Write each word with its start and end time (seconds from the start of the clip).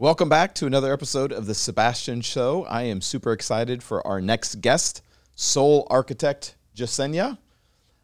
Welcome 0.00 0.28
back 0.28 0.56
to 0.56 0.66
another 0.66 0.92
episode 0.92 1.30
of 1.30 1.46
The 1.46 1.52
Sabastian 1.52 2.24
Show. 2.24 2.64
I 2.64 2.82
am 2.82 3.00
super 3.00 3.30
excited 3.30 3.80
for 3.80 4.04
our 4.04 4.20
next 4.20 4.60
guest, 4.60 5.02
soul 5.36 5.86
architect 5.88 6.56
Jessenia. 6.74 7.38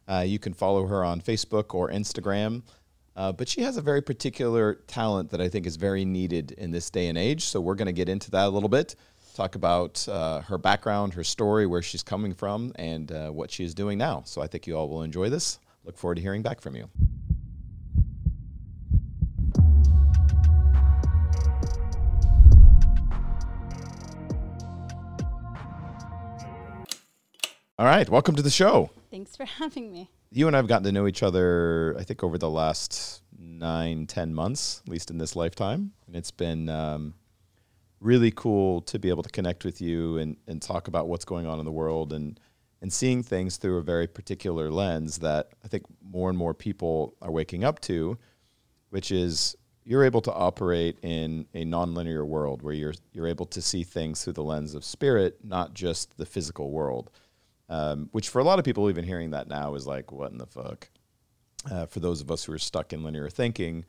Uh, 0.07 0.25
you 0.25 0.39
can 0.39 0.55
follow 0.55 0.87
her 0.87 1.03
on 1.03 1.21
Facebook 1.21 1.75
or 1.75 1.91
Instagram. 1.91 2.63
Uh, 3.17 3.33
but 3.33 3.49
she 3.49 3.63
has 3.63 3.77
a 3.77 3.83
very 3.83 4.03
particular 4.03 4.75
talent 4.87 5.31
that 5.31 5.41
I 5.41 5.49
think 5.49 5.67
is 5.67 5.75
very 5.75 6.05
needed 6.05 6.53
in 6.53 6.71
this 6.71 6.91
day 6.91 7.09
and 7.09 7.19
age. 7.19 7.43
So 7.43 7.61
we're 7.61 7.75
going 7.75 7.87
to 7.87 7.93
get 7.93 8.09
into 8.09 8.31
that 8.31 8.47
a 8.47 8.51
little 8.51 8.69
bit, 8.69 8.95
talk 9.35 9.57
about 9.57 10.09
uh, 10.09 10.43
her 10.43 10.59
background, 10.59 11.15
her 11.15 11.25
story, 11.25 11.67
where 11.67 11.83
she's 11.83 12.05
coming 12.05 12.35
from, 12.35 12.73
and 12.77 13.11
uh, 13.11 13.31
what 13.31 13.51
she 13.51 13.65
is 13.65 13.75
doing 13.75 13.99
now. 13.99 14.23
So 14.27 14.41
I 14.41 14.47
think 14.47 14.69
you 14.69 14.77
all 14.77 14.89
will 14.89 15.03
enjoy 15.03 15.29
this. 15.29 15.59
Look 15.85 15.99
forward 15.99 16.15
to 16.15 16.23
hearing 16.23 16.43
back 16.43 16.61
from 16.61 16.77
you. 16.77 16.89
All 27.81 27.87
right, 27.87 28.07
welcome 28.11 28.37
to 28.37 28.43
the 28.43 28.51
show. 28.51 28.91
Thanks 29.11 29.35
for 29.35 29.45
having 29.59 29.91
me. 29.91 30.11
You 30.31 30.47
and 30.47 30.55
I 30.55 30.59
have 30.59 30.67
gotten 30.67 30.85
to 30.85 30.93
know 30.93 31.07
each 31.07 31.23
other, 31.23 31.97
I 31.99 32.05
think, 32.05 32.23
over 32.23 32.37
the 32.37 32.51
last 32.51 33.23
nine, 33.39 34.07
ten 34.07 34.35
months, 34.35 34.83
at 34.85 34.93
least 34.93 35.11
in 35.11 35.17
this 35.17 35.35
lifetime. 35.35 35.93
And 36.07 36.15
it's 36.15 36.31
been 36.31 36.69
um, 36.69 37.15
really 37.99 38.33
cool 38.33 38.83
to 38.83 38.99
be 38.99 39.09
able 39.09 39.23
to 39.23 39.31
connect 39.31 39.65
with 39.65 39.81
you 39.81 40.19
and, 40.19 40.37
and 40.47 40.61
talk 40.61 40.89
about 40.89 41.09
what's 41.09 41.25
going 41.25 41.47
on 41.47 41.59
in 41.59 41.65
the 41.65 41.73
world 41.73 42.13
and, 42.13 42.39
and 42.83 42.93
seeing 42.93 43.23
things 43.23 43.57
through 43.57 43.79
a 43.79 43.83
very 43.83 44.07
particular 44.07 44.71
lens 44.71 45.17
that 45.21 45.49
I 45.65 45.69
think 45.69 45.85
more 46.03 46.29
and 46.29 46.37
more 46.37 46.53
people 46.53 47.15
are 47.23 47.31
waking 47.31 47.65
up 47.65 47.81
to, 47.81 48.19
which 48.91 49.11
is 49.11 49.57
you're 49.85 50.05
able 50.05 50.21
to 50.21 50.33
operate 50.35 50.99
in 51.01 51.47
a 51.55 51.65
nonlinear 51.65 52.27
world 52.27 52.61
where 52.61 52.75
you're, 52.75 52.95
you're 53.15 53.27
able 53.27 53.47
to 53.47 53.63
see 53.63 53.85
things 53.85 54.23
through 54.23 54.35
the 54.35 54.45
lens 54.45 54.75
of 54.75 54.85
spirit, 54.85 55.39
not 55.43 55.73
just 55.73 56.19
the 56.19 56.27
physical 56.27 56.71
world 56.71 57.11
um, 57.71 58.09
which 58.13 58.29
for 58.29 58.41
a 58.41 58.45
lot 58.45 58.59
of 58.59 58.65
people, 58.65 58.91
even 58.91 59.05
hearing 59.05 59.31
that 59.31 59.49
now 59.49 59.75
is 59.77 59.87
like, 59.87 60.13
what 60.13 60.33
in 60.33 60.39
the 60.39 60.47
fuck? 60.47 60.91
Uh, 61.71 61.87
for 61.87 62.01
those 62.01 62.21
of 62.21 62.31
us 62.31 62.45
who 62.45 62.53
are 62.53 62.59
stuck 62.59 62.93
in 62.93 63.05
linear 63.05 63.29
thinking. 63.29 63.85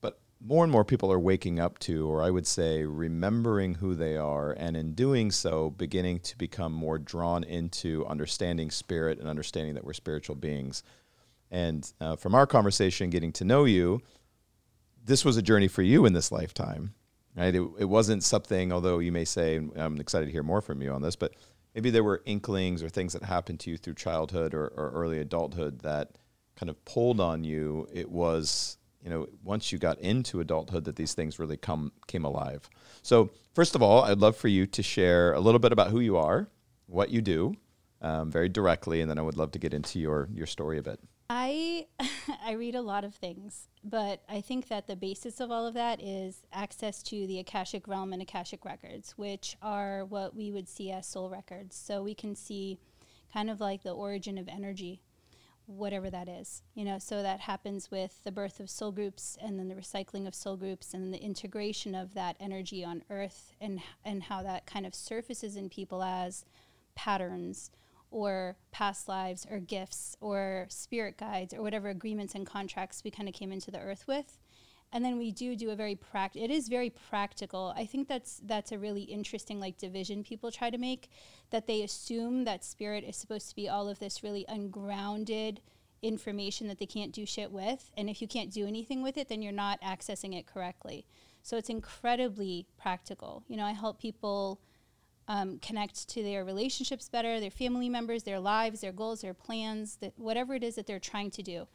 But 0.00 0.20
more 0.40 0.62
and 0.62 0.70
more 0.70 0.84
people 0.84 1.10
are 1.10 1.18
waking 1.18 1.58
up 1.58 1.78
to, 1.80 2.06
or 2.06 2.22
I 2.22 2.30
would 2.30 2.46
say, 2.46 2.84
remembering 2.84 3.76
who 3.76 3.94
they 3.94 4.16
are, 4.16 4.52
and 4.52 4.76
in 4.76 4.92
doing 4.92 5.30
so, 5.30 5.70
beginning 5.70 6.20
to 6.20 6.36
become 6.36 6.72
more 6.72 6.98
drawn 6.98 7.44
into 7.44 8.04
understanding 8.06 8.70
spirit 8.70 9.18
and 9.18 9.28
understanding 9.28 9.74
that 9.74 9.84
we're 9.84 9.94
spiritual 9.94 10.36
beings. 10.36 10.82
And 11.50 11.90
uh, 12.00 12.16
from 12.16 12.34
our 12.34 12.46
conversation, 12.46 13.08
getting 13.08 13.32
to 13.32 13.44
know 13.44 13.64
you, 13.64 14.02
this 15.02 15.24
was 15.24 15.38
a 15.38 15.42
journey 15.42 15.68
for 15.68 15.82
you 15.82 16.04
in 16.04 16.12
this 16.12 16.30
lifetime, 16.30 16.92
right? 17.34 17.54
It, 17.54 17.62
it 17.78 17.86
wasn't 17.86 18.22
something, 18.22 18.70
although 18.70 18.98
you 18.98 19.12
may 19.12 19.24
say, 19.24 19.60
I'm 19.76 19.98
excited 19.98 20.26
to 20.26 20.32
hear 20.32 20.42
more 20.42 20.60
from 20.60 20.82
you 20.82 20.90
on 20.90 21.00
this, 21.00 21.16
but 21.16 21.32
maybe 21.78 21.90
there 21.90 22.02
were 22.02 22.22
inklings 22.24 22.82
or 22.82 22.88
things 22.88 23.12
that 23.12 23.22
happened 23.22 23.60
to 23.60 23.70
you 23.70 23.76
through 23.76 23.94
childhood 23.94 24.52
or, 24.52 24.66
or 24.66 24.90
early 24.92 25.20
adulthood 25.20 25.78
that 25.82 26.10
kind 26.56 26.68
of 26.68 26.84
pulled 26.84 27.20
on 27.20 27.44
you. 27.44 27.86
It 27.94 28.10
was, 28.10 28.78
you 29.00 29.08
know, 29.08 29.28
once 29.44 29.70
you 29.70 29.78
got 29.78 29.96
into 30.00 30.40
adulthood 30.40 30.82
that 30.86 30.96
these 30.96 31.14
things 31.14 31.38
really 31.38 31.56
come 31.56 31.92
came 32.08 32.24
alive. 32.24 32.68
So 33.02 33.30
first 33.54 33.76
of 33.76 33.82
all, 33.82 34.02
I'd 34.02 34.18
love 34.18 34.36
for 34.36 34.48
you 34.48 34.66
to 34.66 34.82
share 34.82 35.32
a 35.34 35.38
little 35.38 35.60
bit 35.60 35.70
about 35.70 35.92
who 35.92 36.00
you 36.00 36.16
are, 36.16 36.48
what 36.86 37.10
you 37.10 37.22
do, 37.22 37.54
um, 38.02 38.28
very 38.28 38.48
directly, 38.48 39.00
and 39.00 39.08
then 39.08 39.16
I 39.16 39.22
would 39.22 39.36
love 39.36 39.52
to 39.52 39.60
get 39.60 39.72
into 39.72 40.00
your 40.00 40.28
your 40.34 40.46
story 40.46 40.78
a 40.78 40.82
bit. 40.82 40.98
I 41.30 41.86
I 42.44 42.52
read 42.52 42.74
a 42.74 42.82
lot 42.82 43.04
of 43.04 43.14
things, 43.14 43.68
but 43.84 44.22
I 44.28 44.40
think 44.40 44.68
that 44.68 44.86
the 44.86 44.96
basis 44.96 45.40
of 45.40 45.50
all 45.50 45.66
of 45.66 45.74
that 45.74 46.02
is 46.02 46.42
access 46.52 47.02
to 47.04 47.26
the 47.26 47.38
Akashic 47.38 47.86
realm 47.86 48.12
and 48.12 48.22
Akashic 48.22 48.64
records, 48.64 49.12
which 49.16 49.56
are 49.60 50.04
what 50.04 50.34
we 50.34 50.50
would 50.50 50.68
see 50.68 50.90
as 50.90 51.06
soul 51.06 51.28
records. 51.28 51.76
So 51.76 52.02
we 52.02 52.14
can 52.14 52.34
see 52.34 52.78
kind 53.32 53.50
of 53.50 53.60
like 53.60 53.82
the 53.82 53.92
origin 53.92 54.38
of 54.38 54.48
energy, 54.48 55.02
whatever 55.66 56.08
that 56.08 56.30
is. 56.30 56.62
You 56.74 56.86
know, 56.86 56.98
so 56.98 57.22
that 57.22 57.40
happens 57.40 57.90
with 57.90 58.24
the 58.24 58.32
birth 58.32 58.58
of 58.58 58.70
soul 58.70 58.92
groups 58.92 59.36
and 59.42 59.58
then 59.58 59.68
the 59.68 59.74
recycling 59.74 60.26
of 60.26 60.34
soul 60.34 60.56
groups 60.56 60.94
and 60.94 61.12
the 61.12 61.22
integration 61.22 61.94
of 61.94 62.14
that 62.14 62.36
energy 62.40 62.82
on 62.82 63.02
earth 63.10 63.52
and 63.60 63.80
and 64.02 64.22
how 64.24 64.42
that 64.42 64.64
kind 64.64 64.86
of 64.86 64.94
surfaces 64.94 65.56
in 65.56 65.68
people 65.68 66.02
as 66.02 66.46
patterns 66.94 67.70
or 68.10 68.56
past 68.70 69.08
lives 69.08 69.46
or 69.50 69.58
gifts 69.58 70.16
or 70.20 70.66
spirit 70.68 71.18
guides 71.18 71.52
or 71.52 71.62
whatever 71.62 71.88
agreements 71.88 72.34
and 72.34 72.46
contracts 72.46 73.02
we 73.04 73.10
kind 73.10 73.28
of 73.28 73.34
came 73.34 73.52
into 73.52 73.70
the 73.70 73.80
earth 73.80 74.06
with. 74.06 74.38
And 74.90 75.04
then 75.04 75.18
we 75.18 75.32
do 75.32 75.54
do 75.54 75.70
a 75.70 75.76
very 75.76 75.94
practical 75.94 76.44
it 76.44 76.50
is 76.50 76.68
very 76.68 76.90
practical. 76.90 77.74
I 77.76 77.84
think 77.84 78.08
that's 78.08 78.40
that's 78.44 78.72
a 78.72 78.78
really 78.78 79.02
interesting 79.02 79.60
like 79.60 79.76
division 79.76 80.24
people 80.24 80.50
try 80.50 80.70
to 80.70 80.78
make 80.78 81.10
that 81.50 81.66
they 81.66 81.82
assume 81.82 82.44
that 82.44 82.64
spirit 82.64 83.04
is 83.04 83.16
supposed 83.16 83.50
to 83.50 83.56
be 83.56 83.68
all 83.68 83.88
of 83.88 83.98
this 83.98 84.22
really 84.22 84.46
ungrounded 84.48 85.60
information 86.00 86.68
that 86.68 86.78
they 86.78 86.86
can't 86.86 87.12
do 87.12 87.26
shit 87.26 87.52
with. 87.52 87.90
And 87.96 88.08
if 88.08 88.22
you 88.22 88.28
can't 88.28 88.52
do 88.52 88.66
anything 88.66 89.02
with 89.02 89.18
it 89.18 89.28
then 89.28 89.42
you're 89.42 89.52
not 89.52 89.80
accessing 89.82 90.34
it 90.34 90.46
correctly. 90.46 91.04
So 91.42 91.58
it's 91.58 91.68
incredibly 91.68 92.66
practical. 92.78 93.44
You 93.46 93.58
know 93.58 93.66
i 93.66 93.72
help 93.72 94.00
people 94.00 94.60
um, 95.28 95.58
connect 95.58 96.08
to 96.08 96.22
their 96.22 96.44
relationships 96.44 97.08
better, 97.08 97.38
their 97.38 97.50
family 97.50 97.88
members, 97.88 98.22
their 98.22 98.40
lives, 98.40 98.80
their 98.80 98.92
goals, 98.92 99.20
their 99.20 99.34
plans, 99.34 99.96
that 99.96 100.14
whatever 100.16 100.54
it 100.54 100.64
is 100.64 100.74
that 100.76 100.86
they're 100.86 100.98
trying 100.98 101.30
to 101.32 101.42
do. 101.42 101.68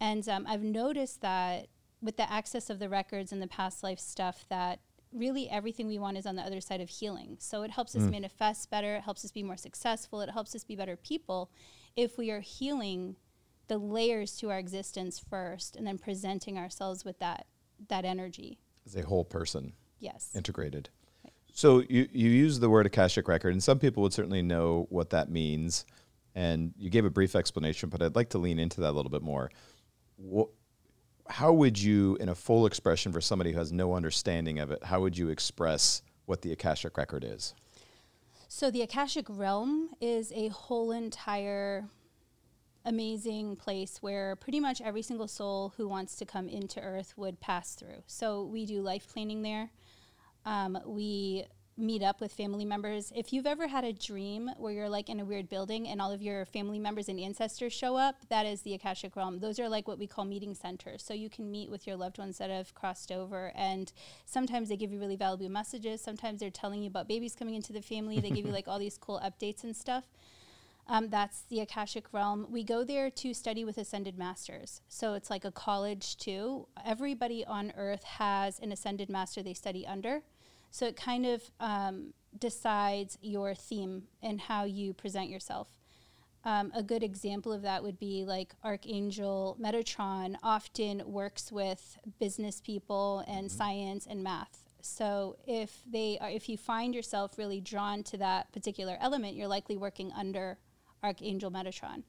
And 0.00 0.26
um, 0.28 0.46
I've 0.46 0.62
noticed 0.62 1.22
that 1.22 1.68
with 2.02 2.16
the 2.16 2.30
access 2.30 2.70
of 2.70 2.78
the 2.78 2.88
records 2.88 3.32
and 3.32 3.40
the 3.40 3.46
past 3.46 3.82
life 3.82 3.98
stuff, 3.98 4.44
that 4.50 4.80
really 5.12 5.48
everything 5.50 5.86
we 5.86 5.98
want 5.98 6.18
is 6.18 6.26
on 6.26 6.36
the 6.36 6.42
other 6.42 6.60
side 6.60 6.80
of 6.80 6.88
healing. 6.88 7.36
So 7.40 7.62
it 7.62 7.70
helps 7.70 7.96
us 7.96 8.02
mm. 8.02 8.10
manifest 8.10 8.70
better, 8.70 8.96
it 8.96 9.02
helps 9.02 9.24
us 9.24 9.32
be 9.32 9.42
more 9.42 9.56
successful, 9.56 10.20
it 10.20 10.30
helps 10.30 10.54
us 10.54 10.62
be 10.62 10.76
better 10.76 10.96
people 10.96 11.50
if 11.96 12.16
we 12.16 12.30
are 12.30 12.40
healing 12.40 13.16
the 13.66 13.78
layers 13.78 14.36
to 14.36 14.50
our 14.50 14.58
existence 14.58 15.18
first 15.18 15.76
and 15.76 15.86
then 15.86 15.98
presenting 15.98 16.58
ourselves 16.58 17.04
with 17.04 17.18
that 17.18 17.46
that 17.88 18.04
energy 18.04 18.58
as 18.84 18.94
a 18.94 19.02
whole 19.02 19.24
person. 19.24 19.72
Yes. 19.98 20.30
Integrated. 20.34 20.90
So 21.52 21.82
you, 21.88 22.08
you 22.12 22.30
use 22.30 22.58
the 22.58 22.70
word 22.70 22.86
Akashic 22.86 23.28
record, 23.28 23.52
and 23.52 23.62
some 23.62 23.78
people 23.78 24.02
would 24.02 24.12
certainly 24.12 24.42
know 24.42 24.86
what 24.90 25.10
that 25.10 25.30
means. 25.30 25.84
And 26.34 26.72
you 26.78 26.90
gave 26.90 27.04
a 27.04 27.10
brief 27.10 27.34
explanation, 27.34 27.88
but 27.88 28.02
I'd 28.02 28.14
like 28.14 28.30
to 28.30 28.38
lean 28.38 28.58
into 28.58 28.80
that 28.82 28.90
a 28.90 28.92
little 28.92 29.10
bit 29.10 29.22
more. 29.22 29.50
What, 30.16 30.48
how 31.28 31.52
would 31.52 31.80
you, 31.80 32.16
in 32.16 32.28
a 32.28 32.34
full 32.34 32.66
expression 32.66 33.12
for 33.12 33.20
somebody 33.20 33.52
who 33.52 33.58
has 33.58 33.72
no 33.72 33.94
understanding 33.94 34.58
of 34.58 34.70
it, 34.70 34.84
how 34.84 35.00
would 35.00 35.16
you 35.16 35.28
express 35.28 36.02
what 36.26 36.42
the 36.42 36.52
Akashic 36.52 36.96
record 36.96 37.24
is? 37.24 37.54
So 38.48 38.70
the 38.70 38.82
Akashic 38.82 39.26
realm 39.28 39.90
is 40.00 40.32
a 40.32 40.48
whole 40.48 40.90
entire 40.92 41.88
amazing 42.84 43.56
place 43.56 43.98
where 44.00 44.36
pretty 44.36 44.58
much 44.58 44.80
every 44.80 45.02
single 45.02 45.28
soul 45.28 45.72
who 45.76 45.86
wants 45.86 46.16
to 46.16 46.24
come 46.24 46.48
into 46.48 46.80
earth 46.80 47.14
would 47.16 47.40
pass 47.40 47.74
through. 47.74 48.02
So 48.06 48.44
we 48.44 48.66
do 48.66 48.82
life 48.82 49.06
planning 49.12 49.42
there. 49.42 49.70
Um, 50.44 50.78
we 50.86 51.46
meet 51.80 52.02
up 52.02 52.20
with 52.20 52.32
family 52.32 52.64
members. 52.64 53.12
If 53.14 53.32
you've 53.32 53.46
ever 53.46 53.66
had 53.66 53.84
a 53.84 53.92
dream 53.92 54.50
where 54.58 54.72
you're 54.72 54.88
like 54.88 55.08
in 55.08 55.20
a 55.20 55.24
weird 55.24 55.48
building 55.48 55.88
and 55.88 56.00
all 56.00 56.12
of 56.12 56.22
your 56.22 56.44
family 56.44 56.78
members 56.78 57.08
and 57.08 57.18
ancestors 57.18 57.72
show 57.72 57.96
up, 57.96 58.16
that 58.28 58.46
is 58.46 58.62
the 58.62 58.74
Akashic 58.74 59.16
realm. 59.16 59.38
Those 59.38 59.58
are 59.58 59.68
like 59.68 59.88
what 59.88 59.98
we 59.98 60.06
call 60.06 60.24
meeting 60.24 60.54
centers. 60.54 61.02
So 61.02 61.14
you 61.14 61.30
can 61.30 61.50
meet 61.50 61.70
with 61.70 61.86
your 61.86 61.96
loved 61.96 62.18
ones 62.18 62.38
that 62.38 62.50
have 62.50 62.74
crossed 62.74 63.10
over. 63.10 63.52
And 63.54 63.92
sometimes 64.26 64.68
they 64.68 64.76
give 64.76 64.92
you 64.92 65.00
really 65.00 65.16
valuable 65.16 65.48
messages. 65.48 66.00
Sometimes 66.00 66.40
they're 66.40 66.50
telling 66.50 66.82
you 66.82 66.88
about 66.88 67.08
babies 67.08 67.34
coming 67.34 67.54
into 67.54 67.72
the 67.72 67.82
family. 67.82 68.20
They 68.20 68.30
give 68.30 68.46
you 68.46 68.52
like 68.52 68.68
all 68.68 68.78
these 68.78 68.98
cool 68.98 69.20
updates 69.24 69.64
and 69.64 69.74
stuff. 69.74 70.04
Um, 70.90 71.08
that's 71.08 71.42
the 71.42 71.60
Akashic 71.60 72.12
realm. 72.12 72.48
We 72.50 72.64
go 72.64 72.82
there 72.82 73.10
to 73.10 73.32
study 73.32 73.64
with 73.64 73.78
ascended 73.78 74.18
masters. 74.18 74.80
So 74.88 75.14
it's 75.14 75.30
like 75.30 75.44
a 75.44 75.52
college 75.52 76.16
too. 76.16 76.66
Everybody 76.84 77.44
on 77.44 77.72
earth 77.76 78.02
has 78.02 78.58
an 78.58 78.72
ascended 78.72 79.08
master 79.08 79.40
they 79.40 79.54
study 79.54 79.86
under. 79.86 80.22
So 80.72 80.86
it 80.86 80.96
kind 80.96 81.26
of 81.26 81.42
um, 81.60 82.12
decides 82.36 83.18
your 83.22 83.54
theme 83.54 84.08
and 84.20 84.40
how 84.40 84.64
you 84.64 84.92
present 84.92 85.30
yourself. 85.30 85.68
Um, 86.44 86.72
a 86.74 86.82
good 86.82 87.04
example 87.04 87.52
of 87.52 87.62
that 87.62 87.84
would 87.84 88.00
be 88.00 88.24
like 88.24 88.52
Archangel 88.64 89.56
Metatron 89.60 90.34
often 90.42 91.02
works 91.06 91.52
with 91.52 91.98
business 92.18 92.60
people 92.60 93.22
and 93.28 93.46
mm-hmm. 93.46 93.56
science 93.56 94.08
and 94.10 94.24
math. 94.24 94.58
So 94.80 95.36
if 95.46 95.82
they 95.88 96.18
are, 96.20 96.30
if 96.30 96.48
you 96.48 96.56
find 96.56 96.96
yourself 96.96 97.38
really 97.38 97.60
drawn 97.60 98.02
to 98.04 98.16
that 98.16 98.50
particular 98.52 98.96
element, 99.00 99.36
you're 99.36 99.46
likely 99.46 99.76
working 99.76 100.10
under 100.16 100.58
Archangel 101.02 101.50
Metatron. 101.50 102.02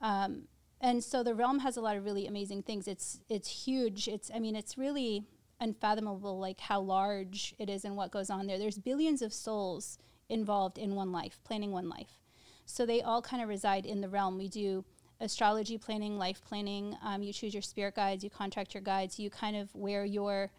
Um, 0.00 0.42
and 0.80 1.02
so 1.02 1.22
the 1.22 1.34
realm 1.34 1.60
has 1.60 1.76
a 1.76 1.80
lot 1.80 1.96
of 1.96 2.04
really 2.04 2.26
amazing 2.26 2.62
things. 2.62 2.86
It's 2.86 3.20
it's 3.28 3.66
huge. 3.66 4.08
It's 4.08 4.30
I 4.34 4.38
mean 4.38 4.54
it's 4.54 4.76
really 4.76 5.24
unfathomable 5.58 6.38
like 6.38 6.60
how 6.60 6.80
large 6.80 7.54
it 7.58 7.70
is 7.70 7.84
and 7.84 7.96
what 7.96 8.10
goes 8.10 8.28
on 8.28 8.46
there. 8.46 8.58
There's 8.58 8.78
billions 8.78 9.22
of 9.22 9.32
souls 9.32 9.98
involved 10.28 10.76
in 10.76 10.94
one 10.94 11.12
life, 11.12 11.38
planning 11.44 11.72
one 11.72 11.88
life. 11.88 12.20
So 12.66 12.84
they 12.84 13.00
all 13.00 13.22
kind 13.22 13.42
of 13.42 13.48
reside 13.48 13.86
in 13.86 14.00
the 14.00 14.08
realm. 14.08 14.36
We 14.36 14.48
do 14.48 14.84
astrology 15.20 15.78
planning, 15.78 16.18
life 16.18 16.42
planning. 16.46 16.96
Um, 17.02 17.22
you 17.22 17.32
choose 17.32 17.54
your 17.54 17.62
spirit 17.62 17.94
guides, 17.94 18.22
you 18.22 18.28
contract 18.28 18.74
your 18.74 18.82
guides, 18.82 19.18
you 19.18 19.30
kind 19.30 19.56
of 19.56 19.74
wear 19.74 20.04
your 20.04 20.50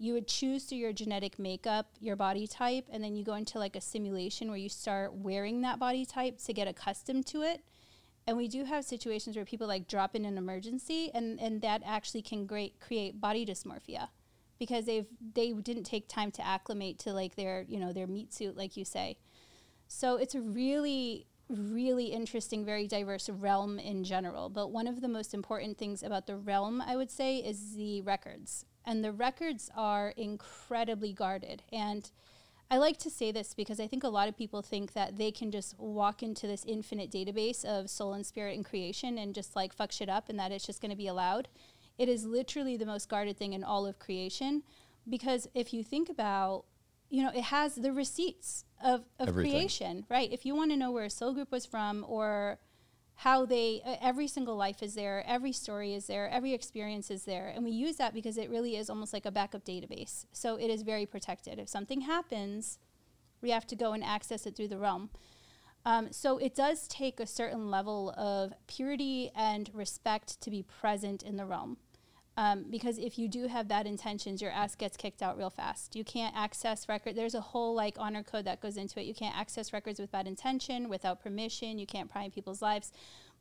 you 0.00 0.14
would 0.14 0.26
choose 0.26 0.64
through 0.64 0.78
your 0.78 0.94
genetic 0.94 1.38
makeup 1.38 1.90
your 2.00 2.16
body 2.16 2.46
type 2.46 2.86
and 2.90 3.04
then 3.04 3.14
you 3.14 3.22
go 3.22 3.34
into 3.34 3.58
like 3.58 3.76
a 3.76 3.80
simulation 3.82 4.48
where 4.48 4.56
you 4.56 4.68
start 4.68 5.12
wearing 5.12 5.60
that 5.60 5.78
body 5.78 6.06
type 6.06 6.38
to 6.38 6.54
get 6.54 6.66
accustomed 6.66 7.26
to 7.26 7.42
it. 7.42 7.62
And 8.26 8.36
we 8.36 8.48
do 8.48 8.64
have 8.64 8.84
situations 8.84 9.36
where 9.36 9.44
people 9.44 9.66
like 9.66 9.86
drop 9.86 10.16
in 10.16 10.24
an 10.24 10.38
emergency 10.38 11.10
and, 11.12 11.38
and 11.38 11.60
that 11.60 11.82
actually 11.84 12.22
can 12.22 12.46
great 12.46 12.80
create 12.80 13.20
body 13.20 13.44
dysmorphia 13.44 14.08
because 14.58 14.86
they've 14.86 15.06
they 15.34 15.52
didn't 15.52 15.84
take 15.84 16.08
time 16.08 16.30
to 16.30 16.46
acclimate 16.46 16.98
to 17.00 17.12
like 17.12 17.36
their 17.36 17.66
you 17.68 17.78
know 17.78 17.92
their 17.92 18.06
meat 18.06 18.32
suit 18.32 18.56
like 18.56 18.78
you 18.78 18.86
say. 18.86 19.18
So 19.86 20.16
it's 20.16 20.34
a 20.34 20.40
really 20.40 21.26
really 21.50 22.06
interesting 22.06 22.64
very 22.64 22.86
diverse 22.86 23.28
realm 23.28 23.78
in 23.78 24.04
general. 24.04 24.48
But 24.48 24.70
one 24.70 24.86
of 24.86 25.02
the 25.02 25.08
most 25.08 25.34
important 25.34 25.76
things 25.76 26.02
about 26.02 26.26
the 26.26 26.36
realm 26.36 26.80
i 26.80 26.96
would 26.96 27.10
say 27.10 27.36
is 27.36 27.74
the 27.74 28.00
records 28.00 28.64
and 28.84 29.04
the 29.04 29.12
records 29.12 29.70
are 29.76 30.10
incredibly 30.16 31.12
guarded. 31.12 31.62
And 31.72 32.10
I 32.70 32.78
like 32.78 32.98
to 32.98 33.10
say 33.10 33.32
this 33.32 33.52
because 33.54 33.80
I 33.80 33.86
think 33.86 34.04
a 34.04 34.08
lot 34.08 34.28
of 34.28 34.36
people 34.36 34.62
think 34.62 34.92
that 34.92 35.18
they 35.18 35.32
can 35.32 35.50
just 35.50 35.78
walk 35.78 36.22
into 36.22 36.46
this 36.46 36.64
infinite 36.64 37.10
database 37.10 37.64
of 37.64 37.90
soul 37.90 38.12
and 38.12 38.24
spirit 38.24 38.56
and 38.56 38.64
creation 38.64 39.18
and 39.18 39.34
just 39.34 39.56
like 39.56 39.72
fuck 39.72 39.90
shit 39.90 40.08
up 40.08 40.28
and 40.28 40.38
that 40.38 40.52
it's 40.52 40.66
just 40.66 40.80
going 40.80 40.90
to 40.90 40.96
be 40.96 41.08
allowed. 41.08 41.48
It 41.98 42.08
is 42.08 42.24
literally 42.24 42.76
the 42.76 42.86
most 42.86 43.08
guarded 43.08 43.36
thing 43.36 43.52
in 43.52 43.64
all 43.64 43.86
of 43.86 43.98
creation 43.98 44.62
because 45.08 45.48
if 45.54 45.74
you 45.74 45.82
think 45.82 46.08
about 46.08 46.64
you 47.10 47.24
know, 47.24 47.32
it 47.34 47.42
has 47.42 47.74
the 47.74 47.92
receipts 47.92 48.64
of, 48.82 49.02
of 49.18 49.34
creation, 49.34 50.06
right? 50.08 50.32
If 50.32 50.46
you 50.46 50.54
want 50.54 50.70
to 50.70 50.76
know 50.76 50.92
where 50.92 51.04
a 51.04 51.10
soul 51.10 51.34
group 51.34 51.50
was 51.50 51.66
from 51.66 52.06
or 52.08 52.58
how 53.20 53.44
they 53.44 53.82
uh, 53.84 53.96
every 54.00 54.26
single 54.26 54.56
life 54.56 54.82
is 54.82 54.94
there 54.94 55.22
every 55.26 55.52
story 55.52 55.92
is 55.92 56.06
there 56.06 56.28
every 56.30 56.54
experience 56.54 57.10
is 57.10 57.24
there. 57.24 57.52
And 57.54 57.62
we 57.64 57.70
use 57.70 57.96
that 57.96 58.14
because 58.14 58.38
it 58.38 58.48
really 58.48 58.76
is 58.76 58.88
almost 58.88 59.12
like 59.12 59.26
a 59.26 59.30
backup 59.30 59.64
database. 59.64 60.24
So 60.32 60.56
it 60.56 60.70
is 60.70 60.82
very 60.82 61.04
protected. 61.04 61.58
If 61.58 61.68
something 61.68 62.02
happens 62.02 62.78
we 63.42 63.50
have 63.50 63.66
to 63.66 63.76
go 63.76 63.92
and 63.92 64.04
access 64.04 64.46
it 64.46 64.56
through 64.56 64.68
the 64.68 64.78
realm. 64.78 65.10
Um, 65.84 66.12
so 66.12 66.36
it 66.38 66.54
does 66.54 66.86
take 66.88 67.20
a 67.20 67.26
certain 67.26 67.70
level 67.70 68.10
of 68.16 68.52
purity 68.66 69.30
and 69.34 69.70
respect 69.72 70.40
to 70.42 70.50
be 70.50 70.62
present 70.62 71.22
in 71.22 71.36
the 71.36 71.46
realm 71.46 71.78
um, 72.40 72.64
because 72.70 72.96
if 72.96 73.18
you 73.18 73.28
do 73.28 73.48
have 73.48 73.68
bad 73.68 73.86
intentions, 73.86 74.40
your 74.40 74.50
ass 74.50 74.74
gets 74.74 74.96
kicked 74.96 75.20
out 75.20 75.36
real 75.36 75.50
fast. 75.50 75.94
You 75.94 76.04
can't 76.04 76.34
access 76.34 76.88
record. 76.88 77.14
There's 77.14 77.34
a 77.34 77.40
whole 77.42 77.74
like 77.74 77.96
honor 77.98 78.22
code 78.22 78.46
that 78.46 78.62
goes 78.62 78.78
into 78.78 78.98
it. 78.98 79.04
You 79.04 79.12
can't 79.12 79.36
access 79.36 79.74
records 79.74 80.00
with 80.00 80.10
bad 80.10 80.26
intention, 80.26 80.88
without 80.88 81.22
permission. 81.22 81.78
You 81.78 81.84
can't 81.84 82.10
pry 82.10 82.22
in 82.22 82.30
people's 82.30 82.62
lives. 82.62 82.92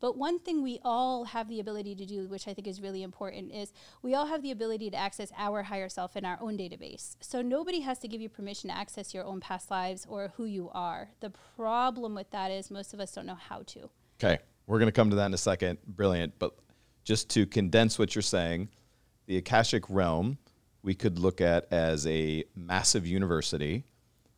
But 0.02 0.18
one 0.18 0.38
thing 0.38 0.62
we 0.62 0.82
all 0.84 1.24
have 1.24 1.48
the 1.48 1.62
ability 1.62 1.96
to 1.96 2.06
do, 2.06 2.28
which 2.28 2.46
I 2.46 2.54
think 2.54 2.68
is 2.68 2.82
really 2.82 3.02
important, 3.02 3.54
is 3.54 3.72
we 4.02 4.16
all 4.16 4.26
have 4.26 4.42
the 4.42 4.52
ability 4.52 4.90
to 4.90 4.98
access 4.98 5.32
our 5.38 5.64
higher 5.64 5.88
self 5.88 6.18
in 6.18 6.26
our 6.26 6.38
own 6.42 6.58
database. 6.58 7.16
So 7.22 7.42
nobody 7.42 7.80
has 7.80 8.00
to 8.00 8.10
give 8.10 8.20
you 8.20 8.28
permission 8.28 8.70
to 8.70 8.76
access 8.76 9.14
your 9.14 9.24
own 9.24 9.40
past 9.40 9.72
lives 9.72 10.06
or 10.10 10.34
who 10.36 10.44
you 10.44 10.72
are. 10.74 11.08
The 11.22 11.32
problem 11.56 12.16
with 12.16 12.32
that 12.32 12.52
is 12.52 12.70
most 12.70 12.94
of 12.94 13.00
us 13.00 13.14
don't 13.14 13.26
know 13.26 13.36
how 13.36 13.64
to. 13.68 13.90
Okay. 14.22 14.40
We're 14.68 14.80
going 14.80 14.88
to 14.88 14.92
come 14.92 15.10
to 15.10 15.16
that 15.16 15.28
in 15.28 15.34
a 15.34 15.38
second. 15.38 15.78
Brilliant. 15.88 16.34
But 16.38 16.54
just 17.06 17.30
to 17.30 17.46
condense 17.46 17.98
what 17.98 18.14
you're 18.14 18.22
saying, 18.22 18.68
the 19.30 19.38
Akashic 19.38 19.84
realm 19.90 20.40
we 20.82 20.96
could 20.96 21.20
look 21.20 21.40
at 21.40 21.72
as 21.72 22.08
a 22.08 22.44
massive 22.56 23.06
university 23.06 23.84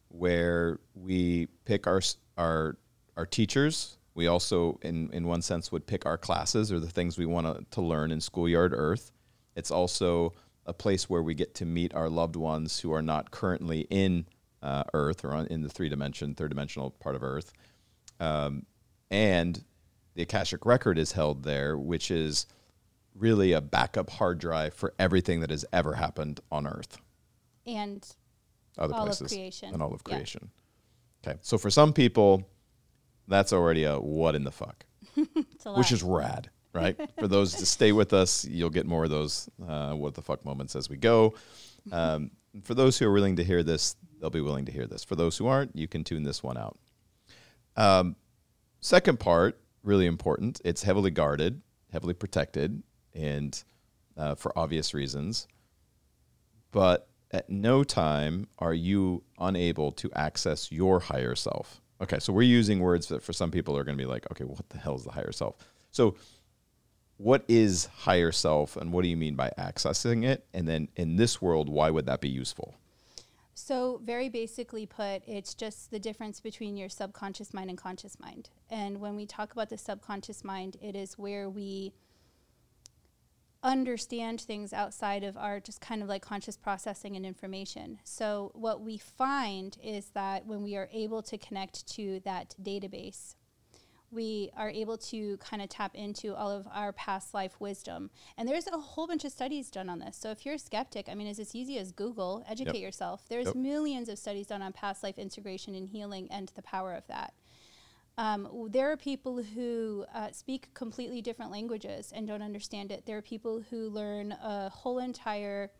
where 0.09 0.79
we 0.93 1.47
pick 1.63 1.87
our 1.87 2.01
our 2.37 2.77
our 3.15 3.25
teachers. 3.25 3.97
We 4.15 4.27
also, 4.27 4.77
in 4.81 5.09
in 5.13 5.25
one 5.25 5.41
sense, 5.41 5.71
would 5.71 5.87
pick 5.87 6.05
our 6.05 6.17
classes 6.17 6.73
or 6.73 6.79
the 6.81 6.89
things 6.89 7.17
we 7.17 7.25
want 7.25 7.71
to 7.71 7.81
learn 7.81 8.11
in 8.11 8.19
Schoolyard 8.19 8.73
Earth. 8.75 9.13
It's 9.55 9.71
also 9.71 10.33
a 10.65 10.73
place 10.73 11.09
where 11.09 11.23
we 11.23 11.35
get 11.35 11.55
to 11.55 11.65
meet 11.65 11.93
our 11.95 12.09
loved 12.09 12.35
ones 12.35 12.81
who 12.81 12.91
are 12.91 13.01
not 13.01 13.31
currently 13.31 13.87
in 13.89 14.25
uh, 14.61 14.83
Earth 14.93 15.23
or 15.23 15.33
on, 15.33 15.47
in 15.47 15.61
the 15.61 15.69
three 15.69 15.87
dimension, 15.87 16.35
third 16.35 16.49
dimensional 16.49 16.91
part 16.91 17.15
of 17.15 17.23
Earth. 17.23 17.53
Um, 18.19 18.65
and 19.09 19.63
the 20.15 20.23
Akashic 20.23 20.65
record 20.65 20.97
is 20.97 21.13
held 21.13 21.43
there, 21.43 21.77
which 21.77 22.11
is 22.11 22.45
really 23.21 23.53
a 23.53 23.61
backup 23.61 24.09
hard 24.09 24.39
drive 24.39 24.73
for 24.73 24.93
everything 24.99 25.39
that 25.41 25.51
has 25.51 25.63
ever 25.71 25.93
happened 25.93 26.39
on 26.51 26.67
Earth 26.67 26.97
and 27.65 28.05
other 28.77 28.95
all 28.95 29.05
places 29.05 29.31
of 29.31 29.37
creation 29.37 29.73
and 29.73 29.81
all 29.81 29.93
of 29.93 30.03
creation. 30.03 30.49
Yeah. 31.23 31.31
Okay, 31.31 31.39
so 31.41 31.57
for 31.57 31.69
some 31.69 31.93
people, 31.93 32.49
that's 33.27 33.53
already 33.53 33.83
a 33.83 33.99
what 33.99 34.35
in 34.35 34.43
the 34.43 34.51
fuck, 34.51 34.85
which 35.75 35.91
is 35.91 36.01
rad, 36.01 36.49
right? 36.73 36.99
for 37.19 37.27
those 37.27 37.53
to 37.55 37.65
stay 37.65 37.91
with 37.91 38.11
us, 38.11 38.43
you'll 38.45 38.71
get 38.71 38.87
more 38.87 39.03
of 39.03 39.11
those 39.11 39.47
uh, 39.67 39.93
what 39.93 40.15
the 40.15 40.21
fuck 40.21 40.43
moments 40.43 40.75
as 40.75 40.89
we 40.89 40.97
go. 40.97 41.35
Um, 41.91 42.31
for 42.63 42.73
those 42.73 42.97
who 42.97 43.05
are 43.05 43.13
willing 43.13 43.35
to 43.35 43.43
hear 43.43 43.61
this, 43.61 43.95
they'll 44.19 44.31
be 44.31 44.41
willing 44.41 44.65
to 44.65 44.71
hear 44.71 44.87
this. 44.87 45.03
For 45.03 45.15
those 45.15 45.37
who 45.37 45.47
aren't, 45.47 45.75
you 45.75 45.87
can 45.87 46.03
tune 46.03 46.23
this 46.23 46.41
one 46.41 46.57
out. 46.57 46.77
Um, 47.77 48.15
second 48.79 49.19
part, 49.19 49.59
really 49.83 50.07
important. 50.07 50.59
It's 50.65 50.83
heavily 50.83 51.11
guarded, 51.11 51.61
heavily 51.91 52.13
protected 52.13 52.81
and 53.13 53.63
uh, 54.17 54.35
for 54.35 54.57
obvious 54.57 54.93
reasons. 54.93 55.47
But 56.71 57.07
at 57.31 57.49
no 57.49 57.83
time 57.83 58.47
are 58.59 58.73
you 58.73 59.23
unable 59.39 59.91
to 59.93 60.11
access 60.13 60.71
your 60.71 60.99
higher 60.99 61.35
self. 61.35 61.81
Okay, 62.01 62.19
so 62.19 62.33
we're 62.33 62.41
using 62.41 62.79
words 62.79 63.07
that 63.07 63.23
for 63.23 63.33
some 63.33 63.51
people 63.51 63.77
are 63.77 63.83
going 63.83 63.97
to 63.97 64.03
be 64.03 64.09
like, 64.09 64.29
okay, 64.31 64.43
what 64.43 64.67
the 64.69 64.77
hell 64.77 64.95
is 64.95 65.03
the 65.03 65.11
higher 65.11 65.31
self? 65.31 65.55
So, 65.91 66.15
what 67.17 67.45
is 67.47 67.85
higher 67.85 68.31
self, 68.31 68.75
and 68.75 68.91
what 68.91 69.03
do 69.03 69.07
you 69.07 69.17
mean 69.17 69.35
by 69.35 69.51
accessing 69.55 70.25
it? 70.25 70.43
And 70.55 70.67
then 70.67 70.87
in 70.95 71.17
this 71.17 71.39
world, 71.39 71.69
why 71.69 71.91
would 71.91 72.07
that 72.07 72.19
be 72.19 72.29
useful? 72.29 72.73
So, 73.53 74.01
very 74.03 74.27
basically 74.27 74.87
put, 74.87 75.21
it's 75.27 75.53
just 75.53 75.91
the 75.91 75.99
difference 75.99 76.39
between 76.39 76.75
your 76.75 76.89
subconscious 76.89 77.53
mind 77.53 77.69
and 77.69 77.77
conscious 77.77 78.19
mind. 78.19 78.49
And 78.71 78.99
when 78.99 79.15
we 79.15 79.27
talk 79.27 79.51
about 79.51 79.69
the 79.69 79.77
subconscious 79.77 80.43
mind, 80.43 80.77
it 80.81 80.95
is 80.95 81.19
where 81.19 81.47
we 81.47 81.93
understand 83.63 84.41
things 84.41 84.73
outside 84.73 85.23
of 85.23 85.37
our 85.37 85.59
just 85.59 85.81
kind 85.81 86.01
of 86.01 86.09
like 86.09 86.21
conscious 86.21 86.57
processing 86.57 87.15
and 87.15 87.25
information. 87.25 87.99
So, 88.03 88.51
what 88.55 88.81
we 88.81 88.97
find 88.97 89.77
is 89.83 90.07
that 90.13 90.45
when 90.45 90.63
we 90.63 90.75
are 90.75 90.89
able 90.91 91.21
to 91.23 91.37
connect 91.37 91.87
to 91.95 92.21
that 92.25 92.55
database, 92.61 93.35
we 94.11 94.51
are 94.57 94.69
able 94.69 94.97
to 94.97 95.37
kind 95.37 95.61
of 95.61 95.69
tap 95.69 95.95
into 95.95 96.35
all 96.35 96.51
of 96.51 96.67
our 96.73 96.91
past 96.91 97.33
life 97.33 97.59
wisdom. 97.59 98.09
And 98.37 98.47
there's 98.47 98.67
a 98.67 98.77
whole 98.77 99.07
bunch 99.07 99.23
of 99.23 99.31
studies 99.31 99.71
done 99.71 99.89
on 99.89 99.99
this. 99.99 100.17
So 100.17 100.31
if 100.31 100.45
you're 100.45 100.55
a 100.55 100.59
skeptic, 100.59 101.07
I 101.09 101.15
mean, 101.15 101.27
it's 101.27 101.39
as 101.39 101.55
easy 101.55 101.77
as 101.77 101.91
Google, 101.91 102.43
educate 102.47 102.75
yep. 102.75 102.83
yourself. 102.83 103.23
There's 103.29 103.47
yep. 103.47 103.55
millions 103.55 104.09
of 104.09 104.19
studies 104.19 104.47
done 104.47 104.61
on 104.61 104.73
past 104.73 105.01
life 105.01 105.17
integration 105.17 105.75
and 105.75 105.87
healing 105.87 106.27
and 106.29 106.51
the 106.55 106.61
power 106.61 106.93
of 106.93 107.07
that. 107.07 107.33
Um, 108.17 108.67
there 108.69 108.91
are 108.91 108.97
people 108.97 109.41
who 109.41 110.05
uh, 110.13 110.31
speak 110.31 110.73
completely 110.73 111.21
different 111.21 111.51
languages 111.51 112.11
and 112.13 112.27
don't 112.27 112.41
understand 112.41 112.91
it. 112.91 113.05
There 113.05 113.17
are 113.17 113.21
people 113.21 113.63
who 113.69 113.89
learn 113.89 114.33
a 114.33 114.69
whole 114.69 114.99
entire, 114.99 115.71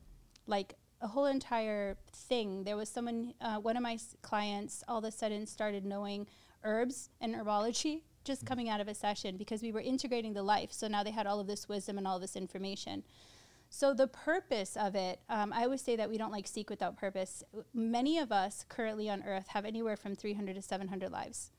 like 0.47 0.75
a 1.01 1.07
whole 1.07 1.25
entire 1.25 1.97
thing. 2.13 2.63
There 2.63 2.77
was 2.77 2.89
someone, 2.89 3.33
uh, 3.41 3.57
one 3.57 3.75
of 3.75 3.83
my 3.83 3.97
clients, 4.21 4.83
all 4.88 5.00
of 5.00 5.03
a 5.03 5.11
sudden 5.11 5.45
started 5.45 5.85
knowing 5.85 6.27
herbs 6.63 7.09
and 7.19 7.35
herbology 7.35 8.03
just 8.23 8.45
coming 8.45 8.69
out 8.69 8.79
of 8.79 8.88
a 8.88 8.93
session 8.93 9.38
because 9.38 9.61
we 9.61 9.71
were 9.71 9.81
integrating 9.81 10.33
the 10.33 10.43
life. 10.43 10.71
So 10.71 10.88
now 10.88 11.03
they 11.03 11.11
had 11.11 11.27
all 11.27 11.39
of 11.39 11.47
this 11.47 11.67
wisdom 11.67 11.97
and 11.97 12.07
all 12.07 12.19
this 12.19 12.35
information. 12.35 13.03
So 13.69 13.93
the 13.93 14.07
purpose 14.07 14.75
of 14.75 14.95
it, 14.95 15.21
um, 15.29 15.53
I 15.53 15.63
always 15.63 15.81
say 15.81 15.95
that 15.95 16.09
we 16.09 16.17
don't 16.17 16.31
like 16.31 16.47
seek 16.47 16.69
without 16.69 16.97
purpose. 16.97 17.41
Many 17.73 18.19
of 18.19 18.31
us 18.31 18.65
currently 18.67 19.09
on 19.09 19.23
Earth 19.23 19.47
have 19.50 19.65
anywhere 19.65 19.95
from 19.95 20.15
300 20.15 20.55
to 20.55 20.61
700 20.61 21.11
lives. 21.11 21.51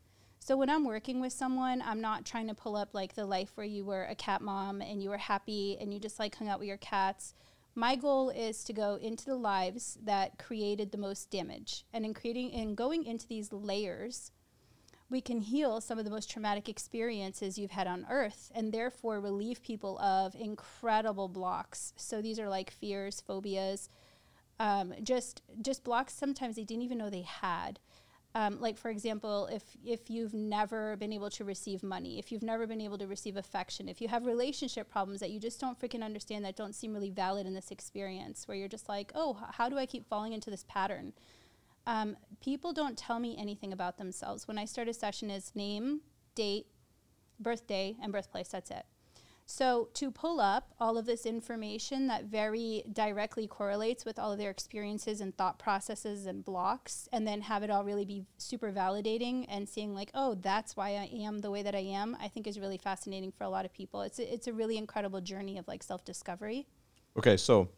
So 0.44 0.56
when 0.56 0.70
I'm 0.70 0.84
working 0.84 1.20
with 1.20 1.32
someone, 1.32 1.80
I'm 1.86 2.00
not 2.00 2.26
trying 2.26 2.48
to 2.48 2.54
pull 2.54 2.74
up 2.74 2.94
like 2.94 3.14
the 3.14 3.26
life 3.26 3.52
where 3.54 3.64
you 3.64 3.84
were 3.84 4.02
a 4.02 4.16
cat 4.16 4.42
mom 4.42 4.80
and 4.82 5.00
you 5.00 5.08
were 5.08 5.16
happy 5.16 5.78
and 5.80 5.94
you 5.94 6.00
just 6.00 6.18
like 6.18 6.34
hung 6.34 6.48
out 6.48 6.58
with 6.58 6.66
your 6.66 6.78
cats. 6.78 7.34
My 7.76 7.94
goal 7.94 8.28
is 8.30 8.64
to 8.64 8.72
go 8.72 8.96
into 8.96 9.24
the 9.24 9.36
lives 9.36 9.98
that 10.02 10.40
created 10.40 10.90
the 10.90 10.98
most 10.98 11.30
damage. 11.30 11.84
And 11.92 12.04
in 12.04 12.12
creating 12.12 12.52
and 12.54 12.76
going 12.76 13.04
into 13.04 13.28
these 13.28 13.52
layers, 13.52 14.32
we 15.08 15.20
can 15.20 15.42
heal 15.42 15.80
some 15.80 15.96
of 15.96 16.04
the 16.04 16.10
most 16.10 16.28
traumatic 16.28 16.68
experiences 16.68 17.56
you've 17.56 17.70
had 17.70 17.86
on 17.86 18.04
earth 18.10 18.50
and 18.52 18.72
therefore 18.72 19.20
relieve 19.20 19.62
people 19.62 19.96
of 20.00 20.34
incredible 20.34 21.28
blocks. 21.28 21.92
So 21.96 22.20
these 22.20 22.40
are 22.40 22.48
like 22.48 22.72
fears, 22.72 23.22
phobias, 23.24 23.88
um, 24.58 24.92
just 25.04 25.42
just 25.60 25.84
blocks 25.84 26.14
sometimes 26.14 26.56
they 26.56 26.64
didn't 26.64 26.82
even 26.82 26.98
know 26.98 27.10
they 27.10 27.22
had. 27.22 27.78
Um, 28.34 28.60
like 28.60 28.78
for 28.78 28.88
example, 28.88 29.46
if 29.52 29.62
if 29.84 30.08
you've 30.08 30.32
never 30.32 30.96
been 30.96 31.12
able 31.12 31.28
to 31.30 31.44
receive 31.44 31.82
money, 31.82 32.18
if 32.18 32.32
you've 32.32 32.42
never 32.42 32.66
been 32.66 32.80
able 32.80 32.96
to 32.98 33.06
receive 33.06 33.36
affection, 33.36 33.88
if 33.88 34.00
you 34.00 34.08
have 34.08 34.24
relationship 34.24 34.90
problems 34.90 35.20
that 35.20 35.30
you 35.30 35.38
just 35.38 35.60
don't 35.60 35.78
freaking 35.78 36.02
understand, 36.02 36.44
that 36.44 36.56
don't 36.56 36.74
seem 36.74 36.94
really 36.94 37.10
valid 37.10 37.46
in 37.46 37.52
this 37.52 37.70
experience, 37.70 38.48
where 38.48 38.56
you're 38.56 38.68
just 38.68 38.88
like, 38.88 39.12
oh, 39.14 39.36
h- 39.38 39.54
how 39.58 39.68
do 39.68 39.76
I 39.76 39.84
keep 39.84 40.08
falling 40.08 40.32
into 40.32 40.50
this 40.50 40.64
pattern? 40.66 41.12
Um, 41.86 42.16
people 42.40 42.72
don't 42.72 42.96
tell 42.96 43.18
me 43.18 43.36
anything 43.38 43.72
about 43.72 43.98
themselves. 43.98 44.48
When 44.48 44.56
I 44.56 44.64
start 44.64 44.88
a 44.88 44.94
session, 44.94 45.30
is 45.30 45.52
name, 45.54 46.00
date, 46.34 46.66
birthday, 47.38 47.96
and 48.00 48.12
birthplace. 48.12 48.48
That's 48.48 48.70
it. 48.70 48.86
So, 49.54 49.90
to 49.92 50.10
pull 50.10 50.40
up 50.40 50.72
all 50.80 50.96
of 50.96 51.04
this 51.04 51.26
information 51.26 52.06
that 52.06 52.24
very 52.24 52.84
directly 52.90 53.46
correlates 53.46 54.02
with 54.02 54.18
all 54.18 54.32
of 54.32 54.38
their 54.38 54.48
experiences 54.48 55.20
and 55.20 55.36
thought 55.36 55.58
processes 55.58 56.24
and 56.24 56.42
blocks, 56.42 57.06
and 57.12 57.28
then 57.28 57.42
have 57.42 57.62
it 57.62 57.68
all 57.68 57.84
really 57.84 58.06
be 58.06 58.24
super 58.38 58.72
validating 58.72 59.44
and 59.50 59.68
seeing, 59.68 59.94
like, 59.94 60.10
oh, 60.14 60.36
that's 60.36 60.74
why 60.74 60.92
I 60.92 61.10
am 61.12 61.40
the 61.40 61.50
way 61.50 61.62
that 61.62 61.74
I 61.74 61.80
am, 61.80 62.16
I 62.18 62.28
think 62.28 62.46
is 62.46 62.58
really 62.58 62.78
fascinating 62.78 63.30
for 63.30 63.44
a 63.44 63.50
lot 63.50 63.66
of 63.66 63.74
people. 63.74 64.00
It's 64.00 64.18
a, 64.18 64.32
it's 64.32 64.46
a 64.46 64.54
really 64.54 64.78
incredible 64.78 65.20
journey 65.20 65.58
of 65.58 65.68
like 65.68 65.82
self 65.82 66.02
discovery. 66.02 66.66
Okay, 67.18 67.36
so 67.36 67.68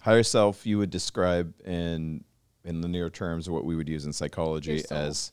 higher 0.00 0.24
self 0.24 0.66
you 0.66 0.78
would 0.78 0.90
describe 0.90 1.54
in 1.64 2.24
in 2.64 2.82
linear 2.82 3.08
terms 3.08 3.48
what 3.48 3.64
we 3.64 3.76
would 3.76 3.88
use 3.88 4.04
in 4.04 4.12
psychology 4.12 4.82
as 4.90 5.30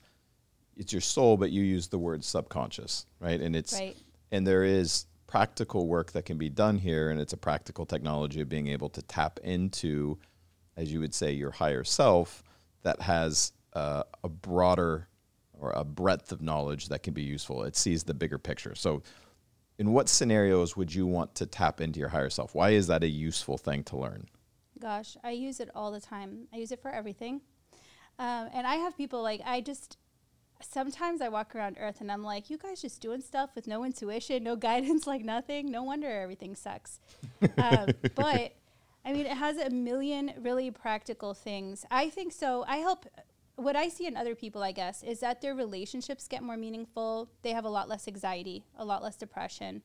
it's 0.77 0.93
your 0.93 1.01
soul, 1.01 1.37
but 1.37 1.49
you 1.49 1.63
use 1.63 1.87
the 1.87 1.97
word 1.97 2.23
subconscious, 2.23 3.07
right? 3.19 3.41
And 3.41 3.55
it's 3.55 3.73
right. 3.73 3.97
and 4.31 4.45
there 4.45 4.63
is 4.63 5.07
practical 5.35 5.85
work 5.87 6.13
that 6.13 6.23
can 6.23 6.37
be 6.37 6.47
done 6.47 6.77
here, 6.77 7.09
and 7.09 7.19
it's 7.19 7.33
a 7.33 7.37
practical 7.37 7.85
technology 7.85 8.39
of 8.39 8.47
being 8.47 8.67
able 8.67 8.87
to 8.87 9.01
tap 9.01 9.37
into, 9.43 10.17
as 10.77 10.93
you 10.93 11.01
would 11.01 11.13
say, 11.13 11.33
your 11.33 11.51
higher 11.51 11.83
self 11.83 12.41
that 12.83 13.01
has 13.01 13.51
uh, 13.73 14.03
a 14.23 14.29
broader 14.29 15.09
or 15.51 15.71
a 15.71 15.83
breadth 15.83 16.31
of 16.31 16.41
knowledge 16.41 16.87
that 16.87 17.03
can 17.03 17.13
be 17.13 17.21
useful. 17.21 17.63
It 17.63 17.75
sees 17.75 18.01
the 18.01 18.13
bigger 18.13 18.37
picture. 18.37 18.75
So, 18.75 19.03
in 19.77 19.91
what 19.91 20.07
scenarios 20.07 20.77
would 20.77 20.95
you 20.95 21.05
want 21.05 21.35
to 21.35 21.45
tap 21.45 21.81
into 21.81 21.99
your 21.99 22.07
higher 22.07 22.29
self? 22.29 22.55
Why 22.55 22.69
is 22.69 22.87
that 22.87 23.03
a 23.03 23.09
useful 23.09 23.57
thing 23.57 23.83
to 23.85 23.97
learn? 23.97 24.29
Gosh, 24.79 25.17
I 25.21 25.31
use 25.31 25.59
it 25.59 25.69
all 25.75 25.91
the 25.91 25.99
time. 25.99 26.47
I 26.53 26.57
use 26.59 26.71
it 26.71 26.81
for 26.81 26.91
everything. 26.91 27.41
Um, 28.19 28.47
and 28.53 28.65
I 28.65 28.75
have 28.75 28.95
people 28.95 29.21
like, 29.21 29.41
I 29.45 29.59
just, 29.59 29.97
sometimes 30.61 31.21
I 31.21 31.29
walk 31.29 31.55
around 31.55 31.77
Earth 31.79 32.01
and 32.01 32.11
I'm 32.11 32.23
like, 32.23 32.49
you 32.49 32.57
guys 32.57 32.81
just 32.81 33.01
doing 33.01 33.21
stuff 33.21 33.51
with 33.55 33.67
no 33.67 33.83
intuition, 33.83 34.43
no 34.43 34.55
guidance, 34.55 35.07
like 35.07 35.23
nothing. 35.23 35.71
No 35.71 35.83
wonder 35.83 36.09
everything 36.09 36.55
sucks. 36.55 36.99
um, 37.57 37.87
but 38.15 38.53
I 39.05 39.13
mean, 39.13 39.25
it 39.25 39.37
has 39.37 39.57
a 39.57 39.69
million 39.69 40.33
really 40.39 40.71
practical 40.71 41.33
things. 41.33 41.85
I 41.91 42.09
think 42.09 42.33
so. 42.33 42.65
I 42.67 42.77
help. 42.77 43.05
What 43.57 43.77
I 43.77 43.87
see 43.87 44.05
in 44.05 44.17
other 44.17 44.35
people, 44.35 44.61
I 44.63 44.73
guess, 44.73 45.01
is 45.01 45.21
that 45.21 45.41
their 45.41 45.55
relationships 45.55 46.27
get 46.27 46.43
more 46.43 46.57
meaningful. 46.57 47.29
They 47.41 47.51
have 47.51 47.63
a 47.63 47.69
lot 47.69 47.87
less 47.87 48.05
anxiety, 48.05 48.65
a 48.77 48.83
lot 48.83 49.01
less 49.01 49.15
depression. 49.15 49.81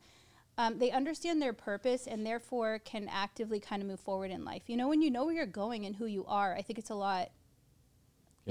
Um, 0.59 0.79
they 0.79 0.91
understand 0.91 1.41
their 1.41 1.53
purpose 1.53 2.09
and 2.09 2.27
therefore 2.27 2.81
can 2.85 3.09
actively 3.09 3.61
kind 3.61 3.81
of 3.81 3.87
move 3.87 4.01
forward 4.01 4.33
in 4.33 4.45
life. 4.45 4.63
You 4.67 4.77
know, 4.77 4.89
when 4.89 5.01
you 5.03 5.11
know 5.11 5.25
where 5.25 5.35
you're 5.35 5.47
going 5.47 5.87
and 5.87 5.95
who 5.95 6.07
you 6.07 6.25
are, 6.27 6.55
I 6.55 6.63
think 6.63 6.81
it's 6.81 6.91
a 6.91 6.97
lot 6.97 7.31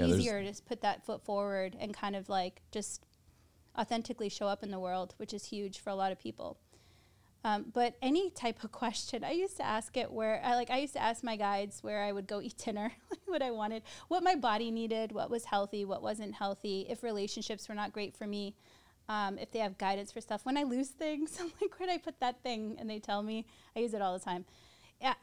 yeah, 0.00 0.14
easier 0.14 0.42
to 0.42 0.48
just 0.48 0.66
put 0.66 0.82
that 0.82 1.04
foot 1.04 1.24
forward 1.24 1.76
and 1.78 1.94
kind 1.94 2.16
of 2.16 2.28
like 2.28 2.62
just 2.72 3.04
authentically 3.78 4.28
show 4.28 4.46
up 4.46 4.62
in 4.62 4.70
the 4.70 4.78
world, 4.78 5.14
which 5.16 5.32
is 5.32 5.46
huge 5.46 5.80
for 5.80 5.90
a 5.90 5.94
lot 5.94 6.12
of 6.12 6.18
people. 6.18 6.58
Um, 7.42 7.66
but 7.72 7.96
any 8.02 8.30
type 8.30 8.62
of 8.64 8.72
question, 8.72 9.24
I 9.24 9.32
used 9.32 9.56
to 9.56 9.64
ask 9.64 9.96
it 9.96 10.10
where 10.10 10.42
I 10.44 10.54
like 10.54 10.70
I 10.70 10.78
used 10.78 10.94
to 10.94 11.02
ask 11.02 11.24
my 11.24 11.36
guides 11.36 11.82
where 11.82 12.02
I 12.02 12.12
would 12.12 12.26
go 12.26 12.40
eat 12.42 12.58
dinner, 12.58 12.92
what 13.26 13.42
I 13.42 13.50
wanted, 13.50 13.82
what 14.08 14.22
my 14.22 14.34
body 14.34 14.70
needed, 14.70 15.12
what 15.12 15.30
was 15.30 15.44
healthy, 15.44 15.84
what 15.84 16.02
wasn't 16.02 16.34
healthy, 16.34 16.86
if 16.88 17.02
relationships 17.02 17.68
were 17.68 17.74
not 17.74 17.92
great 17.92 18.16
for 18.16 18.26
me, 18.26 18.54
um, 19.08 19.38
if 19.38 19.50
they 19.50 19.60
have 19.60 19.78
guidance 19.78 20.12
for 20.12 20.20
stuff. 20.20 20.44
When 20.44 20.56
I 20.56 20.64
lose 20.64 20.88
things, 20.88 21.36
I'm 21.40 21.50
like, 21.60 21.78
where'd 21.78 21.90
I 21.90 21.98
put 21.98 22.20
that 22.20 22.42
thing? 22.42 22.76
And 22.78 22.88
they 22.88 22.98
tell 22.98 23.22
me. 23.22 23.46
I 23.74 23.80
use 23.80 23.94
it 23.94 24.02
all 24.02 24.18
the 24.18 24.24
time. 24.24 24.44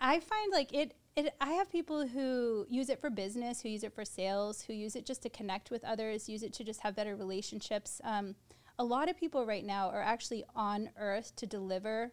I 0.01 0.19
find 0.19 0.51
like 0.51 0.73
it 0.73 0.95
it, 1.17 1.33
I 1.41 1.53
have 1.53 1.71
people 1.71 2.07
who 2.07 2.67
use 2.69 2.89
it 2.89 3.01
for 3.01 3.09
business, 3.09 3.61
who 3.61 3.69
use 3.69 3.83
it 3.83 3.93
for 3.93 4.05
sales, 4.05 4.61
who 4.61 4.73
use 4.73 4.95
it 4.95 5.05
just 5.05 5.23
to 5.23 5.29
connect 5.29 5.71
with 5.71 5.83
others, 5.83 6.29
use 6.29 6.43
it 6.43 6.53
to 6.53 6.63
just 6.63 6.81
have 6.81 6.95
better 6.95 7.15
relationships. 7.15 7.99
Um, 8.03 8.35
a 8.77 8.83
lot 8.83 9.09
of 9.09 9.17
people 9.17 9.45
right 9.45 9.65
now 9.65 9.89
are 9.89 10.01
actually 10.01 10.43
on 10.55 10.91
earth 10.95 11.35
to 11.37 11.47
deliver 11.47 12.11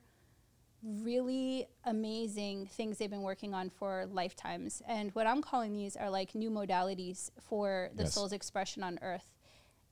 really 0.83 1.67
amazing 1.85 2.67
things 2.67 2.97
they've 2.97 3.11
been 3.11 3.23
working 3.23 3.53
on 3.53 3.69
for 3.69 4.07
lifetimes. 4.11 4.81
And 4.89 5.15
what 5.15 5.27
I'm 5.27 5.43
calling 5.43 5.75
these 5.75 5.97
are 5.97 6.09
like 6.09 6.35
new 6.35 6.51
modalities 6.51 7.31
for 7.47 7.91
the 7.95 8.05
yes. 8.05 8.15
soul's 8.15 8.33
expression 8.33 8.83
on 8.83 8.99
earth. 9.03 9.29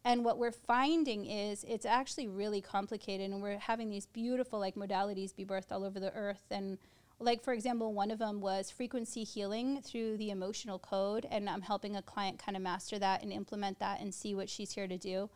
And 0.05 0.25
what 0.25 0.39
we're 0.39 0.53
finding 0.53 1.27
is 1.27 1.65
it's 1.69 1.87
actually 1.87 2.27
really 2.27 2.61
complicated, 2.61 3.31
and 3.31 3.41
we're 3.41 3.59
having 3.59 3.89
these 3.89 4.07
beautiful 4.07 4.59
like 4.59 4.75
modalities 4.75 5.37
be 5.37 5.45
birthed 5.45 5.71
all 5.71 5.85
over 5.85 6.01
the 6.01 6.13
earth 6.13 6.45
and 6.51 6.79
like 7.23 7.43
for 7.43 7.53
example 7.53 7.93
one 7.93 8.11
of 8.11 8.19
them 8.19 8.41
was 8.41 8.71
frequency 8.71 9.25
healing 9.25 9.81
through 9.83 10.17
the 10.17 10.31
emotional 10.31 10.79
code 10.79 11.27
and 11.31 11.49
i'm 11.49 11.63
helping 11.63 11.97
a 11.97 12.03
client 12.03 12.39
kind 12.39 12.57
of 12.57 12.63
master 12.63 12.99
that 12.99 13.23
and 13.23 13.33
implement 13.33 13.79
that 13.79 14.01
and 14.01 14.15
see 14.15 14.35
what 14.35 14.49
she's 14.49 14.73
here 14.73 14.87
to 14.87 14.99
do. 14.99 15.31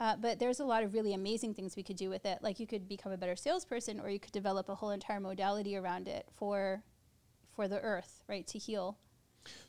Uh, 0.00 0.16
but 0.16 0.40
there's 0.40 0.58
a 0.58 0.64
lot 0.64 0.82
of 0.82 0.92
really 0.92 1.14
amazing 1.14 1.54
things 1.54 1.76
we 1.76 1.82
could 1.82 1.96
do 1.96 2.10
with 2.10 2.26
it. 2.26 2.38
Like 2.42 2.58
you 2.58 2.66
could 2.66 2.88
become 2.88 3.12
a 3.12 3.16
better 3.16 3.36
salesperson 3.36 4.00
or 4.00 4.10
you 4.10 4.18
could 4.18 4.32
develop 4.32 4.68
a 4.68 4.74
whole 4.74 4.90
entire 4.90 5.20
modality 5.20 5.76
around 5.76 6.08
it 6.08 6.26
for 6.36 6.82
for 7.54 7.68
the 7.68 7.80
earth 7.80 8.24
right 8.28 8.46
to 8.48 8.58
heal. 8.58 8.98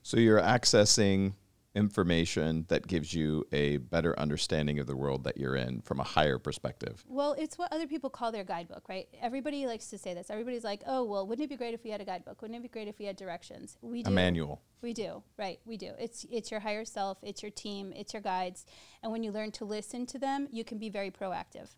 So 0.01 0.17
you're 0.17 0.41
accessing 0.41 1.33
information 1.75 2.65
that 2.69 2.87
gives 2.87 3.13
you 3.13 3.45
a 3.51 3.77
better 3.77 4.17
understanding 4.19 4.79
of 4.79 4.87
the 4.87 4.95
world 4.95 5.23
that 5.25 5.37
you're 5.37 5.55
in 5.55 5.81
from 5.81 5.99
a 5.99 6.03
higher 6.03 6.39
perspective. 6.39 7.03
Well, 7.07 7.35
it's 7.37 7.57
what 7.57 7.71
other 7.73 7.87
people 7.87 8.09
call 8.09 8.31
their 8.31 8.43
guidebook, 8.43 8.87
right? 8.89 9.07
Everybody 9.21 9.67
likes 9.67 9.89
to 9.89 9.97
say 9.97 10.13
this. 10.13 10.29
Everybody's 10.29 10.63
like, 10.63 10.81
"Oh, 10.87 11.03
well, 11.03 11.27
wouldn't 11.27 11.45
it 11.45 11.49
be 11.49 11.57
great 11.57 11.73
if 11.73 11.83
we 11.83 11.89
had 11.89 12.01
a 12.01 12.05
guidebook? 12.05 12.41
Wouldn't 12.41 12.57
it 12.57 12.61
be 12.61 12.69
great 12.69 12.87
if 12.87 12.97
we 12.97 13.05
had 13.05 13.17
directions?" 13.17 13.77
We 13.81 14.03
do. 14.03 14.09
A 14.09 14.13
manual. 14.13 14.61
We 14.81 14.93
do. 14.93 15.23
Right, 15.37 15.59
we 15.65 15.77
do. 15.77 15.91
It's 15.99 16.25
it's 16.31 16.49
your 16.51 16.61
higher 16.61 16.85
self, 16.85 17.17
it's 17.21 17.43
your 17.43 17.51
team, 17.51 17.93
it's 17.95 18.13
your 18.13 18.21
guides, 18.21 18.65
and 19.03 19.11
when 19.11 19.23
you 19.23 19.31
learn 19.31 19.51
to 19.53 19.65
listen 19.65 20.05
to 20.07 20.17
them, 20.17 20.47
you 20.51 20.63
can 20.63 20.77
be 20.77 20.89
very 20.89 21.11
proactive. 21.11 21.75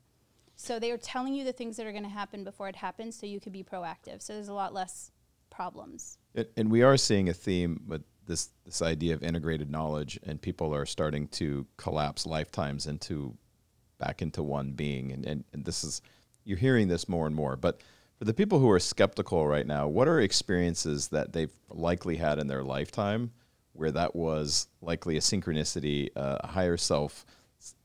So 0.56 0.80
they 0.80 0.92
are 0.92 0.98
telling 0.98 1.36
you 1.36 1.44
the 1.46 1.54
things 1.54 1.78
that 1.78 1.86
are 1.86 1.92
going 1.92 2.04
to 2.04 2.10
happen 2.10 2.44
before 2.44 2.68
it 2.68 2.76
happens 2.76 3.18
so 3.18 3.28
you 3.28 3.40
can 3.40 3.52
be 3.52 3.64
proactive. 3.64 4.24
So 4.24 4.34
there's 4.34 4.48
a 4.48 4.56
lot 4.56 4.74
less 4.74 5.12
problems. 5.52 6.18
It, 6.34 6.52
and 6.58 6.72
we 6.72 6.82
are 6.82 6.98
seeing 6.98 7.30
a 7.30 7.34
theme 7.34 7.84
with 7.88 8.04
this 8.28 8.50
this 8.66 8.82
idea 8.82 9.14
of 9.14 9.24
integrated 9.24 9.70
knowledge, 9.72 10.20
and 10.24 10.42
people 10.42 10.74
are 10.76 10.86
starting 10.86 11.28
to 11.30 11.66
collapse 11.78 12.26
lifetimes 12.26 12.86
into 12.86 13.36
back 13.98 14.22
into 14.22 14.44
one 14.44 14.72
being, 14.72 15.12
and, 15.12 15.26
and, 15.26 15.44
and 15.54 15.66
this 15.66 15.84
is 15.84 16.02
you're 16.46 16.58
hearing 16.58 16.88
this 16.88 17.10
more 17.10 17.26
and 17.26 17.36
more. 17.36 17.56
But 17.56 17.82
for 18.20 18.26
the 18.26 18.34
people 18.34 18.60
who 18.60 18.70
are 18.70 18.80
skeptical 18.80 19.48
right 19.48 19.68
now, 19.68 19.88
what 19.88 20.08
are 20.08 20.20
experiences 20.20 21.10
that 21.10 21.34
they've 21.34 21.54
likely 21.70 22.16
had 22.16 22.40
in 22.40 22.48
their 22.48 22.64
lifetime 22.64 23.32
where 23.74 23.92
that 23.92 24.16
was 24.16 24.68
likely 24.82 25.18
a 25.18 25.20
synchronicity, 25.20 26.10
uh, 26.16 26.38
a 26.40 26.48
higher 26.48 26.78
self, 26.78 27.26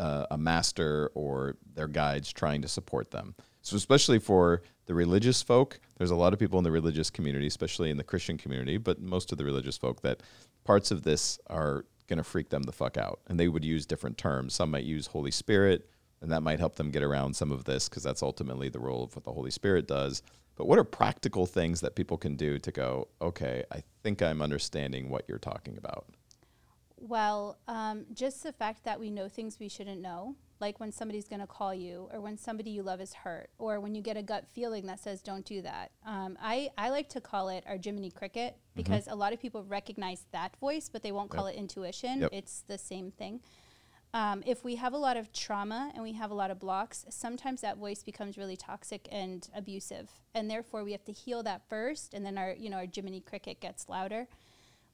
uh, 0.00 0.26
a 0.30 0.38
master, 0.38 1.10
or 1.14 1.56
their 1.74 1.88
guides 1.88 2.32
trying 2.32 2.62
to 2.62 2.68
support 2.68 3.10
them? 3.10 3.34
So, 3.62 3.76
especially 3.76 4.18
for 4.18 4.62
the 4.86 4.94
religious 4.94 5.40
folk, 5.40 5.78
there's 5.96 6.10
a 6.10 6.16
lot 6.16 6.32
of 6.32 6.38
people 6.38 6.58
in 6.58 6.64
the 6.64 6.70
religious 6.70 7.10
community, 7.10 7.46
especially 7.46 7.90
in 7.90 7.96
the 7.96 8.04
Christian 8.04 8.36
community, 8.36 8.76
but 8.76 9.00
most 9.00 9.30
of 9.30 9.38
the 9.38 9.44
religious 9.44 9.78
folk, 9.78 10.02
that 10.02 10.20
parts 10.64 10.90
of 10.90 11.02
this 11.04 11.38
are 11.48 11.84
going 12.08 12.18
to 12.18 12.24
freak 12.24 12.50
them 12.50 12.64
the 12.64 12.72
fuck 12.72 12.96
out. 12.96 13.20
And 13.28 13.38
they 13.38 13.48
would 13.48 13.64
use 13.64 13.86
different 13.86 14.18
terms. 14.18 14.54
Some 14.54 14.72
might 14.72 14.84
use 14.84 15.06
Holy 15.06 15.30
Spirit, 15.30 15.88
and 16.20 16.30
that 16.32 16.42
might 16.42 16.58
help 16.58 16.74
them 16.74 16.90
get 16.90 17.04
around 17.04 17.34
some 17.34 17.52
of 17.52 17.64
this 17.64 17.88
because 17.88 18.02
that's 18.02 18.22
ultimately 18.22 18.68
the 18.68 18.80
role 18.80 19.04
of 19.04 19.14
what 19.14 19.24
the 19.24 19.32
Holy 19.32 19.50
Spirit 19.52 19.86
does. 19.86 20.22
But 20.56 20.66
what 20.66 20.78
are 20.78 20.84
practical 20.84 21.46
things 21.46 21.80
that 21.80 21.94
people 21.94 22.18
can 22.18 22.34
do 22.34 22.58
to 22.58 22.72
go, 22.72 23.08
okay, 23.20 23.64
I 23.70 23.82
think 24.02 24.22
I'm 24.22 24.42
understanding 24.42 25.08
what 25.08 25.24
you're 25.28 25.38
talking 25.38 25.78
about? 25.78 26.06
Well, 26.96 27.58
um, 27.66 28.06
just 28.12 28.42
the 28.42 28.52
fact 28.52 28.84
that 28.84 29.00
we 29.00 29.10
know 29.10 29.28
things 29.28 29.58
we 29.58 29.68
shouldn't 29.68 30.00
know 30.00 30.36
like 30.62 30.78
when 30.78 30.92
somebody's 30.92 31.26
going 31.26 31.40
to 31.40 31.46
call 31.46 31.74
you 31.74 32.08
or 32.12 32.20
when 32.20 32.38
somebody 32.38 32.70
you 32.70 32.82
love 32.82 33.00
is 33.00 33.12
hurt 33.12 33.50
or 33.58 33.80
when 33.80 33.94
you 33.96 34.00
get 34.00 34.16
a 34.16 34.22
gut 34.22 34.46
feeling 34.46 34.86
that 34.86 35.00
says 35.00 35.20
don't 35.20 35.44
do 35.44 35.60
that 35.60 35.90
um, 36.06 36.38
I, 36.40 36.70
I 36.78 36.88
like 36.88 37.08
to 37.10 37.20
call 37.20 37.48
it 37.48 37.64
our 37.66 37.76
jiminy 37.76 38.12
cricket 38.12 38.54
mm-hmm. 38.54 38.76
because 38.76 39.04
mm-hmm. 39.04 39.14
a 39.14 39.16
lot 39.16 39.32
of 39.32 39.42
people 39.42 39.64
recognize 39.64 40.24
that 40.30 40.56
voice 40.56 40.88
but 40.88 41.02
they 41.02 41.12
won't 41.12 41.30
call 41.30 41.48
yep. 41.48 41.56
it 41.56 41.58
intuition 41.58 42.20
yep. 42.20 42.30
it's 42.32 42.62
the 42.66 42.78
same 42.78 43.10
thing 43.10 43.40
um, 44.14 44.42
if 44.46 44.62
we 44.62 44.76
have 44.76 44.92
a 44.92 44.98
lot 44.98 45.16
of 45.16 45.32
trauma 45.32 45.90
and 45.94 46.02
we 46.02 46.12
have 46.12 46.30
a 46.30 46.34
lot 46.34 46.50
of 46.52 46.60
blocks 46.60 47.04
sometimes 47.10 47.60
that 47.62 47.76
voice 47.76 48.04
becomes 48.04 48.38
really 48.38 48.56
toxic 48.56 49.08
and 49.10 49.48
abusive 49.56 50.10
and 50.32 50.48
therefore 50.48 50.84
we 50.84 50.92
have 50.92 51.04
to 51.04 51.12
heal 51.12 51.42
that 51.42 51.62
first 51.68 52.14
and 52.14 52.24
then 52.24 52.38
our 52.38 52.54
you 52.56 52.70
know 52.70 52.76
our 52.76 52.86
jiminy 52.86 53.20
cricket 53.20 53.60
gets 53.60 53.88
louder 53.88 54.28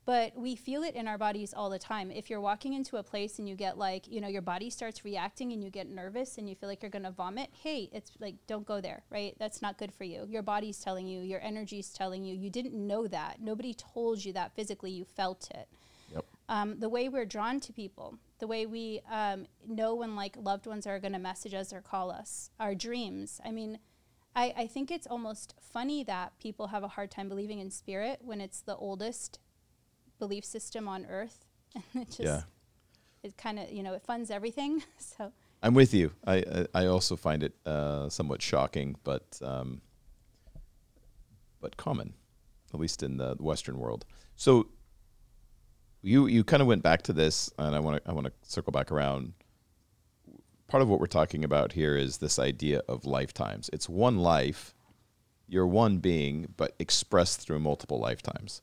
but 0.09 0.35
we 0.35 0.57
feel 0.57 0.85
it 0.85 0.95
in 0.95 1.07
our 1.07 1.19
bodies 1.19 1.53
all 1.53 1.69
the 1.69 1.79
time. 1.79 2.11
If 2.11 2.31
you're 2.31 2.41
walking 2.41 2.73
into 2.73 2.97
a 2.97 3.03
place 3.03 3.38
and 3.38 3.47
you 3.47 3.55
get 3.55 3.77
like, 3.77 4.09
you 4.09 4.23
know, 4.23 4.29
your 4.29 4.41
body 4.41 4.71
starts 4.71 5.05
reacting 5.05 5.53
and 5.53 5.62
you 5.62 5.69
get 5.69 5.87
nervous 5.87 6.38
and 6.38 6.49
you 6.49 6.55
feel 6.55 6.71
like 6.71 6.83
you're 6.83 6.91
going 6.91 7.03
to 7.03 7.11
vomit, 7.11 7.50
hey, 7.62 7.91
it's 7.93 8.12
like, 8.19 8.37
don't 8.47 8.65
go 8.65 8.81
there, 8.81 9.03
right? 9.11 9.37
That's 9.38 9.61
not 9.61 9.77
good 9.77 9.93
for 9.93 10.05
you. 10.05 10.25
Your 10.27 10.41
body's 10.41 10.79
telling 10.81 11.07
you, 11.07 11.21
your 11.21 11.43
energy's 11.43 11.91
telling 11.91 12.25
you. 12.25 12.35
You 12.35 12.49
didn't 12.49 12.73
know 12.73 13.07
that. 13.07 13.43
Nobody 13.43 13.75
told 13.75 14.25
you 14.25 14.33
that 14.33 14.55
physically. 14.55 14.93
You 14.93 15.05
felt 15.05 15.50
it. 15.50 15.69
Yep. 16.15 16.25
Um, 16.49 16.79
the 16.79 16.88
way 16.88 17.11
we're 17.11 17.27
drawn 17.27 17.61
to 17.61 17.75
people, 17.75 18.17
the 18.38 18.47
way 18.47 18.65
we 18.65 19.03
um, 19.12 19.45
know 19.69 19.95
when 19.95 20.17
like 20.17 20.38
loved 20.41 20.67
ones 20.67 20.87
are 20.87 20.99
going 20.99 21.12
to 21.12 21.19
message 21.19 21.53
us 21.53 21.71
or 21.71 21.83
call 21.83 22.11
us, 22.11 22.49
our 22.59 22.75
dreams. 22.75 23.43
I 23.45 23.50
mean, 23.50 23.79
I, 24.35 24.55
I 24.57 24.67
think 24.69 24.91
it's 24.91 25.07
almost 25.07 25.55
funny 25.61 26.03
that 26.05 26.33
people 26.38 26.69
have 26.69 26.83
a 26.83 26.88
hard 26.88 27.11
time 27.11 27.29
believing 27.29 27.59
in 27.59 27.71
spirit 27.71 28.21
when 28.23 28.41
it's 28.41 28.62
the 28.62 28.77
oldest 28.77 29.38
belief 30.18 30.44
system 30.44 30.88
on 30.88 31.06
earth. 31.06 31.44
and 31.75 32.02
it 32.02 32.06
just, 32.06 32.20
yeah. 32.20 32.42
it 33.22 33.37
kind 33.37 33.58
of, 33.58 33.70
you 33.70 33.82
know, 33.82 33.94
it 33.94 34.02
funds 34.02 34.30
everything. 34.30 34.82
so 34.98 35.32
I'm 35.62 35.75
with 35.75 35.92
you. 35.94 36.12
I 36.26 36.37
I, 36.37 36.66
I 36.75 36.87
also 36.87 37.16
find 37.16 37.42
it 37.42 37.54
uh, 37.66 38.08
somewhat 38.08 38.42
shocking, 38.42 38.96
but 39.04 39.40
um, 39.42 39.80
but 41.60 41.76
common, 41.76 42.14
at 42.72 42.80
least 42.80 43.02
in 43.02 43.16
the 43.16 43.37
Western 43.38 43.78
world. 43.78 44.04
So 44.37 44.68
you 46.02 46.26
you 46.26 46.44
kind 46.44 46.62
of 46.62 46.68
went 46.68 46.82
back 46.82 47.02
to 47.02 47.12
this, 47.12 47.50
and 47.58 47.75
I 47.75 47.80
want 47.80 48.02
to 48.02 48.10
I 48.10 48.12
want 48.12 48.26
to 48.26 48.32
circle 48.42 48.72
back 48.72 48.92
around. 48.92 49.32
Part 50.68 50.82
of 50.82 50.88
what 50.88 51.00
we're 51.00 51.06
talking 51.06 51.44
about 51.44 51.72
here 51.72 51.96
is 51.96 52.18
this 52.18 52.38
idea 52.38 52.82
of 52.88 53.06
lifetimes. 53.06 53.70
It's 53.72 53.88
one 53.88 54.18
life, 54.18 54.75
you're 55.48 55.66
one 55.66 55.96
being, 55.96 56.52
but 56.58 56.75
expressed 56.78 57.40
through 57.40 57.60
multiple 57.60 57.98
lifetimes. 57.98 58.60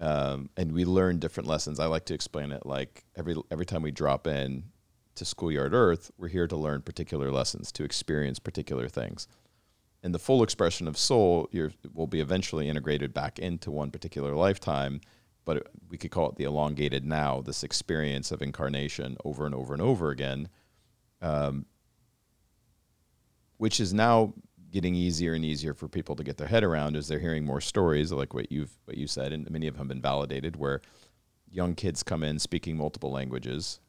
Um, 0.00 0.48
and 0.56 0.72
we 0.72 0.84
learn 0.84 1.18
different 1.18 1.48
lessons. 1.48 1.78
I 1.78 1.86
like 1.86 2.06
to 2.06 2.14
explain 2.14 2.52
it 2.52 2.64
like 2.64 3.04
every 3.16 3.36
every 3.50 3.66
time 3.66 3.82
we 3.82 3.90
drop 3.90 4.26
in 4.26 4.64
to 5.16 5.24
Schoolyard 5.24 5.74
Earth, 5.74 6.10
we're 6.16 6.28
here 6.28 6.46
to 6.46 6.56
learn 6.56 6.80
particular 6.80 7.30
lessons, 7.30 7.70
to 7.72 7.84
experience 7.84 8.38
particular 8.38 8.88
things. 8.88 9.28
And 10.02 10.14
the 10.14 10.18
full 10.18 10.42
expression 10.42 10.88
of 10.88 10.96
soul 10.96 11.50
will 11.92 12.06
be 12.06 12.20
eventually 12.20 12.68
integrated 12.68 13.12
back 13.12 13.38
into 13.38 13.70
one 13.70 13.90
particular 13.90 14.34
lifetime, 14.34 15.02
but 15.44 15.66
we 15.90 15.98
could 15.98 16.10
call 16.10 16.30
it 16.30 16.36
the 16.36 16.44
elongated 16.44 17.04
now, 17.04 17.42
this 17.42 17.62
experience 17.62 18.30
of 18.30 18.40
incarnation 18.40 19.18
over 19.24 19.44
and 19.44 19.54
over 19.54 19.74
and 19.74 19.82
over 19.82 20.10
again, 20.10 20.48
um, 21.20 21.66
which 23.58 23.78
is 23.78 23.92
now 23.92 24.32
getting 24.70 24.94
easier 24.94 25.34
and 25.34 25.44
easier 25.44 25.74
for 25.74 25.88
people 25.88 26.16
to 26.16 26.24
get 26.24 26.36
their 26.36 26.46
head 26.46 26.64
around 26.64 26.96
as 26.96 27.08
they're 27.08 27.18
hearing 27.18 27.44
more 27.44 27.60
stories 27.60 28.12
like 28.12 28.34
what 28.34 28.50
you've 28.52 28.72
what 28.84 28.96
you 28.96 29.06
said, 29.06 29.32
and 29.32 29.50
many 29.50 29.66
of 29.66 29.74
them 29.74 29.80
have 29.80 29.88
been 29.88 30.02
validated, 30.02 30.56
where 30.56 30.80
young 31.50 31.74
kids 31.74 32.02
come 32.02 32.22
in 32.22 32.38
speaking 32.38 32.76
multiple 32.76 33.10
languages, 33.10 33.80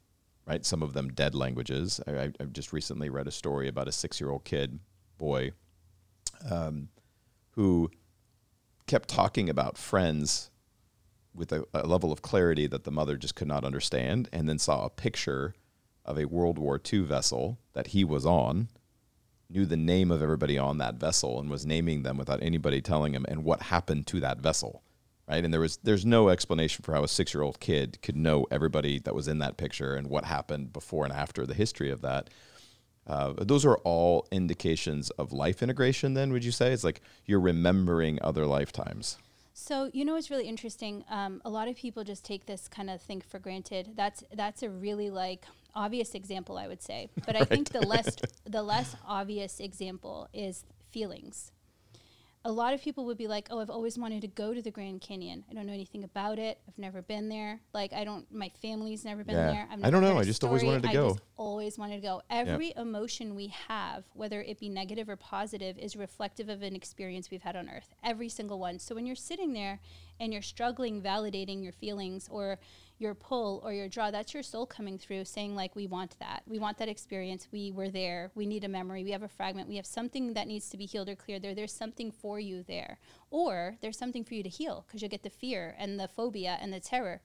right? 0.45 0.65
Some 0.65 0.81
of 0.81 0.93
them 0.93 1.13
dead 1.13 1.35
languages. 1.35 2.00
I, 2.07 2.31
I 2.39 2.45
just 2.51 2.73
recently 2.73 3.09
read 3.09 3.27
a 3.27 3.31
story 3.31 3.67
about 3.67 3.88
a 3.88 3.91
six-year-old 3.91 4.43
kid, 4.43 4.79
boy, 5.17 5.51
um, 6.50 6.89
who 7.51 7.91
kept 8.88 9.09
talking 9.09 9.50
about 9.50 9.77
friends 9.77 10.50
with 11.33 11.51
a, 11.51 11.65
a, 11.73 11.88
level 11.88 12.11
of 12.11 12.21
clarity 12.21 12.67
that 12.67 12.83
the 12.83 12.91
mother 12.91 13.15
just 13.15 13.35
could 13.35 13.47
not 13.47 13.63
understand, 13.63 14.27
and 14.33 14.50
then 14.50 14.59
saw 14.59 14.85
a 14.85 14.89
picture 14.89 15.53
of 16.03 16.17
a 16.17 16.25
World 16.25 16.57
War 16.57 16.81
II 16.91 17.01
vessel 17.01 17.59
that 17.73 17.88
he 17.88 18.03
was 18.03 18.25
on, 18.25 18.67
knew 19.51 19.65
the 19.65 19.77
name 19.77 20.12
of 20.12 20.22
everybody 20.22 20.58
on 20.58 20.77
that 20.79 20.96
vessel, 20.96 21.39
and 21.39 21.50
was 21.50 21.65
naming 21.65 22.03
them 22.03 22.17
without 22.17 22.41
anybody 22.41 22.81
telling 22.81 23.13
him, 23.13 23.25
and 23.27 23.43
what 23.43 23.62
happened 23.63 24.08
to 24.08 24.20
that 24.22 24.39
vessel. 24.39 24.84
Right, 25.27 25.43
and 25.46 25.53
there 25.53 25.62
was 25.62 25.77
there's 25.77 26.05
no 26.05 26.29
explanation 26.29 26.84
for 26.84 26.93
how 26.93 27.03
a 27.03 27.08
six 27.08 27.34
year 27.34 27.43
old 27.43 27.60
kid 27.60 28.01
could 28.01 28.17
know 28.17 28.48
everybody 28.51 29.00
that 29.00 29.15
was 29.15 29.27
in 29.27 29.39
that 29.39 29.55
picture 29.55 29.96
and 29.96 30.08
what 30.08 30.25
happened 30.25 30.74
before 30.74 31.05
and 31.05 31.13
after 31.13 31.46
the 31.46 31.53
history 31.53 31.89
of 31.89 32.01
that. 32.01 32.29
Uh, 33.08 33.34
those 33.38 33.65
are 33.65 33.77
all 33.79 34.27
indications 34.31 35.10
of 35.12 35.31
life 35.31 35.63
integration. 35.63 36.13
Then 36.13 36.34
would 36.34 36.43
you 36.43 36.51
say 36.51 36.72
it's 36.72 36.84
like 36.84 37.01
you're 37.25 37.39
remembering 37.39 38.20
other 38.22 38.46
lifetimes? 38.46 39.17
So 39.53 39.89
you 39.93 40.05
know 40.05 40.15
it's 40.15 40.29
really 40.29 40.48
interesting. 40.48 41.03
Um, 41.10 41.41
a 41.46 41.50
lot 41.50 41.67
of 41.67 41.75
people 41.75 42.03
just 42.03 42.25
take 42.25 42.46
this 42.46 42.67
kind 42.67 42.89
of 42.89 43.01
thing 43.01 43.22
for 43.22 43.39
granted. 43.39 43.91
That's 43.96 44.24
that's 44.34 44.63
a 44.63 44.70
really 44.70 45.10
like 45.10 45.46
obvious 45.75 46.13
example, 46.13 46.57
I 46.57 46.67
would 46.67 46.81
say. 46.81 47.09
But 47.25 47.35
right. 47.35 47.41
I 47.41 47.45
think 47.45 47.69
the 47.69 47.81
less 47.81 48.15
the 48.45 48.63
less 48.63 48.95
obvious 49.07 49.59
example 49.59 50.29
is 50.33 50.65
feelings 50.91 51.51
a 52.43 52.51
lot 52.51 52.73
of 52.73 52.81
people 52.81 53.05
would 53.05 53.17
be 53.17 53.27
like, 53.27 53.47
"Oh, 53.51 53.59
I've 53.59 53.69
always 53.69 53.99
wanted 53.99 54.21
to 54.21 54.27
go 54.27 54.53
to 54.53 54.61
the 54.61 54.71
Grand 54.71 55.01
Canyon. 55.01 55.43
I 55.49 55.53
don't 55.53 55.67
know 55.67 55.73
anything 55.73 56.03
about 56.03 56.39
it. 56.39 56.59
I've 56.67 56.77
never 56.77 57.01
been 57.01 57.29
there. 57.29 57.59
Like, 57.73 57.93
I 57.93 58.03
don't. 58.03 58.25
My 58.33 58.51
family's 58.61 59.05
never 59.05 59.23
been 59.23 59.35
yeah. 59.35 59.51
there. 59.51 59.67
i 59.83 59.89
don't 59.91 60.01
know. 60.01 60.17
I 60.17 60.23
just 60.23 60.43
always 60.43 60.63
wanted 60.63 60.83
to 60.83 60.89
I 60.89 60.93
go. 60.93 61.09
Just 61.09 61.21
always 61.37 61.77
wanted 61.77 61.97
to 61.97 62.01
go. 62.01 62.21
Every 62.29 62.69
yep. 62.69 62.77
emotion 62.77 63.35
we 63.35 63.53
have, 63.67 64.05
whether 64.13 64.41
it 64.41 64.59
be 64.59 64.69
negative 64.69 65.07
or 65.07 65.15
positive, 65.15 65.77
is 65.77 65.95
reflective 65.95 66.49
of 66.49 66.63
an 66.63 66.75
experience 66.75 67.29
we've 67.29 67.43
had 67.43 67.55
on 67.55 67.69
Earth. 67.69 67.93
Every 68.03 68.29
single 68.29 68.57
one. 68.57 68.79
So 68.79 68.95
when 68.95 69.05
you're 69.05 69.15
sitting 69.15 69.53
there 69.53 69.79
and 70.19 70.33
you're 70.33 70.41
struggling 70.41 71.01
validating 71.01 71.63
your 71.63 71.73
feelings 71.73 72.27
or 72.31 72.57
your 73.01 73.15
pull 73.15 73.62
or 73.65 73.74
your 73.74 73.89
draw 73.89 74.12
that's 74.12 74.34
your 74.34 74.43
soul 74.43 74.65
coming 74.65 74.98
through 74.98 75.25
saying 75.25 75.55
like 75.55 75.75
we 75.75 75.88
want 75.88 76.17
that. 76.20 76.43
We 76.47 76.60
want 76.60 76.78
that 76.78 76.88
experience. 76.88 77.47
We 77.52 77.71
were 77.71 77.89
there. 77.89 78.32
We 78.36 78.45
need 78.45 78.63
a 78.63 78.69
memory. 78.69 79.04
We 79.04 79.12
have 79.12 79.23
a 79.23 79.28
fragment. 79.28 79.67
We 79.67 79.78
have 79.78 79.86
something 79.86 80.34
that 80.34 80.47
needs 80.47 80.69
to 80.69 80.78
be 80.78 80.86
healed 80.86 81.10
or 81.10 81.15
cleared 81.15 81.41
there. 81.41 81.56
There's 81.56 81.73
something 81.73 82.12
for 82.12 82.39
you 82.39 82.63
there. 82.63 82.99
Or 83.32 83.75
there's 83.82 83.97
something 83.97 84.23
for 84.23 84.36
you 84.36 84.43
to 84.43 84.49
heal 84.49 84.86
because 84.86 85.02
you'll 85.02 85.10
get 85.10 85.23
the 85.23 85.30
fear 85.30 85.75
and 85.78 85.99
the 85.99 86.08
phobia 86.08 86.58
and 86.62 86.71
the 86.71 86.80
terror. 86.80 87.21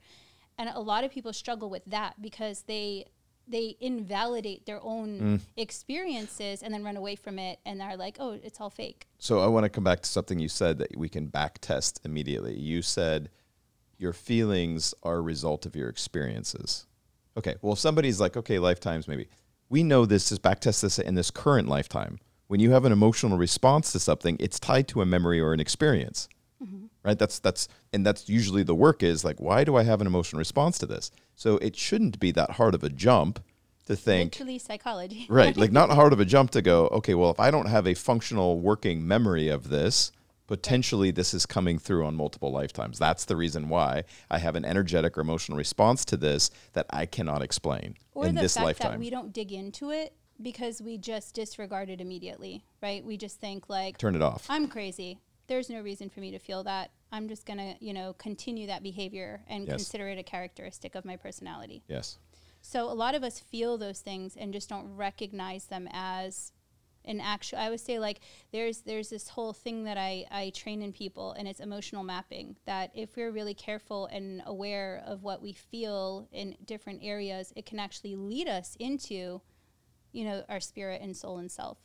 And 0.58 0.70
a 0.70 0.80
lot 0.80 1.04
of 1.04 1.10
people 1.10 1.32
struggle 1.32 1.68
with 1.68 1.84
that 1.86 2.20
because 2.20 2.62
they 2.62 3.06
they 3.48 3.76
invalidate 3.78 4.66
their 4.66 4.80
own 4.82 5.20
mm. 5.20 5.40
experiences 5.56 6.64
and 6.64 6.74
then 6.74 6.82
run 6.82 6.96
away 6.96 7.14
from 7.14 7.38
it 7.38 7.60
and 7.64 7.80
are 7.80 7.96
like 7.96 8.16
oh 8.18 8.38
it's 8.42 8.60
all 8.60 8.70
fake. 8.70 9.06
So 9.18 9.40
i 9.40 9.46
want 9.46 9.64
to 9.64 9.68
come 9.68 9.84
back 9.84 10.00
to 10.02 10.08
something 10.08 10.38
you 10.38 10.48
said 10.48 10.78
that 10.78 10.96
we 10.96 11.08
can 11.08 11.26
back 11.26 11.58
test 11.60 12.00
immediately. 12.04 12.54
You 12.58 12.82
said 12.82 13.30
your 13.98 14.12
feelings 14.12 14.94
are 15.02 15.16
a 15.16 15.20
result 15.20 15.66
of 15.66 15.76
your 15.76 15.88
experiences. 15.88 16.86
Okay, 17.36 17.56
well, 17.60 17.74
if 17.74 17.78
somebody's 17.78 18.20
like, 18.20 18.36
okay, 18.36 18.58
lifetimes 18.58 19.08
maybe, 19.08 19.28
we 19.68 19.82
know 19.82 20.06
this 20.06 20.32
is 20.32 20.38
back 20.38 20.60
test 20.60 20.82
this 20.82 20.98
in 20.98 21.14
this 21.14 21.30
current 21.30 21.68
lifetime. 21.68 22.18
When 22.46 22.60
you 22.60 22.70
have 22.70 22.84
an 22.84 22.92
emotional 22.92 23.36
response 23.36 23.92
to 23.92 23.98
something, 23.98 24.36
it's 24.38 24.60
tied 24.60 24.88
to 24.88 25.02
a 25.02 25.06
memory 25.06 25.40
or 25.40 25.52
an 25.52 25.60
experience, 25.60 26.28
mm-hmm. 26.62 26.86
right? 27.02 27.18
That's 27.18 27.38
that's 27.40 27.68
and 27.92 28.06
that's 28.06 28.28
usually 28.28 28.62
the 28.62 28.74
work 28.74 29.02
is 29.02 29.24
like, 29.24 29.40
why 29.40 29.64
do 29.64 29.76
I 29.76 29.82
have 29.82 30.00
an 30.00 30.06
emotional 30.06 30.38
response 30.38 30.78
to 30.78 30.86
this? 30.86 31.10
So 31.34 31.56
it 31.58 31.76
shouldn't 31.76 32.20
be 32.20 32.30
that 32.32 32.52
hard 32.52 32.74
of 32.74 32.84
a 32.84 32.88
jump 32.88 33.42
to 33.86 33.96
think. 33.96 34.34
Literally 34.34 34.58
psychology, 34.58 35.26
right? 35.28 35.56
Like 35.56 35.72
not 35.72 35.90
hard 36.00 36.12
of 36.12 36.20
a 36.20 36.24
jump 36.24 36.52
to 36.52 36.62
go. 36.62 36.86
Okay, 36.88 37.14
well, 37.14 37.30
if 37.30 37.40
I 37.40 37.50
don't 37.50 37.66
have 37.66 37.86
a 37.86 37.94
functional 37.94 38.60
working 38.60 39.06
memory 39.06 39.48
of 39.48 39.68
this, 39.68 40.12
potentially 40.46 41.10
this 41.10 41.34
is 41.34 41.46
coming 41.46 41.78
through 41.78 42.06
on 42.06 42.14
multiple 42.14 42.50
lifetimes. 42.50 42.98
That's 42.98 43.24
the 43.24 43.36
reason 43.36 43.68
why 43.68 44.04
I 44.30 44.38
have 44.38 44.54
an 44.56 44.64
energetic 44.64 45.16
or 45.18 45.20
emotional 45.20 45.58
response 45.58 46.04
to 46.06 46.16
this 46.16 46.50
that 46.72 46.86
I 46.90 47.06
cannot 47.06 47.42
explain 47.42 47.96
or 48.14 48.26
in 48.26 48.34
the 48.34 48.42
this 48.42 48.54
fact 48.54 48.64
lifetime. 48.64 48.92
That 48.92 49.00
we 49.00 49.10
don't 49.10 49.32
dig 49.32 49.52
into 49.52 49.90
it 49.90 50.14
because 50.40 50.82
we 50.82 50.98
just 50.98 51.34
disregard 51.34 51.90
it 51.90 52.00
immediately, 52.00 52.64
right? 52.82 53.04
We 53.04 53.16
just 53.16 53.40
think 53.40 53.68
like 53.68 53.98
turn 53.98 54.14
it 54.14 54.22
off. 54.22 54.46
I'm 54.48 54.68
crazy. 54.68 55.18
There's 55.48 55.70
no 55.70 55.80
reason 55.80 56.10
for 56.10 56.20
me 56.20 56.32
to 56.32 56.38
feel 56.38 56.64
that. 56.64 56.90
I'm 57.12 57.28
just 57.28 57.46
going 57.46 57.58
to, 57.58 57.76
you 57.78 57.92
know, 57.92 58.14
continue 58.14 58.66
that 58.66 58.82
behavior 58.82 59.42
and 59.48 59.66
yes. 59.66 59.76
consider 59.76 60.08
it 60.08 60.18
a 60.18 60.24
characteristic 60.24 60.96
of 60.96 61.04
my 61.04 61.16
personality. 61.16 61.84
Yes. 61.88 62.18
So 62.62 62.90
a 62.90 62.94
lot 62.94 63.14
of 63.14 63.22
us 63.22 63.38
feel 63.38 63.78
those 63.78 64.00
things 64.00 64.36
and 64.36 64.52
just 64.52 64.68
don't 64.68 64.96
recognize 64.96 65.66
them 65.66 65.88
as 65.92 66.50
an 67.06 67.20
actual 67.20 67.58
i 67.58 67.70
would 67.70 67.80
say 67.80 67.98
like 67.98 68.20
there's 68.52 68.80
there's 68.80 69.10
this 69.10 69.28
whole 69.28 69.52
thing 69.52 69.84
that 69.84 69.96
i 69.96 70.24
i 70.30 70.50
train 70.50 70.82
in 70.82 70.92
people 70.92 71.32
and 71.32 71.46
it's 71.46 71.60
emotional 71.60 72.02
mapping 72.02 72.56
that 72.66 72.90
if 72.94 73.16
we're 73.16 73.30
really 73.30 73.54
careful 73.54 74.06
and 74.06 74.42
aware 74.46 75.02
of 75.06 75.22
what 75.22 75.42
we 75.42 75.52
feel 75.52 76.28
in 76.32 76.56
different 76.64 77.00
areas 77.02 77.52
it 77.56 77.66
can 77.66 77.78
actually 77.78 78.16
lead 78.16 78.48
us 78.48 78.76
into 78.80 79.40
you 80.16 80.24
know 80.24 80.42
our 80.48 80.60
spirit 80.60 81.02
and 81.02 81.16
soul 81.16 81.38
and 81.38 81.52
self. 81.52 81.78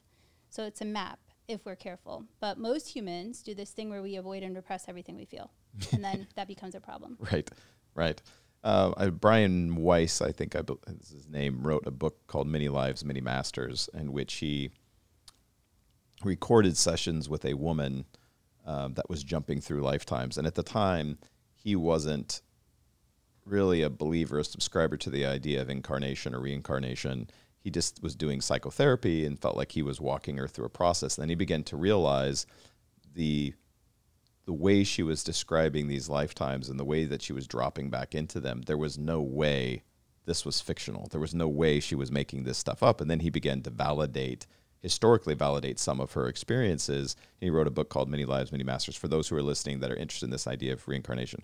So 0.50 0.64
it's 0.64 0.82
a 0.82 0.86
map 0.86 1.20
if 1.48 1.66
we're 1.66 1.76
careful. 1.76 2.26
But 2.40 2.58
most 2.58 2.88
humans 2.88 3.44
do 3.44 3.54
this 3.54 3.72
thing 3.72 3.90
where 3.90 4.02
we 4.02 4.16
avoid 4.16 4.42
and 4.42 4.56
repress 4.56 4.86
everything 4.88 5.18
we 5.18 5.26
feel 5.26 5.52
and 5.92 6.04
then 6.04 6.28
that 6.36 6.48
becomes 6.48 6.74
a 6.74 6.80
problem. 6.80 7.18
Right 7.32 7.50
right. 7.94 8.22
Uh, 8.64 8.94
I, 8.96 9.10
Brian 9.10 9.76
Weiss, 9.76 10.22
I 10.22 10.32
think 10.32 10.56
I, 10.56 10.62
his 10.88 11.28
name, 11.28 11.64
wrote 11.64 11.88
a 11.88 11.92
book 11.92 12.28
called 12.28 12.46
Many 12.46 12.70
Lives, 12.70 13.04
Many 13.04 13.20
Masters, 13.20 13.90
in 13.92 14.14
which 14.14 14.36
he 14.36 14.70
recorded 16.26 16.78
sessions 16.78 17.30
with 17.30 17.46
a 17.46 17.54
woman 17.54 18.06
um, 18.66 18.94
that 18.94 19.10
was 19.10 19.24
jumping 19.24 19.62
through 19.62 19.82
lifetimes. 19.82 20.38
And 20.38 20.48
at 20.48 20.56
the 20.56 20.64
time, 20.64 21.18
he 21.54 21.76
wasn't 21.76 22.42
really 23.46 23.82
a 23.82 23.90
believer, 23.90 24.40
a 24.40 24.44
subscriber 24.44 24.98
to 24.98 25.10
the 25.10 25.26
idea 25.26 25.62
of 25.62 25.70
incarnation 25.70 26.34
or 26.34 26.40
reincarnation. 26.40 27.30
He 27.60 27.70
just 27.70 28.02
was 28.02 28.16
doing 28.16 28.42
psychotherapy 28.42 29.26
and 29.26 29.40
felt 29.40 29.58
like 29.58 29.72
he 29.72 29.82
was 29.82 30.00
walking 30.02 30.38
her 30.38 30.48
through 30.48 30.66
a 30.66 30.70
process. 30.70 31.16
then 31.16 31.30
he 31.30 31.36
began 31.36 31.64
to 31.66 31.78
realize 31.78 32.46
the 33.14 33.54
the 34.46 34.54
way 34.54 34.84
she 34.84 35.04
was 35.04 35.24
describing 35.24 35.88
these 35.88 36.10
lifetimes 36.10 36.68
and 36.68 36.80
the 36.80 36.84
way 36.84 37.06
that 37.06 37.22
she 37.22 37.32
was 37.32 37.46
dropping 37.48 37.92
back 37.92 38.16
into 38.16 38.40
them, 38.40 38.64
there 38.64 38.78
was 38.78 38.98
no 38.98 39.22
way 39.22 39.84
this 40.26 40.46
was 40.46 40.60
fictional. 40.62 41.08
There 41.10 41.22
was 41.22 41.34
no 41.34 41.48
way 41.48 41.80
she 41.80 41.96
was 41.96 42.12
making 42.12 42.44
this 42.44 42.58
stuff 42.58 42.82
up. 42.82 43.02
And 43.02 43.10
then 43.10 43.20
he 43.20 43.30
began 43.30 43.62
to 43.62 43.70
validate 43.70 44.48
historically 44.82 45.36
validates 45.36 45.80
some 45.80 46.00
of 46.00 46.14
her 46.14 46.28
experiences. 46.28 47.16
He 47.40 47.50
wrote 47.50 47.68
a 47.68 47.72
book 47.72 47.90
called 47.90 48.10
Many 48.10 48.26
Lives, 48.26 48.52
Many 48.52 48.64
Masters 48.64 48.96
for 48.96 49.08
those 49.08 49.28
who 49.28 49.36
are 49.36 49.44
listening 49.44 49.80
that 49.80 49.92
are 49.92 49.96
interested 49.96 50.26
in 50.26 50.32
this 50.32 50.48
idea 50.48 50.74
of 50.74 50.88
reincarnation. 50.88 51.44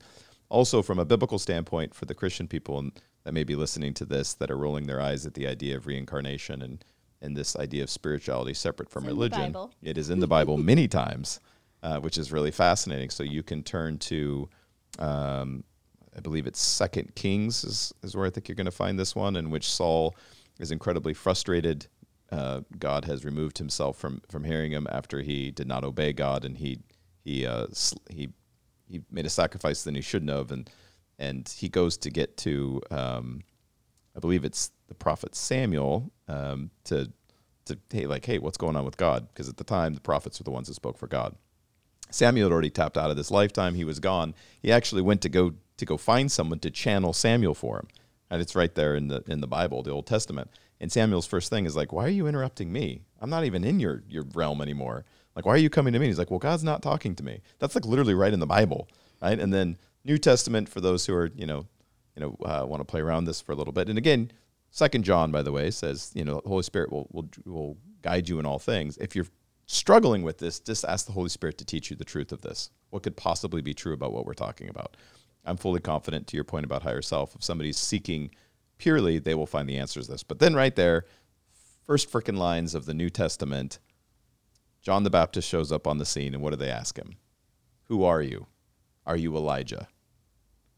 Also, 0.50 0.82
from 0.82 0.98
a 0.98 1.06
biblical 1.06 1.40
standpoint, 1.40 1.94
for 1.94 2.06
the 2.06 2.14
Christian 2.14 2.48
people 2.48 2.90
that 3.24 3.34
may 3.34 3.44
be 3.44 3.56
listening 3.56 3.94
to 3.96 4.06
this 4.06 4.34
that 4.36 4.50
are 4.50 4.58
rolling 4.58 4.88
their 4.88 5.02
eyes 5.02 5.26
at 5.26 5.34
the 5.34 5.48
idea 5.48 5.76
of 5.76 5.86
reincarnation 5.86 6.62
and, 6.62 6.84
and 7.22 7.36
this 7.36 7.56
idea 7.58 7.84
of 7.84 7.90
spirituality 7.90 8.54
separate 8.54 8.90
from 8.90 9.04
it's 9.04 9.10
religion, 9.10 9.56
it 9.84 9.98
is 9.98 10.10
in 10.10 10.20
the 10.20 10.28
Bible 10.28 10.58
many 10.74 10.88
times, 10.88 11.40
uh, 11.84 12.00
which 12.00 12.18
is 12.18 12.32
really 12.32 12.52
fascinating. 12.52 13.10
So 13.10 13.24
you 13.24 13.44
can 13.44 13.62
turn 13.62 13.98
to, 14.00 14.50
um, 15.00 15.64
I 16.16 16.22
believe 16.22 16.48
it's 16.48 16.62
Second 16.62 17.14
Kings 17.16 17.64
is, 17.64 17.94
is 18.02 18.16
where 18.16 18.26
I 18.26 18.30
think 18.30 18.48
you're 18.48 18.56
going 18.56 18.66
to 18.66 18.72
find 18.72 18.98
this 18.98 19.16
one, 19.16 19.36
in 19.36 19.50
which 19.50 19.70
Saul 19.70 20.16
is 20.60 20.72
incredibly 20.72 21.14
frustrated. 21.14 21.88
Uh, 22.32 22.62
God 22.78 23.06
has 23.06 23.24
removed 23.24 23.58
himself 23.58 23.98
from 23.98 24.22
from 24.30 24.44
hearing 24.44 24.72
him 24.72 24.88
after 24.92 25.22
he 25.22 25.52
did 25.52 25.68
not 25.68 25.84
obey 25.84 26.12
God, 26.14 26.44
and 26.44 26.58
he 26.58 26.80
he 27.24 27.46
uh, 27.46 27.68
he 28.10 28.30
he 28.90 29.02
made 29.12 29.26
a 29.26 29.30
sacrifice 29.30 29.84
that 29.84 29.96
he 29.96 30.02
shouldn't 30.02 30.32
have, 30.32 30.52
and 30.52 30.70
and 31.20 31.48
he 31.48 31.70
goes 31.70 31.98
to 31.98 32.10
get 32.10 32.38
to 32.38 32.82
um, 32.92 33.44
I 34.16 34.20
believe 34.20 34.44
it's 34.44 34.72
the 34.88 34.96
prophet 34.96 35.36
Samuel 35.36 36.12
um, 36.28 36.72
to 36.86 37.12
to 37.66 37.78
hey 37.92 38.08
like 38.08 38.26
hey 38.26 38.40
what's 38.40 38.58
going 38.58 38.76
on 38.76 38.86
with 38.86 38.98
God 38.98 39.28
because 39.30 39.48
at 39.48 39.58
the 39.58 39.64
time 39.64 39.94
the 39.94 40.02
prophets 40.02 40.40
were 40.40 40.46
the 40.46 40.52
ones 40.52 40.68
that 40.68 40.74
spoke 40.74 40.98
for 40.98 41.08
God. 41.08 41.36
Samuel 42.10 42.48
had 42.48 42.54
already 42.54 42.70
tapped 42.70 42.98
out 42.98 43.12
of 43.12 43.18
this 43.18 43.32
lifetime; 43.32 43.76
he 43.76 43.84
was 43.84 44.00
gone. 44.00 44.34
He 44.62 44.72
actually 44.72 45.02
went 45.02 45.22
to 45.22 45.30
go 45.30 45.54
to 45.78 45.86
go 45.86 45.98
find 45.98 46.32
someone 46.32 46.60
to 46.60 46.72
channel 46.72 47.14
Samuel 47.14 47.54
for 47.54 47.78
him, 47.78 47.88
and 48.30 48.42
it's 48.42 48.56
right 48.56 48.74
there 48.74 48.96
in 48.96 49.08
the 49.08 49.24
in 49.28 49.42
the 49.42 49.48
Bible, 49.48 49.84
the 49.84 49.92
Old 49.92 50.08
Testament. 50.08 50.50
And 50.80 50.92
Samuel's 50.92 51.26
first 51.26 51.50
thing 51.50 51.66
is 51.66 51.76
like, 51.76 51.92
"Why 51.92 52.06
are 52.06 52.10
you 52.10 52.28
interrupting 52.28 52.72
me? 52.72 53.02
I'm 53.20 53.30
not 53.30 53.46
even 53.46 53.64
in 53.64 53.80
your 53.80 54.04
your 54.08 54.24
realm 54.34 54.62
anymore. 54.62 55.06
Like, 55.36 55.46
why 55.46 55.54
are 55.54 55.58
you 55.58 55.70
coming 55.70 55.94
to 55.94 56.00
me?" 56.00 56.06
And 56.06 56.12
he's 56.12 56.20
like, 56.20 56.32
"Well, 56.32 56.40
God's 56.40 56.64
not 56.64 56.82
talking 56.82 57.16
to 57.16 57.24
me." 57.24 57.42
That's 57.60 57.76
like 57.76 57.86
literally 57.86 58.14
right 58.14 58.34
in 58.34 58.40
the 58.40 58.48
Bible, 58.48 58.88
right? 59.22 59.40
And 59.40 59.54
then 59.54 59.78
New 60.04 60.18
Testament 60.18 60.70
for 60.70 60.82
those 60.82 61.06
who 61.06 61.14
are 61.16 61.32
you 61.36 61.46
know 61.46 61.66
you 62.16 62.22
know 62.22 62.38
uh, 62.46 62.66
want 62.66 62.82
to 62.82 62.86
play 62.86 63.02
around 63.02 63.26
this 63.26 63.42
for 63.42 63.52
a 63.52 63.56
little 63.56 63.74
bit. 63.74 63.90
And 63.90 63.98
again, 63.98 64.32
Second 64.70 65.04
John, 65.04 65.32
by 65.32 65.42
the 65.42 65.52
way, 65.52 65.72
says 65.72 66.12
you 66.14 66.24
know 66.24 66.42
the 66.42 66.50
Holy 66.50 66.64
Spirit 66.64 66.92
will 66.92 67.08
will 67.12 67.30
will 67.46 67.78
guide 68.02 68.30
you 68.30 68.40
in 68.40 68.46
all 68.46 68.60
things. 68.60 68.98
If 68.98 69.16
you're 69.16 69.28
struggling 69.66 70.24
with 70.24 70.38
this, 70.38 70.60
just 70.60 70.86
ask 70.86 71.06
the 71.06 71.12
Holy 71.12 71.30
Spirit 71.30 71.58
to 71.58 71.66
teach 71.66 71.90
you 71.90 71.96
the 71.96 72.06
truth 72.06 72.32
of 72.32 72.42
this. 72.42 72.70
What 72.90 73.04
could 73.04 73.18
possibly 73.18 73.62
be 73.62 73.74
true 73.74 73.94
about 73.94 74.14
what 74.14 74.26
we're 74.26 74.34
talking 74.34 74.70
about? 74.70 74.96
I'm 75.46 75.58
fully 75.58 75.80
confident 75.80 76.28
to 76.28 76.38
your 76.38 76.44
point 76.44 76.66
about 76.66 76.84
higher 76.84 77.02
self. 77.02 77.36
If 77.36 77.44
somebody's 77.44 77.78
seeking 77.78 78.32
purely, 78.78 79.20
they 79.20 79.36
will 79.36 79.46
find 79.46 79.68
the 79.68 79.78
answers 79.78 80.06
to 80.06 80.14
this. 80.14 80.24
But 80.24 80.40
then 80.40 80.56
right 80.56 80.76
there, 80.76 81.06
first 81.86 82.12
freaking 82.12 82.38
lines 82.38 82.76
of 82.76 82.86
the 82.86 82.94
New 82.94 83.10
Testament, 83.10 83.80
John 84.82 85.04
the 85.04 85.10
Baptist 85.10 85.48
shows 85.48 85.72
up 85.72 85.88
on 85.88 85.98
the 85.98 86.06
scene, 86.06 86.34
and 86.34 86.44
what 86.44 86.52
do 86.52 86.56
they 86.56 86.70
ask 86.70 86.98
him? 86.98 87.18
Who 87.86 88.04
are 88.04 88.22
you? 88.22 88.48
Are 89.06 89.18
you 89.18 89.36
Elijah? 89.36 89.88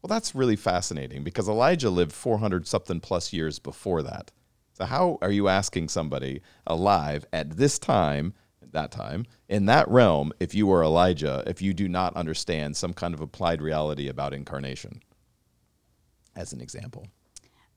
Well, 0.02 0.08
that's 0.08 0.34
really 0.34 0.56
fascinating 0.56 1.24
because 1.24 1.48
Elijah 1.48 1.90
lived 1.90 2.12
400 2.12 2.66
something 2.66 3.00
plus 3.00 3.32
years 3.32 3.58
before 3.58 4.02
that. 4.02 4.30
So, 4.72 4.86
how 4.86 5.18
are 5.20 5.30
you 5.30 5.48
asking 5.48 5.88
somebody 5.88 6.40
alive 6.66 7.26
at 7.32 7.56
this 7.56 7.78
time, 7.78 8.32
that 8.72 8.90
time, 8.90 9.26
in 9.48 9.66
that 9.66 9.88
realm, 9.88 10.32
if 10.40 10.54
you 10.54 10.66
were 10.66 10.82
Elijah, 10.82 11.42
if 11.46 11.60
you 11.60 11.74
do 11.74 11.88
not 11.88 12.16
understand 12.16 12.76
some 12.76 12.94
kind 12.94 13.12
of 13.12 13.20
applied 13.20 13.60
reality 13.60 14.08
about 14.08 14.32
incarnation? 14.32 15.02
As 16.34 16.52
an 16.52 16.60
example. 16.60 17.08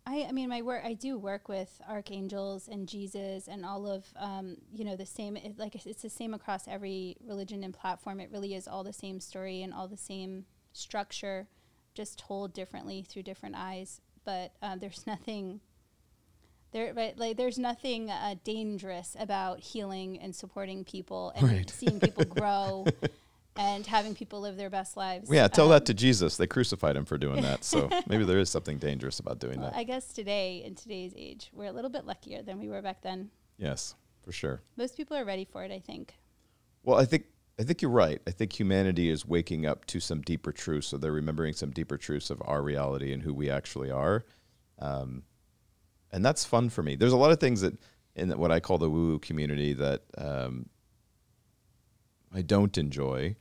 I, 0.06 0.26
I 0.28 0.32
mean, 0.34 0.50
my 0.50 0.62
work. 0.62 0.84
I 0.84 0.94
do 0.94 1.18
work 1.18 1.48
with 1.48 1.80
archangels 1.90 2.68
and 2.68 2.88
Jesus 2.90 3.48
and 3.48 3.66
all 3.66 3.88
of, 3.88 4.06
um, 4.18 4.58
you 4.74 4.84
know, 4.84 4.96
the 4.98 5.06
same. 5.06 5.38
It, 5.38 5.58
like 5.58 5.76
it's 5.76 6.02
the 6.02 6.10
same 6.10 6.34
across 6.34 6.68
every 6.68 7.16
religion 7.26 7.64
and 7.64 7.74
platform. 7.74 8.20
It 8.20 8.30
really 8.32 8.54
is 8.54 8.68
all 8.68 8.84
the 8.84 8.92
same 8.94 9.20
story 9.20 9.62
and 9.62 9.74
all 9.74 9.88
the 9.88 9.98
same 9.98 10.46
structure 10.74 11.48
just 11.94 12.20
told 12.20 12.54
differently 12.54 13.02
through 13.02 13.24
different 13.24 13.56
eyes. 13.58 14.02
But 14.26 14.52
uh, 14.62 14.76
there's 14.76 15.08
nothing 15.08 15.62
there, 16.74 16.94
but 16.94 17.18
like 17.18 17.38
there's 17.38 17.60
nothing 17.60 18.10
uh, 18.10 18.36
dangerous 18.44 19.16
about 19.18 19.60
healing 19.62 20.20
and 20.20 20.36
supporting 20.36 20.84
people 20.84 21.32
and 21.36 21.44
Right. 21.50 21.70
seeing 21.70 22.00
people 22.00 22.26
grow 22.26 22.88
and 23.56 23.86
having 23.86 24.16
people 24.16 24.42
live 24.42 24.58
their 24.58 24.70
best 24.70 24.98
lives. 24.98 25.30
Yeah, 25.32 25.48
tell 25.48 25.66
Um, 25.66 25.72
that 25.72 25.86
to 25.86 25.94
Jesus. 25.94 26.38
They 26.38 26.48
crucified 26.48 26.96
him 26.96 27.06
for 27.06 27.18
doing 27.18 27.42
that. 27.44 27.64
So 27.64 27.90
maybe 28.08 28.26
there 28.26 28.40
is 28.40 28.50
something 28.50 28.78
dangerous 28.78 29.20
about 29.20 29.40
doing 29.40 29.60
well, 29.62 29.70
that. 29.72 29.78
I 29.78 29.84
guess 29.84 30.08
today, 30.12 30.64
in 30.66 30.76
today's 30.76 31.14
age, 31.16 31.50
we're 31.54 31.68
a 31.68 31.72
little 31.72 31.92
bit 31.92 32.06
luckier 32.06 32.42
than 32.42 32.60
we 32.60 32.68
were 32.70 32.82
back 32.82 33.02
then. 33.02 33.30
Yes, 33.58 33.96
for 34.24 34.32
sure. 34.32 34.62
Most 34.76 34.98
people 34.98 35.16
are 35.16 35.26
ready 35.26 35.46
for 35.46 35.64
it, 35.64 35.72
I 35.72 35.80
think. 35.80 36.16
Well, 36.84 36.98
I 37.00 37.06
think 37.06 37.26
I 37.60 37.64
think 37.64 37.82
you're 37.84 37.92
right. 37.92 38.20
I 38.26 38.32
think 38.32 38.60
humanity 38.60 39.10
is 39.10 39.28
waking 39.28 39.66
up 39.68 39.86
to 39.86 40.00
some 40.00 40.22
deeper 40.22 40.52
truths. 40.52 40.88
So 40.88 40.98
they're 40.98 41.12
remembering 41.12 41.54
some 41.54 41.70
deeper 41.70 41.98
truths 41.98 42.32
of 42.32 42.42
our 42.46 42.64
reality 42.64 43.14
and 43.14 43.22
who 43.22 43.34
we 43.34 43.50
actually 43.50 43.92
are, 43.92 44.26
um, 44.80 45.24
and 46.12 46.26
that's 46.26 46.44
fun 46.46 46.70
for 46.70 46.82
me. 46.82 46.96
There's 46.96 47.14
a 47.14 47.18
lot 47.18 47.32
of 47.32 47.40
things 47.40 47.62
that 47.62 47.78
in 48.16 48.32
what 48.38 48.52
I 48.52 48.60
call 48.60 48.78
the 48.80 48.90
woo-woo 48.90 49.20
community 49.20 49.74
that 49.74 50.02
um, 50.18 50.68
I 52.34 52.42
don't 52.42 52.76
enjoy. 52.78 53.36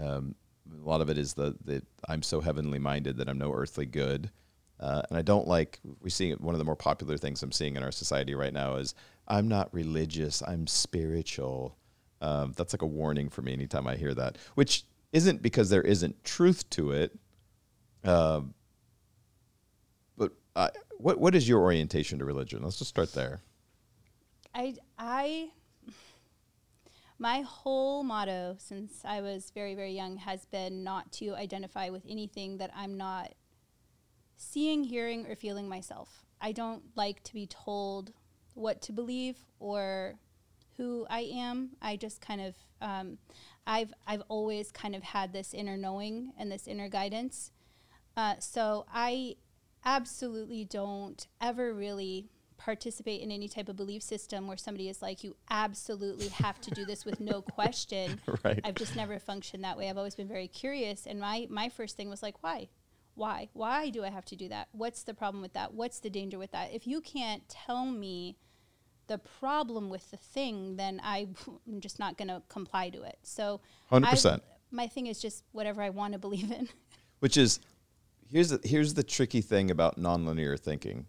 Um, 0.00 0.34
a 0.70 0.88
lot 0.88 1.00
of 1.00 1.08
it 1.08 1.18
is 1.18 1.34
the 1.34 1.56
that 1.64 1.84
I'm 2.08 2.22
so 2.22 2.40
heavenly 2.40 2.78
minded 2.78 3.16
that 3.18 3.28
I'm 3.28 3.38
no 3.38 3.52
earthly 3.52 3.86
good. 3.86 4.30
Uh, 4.80 5.02
and 5.08 5.18
I 5.18 5.22
don't 5.22 5.48
like 5.48 5.80
we 6.00 6.10
see 6.10 6.32
one 6.32 6.54
of 6.54 6.58
the 6.58 6.64
more 6.64 6.76
popular 6.76 7.16
things 7.16 7.42
I'm 7.42 7.52
seeing 7.52 7.76
in 7.76 7.82
our 7.82 7.90
society 7.90 8.34
right 8.34 8.52
now 8.52 8.76
is 8.76 8.94
I'm 9.26 9.48
not 9.48 9.72
religious, 9.74 10.42
I'm 10.42 10.66
spiritual. 10.66 11.76
Um, 12.20 12.52
that's 12.56 12.72
like 12.72 12.82
a 12.82 12.86
warning 12.86 13.28
for 13.28 13.42
me 13.42 13.52
anytime 13.52 13.86
I 13.86 13.96
hear 13.96 14.14
that, 14.14 14.38
which 14.54 14.84
isn't 15.12 15.42
because 15.42 15.70
there 15.70 15.82
isn't 15.82 16.22
truth 16.24 16.68
to 16.70 16.92
it. 16.92 17.16
Um, 18.04 18.54
but 20.16 20.32
I, 20.54 20.70
what 20.98 21.18
what 21.18 21.34
is 21.34 21.48
your 21.48 21.60
orientation 21.60 22.18
to 22.18 22.24
religion? 22.24 22.62
Let's 22.62 22.78
just 22.78 22.90
start 22.90 23.12
there. 23.12 23.40
I, 24.54 24.74
I, 24.98 25.50
my 27.18 27.40
whole 27.40 28.04
motto 28.04 28.56
since 28.58 29.00
I 29.04 29.20
was 29.20 29.50
very, 29.54 29.74
very 29.74 29.92
young 29.92 30.16
has 30.18 30.44
been 30.46 30.84
not 30.84 31.10
to 31.12 31.34
identify 31.34 31.88
with 31.88 32.04
anything 32.08 32.58
that 32.58 32.70
I'm 32.74 32.96
not 32.96 33.34
seeing, 34.36 34.84
hearing, 34.84 35.26
or 35.26 35.34
feeling 35.34 35.68
myself. 35.68 36.24
I 36.40 36.52
don't 36.52 36.82
like 36.94 37.24
to 37.24 37.34
be 37.34 37.46
told 37.46 38.12
what 38.54 38.80
to 38.82 38.92
believe 38.92 39.36
or 39.58 40.14
who 40.76 41.06
I 41.10 41.20
am. 41.32 41.70
I 41.82 41.96
just 41.96 42.20
kind 42.20 42.40
of, 42.40 42.54
um, 42.80 43.18
I've, 43.66 43.92
I've 44.06 44.22
always 44.28 44.70
kind 44.70 44.94
of 44.94 45.02
had 45.02 45.32
this 45.32 45.52
inner 45.52 45.76
knowing 45.76 46.32
and 46.38 46.52
this 46.52 46.68
inner 46.68 46.88
guidance. 46.88 47.50
Uh, 48.16 48.36
so 48.38 48.86
I 48.92 49.36
absolutely 49.84 50.64
don't 50.64 51.26
ever 51.40 51.74
really 51.74 52.30
participate 52.58 53.22
in 53.22 53.30
any 53.30 53.48
type 53.48 53.68
of 53.68 53.76
belief 53.76 54.02
system 54.02 54.46
where 54.46 54.56
somebody 54.56 54.88
is 54.88 55.00
like, 55.00 55.24
you 55.24 55.34
absolutely 55.48 56.28
have 56.28 56.60
to 56.60 56.70
do 56.72 56.84
this 56.84 57.04
with 57.06 57.20
no 57.20 57.40
question. 57.56 58.20
Right. 58.44 58.60
I've 58.64 58.74
just 58.74 58.96
never 58.96 59.18
functioned 59.18 59.64
that 59.64 59.78
way. 59.78 59.88
I've 59.88 59.96
always 59.96 60.14
been 60.14 60.28
very 60.28 60.48
curious. 60.48 61.06
And 61.06 61.20
my, 61.20 61.46
my 61.48 61.68
first 61.70 61.96
thing 61.96 62.10
was 62.10 62.22
like, 62.22 62.42
why? 62.42 62.68
Why? 63.14 63.48
Why 63.54 63.90
do 63.90 64.04
I 64.04 64.10
have 64.10 64.24
to 64.26 64.36
do 64.36 64.48
that? 64.48 64.68
What's 64.72 65.04
the 65.04 65.14
problem 65.14 65.40
with 65.40 65.54
that? 65.54 65.72
What's 65.72 66.00
the 66.00 66.10
danger 66.10 66.38
with 66.38 66.50
that? 66.52 66.72
If 66.74 66.86
you 66.86 67.00
can't 67.00 67.42
tell 67.48 67.86
me 67.86 68.36
the 69.06 69.18
problem 69.18 69.88
with 69.88 70.10
the 70.10 70.18
thing, 70.18 70.76
then 70.76 71.00
I, 71.02 71.28
I'm 71.66 71.80
just 71.80 71.98
not 71.98 72.18
going 72.18 72.28
to 72.28 72.42
comply 72.48 72.90
to 72.90 73.02
it. 73.02 73.18
So, 73.22 73.60
Hundred 73.88 74.08
I- 74.08 74.10
percent. 74.10 74.42
my 74.70 74.86
thing 74.88 75.06
is 75.06 75.20
just 75.22 75.44
whatever 75.52 75.80
I 75.80 75.90
want 75.90 76.12
to 76.12 76.18
believe 76.18 76.50
in. 76.50 76.68
Which 77.20 77.36
is 77.36 77.58
here's 78.30 78.50
the, 78.50 78.60
here's 78.64 78.94
the 78.94 79.02
tricky 79.02 79.40
thing 79.40 79.70
about 79.70 79.98
nonlinear 79.98 80.58
thinking. 80.58 81.06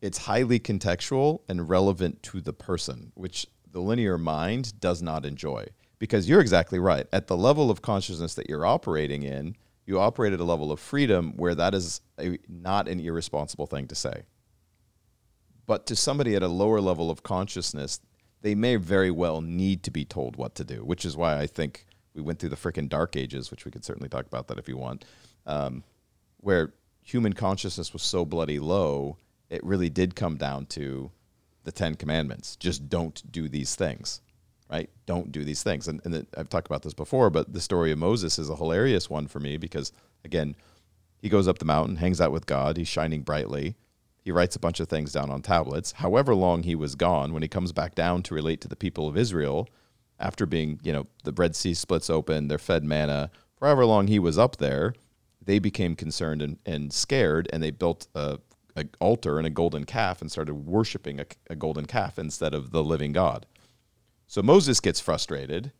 It's 0.00 0.18
highly 0.18 0.58
contextual 0.58 1.40
and 1.48 1.68
relevant 1.68 2.22
to 2.24 2.40
the 2.40 2.52
person, 2.52 3.12
which 3.14 3.46
the 3.70 3.80
linear 3.80 4.18
mind 4.18 4.80
does 4.80 5.02
not 5.02 5.26
enjoy. 5.26 5.66
Because 5.98 6.28
you're 6.28 6.40
exactly 6.40 6.78
right. 6.78 7.06
At 7.12 7.26
the 7.26 7.36
level 7.36 7.70
of 7.70 7.82
consciousness 7.82 8.34
that 8.34 8.48
you're 8.48 8.64
operating 8.64 9.22
in, 9.22 9.56
you 9.84 9.98
operate 9.98 10.32
at 10.32 10.40
a 10.40 10.44
level 10.44 10.72
of 10.72 10.80
freedom 10.80 11.34
where 11.36 11.54
that 11.54 11.74
is 11.74 12.00
a, 12.18 12.38
not 12.48 12.88
an 12.88 13.00
irresponsible 13.00 13.66
thing 13.66 13.86
to 13.88 13.94
say. 13.94 14.22
But 15.66 15.86
to 15.86 15.96
somebody 15.96 16.34
at 16.34 16.42
a 16.42 16.48
lower 16.48 16.80
level 16.80 17.10
of 17.10 17.22
consciousness, 17.22 18.00
they 18.40 18.54
may 18.54 18.76
very 18.76 19.10
well 19.10 19.40
need 19.40 19.82
to 19.82 19.90
be 19.90 20.04
told 20.04 20.36
what 20.36 20.54
to 20.54 20.64
do, 20.64 20.84
which 20.84 21.04
is 21.04 21.16
why 21.16 21.38
I 21.38 21.46
think 21.46 21.86
we 22.14 22.22
went 22.22 22.38
through 22.38 22.48
the 22.48 22.56
freaking 22.56 22.88
dark 22.88 23.16
ages, 23.16 23.50
which 23.50 23.64
we 23.64 23.70
could 23.70 23.84
certainly 23.84 24.08
talk 24.08 24.26
about 24.26 24.48
that 24.48 24.58
if 24.58 24.68
you 24.68 24.76
want, 24.76 25.04
um, 25.46 25.84
where 26.38 26.72
human 27.02 27.34
consciousness 27.34 27.92
was 27.92 28.02
so 28.02 28.24
bloody 28.24 28.58
low, 28.58 29.16
it 29.50 29.62
really 29.64 29.90
did 29.90 30.14
come 30.14 30.36
down 30.36 30.66
to 30.66 31.10
the 31.64 31.72
Ten 31.72 31.94
Commandments. 31.96 32.56
Just 32.56 32.88
don't 32.88 33.30
do 33.30 33.48
these 33.48 33.74
things, 33.74 34.22
right? 34.70 34.88
Don't 35.04 35.32
do 35.32 35.44
these 35.44 35.62
things. 35.62 35.88
And, 35.88 36.00
and 36.04 36.14
the, 36.14 36.26
I've 36.36 36.48
talked 36.48 36.68
about 36.68 36.82
this 36.82 36.94
before, 36.94 37.28
but 37.28 37.52
the 37.52 37.60
story 37.60 37.92
of 37.92 37.98
Moses 37.98 38.38
is 38.38 38.48
a 38.48 38.56
hilarious 38.56 39.10
one 39.10 39.26
for 39.26 39.40
me 39.40 39.56
because, 39.56 39.92
again, 40.24 40.56
he 41.18 41.28
goes 41.28 41.48
up 41.48 41.58
the 41.58 41.64
mountain, 41.64 41.96
hangs 41.96 42.20
out 42.20 42.32
with 42.32 42.46
God, 42.46 42.76
he's 42.76 42.88
shining 42.88 43.22
brightly. 43.22 43.76
He 44.22 44.32
writes 44.32 44.56
a 44.56 44.60
bunch 44.60 44.80
of 44.80 44.88
things 44.88 45.12
down 45.12 45.30
on 45.30 45.42
tablets. 45.42 45.92
However 45.92 46.34
long 46.34 46.62
he 46.62 46.74
was 46.74 46.94
gone, 46.94 47.32
when 47.32 47.42
he 47.42 47.48
comes 47.48 47.72
back 47.72 47.94
down 47.94 48.22
to 48.24 48.34
relate 48.34 48.60
to 48.62 48.68
the 48.68 48.76
people 48.76 49.08
of 49.08 49.16
Israel, 49.16 49.68
after 50.18 50.46
being, 50.46 50.78
you 50.82 50.92
know, 50.92 51.06
the 51.24 51.32
Red 51.32 51.56
Sea 51.56 51.74
splits 51.74 52.10
open, 52.10 52.48
they're 52.48 52.58
fed 52.58 52.84
manna. 52.84 53.30
For 53.56 53.66
however 53.66 53.86
long 53.86 54.06
he 54.06 54.18
was 54.18 54.38
up 54.38 54.58
there, 54.58 54.94
they 55.42 55.58
became 55.58 55.96
concerned 55.96 56.42
and, 56.42 56.58
and 56.66 56.92
scared, 56.92 57.48
and 57.52 57.62
they 57.62 57.70
built 57.70 58.06
a, 58.14 58.38
a 58.76 58.86
altar 59.00 59.38
and 59.38 59.46
a 59.46 59.50
golden 59.50 59.84
calf 59.84 60.20
and 60.20 60.30
started 60.30 60.54
worshiping 60.54 61.20
a, 61.20 61.26
a 61.48 61.56
golden 61.56 61.86
calf 61.86 62.18
instead 62.18 62.54
of 62.54 62.70
the 62.70 62.82
living 62.82 63.12
God. 63.12 63.46
So 64.26 64.42
Moses 64.42 64.80
gets 64.80 65.00
frustrated, 65.00 65.72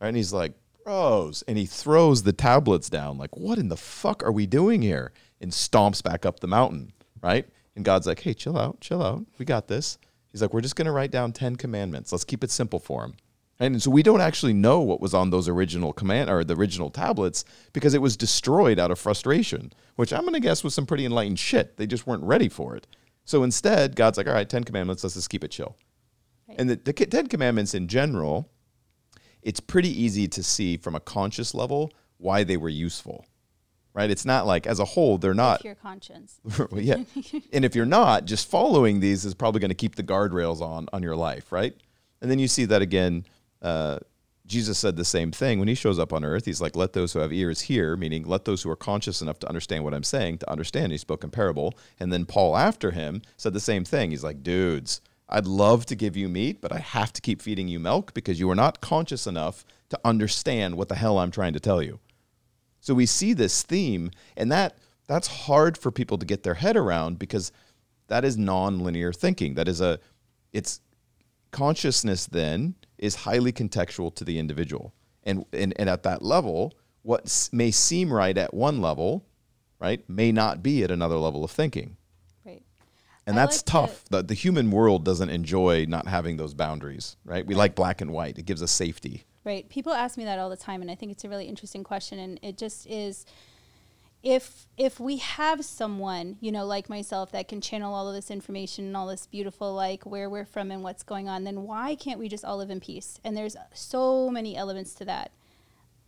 right? 0.00 0.08
And 0.08 0.16
he's 0.16 0.32
like, 0.32 0.54
bros. 0.84 1.42
And 1.48 1.58
he 1.58 1.66
throws 1.66 2.22
the 2.22 2.32
tablets 2.32 2.88
down, 2.88 3.18
like, 3.18 3.36
what 3.36 3.58
in 3.58 3.68
the 3.68 3.76
fuck 3.76 4.22
are 4.24 4.32
we 4.32 4.46
doing 4.46 4.82
here? 4.82 5.12
And 5.40 5.52
stomps 5.52 6.02
back 6.02 6.24
up 6.24 6.40
the 6.40 6.46
mountain, 6.46 6.92
right? 7.22 7.46
And 7.74 7.84
God's 7.84 8.06
like, 8.06 8.20
hey, 8.20 8.34
chill 8.34 8.56
out, 8.56 8.80
chill 8.80 9.02
out. 9.02 9.26
We 9.38 9.44
got 9.44 9.68
this. 9.68 9.98
He's 10.32 10.42
like, 10.42 10.52
we're 10.54 10.60
just 10.62 10.76
going 10.76 10.86
to 10.86 10.92
write 10.92 11.10
down 11.10 11.32
10 11.32 11.56
commandments. 11.56 12.12
Let's 12.12 12.24
keep 12.24 12.42
it 12.42 12.50
simple 12.50 12.78
for 12.78 13.04
him. 13.04 13.14
And 13.58 13.82
so 13.82 13.90
we 13.90 14.02
don't 14.02 14.20
actually 14.20 14.52
know 14.52 14.80
what 14.80 15.00
was 15.00 15.14
on 15.14 15.30
those 15.30 15.48
original 15.48 15.92
command 15.92 16.28
or 16.28 16.44
the 16.44 16.54
original 16.54 16.90
tablets 16.90 17.44
because 17.72 17.94
it 17.94 18.02
was 18.02 18.16
destroyed 18.16 18.78
out 18.78 18.90
of 18.90 18.98
frustration, 18.98 19.72
which 19.96 20.12
I'm 20.12 20.22
going 20.22 20.34
to 20.34 20.40
guess 20.40 20.62
was 20.62 20.74
some 20.74 20.86
pretty 20.86 21.06
enlightened 21.06 21.38
shit. 21.38 21.76
They 21.76 21.86
just 21.86 22.06
weren't 22.06 22.24
ready 22.24 22.48
for 22.48 22.76
it. 22.76 22.86
So 23.24 23.42
instead, 23.42 23.96
God's 23.96 24.18
like, 24.18 24.26
all 24.26 24.34
right, 24.34 24.48
10 24.48 24.64
commandments, 24.64 25.02
let's 25.02 25.14
just 25.14 25.30
keep 25.30 25.42
it 25.42 25.50
chill. 25.50 25.76
Right. 26.48 26.60
And 26.60 26.70
the, 26.70 26.76
the 26.76 26.92
10 26.92 27.28
commandments 27.28 27.74
in 27.74 27.88
general, 27.88 28.50
it's 29.42 29.58
pretty 29.58 29.90
easy 29.90 30.28
to 30.28 30.42
see 30.42 30.76
from 30.76 30.94
a 30.94 31.00
conscious 31.00 31.54
level 31.54 31.92
why 32.18 32.44
they 32.44 32.56
were 32.56 32.68
useful. 32.68 33.26
Right? 33.94 34.10
It's 34.10 34.26
not 34.26 34.46
like 34.46 34.66
as 34.66 34.78
a 34.78 34.84
whole 34.84 35.16
they're 35.16 35.32
not 35.32 35.64
your 35.64 35.74
conscience. 35.74 36.38
yeah. 36.74 37.02
and 37.50 37.64
if 37.64 37.74
you're 37.74 37.86
not, 37.86 38.26
just 38.26 38.50
following 38.50 39.00
these 39.00 39.24
is 39.24 39.32
probably 39.32 39.60
going 39.60 39.70
to 39.70 39.74
keep 39.74 39.94
the 39.94 40.02
guardrails 40.02 40.60
on 40.60 40.86
on 40.92 41.02
your 41.02 41.16
life, 41.16 41.50
right? 41.50 41.74
And 42.20 42.30
then 42.30 42.38
you 42.38 42.46
see 42.46 42.66
that 42.66 42.82
again 42.82 43.24
uh, 43.62 43.98
Jesus 44.46 44.78
said 44.78 44.96
the 44.96 45.04
same 45.04 45.32
thing 45.32 45.58
when 45.58 45.68
he 45.68 45.74
shows 45.74 45.98
up 45.98 46.12
on 46.12 46.24
earth. 46.24 46.44
He's 46.44 46.60
like, 46.60 46.76
let 46.76 46.92
those 46.92 47.12
who 47.12 47.18
have 47.18 47.32
ears 47.32 47.62
hear, 47.62 47.96
meaning 47.96 48.24
let 48.24 48.44
those 48.44 48.62
who 48.62 48.70
are 48.70 48.76
conscious 48.76 49.20
enough 49.20 49.40
to 49.40 49.48
understand 49.48 49.82
what 49.82 49.94
I'm 49.94 50.04
saying 50.04 50.38
to 50.38 50.50
understand. 50.50 50.92
He 50.92 50.98
spoke 50.98 51.24
in 51.24 51.30
parable. 51.30 51.76
And 51.98 52.12
then 52.12 52.26
Paul, 52.26 52.56
after 52.56 52.92
him, 52.92 53.22
said 53.36 53.54
the 53.54 53.60
same 53.60 53.84
thing. 53.84 54.10
He's 54.10 54.22
like, 54.22 54.44
dudes, 54.44 55.00
I'd 55.28 55.46
love 55.46 55.86
to 55.86 55.96
give 55.96 56.16
you 56.16 56.28
meat, 56.28 56.60
but 56.60 56.72
I 56.72 56.78
have 56.78 57.12
to 57.14 57.20
keep 57.20 57.42
feeding 57.42 57.66
you 57.66 57.80
milk 57.80 58.14
because 58.14 58.38
you 58.38 58.48
are 58.50 58.54
not 58.54 58.80
conscious 58.80 59.26
enough 59.26 59.64
to 59.88 59.98
understand 60.04 60.76
what 60.76 60.88
the 60.88 60.94
hell 60.94 61.18
I'm 61.18 61.32
trying 61.32 61.52
to 61.54 61.60
tell 61.60 61.82
you. 61.82 61.98
So 62.80 62.94
we 62.94 63.06
see 63.06 63.32
this 63.32 63.64
theme, 63.64 64.12
and 64.36 64.52
that 64.52 64.78
that's 65.08 65.26
hard 65.26 65.76
for 65.76 65.90
people 65.90 66.18
to 66.18 66.26
get 66.26 66.44
their 66.44 66.54
head 66.54 66.76
around 66.76 67.18
because 67.18 67.50
that 68.06 68.24
is 68.24 68.36
non-linear 68.36 69.12
thinking. 69.12 69.54
That 69.54 69.66
is 69.66 69.80
a 69.80 69.98
it's 70.52 70.80
consciousness 71.50 72.26
then 72.26 72.76
is 72.98 73.14
highly 73.14 73.52
contextual 73.52 74.14
to 74.14 74.24
the 74.24 74.38
individual. 74.38 74.94
And, 75.24 75.44
and, 75.52 75.74
and 75.76 75.88
at 75.88 76.02
that 76.04 76.22
level, 76.22 76.74
what 77.02 77.48
may 77.52 77.70
seem 77.70 78.12
right 78.12 78.36
at 78.36 78.54
one 78.54 78.80
level, 78.80 79.24
right, 79.80 80.08
may 80.08 80.32
not 80.32 80.62
be 80.62 80.82
at 80.82 80.90
another 80.90 81.16
level 81.16 81.44
of 81.44 81.50
thinking. 81.50 81.96
Right. 82.44 82.62
And 83.26 83.38
I 83.38 83.42
that's 83.42 83.58
like 83.58 83.66
tough. 83.66 84.04
The, 84.10 84.22
the 84.22 84.34
human 84.34 84.70
world 84.70 85.04
doesn't 85.04 85.30
enjoy 85.30 85.86
not 85.88 86.06
having 86.06 86.36
those 86.36 86.54
boundaries, 86.54 87.16
right? 87.24 87.46
We 87.46 87.54
right. 87.54 87.60
like 87.60 87.74
black 87.74 88.00
and 88.00 88.12
white. 88.12 88.38
It 88.38 88.46
gives 88.46 88.62
us 88.62 88.70
safety. 88.70 89.24
Right. 89.44 89.68
People 89.68 89.92
ask 89.92 90.18
me 90.18 90.24
that 90.24 90.38
all 90.38 90.50
the 90.50 90.56
time, 90.56 90.82
and 90.82 90.90
I 90.90 90.96
think 90.96 91.12
it's 91.12 91.24
a 91.24 91.28
really 91.28 91.46
interesting 91.46 91.84
question. 91.84 92.18
And 92.18 92.40
it 92.42 92.58
just 92.58 92.86
is 92.88 93.24
if 94.26 94.66
if 94.76 94.98
we 94.98 95.18
have 95.18 95.64
someone 95.64 96.36
you 96.40 96.50
know 96.50 96.66
like 96.66 96.88
myself 96.88 97.30
that 97.30 97.46
can 97.46 97.60
channel 97.60 97.94
all 97.94 98.08
of 98.08 98.14
this 98.14 98.28
information 98.28 98.84
and 98.86 98.96
all 98.96 99.06
this 99.06 99.24
beautiful 99.28 99.72
like 99.72 100.04
where 100.04 100.28
we're 100.28 100.44
from 100.44 100.72
and 100.72 100.82
what's 100.82 101.04
going 101.04 101.28
on 101.28 101.44
then 101.44 101.62
why 101.62 101.94
can't 101.94 102.18
we 102.18 102.28
just 102.28 102.44
all 102.44 102.56
live 102.56 102.68
in 102.68 102.80
peace? 102.80 103.20
And 103.22 103.36
there's 103.36 103.56
so 103.72 104.28
many 104.28 104.56
elements 104.56 104.94
to 104.94 105.04
that. 105.04 105.30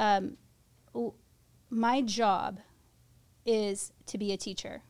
Um, 0.00 0.36
my 1.70 2.02
job 2.02 2.58
is 3.46 3.92
to 4.06 4.18
be 4.18 4.32
a 4.32 4.36
teacher. 4.36 4.82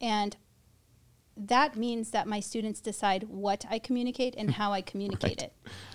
And 0.00 0.36
that 1.36 1.76
means 1.76 2.10
that 2.10 2.26
my 2.26 2.40
students 2.40 2.80
decide 2.80 3.22
what 3.28 3.64
i 3.70 3.78
communicate 3.78 4.34
and 4.36 4.50
how 4.50 4.72
i 4.72 4.82
communicate 4.82 5.40
right. 5.40 5.42
it. 5.44 5.52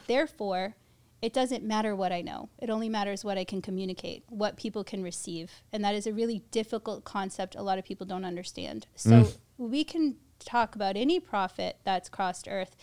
Therefore 0.08 0.78
it 1.22 1.34
doesn't 1.34 1.64
matter 1.64 1.96
what 1.96 2.12
I 2.12 2.22
know. 2.22 2.50
It 2.60 2.70
only 2.70 2.90
matters 2.90 3.24
what 3.24 3.38
I 3.38 3.44
can 3.44 3.62
communicate, 3.62 4.24
what 4.30 4.56
people 4.56 4.84
can 4.84 5.02
receive. 5.02 5.52
And 5.72 5.84
that 5.84 5.96
is 5.96 6.06
a 6.06 6.14
really 6.14 6.44
difficult 6.52 7.04
concept 7.06 7.56
a 7.56 7.64
lot 7.64 7.80
of 7.80 7.86
people 7.86 8.06
don't 8.06 8.26
understand. 8.26 8.88
So 8.96 9.10
mm. 9.10 9.38
we 9.58 9.84
can 9.84 10.18
talk 10.40 10.76
about 10.76 10.96
any 10.96 11.20
prophet 11.20 11.78
that's 11.84 12.10
crossed 12.10 12.48
earth. 12.48 12.76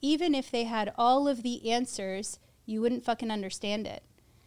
Even 0.00 0.34
if 0.34 0.50
they 0.50 0.64
had 0.64 0.92
all 0.96 1.26
of 1.26 1.42
the 1.42 1.70
answers, 1.70 2.38
you 2.66 2.80
wouldn't 2.80 3.04
fucking 3.04 3.30
understand 3.30 3.86
it. 3.86 4.02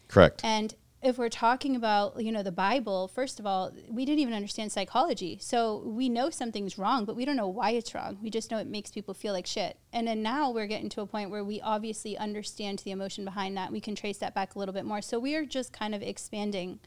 Correct. 0.08 0.42
And 0.44 0.76
if 1.02 1.18
we're 1.18 1.30
talking 1.30 1.76
about 1.78 2.22
you 2.22 2.32
know 2.32 2.44
the 2.44 2.52
bible 2.52 3.08
first 3.08 3.40
of 3.40 3.46
all 3.46 3.72
we 3.90 4.04
didn't 4.04 4.20
even 4.20 4.34
understand 4.34 4.72
psychology. 4.72 5.38
So 5.42 5.84
we 5.86 6.10
know 6.10 6.30
something's 6.30 6.78
wrong 6.78 7.06
but 7.06 7.16
we 7.16 7.26
don't 7.26 7.36
know 7.36 7.48
why 7.48 7.72
it's 7.72 7.96
wrong. 7.96 8.18
We 8.22 8.30
just 8.30 8.52
know 8.52 8.58
it 8.58 8.68
makes 8.68 8.92
people 8.92 9.14
feel 9.14 9.34
like 9.34 9.48
shit. 9.48 9.78
And 9.94 10.08
then 10.08 10.22
now 10.22 10.52
we're 10.52 10.68
getting 10.68 10.90
to 10.90 11.02
a 11.02 11.06
point 11.06 11.30
where 11.30 11.44
we 11.44 11.62
obviously 11.62 12.18
understand 12.18 12.80
the 12.80 12.92
emotion 12.92 13.24
behind 13.26 13.56
that. 13.58 13.72
We 13.72 13.82
can 13.82 13.96
trace 13.96 14.18
that 14.18 14.36
back 14.36 14.56
a 14.56 14.60
little 14.60 14.74
bit 14.74 14.86
more. 14.86 15.02
So 15.02 15.20
we 15.20 15.36
are 15.36 15.46
just 15.46 15.72
kind 15.72 15.96
of 15.96 16.02
expanding 16.02 16.80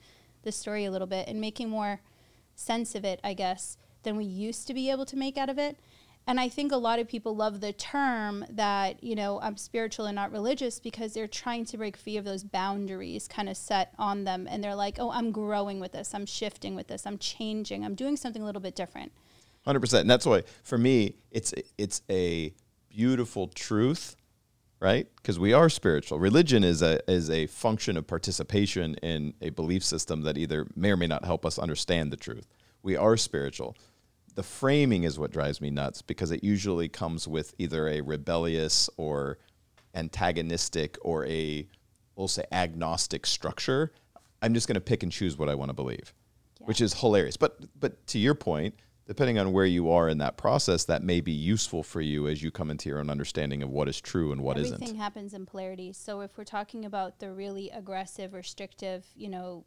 the 0.42 0.52
story 0.52 0.84
a 0.84 0.90
little 0.90 1.06
bit 1.06 1.28
and 1.28 1.40
making 1.40 1.70
more 1.70 2.00
sense 2.54 2.94
of 2.94 3.04
it 3.04 3.20
i 3.24 3.32
guess 3.32 3.76
than 4.02 4.16
we 4.16 4.24
used 4.24 4.66
to 4.66 4.74
be 4.74 4.90
able 4.90 5.06
to 5.06 5.16
make 5.16 5.36
out 5.36 5.48
of 5.48 5.58
it 5.58 5.78
and 6.26 6.38
I 6.38 6.48
think 6.48 6.70
a 6.70 6.76
lot 6.76 7.00
of 7.00 7.08
people 7.08 7.34
love 7.34 7.60
the 7.60 7.72
term 7.72 8.44
that, 8.50 9.02
you 9.02 9.16
know, 9.16 9.40
I'm 9.40 9.56
spiritual 9.56 10.06
and 10.06 10.14
not 10.14 10.30
religious 10.30 10.78
because 10.78 11.14
they're 11.14 11.26
trying 11.26 11.64
to 11.66 11.76
break 11.76 11.96
free 11.96 12.16
of 12.16 12.24
those 12.24 12.44
boundaries 12.44 13.26
kind 13.26 13.48
of 13.48 13.56
set 13.56 13.92
on 13.98 14.22
them. 14.22 14.46
And 14.48 14.62
they're 14.62 14.76
like, 14.76 14.98
oh, 15.00 15.10
I'm 15.10 15.32
growing 15.32 15.80
with 15.80 15.92
this. 15.92 16.14
I'm 16.14 16.26
shifting 16.26 16.76
with 16.76 16.86
this. 16.86 17.06
I'm 17.06 17.18
changing. 17.18 17.84
I'm 17.84 17.96
doing 17.96 18.16
something 18.16 18.40
a 18.40 18.44
little 18.44 18.60
bit 18.60 18.76
different. 18.76 19.10
100%. 19.66 20.00
And 20.00 20.10
that's 20.10 20.24
why, 20.24 20.44
for 20.62 20.78
me, 20.78 21.16
it's, 21.32 21.54
it's 21.76 22.02
a 22.08 22.54
beautiful 22.88 23.48
truth, 23.48 24.14
right? 24.78 25.08
Because 25.16 25.40
we 25.40 25.52
are 25.52 25.68
spiritual. 25.68 26.20
Religion 26.20 26.62
is 26.62 26.82
a, 26.82 27.00
is 27.10 27.30
a 27.30 27.48
function 27.48 27.96
of 27.96 28.06
participation 28.06 28.94
in 28.96 29.34
a 29.40 29.50
belief 29.50 29.82
system 29.82 30.22
that 30.22 30.38
either 30.38 30.68
may 30.76 30.92
or 30.92 30.96
may 30.96 31.08
not 31.08 31.24
help 31.24 31.44
us 31.44 31.58
understand 31.58 32.12
the 32.12 32.16
truth. 32.16 32.46
We 32.80 32.96
are 32.96 33.16
spiritual 33.16 33.76
the 34.34 34.42
framing 34.42 35.04
is 35.04 35.18
what 35.18 35.30
drives 35.30 35.60
me 35.60 35.70
nuts 35.70 36.02
because 36.02 36.30
it 36.30 36.42
usually 36.42 36.88
comes 36.88 37.28
with 37.28 37.54
either 37.58 37.88
a 37.88 38.00
rebellious 38.00 38.88
or 38.96 39.38
antagonistic 39.94 40.96
or 41.02 41.26
a 41.26 41.66
we'll 42.16 42.28
say 42.28 42.44
agnostic 42.52 43.26
structure. 43.26 43.92
I'm 44.40 44.54
just 44.54 44.66
going 44.66 44.74
to 44.74 44.80
pick 44.80 45.02
and 45.02 45.12
choose 45.12 45.38
what 45.38 45.48
I 45.48 45.54
want 45.54 45.70
to 45.70 45.74
believe, 45.74 46.14
yeah. 46.60 46.66
which 46.66 46.80
is 46.80 46.94
hilarious. 46.94 47.36
But 47.36 47.58
but 47.78 48.06
to 48.08 48.18
your 48.18 48.34
point, 48.34 48.74
depending 49.06 49.38
on 49.38 49.52
where 49.52 49.66
you 49.66 49.90
are 49.90 50.08
in 50.08 50.18
that 50.18 50.36
process, 50.36 50.84
that 50.84 51.02
may 51.02 51.20
be 51.20 51.32
useful 51.32 51.82
for 51.82 52.00
you 52.00 52.28
as 52.28 52.42
you 52.42 52.50
come 52.50 52.70
into 52.70 52.88
your 52.88 52.98
own 52.98 53.10
understanding 53.10 53.62
of 53.62 53.70
what 53.70 53.88
is 53.88 54.00
true 54.00 54.32
and 54.32 54.40
what 54.40 54.56
Everything 54.56 54.70
not 54.72 54.76
Everything 54.82 55.00
happens 55.00 55.34
in 55.34 55.46
polarity. 55.46 55.92
So 55.92 56.20
if 56.20 56.36
we're 56.38 56.44
talking 56.44 56.84
about 56.84 57.18
the 57.18 57.32
really 57.32 57.70
aggressive, 57.70 58.34
restrictive, 58.34 59.04
you 59.14 59.28
know, 59.28 59.64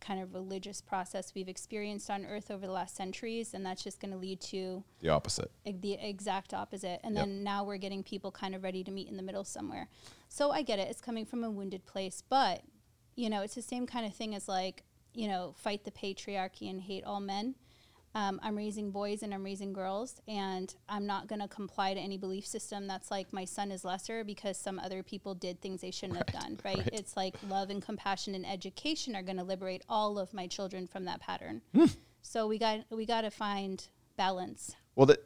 kind 0.00 0.20
of 0.20 0.34
religious 0.34 0.80
process 0.80 1.32
we've 1.34 1.48
experienced 1.48 2.10
on 2.10 2.24
earth 2.24 2.50
over 2.50 2.66
the 2.66 2.72
last 2.72 2.96
centuries 2.96 3.54
and 3.54 3.64
that's 3.64 3.82
just 3.82 4.00
going 4.00 4.12
to 4.12 4.16
lead 4.16 4.40
to 4.40 4.84
the 5.00 5.08
opposite. 5.08 5.50
The 5.64 5.94
exact 5.94 6.54
opposite. 6.54 7.00
And 7.02 7.14
yep. 7.14 7.24
then 7.24 7.42
now 7.42 7.64
we're 7.64 7.78
getting 7.78 8.02
people 8.02 8.30
kind 8.30 8.54
of 8.54 8.62
ready 8.62 8.84
to 8.84 8.90
meet 8.90 9.08
in 9.08 9.16
the 9.16 9.22
middle 9.22 9.44
somewhere. 9.44 9.88
So 10.28 10.50
i 10.50 10.62
get 10.62 10.78
it 10.78 10.88
it's 10.88 11.00
coming 11.00 11.24
from 11.24 11.44
a 11.44 11.50
wounded 11.50 11.84
place 11.86 12.22
but 12.28 12.62
you 13.14 13.28
know 13.30 13.42
it's 13.42 13.54
the 13.54 13.62
same 13.62 13.86
kind 13.86 14.06
of 14.06 14.14
thing 14.14 14.34
as 14.34 14.48
like 14.48 14.84
you 15.14 15.28
know 15.28 15.54
fight 15.56 15.84
the 15.84 15.90
patriarchy 15.90 16.70
and 16.70 16.80
hate 16.82 17.04
all 17.04 17.20
men 17.20 17.54
um, 18.14 18.40
I'm 18.42 18.56
raising 18.56 18.90
boys 18.90 19.22
and 19.22 19.34
I'm 19.34 19.44
raising 19.44 19.72
girls, 19.72 20.20
and 20.26 20.74
I'm 20.88 21.06
not 21.06 21.26
going 21.26 21.40
to 21.40 21.48
comply 21.48 21.94
to 21.94 22.00
any 22.00 22.16
belief 22.16 22.46
system 22.46 22.86
that's 22.86 23.10
like 23.10 23.32
my 23.32 23.44
son 23.44 23.70
is 23.70 23.84
lesser 23.84 24.24
because 24.24 24.58
some 24.58 24.78
other 24.78 25.02
people 25.02 25.34
did 25.34 25.60
things 25.60 25.82
they 25.82 25.90
shouldn't 25.90 26.18
right, 26.18 26.30
have 26.30 26.42
done, 26.42 26.58
right? 26.64 26.78
right? 26.78 26.90
It's 26.92 27.16
like 27.16 27.36
love 27.48 27.70
and 27.70 27.82
compassion 27.82 28.34
and 28.34 28.46
education 28.46 29.14
are 29.14 29.22
going 29.22 29.36
to 29.36 29.44
liberate 29.44 29.82
all 29.88 30.18
of 30.18 30.32
my 30.32 30.46
children 30.46 30.86
from 30.86 31.04
that 31.04 31.20
pattern. 31.20 31.60
Mm. 31.74 31.96
So 32.22 32.46
we 32.46 32.58
got 32.58 32.80
we 32.90 33.06
got 33.06 33.22
to 33.22 33.30
find 33.30 33.86
balance. 34.16 34.74
Well, 34.96 35.06
the, 35.06 35.18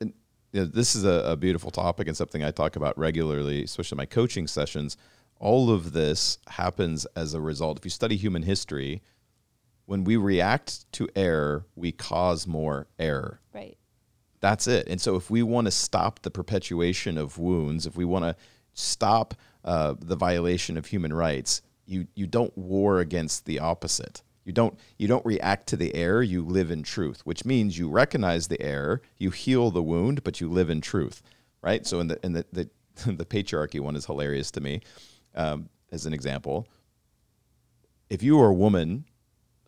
you 0.52 0.60
know, 0.60 0.64
this 0.66 0.94
is 0.94 1.04
a, 1.04 1.22
a 1.32 1.36
beautiful 1.36 1.70
topic 1.70 2.08
and 2.08 2.16
something 2.16 2.44
I 2.44 2.50
talk 2.50 2.76
about 2.76 2.98
regularly, 2.98 3.64
especially 3.64 3.96
in 3.96 3.98
my 3.98 4.06
coaching 4.06 4.46
sessions. 4.46 4.96
All 5.38 5.70
of 5.70 5.92
this 5.92 6.38
happens 6.46 7.06
as 7.16 7.34
a 7.34 7.40
result. 7.40 7.78
If 7.78 7.84
you 7.84 7.90
study 7.90 8.16
human 8.16 8.42
history, 8.42 9.02
when 9.92 10.04
we 10.04 10.16
react 10.16 10.90
to 10.92 11.06
error, 11.14 11.66
we 11.76 11.92
cause 11.92 12.46
more 12.46 12.86
error. 12.98 13.42
Right. 13.52 13.76
That's 14.40 14.66
it. 14.66 14.88
And 14.88 14.98
so, 14.98 15.16
if 15.16 15.28
we 15.28 15.42
want 15.42 15.66
to 15.66 15.70
stop 15.70 16.22
the 16.22 16.30
perpetuation 16.30 17.18
of 17.18 17.36
wounds, 17.36 17.84
if 17.84 17.94
we 17.94 18.06
want 18.06 18.24
to 18.24 18.34
stop 18.72 19.34
uh, 19.66 19.94
the 20.00 20.16
violation 20.16 20.78
of 20.78 20.86
human 20.86 21.12
rights, 21.12 21.60
you 21.84 22.06
you 22.14 22.26
don't 22.26 22.56
war 22.56 23.00
against 23.00 23.44
the 23.44 23.58
opposite. 23.58 24.22
You 24.46 24.52
don't 24.54 24.78
you 24.96 25.08
don't 25.08 25.26
react 25.26 25.66
to 25.66 25.76
the 25.76 25.94
error. 25.94 26.22
You 26.22 26.42
live 26.42 26.70
in 26.70 26.82
truth, 26.82 27.20
which 27.26 27.44
means 27.44 27.78
you 27.78 27.90
recognize 27.90 28.48
the 28.48 28.62
error, 28.62 29.02
you 29.18 29.28
heal 29.28 29.70
the 29.70 29.82
wound, 29.82 30.24
but 30.24 30.40
you 30.40 30.48
live 30.48 30.70
in 30.70 30.80
truth, 30.80 31.22
right? 31.60 31.86
So, 31.86 32.00
in 32.00 32.06
the 32.06 32.18
in 32.24 32.32
the 32.32 32.46
the, 32.50 32.70
the 33.12 33.26
patriarchy 33.26 33.78
one 33.78 33.94
is 33.94 34.06
hilarious 34.06 34.50
to 34.52 34.62
me, 34.62 34.80
um, 35.34 35.68
as 35.90 36.06
an 36.06 36.14
example. 36.14 36.66
If 38.08 38.22
you 38.22 38.40
are 38.40 38.48
a 38.48 38.54
woman 38.54 39.04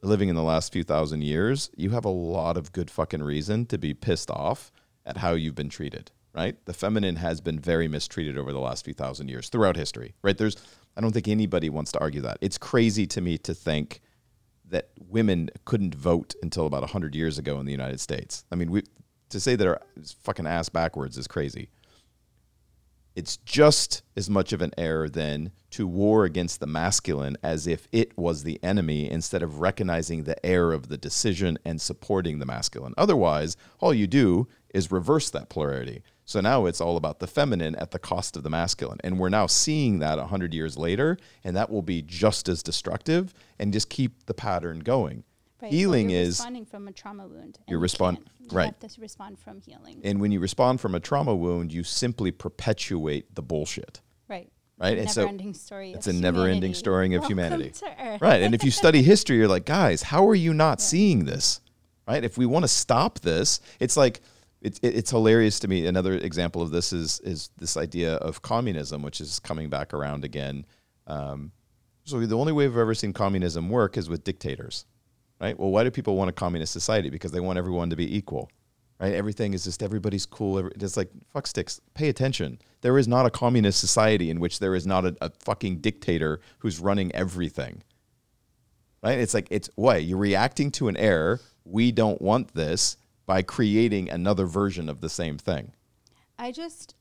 living 0.05 0.29
in 0.29 0.37
the 0.37 0.43
last 0.43 0.73
few 0.73 0.85
thousand 0.85 1.23
years, 1.23 1.71
you 1.77 1.91
have 1.91 2.05
a 2.05 2.11
lot 2.11 2.57
of 2.57 2.73
good 2.73 2.91
fucking 2.91 3.23
reason 3.23 3.67
to 3.67 3.79
be 3.79 3.95
pissed 3.95 4.31
off 4.31 4.71
at 5.07 5.19
how 5.19 5.33
you've 5.33 5.55
been 5.55 5.69
treated, 5.69 6.11
right? 6.35 6.57
The 6.67 6.73
feminine 6.73 7.17
has 7.17 7.41
been 7.41 7.59
very 7.59 7.89
mistreated 7.89 8.39
over 8.39 8.53
the 8.53 8.61
last 8.61 8.85
few 8.85 8.95
thousand 8.95 9.29
years 9.29 9.49
throughout 9.49 9.77
history, 9.77 10.15
right? 10.23 10.37
There's, 10.37 10.57
I 10.97 11.01
don't 11.01 11.13
think 11.13 11.29
anybody 11.29 11.71
wants 11.71 11.93
to 11.93 12.01
argue 12.01 12.21
that. 12.23 12.39
It's 12.41 12.59
crazy 12.59 13.07
to 13.09 13.21
me 13.21 13.39
to 13.39 13.55
think 13.55 14.01
that 14.71 14.91
women 15.09 15.51
couldn't 15.65 15.95
vote 15.95 16.35
until 16.43 16.67
about 16.67 16.83
100 16.83 17.15
years 17.15 17.39
ago 17.39 17.61
in 17.61 17.67
the 17.67 17.73
United 17.73 18.01
States. 18.01 18.45
I 18.51 18.57
mean, 18.57 18.71
we, 18.71 18.83
to 19.31 19.41
say 19.41 19.57
that 19.57 19.67
our 19.67 19.81
fucking 20.23 20.47
ass 20.47 20.69
backwards 20.69 21.19
is 21.19 21.27
crazy. 21.27 21.69
It's 23.15 23.37
just 23.39 24.03
as 24.17 24.29
much 24.29 24.53
of 24.53 24.61
an 24.61 24.73
error 24.77 25.09
then 25.09 25.53
to 25.71 25.87
war 25.87 26.25
against 26.25 26.59
the 26.59 26.67
masculine 26.67 27.37
as 27.43 27.67
if 27.67 27.87
it 27.93 28.17
was 28.19 28.43
the 28.43 28.63
enemy 28.63 29.09
instead 29.11 29.43
of 29.43 29.61
recognizing 29.61 30.25
the 30.25 30.45
error 30.45 30.73
of 30.73 30.89
the 30.89 30.99
decision 30.99 31.59
and 31.65 31.81
supporting 31.81 32.39
the 32.39 32.47
masculine. 32.47 32.95
Otherwise, 32.99 33.57
all 33.79 33.95
you 33.95 34.07
do 34.07 34.49
is 34.73 34.91
reverse 34.91 35.31
that 35.31 35.49
polarity. 35.49 36.03
So 36.25 36.41
now 36.41 36.67
it's 36.67 36.81
all 36.81 36.97
about 36.97 37.21
the 37.21 37.27
feminine 37.27 37.77
at 37.77 37.93
the 37.93 37.99
cost 37.99 38.37
of 38.37 38.43
the 38.43 38.51
masculine. 38.51 38.99
And 39.05 39.19
we're 39.19 39.29
now 39.29 39.47
seeing 39.47 39.99
that 40.01 40.19
100 40.19 40.55
years 40.55 40.77
later, 40.77 41.19
and 41.45 41.55
that 41.55 41.71
will 41.71 41.83
be 41.83 42.03
just 42.03 42.49
as 42.49 42.63
destructive 42.63 43.33
and 43.59 43.73
just 43.73 43.91
keep 43.91 44.27
the 44.27 44.35
pattern 44.35 44.81
going. 44.81 45.23
Right. 45.65 45.73
Healing 45.73 46.07
well, 46.09 46.13
you're 46.17 46.23
is 46.23 46.29
responding 46.29 46.67
from 46.67 46.89
a 46.89 46.93
trauma 46.93 47.27
wound. 47.27 47.59
You're 47.67 47.79
respond- 47.79 48.19
you 48.39 48.49
right. 48.53 48.75
have 48.83 48.93
to 48.93 49.01
respond 49.01 49.39
from 49.39 49.63
healing. 49.63 50.03
and 50.05 50.21
when 50.21 50.31
you 50.31 50.39
respond 50.39 50.79
from 50.81 50.95
a 50.95 51.01
trauma 51.01 51.35
wound, 51.35 51.73
you 51.73 51.83
simply 51.85 52.31
perpetuate 52.31 53.35
the 53.35 53.41
bullshit. 53.43 54.03
right. 54.29 54.51
Right? 54.77 54.99
And 54.99 55.11
so 55.11 55.27
it's 55.31 56.07
a 56.09 56.13
never-ending 56.13 56.75
story 56.75 57.15
of 57.15 57.25
humanity. 57.25 57.73
Right. 58.21 58.43
And 58.43 58.55
if 58.55 58.63
you 58.65 58.71
study 58.73 59.03
history, 59.15 59.37
you're 59.37 59.49
like, 59.49 59.65
guys, 59.65 60.03
how 60.03 60.29
are 60.29 60.35
you 60.35 60.53
not 60.53 60.81
seeing 60.83 61.25
this? 61.25 61.61
Right. 62.07 62.23
If 62.25 62.37
we 62.37 62.45
want 62.45 62.65
to 62.65 62.69
stop 62.69 63.21
this, 63.21 63.61
it's 63.81 63.97
like, 63.97 64.21
it's, 64.61 64.79
it- 64.81 64.97
it's 64.97 65.11
hilarious 65.11 65.61
to 65.61 65.69
me. 65.69 65.87
Another 65.87 66.15
example 66.15 66.61
of 66.61 66.71
this 66.73 66.93
is, 66.93 67.21
is 67.21 67.49
this 67.57 67.77
idea 67.79 68.17
of 68.17 68.43
communism, 68.43 69.01
which 69.03 69.21
is 69.21 69.39
coming 69.39 69.71
back 69.71 69.95
around 69.95 70.25
again. 70.25 70.67
Um, 71.07 71.53
so 72.05 72.21
the 72.21 72.37
only 72.37 72.53
way 72.53 72.67
I've 72.67 72.77
ever 72.77 72.95
seen 72.95 73.15
communism 73.15 73.71
work 73.71 73.97
is 73.97 74.11
with 74.11 74.25
dictators. 74.25 74.85
Right. 75.41 75.59
Well, 75.59 75.71
why 75.71 75.85
do 75.85 75.91
people 75.91 76.17
want 76.17 76.31
a 76.31 76.33
communist 76.33 76.73
society? 76.73 77.11
Because 77.11 77.33
they 77.33 77.41
want 77.41 77.59
everyone 77.59 77.91
to 77.91 77.97
be 77.97 78.17
equal. 78.17 78.51
Right. 79.01 79.13
Everything 79.13 79.53
is 79.53 79.65
just 79.65 79.83
everybody's 79.83 80.25
cool. 80.25 80.59
It's 80.59 80.97
like, 80.97 81.11
fuck 81.33 81.47
sticks. 81.47 81.81
Pay 81.95 82.09
attention. 82.09 82.59
There 82.81 82.97
is 82.97 83.09
not 83.09 83.27
a 83.27 83.31
communist 83.31 83.81
society 83.81 84.31
in 84.31 84.41
which 84.41 84.61
there 84.61 84.75
is 84.75 84.87
not 84.87 85.05
a, 85.05 85.17
a 85.21 85.31
fucking 85.41 85.79
dictator 85.79 86.41
who's 86.59 86.79
running 86.79 87.15
everything 87.15 87.83
right? 89.05 89.19
It's 89.19 89.35
like 89.35 89.47
it's 89.51 89.69
what 89.77 90.03
you're 90.03 90.19
reacting 90.19 90.71
to 90.73 90.89
an 90.89 90.97
error. 90.97 91.41
We 91.65 91.93
don't 91.93 92.21
want 92.21 92.55
this 92.55 92.97
by 93.27 93.43
creating 93.43 94.11
another 94.11 94.47
version 94.47 94.89
of 94.89 95.01
the 95.01 95.09
same 95.09 95.39
thing. 95.39 95.73
I 96.39 96.51
just, 96.51 96.95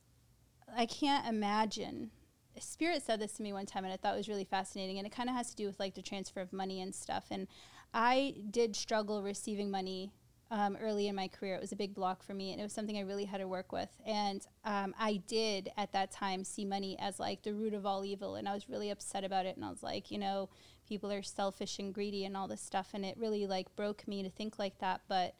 I 0.76 0.86
can't 0.86 1.28
imagine. 1.28 2.12
Spirit 2.60 3.02
said 3.02 3.19
this 3.19 3.34
to 3.34 3.43
me 3.43 3.52
one 3.52 3.65
time, 3.65 3.84
and 3.84 3.91
I 3.91 3.98
thought 3.98 4.13
it 4.13 4.17
was 4.17 4.30
really 4.30 4.43
fascinating. 4.43 5.00
And 5.00 5.08
it 5.08 5.12
kind 5.12 5.30
of 5.30 5.36
has 5.36 5.50
to 5.50 5.56
do 5.56 5.65
with 5.65 5.80
like 5.80 5.96
the 5.96 6.02
transfer 6.02 6.39
of 6.39 6.54
money 6.54 6.82
and 6.82 6.93
stuff. 6.93 7.26
And 7.32 7.48
I 7.93 8.36
did 8.49 8.75
struggle 8.75 9.21
receiving 9.21 9.69
money 9.71 10.12
um, 10.51 10.77
early 10.79 11.08
in 11.08 11.15
my 11.15 11.27
career. 11.27 11.56
It 11.56 11.62
was 11.62 11.71
a 11.71 11.75
big 11.75 11.93
block 11.95 12.21
for 12.23 12.34
me, 12.34 12.51
and 12.51 12.60
it 12.60 12.63
was 12.63 12.73
something 12.73 12.97
I 12.97 13.01
really 13.01 13.25
had 13.25 13.39
to 13.39 13.47
work 13.47 13.71
with. 13.71 13.89
And 14.06 14.45
um, 14.65 14.93
I 14.99 15.17
did 15.27 15.69
at 15.77 15.91
that 15.93 16.12
time 16.12 16.43
see 16.43 16.63
money 16.65 16.95
as 16.99 17.19
like 17.19 17.41
the 17.43 17.53
root 17.53 17.73
of 17.73 17.86
all 17.86 18.06
evil, 18.06 18.36
and 18.36 18.47
I 18.47 18.53
was 18.53 18.69
really 18.69 18.89
upset 18.91 19.23
about 19.23 19.45
it. 19.45 19.56
And 19.56 19.65
I 19.65 19.69
was 19.69 19.82
like, 19.82 20.12
you 20.12 20.19
know, 20.19 20.49
people 20.88 21.12
are 21.12 21.23
selfish 21.23 21.79
and 21.79 21.93
greedy 21.93 22.25
and 22.25 22.38
all 22.38 22.47
this 22.47 22.62
stuff, 22.62 22.89
and 22.93 23.03
it 23.03 23.17
really 23.17 23.47
like 23.47 23.75
broke 23.75 24.08
me 24.08 24.21
to 24.23 24.29
think 24.29 24.60
like 24.60 24.77
that. 24.79 25.01
But 25.08 25.36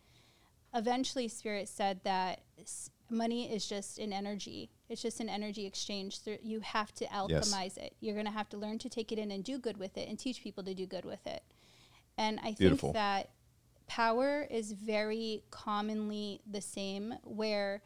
eventually 0.76 1.28
spirit 1.28 1.70
said 1.70 2.00
that 2.04 2.42
s- 2.60 2.90
money 3.10 3.52
is 3.54 3.68
just 3.68 4.00
an 4.00 4.12
energy 4.12 4.72
it's 4.90 5.04
just 5.04 5.20
an 5.20 5.30
energy 5.30 5.68
exchange 5.68 6.18
you 6.42 6.60
have 6.62 6.92
to 6.92 7.06
alchemize 7.06 7.78
it 7.78 7.96
you're 8.00 8.16
going 8.16 8.26
to 8.26 8.32
have 8.32 8.50
to 8.50 8.58
learn 8.58 8.80
to 8.80 8.90
take 8.90 9.12
it 9.12 9.20
in 9.20 9.30
and 9.30 9.44
do 9.44 9.60
good 9.60 9.78
with 9.78 9.96
it 9.98 10.10
and 10.10 10.18
teach 10.18 10.42
people 10.42 10.64
to 10.64 10.74
do 10.74 10.88
good 10.88 11.06
with 11.06 11.26
it 11.28 11.44
and 12.18 12.40
i 12.44 12.54
Beautiful. 12.58 12.90
think 12.90 12.96
that 12.96 13.30
power 13.88 14.48
is 14.50 14.72
very 14.72 15.44
commonly 15.52 16.42
the 16.50 16.62
same 16.62 17.14
where 17.24 17.82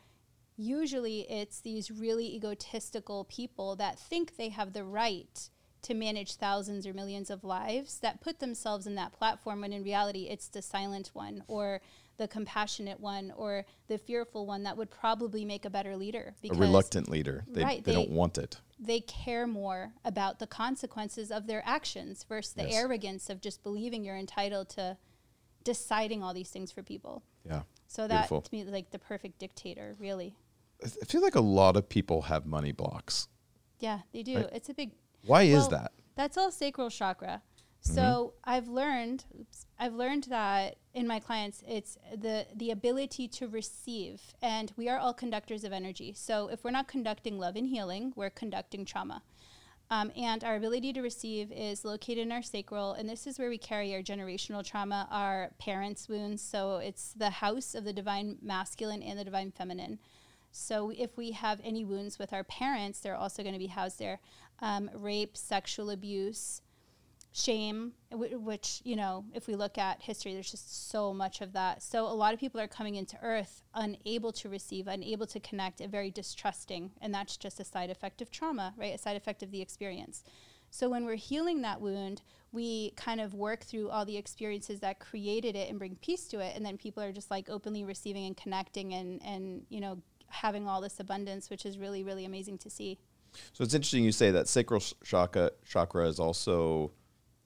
usually 0.55 1.21
it's 1.29 1.59
these 1.61 1.91
really 1.91 2.35
egotistical 2.35 3.25
people 3.25 3.75
that 3.75 3.99
think 3.99 4.35
they 4.37 4.49
have 4.49 4.73
the 4.73 4.83
right 4.83 5.49
to 5.83 5.93
manage 5.93 6.35
thousands 6.35 6.87
or 6.87 6.93
millions 6.93 7.29
of 7.29 7.43
lives 7.43 7.99
that 7.99 8.19
put 8.21 8.39
themselves 8.39 8.87
in 8.87 8.95
that 8.95 9.13
platform 9.13 9.61
when 9.61 9.71
in 9.71 9.83
reality 9.83 10.23
it's 10.29 10.47
the 10.47 10.61
silent 10.61 11.11
one 11.13 11.43
or 11.47 11.79
the 12.17 12.27
compassionate 12.27 12.99
one 12.99 13.31
or 13.37 13.63
the 13.87 13.97
fearful 13.97 14.47
one 14.47 14.63
that 14.63 14.75
would 14.75 14.89
probably 14.89 15.45
make 15.45 15.65
a 15.65 15.69
better 15.69 15.95
leader 15.95 16.33
A 16.43 16.53
reluctant 16.55 17.07
leader. 17.09 17.45
They, 17.47 17.63
Right, 17.63 17.83
they, 17.83 17.91
they- 17.91 17.97
don't 17.97 18.09
want 18.09 18.37
it. 18.39 18.59
They 18.79 18.99
care 19.01 19.47
more 19.47 19.93
about 20.05 20.39
the 20.39 20.47
consequences 20.47 21.31
of 21.31 21.47
their 21.47 21.63
actions 21.65 22.23
versus 22.23 22.53
the 22.53 22.63
Yes. 22.63 22.75
arrogance 22.75 23.29
of 23.29 23.41
just 23.41 23.63
believing 23.63 24.03
you're 24.03 24.17
entitled 24.17 24.69
to 24.69 24.97
deciding 25.63 26.23
all 26.23 26.33
these 26.33 26.49
things 26.49 26.71
for 26.71 26.83
people. 26.83 27.23
Yeah. 27.45 27.63
So 27.87 28.07
that 28.07 28.13
Beautiful. 28.29 28.41
to 28.41 28.53
me 28.53 28.61
is 28.61 28.67
like 28.69 28.91
the 28.91 28.99
perfect 28.99 29.39
dictator, 29.39 29.95
really. 29.99 30.35
I 30.83 30.87
feel 31.05 31.21
like 31.21 31.35
a 31.35 31.41
lot 31.41 31.75
of 31.75 31.89
people 31.89 32.23
have 32.23 32.45
money 32.45 32.71
blocks. 32.71 33.27
Yeah, 33.79 34.01
they 34.13 34.23
do. 34.23 34.37
Right. 34.37 34.49
It's 34.53 34.69
a 34.69 34.73
big 34.73 34.91
Why 35.25 35.43
is 35.43 35.67
that? 35.69 35.91
That's 36.15 36.37
all 36.37 36.51
sacral 36.51 36.89
chakra. 36.89 37.41
Mm-hmm. 37.83 37.95
So 37.95 38.33
I've 38.43 38.67
learned, 38.67 39.25
oops, 39.39 39.65
I've 39.79 39.93
learned 39.93 40.25
that 40.25 40.77
in 40.93 41.05
my 41.05 41.19
clients, 41.19 41.63
it's 41.67 41.97
the 42.15 42.47
the 42.55 42.71
ability 42.71 43.27
to 43.27 43.47
receive, 43.47 44.21
and 44.41 44.73
we 44.75 44.89
are 44.89 44.97
all 44.97 45.13
conductors 45.13 45.63
of 45.63 45.71
energy. 45.71 46.13
So 46.15 46.47
if 46.47 46.63
we're 46.63 46.71
not 46.71 46.87
conducting 46.87 47.37
love 47.37 47.55
and 47.55 47.67
healing, 47.67 48.13
we're 48.15 48.31
conducting 48.31 48.85
trauma. 48.85 49.21
Um, 49.89 50.11
and 50.17 50.43
our 50.43 50.55
ability 50.55 50.91
to 50.93 51.01
receive 51.01 51.51
is 51.51 51.85
located 51.85 52.19
in 52.19 52.31
our 52.31 52.41
sacral, 52.41 52.93
and 52.93 53.07
this 53.07 53.25
is 53.25 53.39
where 53.39 53.49
we 53.49 53.57
carry 53.57 53.93
our 53.93 54.01
generational 54.01 54.65
trauma, 54.65 55.07
our 55.11 55.51
parents' 55.59 56.09
wounds. 56.09 56.41
So 56.41 56.77
it's 56.77 57.13
the 57.13 57.29
house 57.29 57.73
of 57.73 57.85
the 57.85 57.93
divine 57.93 58.37
masculine 58.41 59.01
and 59.01 59.17
the 59.17 59.23
divine 59.23 59.51
feminine. 59.51 59.99
So 60.51 60.91
if 60.97 61.15
we 61.15 61.31
have 61.31 61.61
any 61.63 61.85
wounds 61.85 62.19
with 62.19 62.33
our 62.33 62.43
parents, 62.43 62.99
they're 62.99 63.15
also 63.15 63.43
going 63.43 63.53
to 63.53 63.59
be 63.59 63.67
housed 63.67 63.99
there. 63.99 64.19
Um, 64.59 64.89
rape, 64.93 65.37
sexual 65.37 65.89
abuse, 65.89 66.61
shame, 67.37 67.91
which, 68.11 68.81
you 68.83 68.95
know, 68.95 69.23
if 69.33 69.47
we 69.47 69.55
look 69.55 69.77
at 69.77 70.01
history, 70.01 70.33
there's 70.33 70.49
just 70.49 70.89
so 70.89 71.13
much 71.13 71.41
of 71.41 71.53
that. 71.53 71.83
So 71.83 72.05
a 72.05 72.09
lot 72.13 72.33
of 72.33 72.39
people 72.39 72.59
are 72.59 72.67
coming 72.67 72.95
into 72.95 73.17
Earth 73.21 73.61
unable 73.75 74.31
to 74.33 74.49
receive, 74.49 74.87
unable 74.87 75.27
to 75.27 75.39
connect, 75.39 75.79
and 75.79 75.91
very 75.91 76.09
distrusting. 76.09 76.91
And 76.99 77.13
that's 77.13 77.37
just 77.37 77.59
a 77.59 77.63
side 77.63 77.91
effect 77.91 78.21
of 78.21 78.31
trauma, 78.31 78.73
right? 78.75 78.95
A 78.95 78.97
side 78.97 79.15
effect 79.15 79.43
of 79.43 79.51
the 79.51 79.61
experience. 79.61 80.23
So 80.71 80.89
when 80.89 81.05
we're 81.05 81.15
healing 81.15 81.61
that 81.61 81.79
wound, 81.79 82.23
we 82.51 82.91
kind 82.95 83.21
of 83.21 83.35
work 83.35 83.63
through 83.63 83.89
all 83.89 84.03
the 84.03 84.17
experiences 84.17 84.79
that 84.79 84.99
created 84.99 85.55
it 85.55 85.69
and 85.69 85.77
bring 85.77 85.95
peace 86.01 86.27
to 86.29 86.39
it. 86.39 86.55
And 86.55 86.65
then 86.65 86.77
people 86.77 87.03
are 87.03 87.11
just 87.11 87.29
like 87.29 87.49
openly 87.49 87.83
receiving 87.83 88.25
and 88.25 88.35
connecting 88.35 88.93
and, 88.93 89.21
and 89.23 89.61
you 89.69 89.79
know, 89.79 90.01
having 90.29 90.67
all 90.67 90.81
this 90.81 90.99
abundance, 90.99 91.49
which 91.49 91.65
is 91.65 91.77
really, 91.77 92.03
really 92.03 92.25
amazing 92.25 92.57
to 92.59 92.69
see. 92.69 92.97
So 93.53 93.63
it's 93.63 93.75
interesting 93.75 94.03
you 94.03 94.11
say 94.11 94.31
that 94.31 94.47
sacral 94.47 94.79
sh- 94.79 94.93
chakra 95.03 95.51
chakra 95.65 96.07
is 96.07 96.19
also 96.19 96.91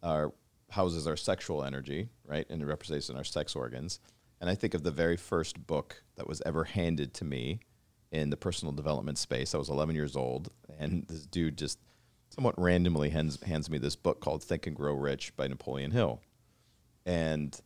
our 0.04 0.34
houses 0.70 1.08
our 1.08 1.18
sexual 1.18 1.64
energy, 1.64 2.10
right, 2.26 2.46
and 2.50 2.62
it 2.62 2.66
represents 2.66 3.10
our 3.10 3.24
sex 3.24 3.56
organs. 3.56 4.00
And 4.40 4.50
I 4.50 4.56
think 4.56 4.74
of 4.74 4.84
the 4.84 4.92
very 4.92 5.18
first 5.18 5.68
book 5.68 6.04
that 6.16 6.28
was 6.28 6.42
ever 6.46 6.64
handed 6.64 7.14
to 7.16 7.26
me 7.26 7.60
in 8.12 8.30
the 8.30 8.38
personal 8.38 8.72
development 8.72 9.18
space. 9.18 9.54
I 9.54 9.58
was 9.58 9.70
11 9.70 9.96
years 9.96 10.16
old, 10.16 10.50
and 10.80 11.06
this 11.08 11.26
dude 11.26 11.58
just 11.58 11.80
somewhat 12.30 12.58
randomly 12.58 13.10
hands 13.10 13.42
hands 13.44 13.70
me 13.70 13.78
this 13.78 13.96
book 13.96 14.22
called 14.22 14.44
Think 14.44 14.68
and 14.68 14.76
Grow 14.76 14.94
Rich 14.94 15.36
by 15.36 15.48
Napoleon 15.48 15.92
Hill, 15.92 16.22
and 17.06 17.60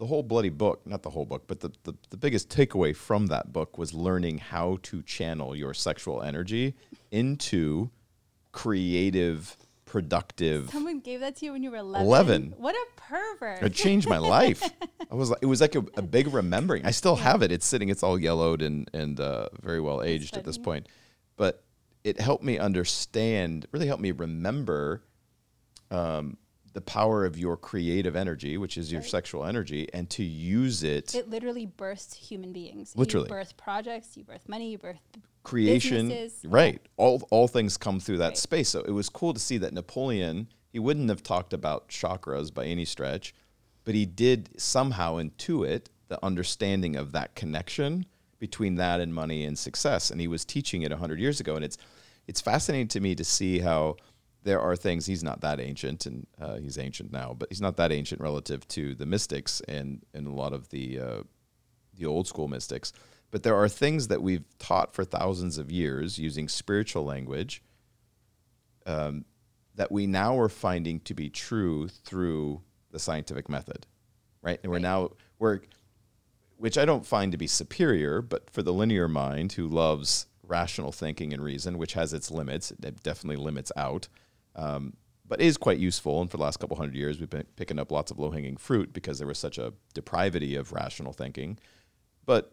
the 0.00 0.06
whole 0.06 0.22
bloody 0.22 0.48
book, 0.48 0.80
not 0.86 1.02
the 1.02 1.10
whole 1.10 1.26
book, 1.26 1.44
but 1.46 1.60
the, 1.60 1.70
the, 1.82 1.92
the 2.08 2.16
biggest 2.16 2.48
takeaway 2.48 2.96
from 2.96 3.26
that 3.26 3.52
book 3.52 3.76
was 3.76 3.92
learning 3.92 4.38
how 4.38 4.78
to 4.82 5.02
channel 5.02 5.54
your 5.54 5.74
sexual 5.74 6.22
energy 6.22 6.74
into 7.10 7.90
creative, 8.50 9.58
productive. 9.90 10.70
Someone 10.70 11.00
gave 11.00 11.18
that 11.18 11.34
to 11.36 11.44
you 11.44 11.52
when 11.52 11.64
you 11.64 11.70
were 11.72 11.76
11. 11.76 12.06
11. 12.06 12.54
What 12.58 12.76
a 12.76 12.86
pervert. 12.96 13.60
It 13.60 13.74
changed 13.74 14.08
my 14.08 14.18
life. 14.38 14.62
I 15.10 15.14
was 15.16 15.30
like, 15.30 15.40
it 15.42 15.46
was 15.46 15.60
like 15.60 15.74
a, 15.74 15.84
a 15.96 16.02
big 16.02 16.32
remembering. 16.32 16.86
I 16.86 16.92
still 16.92 17.16
have 17.16 17.42
it. 17.42 17.50
It's 17.50 17.66
sitting. 17.66 17.88
It's 17.88 18.04
all 18.04 18.18
yellowed 18.18 18.62
and 18.62 18.88
and 18.94 19.18
uh, 19.18 19.48
very 19.60 19.80
well 19.80 20.00
aged 20.02 20.36
at 20.36 20.44
this 20.44 20.58
point. 20.58 20.86
But 21.36 21.64
it 22.04 22.20
helped 22.20 22.44
me 22.44 22.56
understand. 22.56 23.66
Really 23.72 23.88
helped 23.88 24.02
me 24.02 24.12
remember 24.12 25.02
um, 25.90 26.36
the 26.72 26.80
power 26.80 27.24
of 27.24 27.36
your 27.36 27.56
creative 27.56 28.14
energy, 28.14 28.58
which 28.58 28.78
is 28.78 28.92
your 28.92 29.02
sexual 29.02 29.44
energy, 29.44 29.88
and 29.92 30.08
to 30.10 30.22
use 30.22 30.84
it. 30.84 31.16
It 31.16 31.28
literally 31.28 31.66
births 31.66 32.14
human 32.14 32.52
beings. 32.52 32.92
Literally. 32.94 33.26
You 33.26 33.34
birth 33.34 33.56
projects, 33.56 34.16
you 34.16 34.22
birth 34.22 34.48
money, 34.48 34.70
you 34.70 34.78
birth 34.78 35.00
creation 35.42 36.08
businesses. 36.08 36.44
right 36.44 36.80
all 36.96 37.22
all 37.30 37.48
things 37.48 37.76
come 37.76 37.98
through 38.00 38.18
that 38.18 38.28
Right. 38.30 38.36
space 38.36 38.68
so 38.68 38.80
it 38.82 38.90
was 38.90 39.08
cool 39.08 39.32
to 39.32 39.40
see 39.40 39.58
that 39.58 39.72
napoleon 39.72 40.48
he 40.72 40.78
wouldn't 40.78 41.08
have 41.08 41.22
talked 41.22 41.52
about 41.52 41.88
chakras 41.88 42.52
by 42.52 42.66
any 42.66 42.84
stretch 42.84 43.34
but 43.84 43.94
he 43.94 44.04
did 44.06 44.50
somehow 44.60 45.16
intuit 45.16 45.86
the 46.08 46.22
understanding 46.24 46.94
of 46.96 47.12
that 47.12 47.34
connection 47.34 48.04
between 48.38 48.76
that 48.76 49.00
and 49.00 49.14
money 49.14 49.44
and 49.44 49.58
success 49.58 50.10
and 50.10 50.20
he 50.20 50.28
was 50.28 50.44
teaching 50.44 50.82
it 50.82 50.90
100 50.90 51.18
years 51.18 51.40
ago 51.40 51.56
and 51.56 51.64
it's 51.64 51.78
it's 52.26 52.40
fascinating 52.40 52.88
to 52.88 53.00
me 53.00 53.14
to 53.14 53.24
see 53.24 53.58
how 53.60 53.96
there 54.42 54.60
are 54.60 54.76
things 54.76 55.06
he's 55.06 55.22
not 55.24 55.40
that 55.40 55.58
ancient 55.60 56.06
and 56.06 56.26
uh, 56.40 56.56
he's 56.56 56.78
ancient 56.78 57.10
now 57.12 57.34
but 57.38 57.48
he's 57.50 57.60
not 57.60 57.76
that 57.76 57.90
ancient 57.92 58.20
relative 58.20 58.66
to 58.68 58.94
the 58.94 59.06
mystics 59.06 59.60
and 59.68 60.02
and 60.14 60.26
a 60.26 60.30
lot 60.32 60.52
of 60.52 60.68
the 60.68 60.98
uh, 61.00 61.22
the 61.98 62.06
old 62.06 62.26
school 62.26 62.48
mystics. 62.48 62.92
But 63.30 63.42
there 63.42 63.56
are 63.56 63.68
things 63.68 64.08
that 64.08 64.22
we've 64.22 64.44
taught 64.58 64.94
for 64.94 65.04
thousands 65.04 65.58
of 65.58 65.70
years 65.70 66.18
using 66.18 66.48
spiritual 66.48 67.04
language 67.04 67.62
um, 68.86 69.24
that 69.76 69.92
we 69.92 70.06
now 70.06 70.38
are 70.38 70.48
finding 70.48 71.00
to 71.00 71.14
be 71.14 71.30
true 71.30 71.88
through 71.88 72.62
the 72.90 72.98
scientific 72.98 73.48
method, 73.48 73.86
right? 74.42 74.58
And 74.62 74.70
we're 74.70 74.76
Right. 74.76 74.82
now 74.82 75.10
we're, 75.38 75.60
which 76.56 76.76
I 76.76 76.84
don't 76.84 77.06
find 77.06 77.30
to 77.32 77.38
be 77.38 77.46
superior, 77.46 78.20
but 78.20 78.50
for 78.50 78.62
the 78.62 78.72
linear 78.72 79.08
mind 79.08 79.52
who 79.52 79.68
loves 79.68 80.26
rational 80.42 80.90
thinking 80.90 81.32
and 81.32 81.42
reason, 81.42 81.78
which 81.78 81.92
has 81.94 82.12
its 82.12 82.30
limits, 82.30 82.72
it 82.72 83.02
definitely 83.02 83.42
limits 83.42 83.70
out, 83.76 84.08
um, 84.56 84.94
but 85.24 85.40
is 85.40 85.56
quite 85.56 85.78
useful. 85.78 86.20
And 86.20 86.28
for 86.28 86.36
the 86.36 86.42
last 86.42 86.58
couple 86.58 86.76
hundred 86.76 86.96
years, 86.96 87.20
we've 87.20 87.30
been 87.30 87.46
picking 87.54 87.78
up 87.78 87.92
lots 87.92 88.10
of 88.10 88.18
low 88.18 88.32
hanging 88.32 88.56
fruit 88.56 88.92
because 88.92 89.18
there 89.18 89.28
was 89.28 89.38
such 89.38 89.56
a 89.58 89.72
depravity 89.94 90.56
of 90.56 90.72
rational 90.72 91.12
thinking. 91.12 91.58
But 92.26 92.52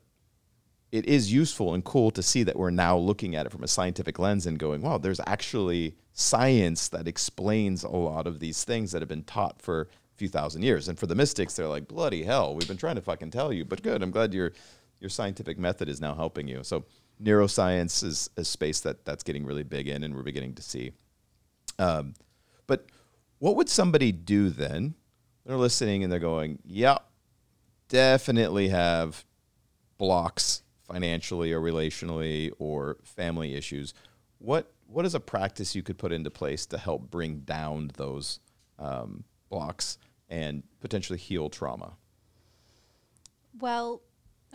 it 0.91 1.05
is 1.05 1.31
useful 1.31 1.73
and 1.73 1.83
cool 1.83 2.11
to 2.11 2.23
see 2.23 2.43
that 2.43 2.55
we're 2.55 2.69
now 2.69 2.97
looking 2.97 3.35
at 3.35 3.45
it 3.45 3.51
from 3.51 3.63
a 3.63 3.67
scientific 3.67 4.19
lens 4.19 4.45
and 4.45 4.57
going, 4.57 4.81
wow, 4.81 4.97
there's 4.97 5.19
actually 5.27 5.95
science 6.13 6.87
that 6.89 7.07
explains 7.07 7.83
a 7.83 7.89
lot 7.89 8.25
of 8.25 8.39
these 8.39 8.63
things 8.63 8.91
that 8.91 9.01
have 9.01 9.09
been 9.09 9.23
taught 9.23 9.61
for 9.61 9.81
a 9.81 9.87
few 10.15 10.29
thousand 10.29 10.63
years. 10.63 10.87
And 10.87 10.97
for 10.97 11.05
the 11.05 11.15
mystics, 11.15 11.55
they're 11.55 11.67
like, 11.67 11.87
bloody 11.87 12.23
hell, 12.23 12.55
we've 12.55 12.67
been 12.67 12.77
trying 12.77 12.95
to 12.95 13.01
fucking 13.01 13.31
tell 13.31 13.51
you, 13.51 13.65
but 13.65 13.83
good. 13.83 14.01
I'm 14.01 14.11
glad 14.11 14.33
your 14.33 14.53
your 14.99 15.09
scientific 15.11 15.59
method 15.59 15.89
is 15.89 16.01
now 16.01 16.15
helping 16.15 16.47
you. 16.47 16.63
So 16.63 16.85
neuroscience 17.21 18.03
is 18.03 18.31
a 18.35 18.43
space 18.43 18.79
that 18.79 19.05
that's 19.05 19.23
getting 19.23 19.45
really 19.45 19.61
big 19.61 19.87
in, 19.87 20.03
and 20.03 20.15
we're 20.15 20.23
beginning 20.23 20.55
to 20.55 20.63
see. 20.63 20.91
Um, 21.77 22.15
but 22.65 22.87
what 23.37 23.55
would 23.57 23.69
somebody 23.69 24.11
do 24.11 24.49
then? 24.49 24.95
They're 25.45 25.55
listening 25.55 26.03
and 26.03 26.11
they're 26.11 26.19
going, 26.19 26.59
"Yep, 26.65 27.05
definitely 27.89 28.69
have 28.69 29.23
blocks 29.99 30.63
financially 30.87 31.51
or 31.51 31.61
relationally 31.61 32.51
or 32.59 32.97
family 33.03 33.55
issues." 33.55 33.93
What 34.39 34.71
what 34.87 35.05
is 35.05 35.13
a 35.13 35.19
practice 35.19 35.75
you 35.75 35.83
could 35.83 35.97
put 35.97 36.11
into 36.11 36.29
place 36.29 36.65
to 36.67 36.77
help 36.77 37.09
bring 37.09 37.39
down 37.39 37.91
those 37.95 38.39
um, 38.79 39.23
blocks 39.49 39.97
and 40.29 40.63
potentially 40.79 41.19
heal 41.19 41.49
trauma? 41.49 41.93
Well, 43.59 44.01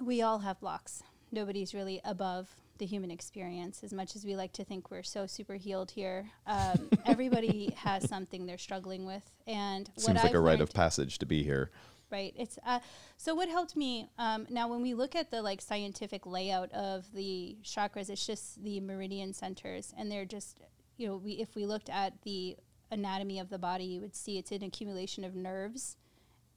we 0.01 0.23
all 0.23 0.41
have 0.41 0.61
blocks. 0.61 1.03
Nobody's 1.31 1.75
really 1.75 2.01
above 2.05 2.55
the 2.79 2.87
human 2.87 3.11
experience 3.11 3.85
as 3.85 3.93
much 3.93 4.17
as 4.17 4.25
we 4.25 4.35
like 4.35 4.53
to 4.53 4.65
think 4.65 4.91
we're 4.91 5.03
so 5.03 5.27
super 5.27 5.55
healed 5.55 5.91
here. 5.91 6.31
Um, 6.47 6.89
everybody 7.07 7.73
has 7.77 8.09
something 8.09 8.47
they're 8.47 8.59
struggling 8.59 9.05
with. 9.05 9.23
And 9.47 9.89
what 9.95 10.03
Seems 10.03 10.17
like 10.17 10.31
I've 10.31 10.35
a 10.35 10.41
rite 10.41 10.61
of 10.61 10.73
passage 10.73 11.19
to 11.19 11.27
be 11.27 11.43
here. 11.43 11.71
Right? 12.13 12.35
It's 12.37 12.59
uh, 12.65 12.81
so 13.17 13.35
what 13.35 13.49
helped 13.49 13.75
me 13.77 14.09
um, 14.19 14.47
now 14.51 14.69
when 14.69 14.83
we 14.83 14.95
look 14.95 15.17
at 15.17 15.31
the 15.31 15.43
like 15.43 15.61
scientific 15.61 16.27
layout 16.27 16.71
of 16.73 17.13
the 17.13 17.57
chakras 17.65 18.11
it's 18.11 18.27
just 18.27 18.63
the 18.63 18.81
meridian 18.81 19.33
centers 19.33 19.93
and 19.97 20.11
they're 20.11 20.25
just 20.25 20.61
you 20.97 21.09
know 21.09 21.17
we 21.17 21.33
if 21.33 21.55
we 21.55 21.67
looked 21.67 21.89
at 21.89 22.21
the 22.23 22.57
anatomy 22.91 23.39
of 23.39 23.49
the 23.49 23.59
body 23.59 23.85
you 23.85 24.01
would 24.01 24.15
see 24.15 24.39
it's 24.39 24.53
an 24.53 24.63
accumulation 24.63 25.25
of 25.25 25.35
nerves 25.35 25.97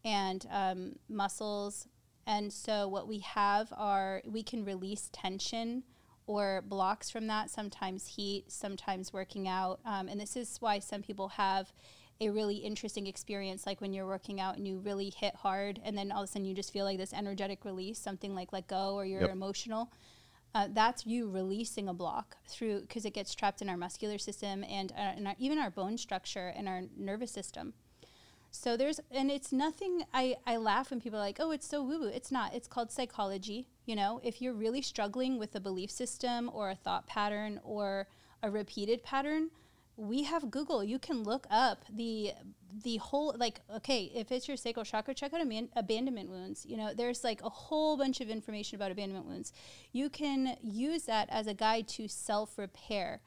and 0.06 0.46
um, 0.52 0.96
muscles. 1.10 1.88
And 2.28 2.54
so 2.54 2.88
what 2.88 3.08
we 3.08 3.20
have 3.20 3.74
are 3.76 4.22
we 4.26 4.44
can 4.44 4.64
release 4.64 5.10
tension 5.12 5.84
or 6.28 6.64
blocks 6.66 7.10
from 7.10 7.28
that 7.28 7.52
sometimes 7.52 8.08
heat 8.08 8.46
sometimes 8.52 9.14
working 9.14 9.48
out 9.48 9.80
um, 9.86 10.08
and 10.08 10.20
this 10.20 10.36
is 10.36 10.58
why 10.60 10.80
some 10.80 11.04
people 11.04 11.28
have 11.28 11.72
a 12.22 12.30
really 12.30 12.56
interesting 12.56 13.08
experience 13.08 13.66
like 13.66 13.82
when 13.82 13.94
you're 13.94 14.08
working 14.08 14.40
out 14.40 14.56
and 14.58 14.68
you 14.68 14.78
really 14.80 15.10
hit 15.10 15.36
hard 15.36 15.82
and 15.84 15.98
then 15.98 16.12
all 16.12 16.24
of 16.24 16.30
a 16.30 16.32
sudden 16.32 16.46
you 16.46 16.54
just 16.54 16.72
feel 16.72 16.86
like 16.86 16.98
this 16.98 17.14
energetic 17.14 17.66
release 17.66 18.00
something 18.00 18.34
like 18.34 18.54
let 18.54 18.68
go 18.68 18.96
or 18.96 19.06
you're 19.06 19.22
Yep. 19.22 19.32
emotional 19.32 19.92
uh, 20.54 20.70
that's 20.72 21.06
you 21.06 21.30
releasing 21.30 21.90
a 21.90 21.94
block 21.94 22.38
through 22.48 22.80
because 22.82 23.04
it 23.04 23.14
gets 23.14 23.36
trapped 23.36 23.62
in 23.62 23.68
our 23.68 23.76
muscular 23.76 24.18
system 24.18 24.64
and, 24.64 24.94
uh, 24.94 25.12
and 25.18 25.28
our, 25.28 25.36
even 25.38 25.58
our 25.60 25.70
bone 25.70 25.98
structure 25.98 26.54
and 26.56 26.70
our 26.70 26.84
nervous 26.98 27.32
system 27.32 27.74
so 28.56 28.78
there's 28.78 29.02
and 29.12 29.30
it's 29.30 29.52
nothing 29.52 30.04
I, 30.14 30.38
I 30.48 30.56
laugh 30.56 30.90
when 30.90 31.02
people 31.02 31.20
are 31.20 31.22
like, 31.22 31.40
oh, 31.42 31.52
it's 31.52 31.68
so 31.68 31.84
woo 31.84 32.00
woo. 32.00 32.08
It's 32.08 32.32
not. 32.32 32.54
It's 32.56 32.70
called 32.70 32.90
psychology. 32.90 33.68
You 33.86 33.98
know, 33.98 34.22
if 34.24 34.42
you're 34.42 34.54
really 34.54 34.82
struggling 34.82 35.38
with 35.38 35.54
a 35.56 35.60
belief 35.60 35.92
system 35.92 36.50
or 36.54 36.70
a 36.70 36.76
thought 36.76 37.06
pattern 37.06 37.60
or 37.66 38.08
a 38.42 38.50
repeated 38.50 39.04
pattern, 39.04 39.50
we 39.98 40.24
have 40.24 40.52
Google. 40.52 40.84
You 40.84 41.00
can 41.00 41.24
look 41.24 41.48
up 41.50 41.86
the 41.90 42.34
the 42.84 42.98
whole 42.98 43.36
like 43.38 43.62
okay, 43.74 44.12
if 44.14 44.32
it's 44.32 44.48
your 44.48 44.58
sacral 44.58 44.86
chakra, 44.86 45.14
check 45.14 45.34
out 45.34 45.42
aban- 45.42 45.70
abandonment 45.76 46.30
wounds. 46.30 46.66
You 46.66 46.78
know, 46.78 46.94
there's 46.94 47.24
like 47.24 47.42
a 47.42 47.50
whole 47.50 47.98
bunch 47.98 48.22
of 48.22 48.30
information 48.30 48.76
about 48.76 48.92
abandonment 48.92 49.28
wounds. 49.28 49.54
You 49.92 50.10
can 50.10 50.58
use 50.62 51.04
that 51.04 51.30
as 51.30 51.48
a 51.48 51.54
guide 51.54 51.88
to 51.90 52.08
self 52.08 52.58
repair. 52.58 53.22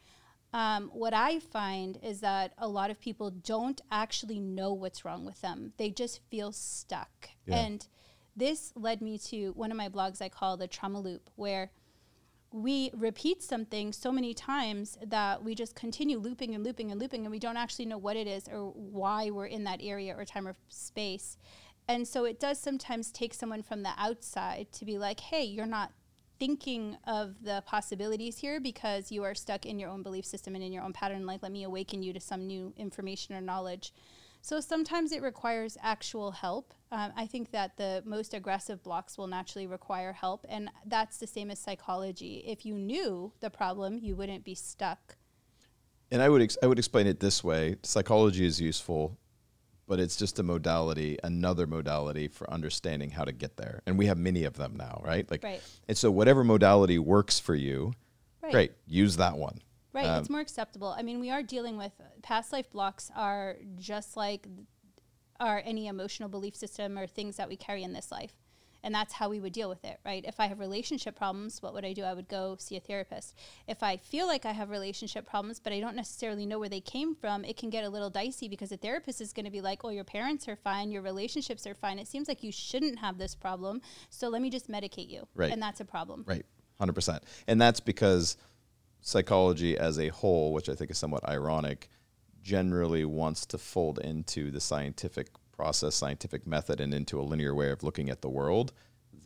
Um, 0.53 0.91
what 0.95 1.13
I 1.13 1.41
find 1.41 1.99
is 2.03 2.21
that 2.21 2.53
a 2.57 2.69
lot 2.69 2.91
of 2.91 3.01
people 3.01 3.31
don't 3.31 3.81
actually 3.91 4.41
know 4.41 4.73
what's 4.73 5.05
wrong 5.05 5.27
with 5.27 5.41
them. 5.43 5.73
They 5.77 5.91
just 5.91 6.21
feel 6.31 6.53
stuck. 6.53 7.29
Yeah. 7.47 7.57
And 7.57 7.87
this 8.35 8.73
led 8.75 9.03
me 9.03 9.19
to 9.19 9.51
one 9.51 9.71
of 9.71 9.77
my 9.77 9.89
blogs 9.89 10.23
I 10.23 10.29
call 10.29 10.57
the 10.57 10.67
trauma 10.67 11.01
loop, 11.01 11.29
where 11.37 11.71
we 12.51 12.91
repeat 12.95 13.43
something 13.43 13.93
so 13.93 14.11
many 14.11 14.33
times 14.33 14.97
that 15.07 15.45
we 15.45 15.55
just 15.55 15.75
continue 15.75 16.19
looping 16.19 16.55
and 16.55 16.65
looping 16.65 16.91
and 16.91 17.01
looping, 17.01 17.25
and 17.25 17.31
we 17.31 17.39
don't 17.39 17.57
actually 17.57 17.87
know 17.87 17.99
what 17.99 18.17
it 18.17 18.27
is 18.27 18.49
or 18.49 18.71
why 18.71 19.31
we're 19.31 19.47
in 19.47 19.65
that 19.65 19.81
area 19.83 20.15
or 20.17 20.25
time 20.25 20.49
or 20.49 20.57
space. 20.69 21.37
And 21.89 22.07
so 22.07 22.25
it 22.25 22.41
does 22.41 22.59
sometimes 22.59 23.11
take 23.11 23.35
someone 23.35 23.63
from 23.63 23.83
the 23.83 23.93
outside 23.97 24.73
to 24.73 24.85
be 24.85 24.99
like, 24.99 25.21
hey, 25.21 25.45
you're 25.45 25.67
not 25.67 25.93
thinking 26.39 26.97
of 27.05 27.43
the 27.43 27.63
possibilities 27.67 28.39
here 28.39 28.61
because 28.61 29.11
you 29.11 29.25
are 29.25 29.35
stuck 29.35 29.67
in 29.67 29.79
your 29.79 29.91
own 29.91 30.03
belief 30.03 30.25
system 30.25 30.55
and 30.55 30.63
in 30.63 30.73
your 30.73 30.85
own 30.85 30.93
pattern. 30.93 31.27
Like, 31.27 31.43
let 31.43 31.53
me 31.53 31.65
awaken 31.65 32.03
you 32.03 32.13
to 32.13 32.21
some 32.21 32.47
new 32.47 32.73
information 32.77 33.35
or 33.35 33.41
knowledge. 33.41 33.93
So 34.41 34.61
sometimes 34.61 35.13
it 35.13 35.23
requires 35.23 35.77
actual 35.83 36.31
help. 36.31 36.73
Um, 36.91 37.13
I 37.17 37.27
think 37.27 37.51
that 37.51 37.77
the 37.77 38.03
most 38.07 38.33
aggressive 38.35 38.83
blocks 38.83 39.19
will 39.19 39.27
naturally 39.27 39.67
require 39.67 40.13
help, 40.13 40.47
and 40.49 40.71
that's 40.87 41.19
the 41.19 41.27
same 41.27 41.51
as 41.51 41.59
psychology. 41.59 42.45
If 42.47 42.65
you 42.65 42.75
knew 42.75 43.33
the 43.41 43.51
problem, 43.51 43.99
you 43.99 44.17
wouldn't 44.17 44.45
be 44.45 44.55
stuck. 44.55 45.17
And 46.11 46.23
I 46.23 46.29
would 46.31 46.41
ex- 46.41 46.57
I 46.63 46.67
would 46.67 46.79
explain 46.79 47.07
it 47.07 47.21
this 47.21 47.45
way: 47.45 47.77
psychology 47.83 48.47
is 48.47 48.59
useful, 48.61 49.19
but 49.87 50.01
it's 50.01 50.17
just 50.17 50.39
a 50.39 50.43
modality, 50.43 51.19
another 51.23 51.67
modality 51.67 52.29
for 52.29 52.51
understanding 52.51 53.11
how 53.11 53.25
to 53.25 53.33
get 53.33 53.59
there. 53.59 53.83
And 53.87 53.99
we 53.99 54.07
have 54.07 54.17
many 54.17 54.45
of 54.45 54.55
them 54.55 54.77
now, 54.77 55.03
right? 55.05 55.31
Like, 55.31 55.43
Right. 55.43 55.63
and 55.89 55.97
so 55.99 56.11
whatever 56.11 56.45
modality 56.45 56.99
works 56.99 57.39
for 57.39 57.55
you, 57.55 57.93
Right. 58.43 58.53
great, 58.53 58.73
use 58.87 59.17
that 59.17 59.37
one. 59.37 59.61
Right, 59.93 60.07
Um, 60.07 60.21
it's 60.21 60.31
more 60.31 60.41
acceptable. 60.41 60.95
I 60.97 61.03
mean, 61.03 61.21
we 61.21 61.31
are 61.31 61.43
dealing 61.43 61.77
with 61.77 61.93
past 62.23 62.53
life 62.53 62.71
blocks 62.71 63.11
are 63.17 63.57
just 63.77 64.17
like 64.17 64.47
are 65.41 65.63
any 65.65 65.87
emotional 65.87 66.29
belief 66.29 66.57
system 66.57 66.99
or 66.99 67.07
things 67.07 67.37
that 67.37 67.49
we 67.49 67.57
carry 67.57 67.83
in 67.83 67.93
this 67.93 68.11
life. 68.11 68.33
And 68.83 68.95
that's 68.95 69.13
how 69.13 69.29
we 69.29 69.41
would 69.41 69.53
deal 69.53 69.69
with 69.69 69.85
it, 69.85 69.99
right? 70.05 70.25
If 70.25 70.39
I 70.39 70.47
have 70.47 70.61
relationship 70.61 71.17
problems, 71.17 71.61
what 71.61 71.75
would 71.75 71.85
I 71.85 71.93
do? 71.93 72.05
I 72.05 72.15
would 72.15 72.29
go 72.29 72.57
see 72.61 72.77
a 72.77 72.81
therapist. 72.81 73.35
If 73.67 73.83
I 73.83 73.97
feel 73.97 74.29
like 74.29 74.47
I 74.47 74.53
have 74.53 74.71
relationship 74.71 75.27
problems, 75.27 75.59
but 75.59 75.73
I 75.73 75.81
don't 75.81 75.97
necessarily 75.97 76.47
know 76.47 76.61
where 76.61 76.69
they 76.69 76.81
came 76.81 77.17
from, 77.17 77.45
it 77.45 77.57
can 77.57 77.71
get 77.71 77.83
a 77.83 77.89
little 77.89 78.09
dicey 78.09 78.49
because 78.49 78.69
the 78.71 78.77
therapist 78.77 79.21
is 79.21 79.33
going 79.33 79.47
to 79.47 79.51
be 79.51 79.61
like, 79.61 79.85
oh, 79.85 79.91
your 79.91 80.05
parents 80.05 80.47
are 80.47 80.55
fine, 80.57 80.93
your 80.93 81.03
relationships 81.03 81.67
are 81.67 81.75
fine. 81.75 81.99
It 81.99 82.07
seems 82.07 82.29
like 82.29 82.45
you 82.45 82.53
shouldn't 82.53 83.01
have 83.01 83.19
this 83.19 83.35
problem. 83.35 83.81
So 84.11 84.29
let 84.29 84.43
me 84.43 84.49
just 84.49 84.71
medicate 84.71 85.11
you. 85.11 85.27
Right. 85.35 85.51
And 85.53 85.61
that's 85.61 85.81
a 85.81 85.85
problem. 85.85 86.25
Right, 86.27 86.47
hundred 86.79 86.95
percent. 86.95 87.25
And 87.49 87.61
that's 87.61 87.81
because 87.81 88.37
psychology 89.01 89.77
as 89.77 89.99
a 89.99 90.09
whole, 90.09 90.53
which 90.53 90.69
I 90.69 90.75
think 90.75 90.91
is 90.91 90.99
somewhat 90.99 91.29
ironic, 91.29 91.89
generally 92.43 93.05
wants 93.05 93.47
to 93.47 93.59
fold 93.59 93.99
into 93.99 94.51
the 94.51 94.61
scientific 94.61 95.29
process, 95.53 95.95
scientific 95.95 96.47
method, 96.47 96.81
and 96.81 96.95
into 96.95 97.21
a 97.21 97.23
linear 97.23 97.55
way 97.55 97.71
of 97.71 97.83
looking 97.83 98.11
at 98.11 98.23
the 98.23 98.29
world. 98.29 98.73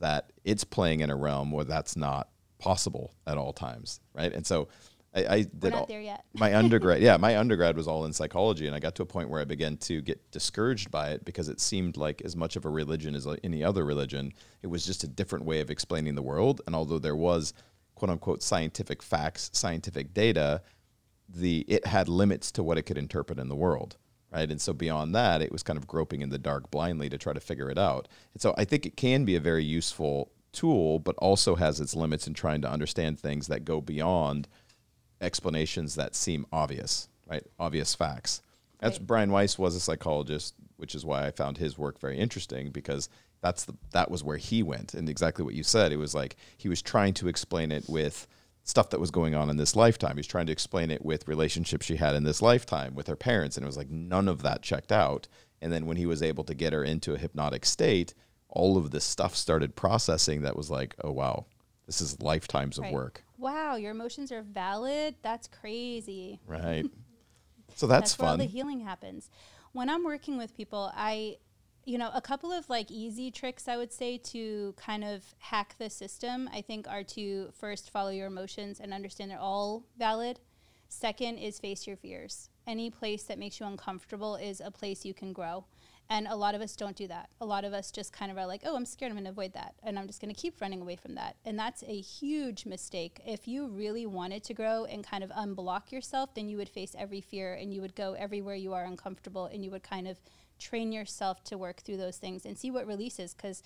That 0.01 0.33
it's 0.45 0.65
playing 0.65 1.01
in 1.01 1.11
a 1.11 1.17
realm 1.17 1.53
where 1.53 1.65
that's 1.65 1.97
not 1.97 2.29
possible 2.59 3.15
at 3.27 3.39
all 3.39 3.53
times, 3.53 4.01
right? 4.15 4.33
And 4.33 4.47
so, 4.47 4.69
I, 5.15 5.27
I 5.27 5.43
did 5.43 5.73
not 5.73 5.75
all, 5.75 5.87
there 5.87 6.01
yet. 6.01 6.25
my 6.35 6.55
undergrad 6.55 7.03
yeah 7.03 7.17
my 7.17 7.37
undergrad 7.37 7.77
was 7.77 7.87
all 7.87 8.07
in 8.07 8.13
psychology 8.13 8.67
and 8.67 8.75
i 8.75 8.79
got 8.79 8.95
to 8.97 9.03
a 9.03 9.07
point 9.07 9.29
where 9.29 9.41
i 9.41 9.45
began 9.45 9.77
to 9.79 10.01
get 10.01 10.31
discouraged 10.31 10.91
by 10.91 11.11
it 11.11 11.25
because 11.25 11.49
it 11.49 11.61
seemed 11.61 11.97
like 11.97 12.23
as 12.23 12.35
much 12.35 12.57
of 12.57 12.65
a 12.65 12.69
religion 12.69 13.15
as 13.15 13.27
any 13.45 13.63
other 13.63 13.85
religion 13.85 14.33
it 14.63 14.69
was 14.69 14.87
just 14.87 15.05
a 15.05 15.09
different 15.09 15.45
way 15.45 15.61
of 15.61 15.71
explaining 15.71 16.15
the 16.15 16.23
world 16.23 16.63
and 16.67 16.75
although 16.75 16.99
there 16.99 17.17
was 17.17 17.53
quote 18.03 18.11
unquote 18.11 18.43
scientific 18.43 19.03
facts 19.03 19.51
scientific 19.53 20.13
data 20.13 20.61
the 21.29 21.65
it 21.69 21.87
had 21.87 22.09
limits 22.09 22.51
to 22.51 22.63
what 22.63 22.77
it 22.77 22.83
could 22.83 22.99
interpret 22.99 23.39
in 23.39 23.49
the 23.49 23.55
world 23.55 23.97
right 24.33 24.51
and 24.51 24.61
so 24.61 24.73
beyond 24.73 25.15
that 25.15 25.41
it 25.41 25.53
was 25.53 25.63
kind 25.63 25.77
of 25.77 25.87
groping 25.87 26.21
in 26.21 26.31
the 26.31 26.39
dark 26.39 26.69
blindly 26.71 27.09
to 27.09 27.17
try 27.17 27.33
to 27.33 27.41
figure 27.41 27.71
it 27.71 27.79
out 27.79 28.09
and 28.35 28.43
so 28.43 28.55
i 28.59 28.65
think 28.65 28.85
it 28.85 28.97
can 28.97 29.25
be 29.25 29.37
a 29.37 29.41
very 29.41 29.63
useful 29.63 30.33
tool 30.53 30.99
but 30.99 31.15
also 31.19 31.55
has 31.55 31.81
its 31.81 31.95
limits 31.95 32.27
in 32.27 32.35
trying 32.35 32.61
to 32.61 32.69
understand 32.71 33.19
things 33.19 33.47
that 33.47 33.65
go 33.65 33.81
beyond 33.81 34.49
explanations 35.23 35.95
that 35.95 36.15
seem 36.15 36.45
obvious, 36.53 37.09
right? 37.27 37.45
Obvious 37.59 37.95
facts. 37.95 38.43
That's 38.81 38.99
Right. 38.99 39.07
Brian 39.07 39.31
Weiss 39.31 39.59
was 39.59 39.77
a 39.77 39.81
psychologist, 39.81 40.55
which 40.77 40.95
is 40.95 41.05
why 41.05 41.27
I 41.27 41.31
found 41.31 41.59
his 41.59 41.79
work 41.79 41.99
very 41.99 42.19
interesting 42.19 42.71
because 42.71 43.09
that's 43.43 43.65
the 43.65 43.75
that 43.93 44.11
was 44.11 44.25
where 44.25 44.39
he 44.39 44.63
went 44.63 44.95
and 44.95 45.09
exactly 45.09 45.45
what 45.45 45.55
you 45.55 45.63
said. 45.63 45.93
It 45.93 45.97
was 45.97 46.15
like 46.15 46.37
he 46.57 46.69
was 46.69 46.81
trying 46.81 47.15
to 47.15 47.29
explain 47.29 47.71
it 47.71 47.85
with 47.89 48.27
stuff 48.65 48.91
that 48.91 49.01
was 49.01 49.11
going 49.11 49.35
on 49.35 49.51
in 49.51 49.57
this 49.57 49.77
lifetime. 49.77 50.17
He's 50.17 50.27
trying 50.27 50.47
to 50.47 50.53
explain 50.53 50.91
it 50.91 51.05
with 51.05 51.29
relationships 51.29 51.85
she 51.85 51.97
had 51.97 52.15
in 52.15 52.25
this 52.25 52.41
lifetime 52.41 52.95
with 52.95 53.09
her 53.09 53.17
parents 53.17 53.57
and 53.57 53.65
it 53.65 53.67
was 53.67 53.77
like 53.77 53.91
none 53.91 54.29
of 54.29 54.43
that 54.43 54.63
checked 54.63 54.93
out. 54.93 55.29
And 55.61 55.73
then 55.73 55.87
when 55.87 55.97
he 55.97 56.07
was 56.07 56.23
able 56.23 56.45
to 56.45 56.55
get 56.55 56.73
her 56.73 56.83
into 56.83 57.15
a 57.15 57.19
hypnotic 57.19 57.65
state 57.67 58.15
all 58.49 58.77
of 58.77 58.91
this 58.91 59.05
stuff 59.05 59.35
started 59.35 59.75
processing 59.75 60.43
that 60.43 60.55
was 60.55 60.71
like 60.71 60.95
oh 61.03 61.11
wow 61.11 61.47
this 61.87 62.01
is 62.01 62.21
lifetimes 62.23 62.79
of 62.79 62.89
work. 62.91 63.25
Wow, 63.39 63.77
your 63.77 63.91
emotions 63.91 64.31
are 64.33 64.43
valid. 64.43 65.17
That's 65.23 65.49
crazy. 65.49 66.41
right. 66.47 66.87
So 67.75 67.87
that's, 67.87 68.19
where 68.19 68.29
all 68.29 68.33
fun. 68.35 68.39
the 68.39 68.45
healing 68.45 68.81
happens. 68.81 69.31
When 69.73 69.89
I'm 69.89 70.05
working 70.05 70.37
with 70.37 70.55
people, 70.55 70.93
I, 70.95 71.39
you 71.85 71.99
know, 71.99 72.11
a 72.15 72.21
couple 72.21 72.53
of 72.53 72.69
like 72.69 72.91
easy 72.91 73.31
tricks 73.31 73.69
I 73.69 73.77
would 73.77 73.93
say 73.93 74.19
to 74.19 74.75
kind 74.77 75.05
of 75.05 75.35
hack 75.39 75.75
the 75.79 75.91
system, 75.91 76.49
I 76.53 76.61
think 76.61 76.87
are 76.89 77.03
to 77.05 77.51
first 77.59 77.91
follow 77.91 78.11
your 78.11 78.27
emotions 78.27 78.81
and 78.81 78.93
understand 78.93 79.31
they're 79.31 79.39
all 79.39 79.85
valid. 79.99 80.41
Second 80.89 81.39
is 81.39 81.59
face 81.59 81.87
your 81.87 81.97
fears. 81.97 82.51
Any 82.67 82.91
place 82.91 83.25
that 83.25 83.39
makes 83.39 83.59
you 83.59 83.67
uncomfortable 83.67 84.37
is 84.37 84.61
a 84.61 84.71
place 84.71 85.05
you 85.05 85.15
can 85.15 85.33
grow. 85.33 85.65
And 86.11 86.27
a 86.27 86.37
lot 86.37 86.55
of 86.55 86.61
us 86.61 86.77
don't 86.77 86.95
do 86.95 87.09
that. 87.09 87.31
A 87.41 87.47
lot 87.47 87.65
of 87.65 87.73
us 87.73 87.91
just 87.91 88.13
kind 88.13 88.31
of 88.31 88.37
are 88.37 88.47
like, 88.47 88.61
oh, 88.67 88.77
I'm 88.77 88.85
scared, 88.85 89.11
I'm 89.11 89.17
going 89.17 89.25
to 89.25 89.31
avoid 89.31 89.55
that. 89.55 89.75
And 89.83 89.99
I'm 89.99 90.07
just 90.07 90.21
going 90.21 90.33
to 90.33 90.39
keep 90.39 90.61
running 90.61 90.83
away 90.83 90.97
from 90.97 91.15
that. 91.15 91.37
And 91.47 91.59
that's 91.59 91.83
a 91.85 92.01
huge 92.01 92.67
mistake. 92.67 93.21
If 93.25 93.49
you 93.49 93.67
really 93.67 94.05
wanted 94.05 94.45
to 94.45 94.55
grow 94.55 94.85
and 94.85 95.03
kind 95.03 95.25
of 95.25 95.31
unblock 95.31 95.91
yourself, 95.91 96.35
then 96.35 96.51
you 96.51 96.59
would 96.59 96.69
face 96.69 96.95
every 96.99 97.23
fear 97.23 97.55
and 97.55 97.73
you 97.73 97.81
would 97.81 97.95
go 97.95 98.13
everywhere 98.13 98.57
you 98.57 98.75
are 98.75 98.85
uncomfortable 98.85 99.47
and 99.47 99.65
you 99.65 99.71
would 99.71 99.83
kind 99.83 100.07
of 100.07 100.21
train 100.63 100.93
yourself 100.93 101.43
to 101.45 101.59
work 101.59 101.81
through 101.81 101.97
those 101.97 102.17
things 102.17 102.47
and 102.47 102.57
see 102.57 102.71
what 102.71 102.87
releases 102.87 103.35
because 103.35 103.63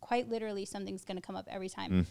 quite 0.00 0.28
literally 0.28 0.64
something's 0.64 1.04
going 1.04 1.16
to 1.16 1.22
come 1.22 1.36
up 1.36 1.46
every 1.50 1.68
time 1.68 2.06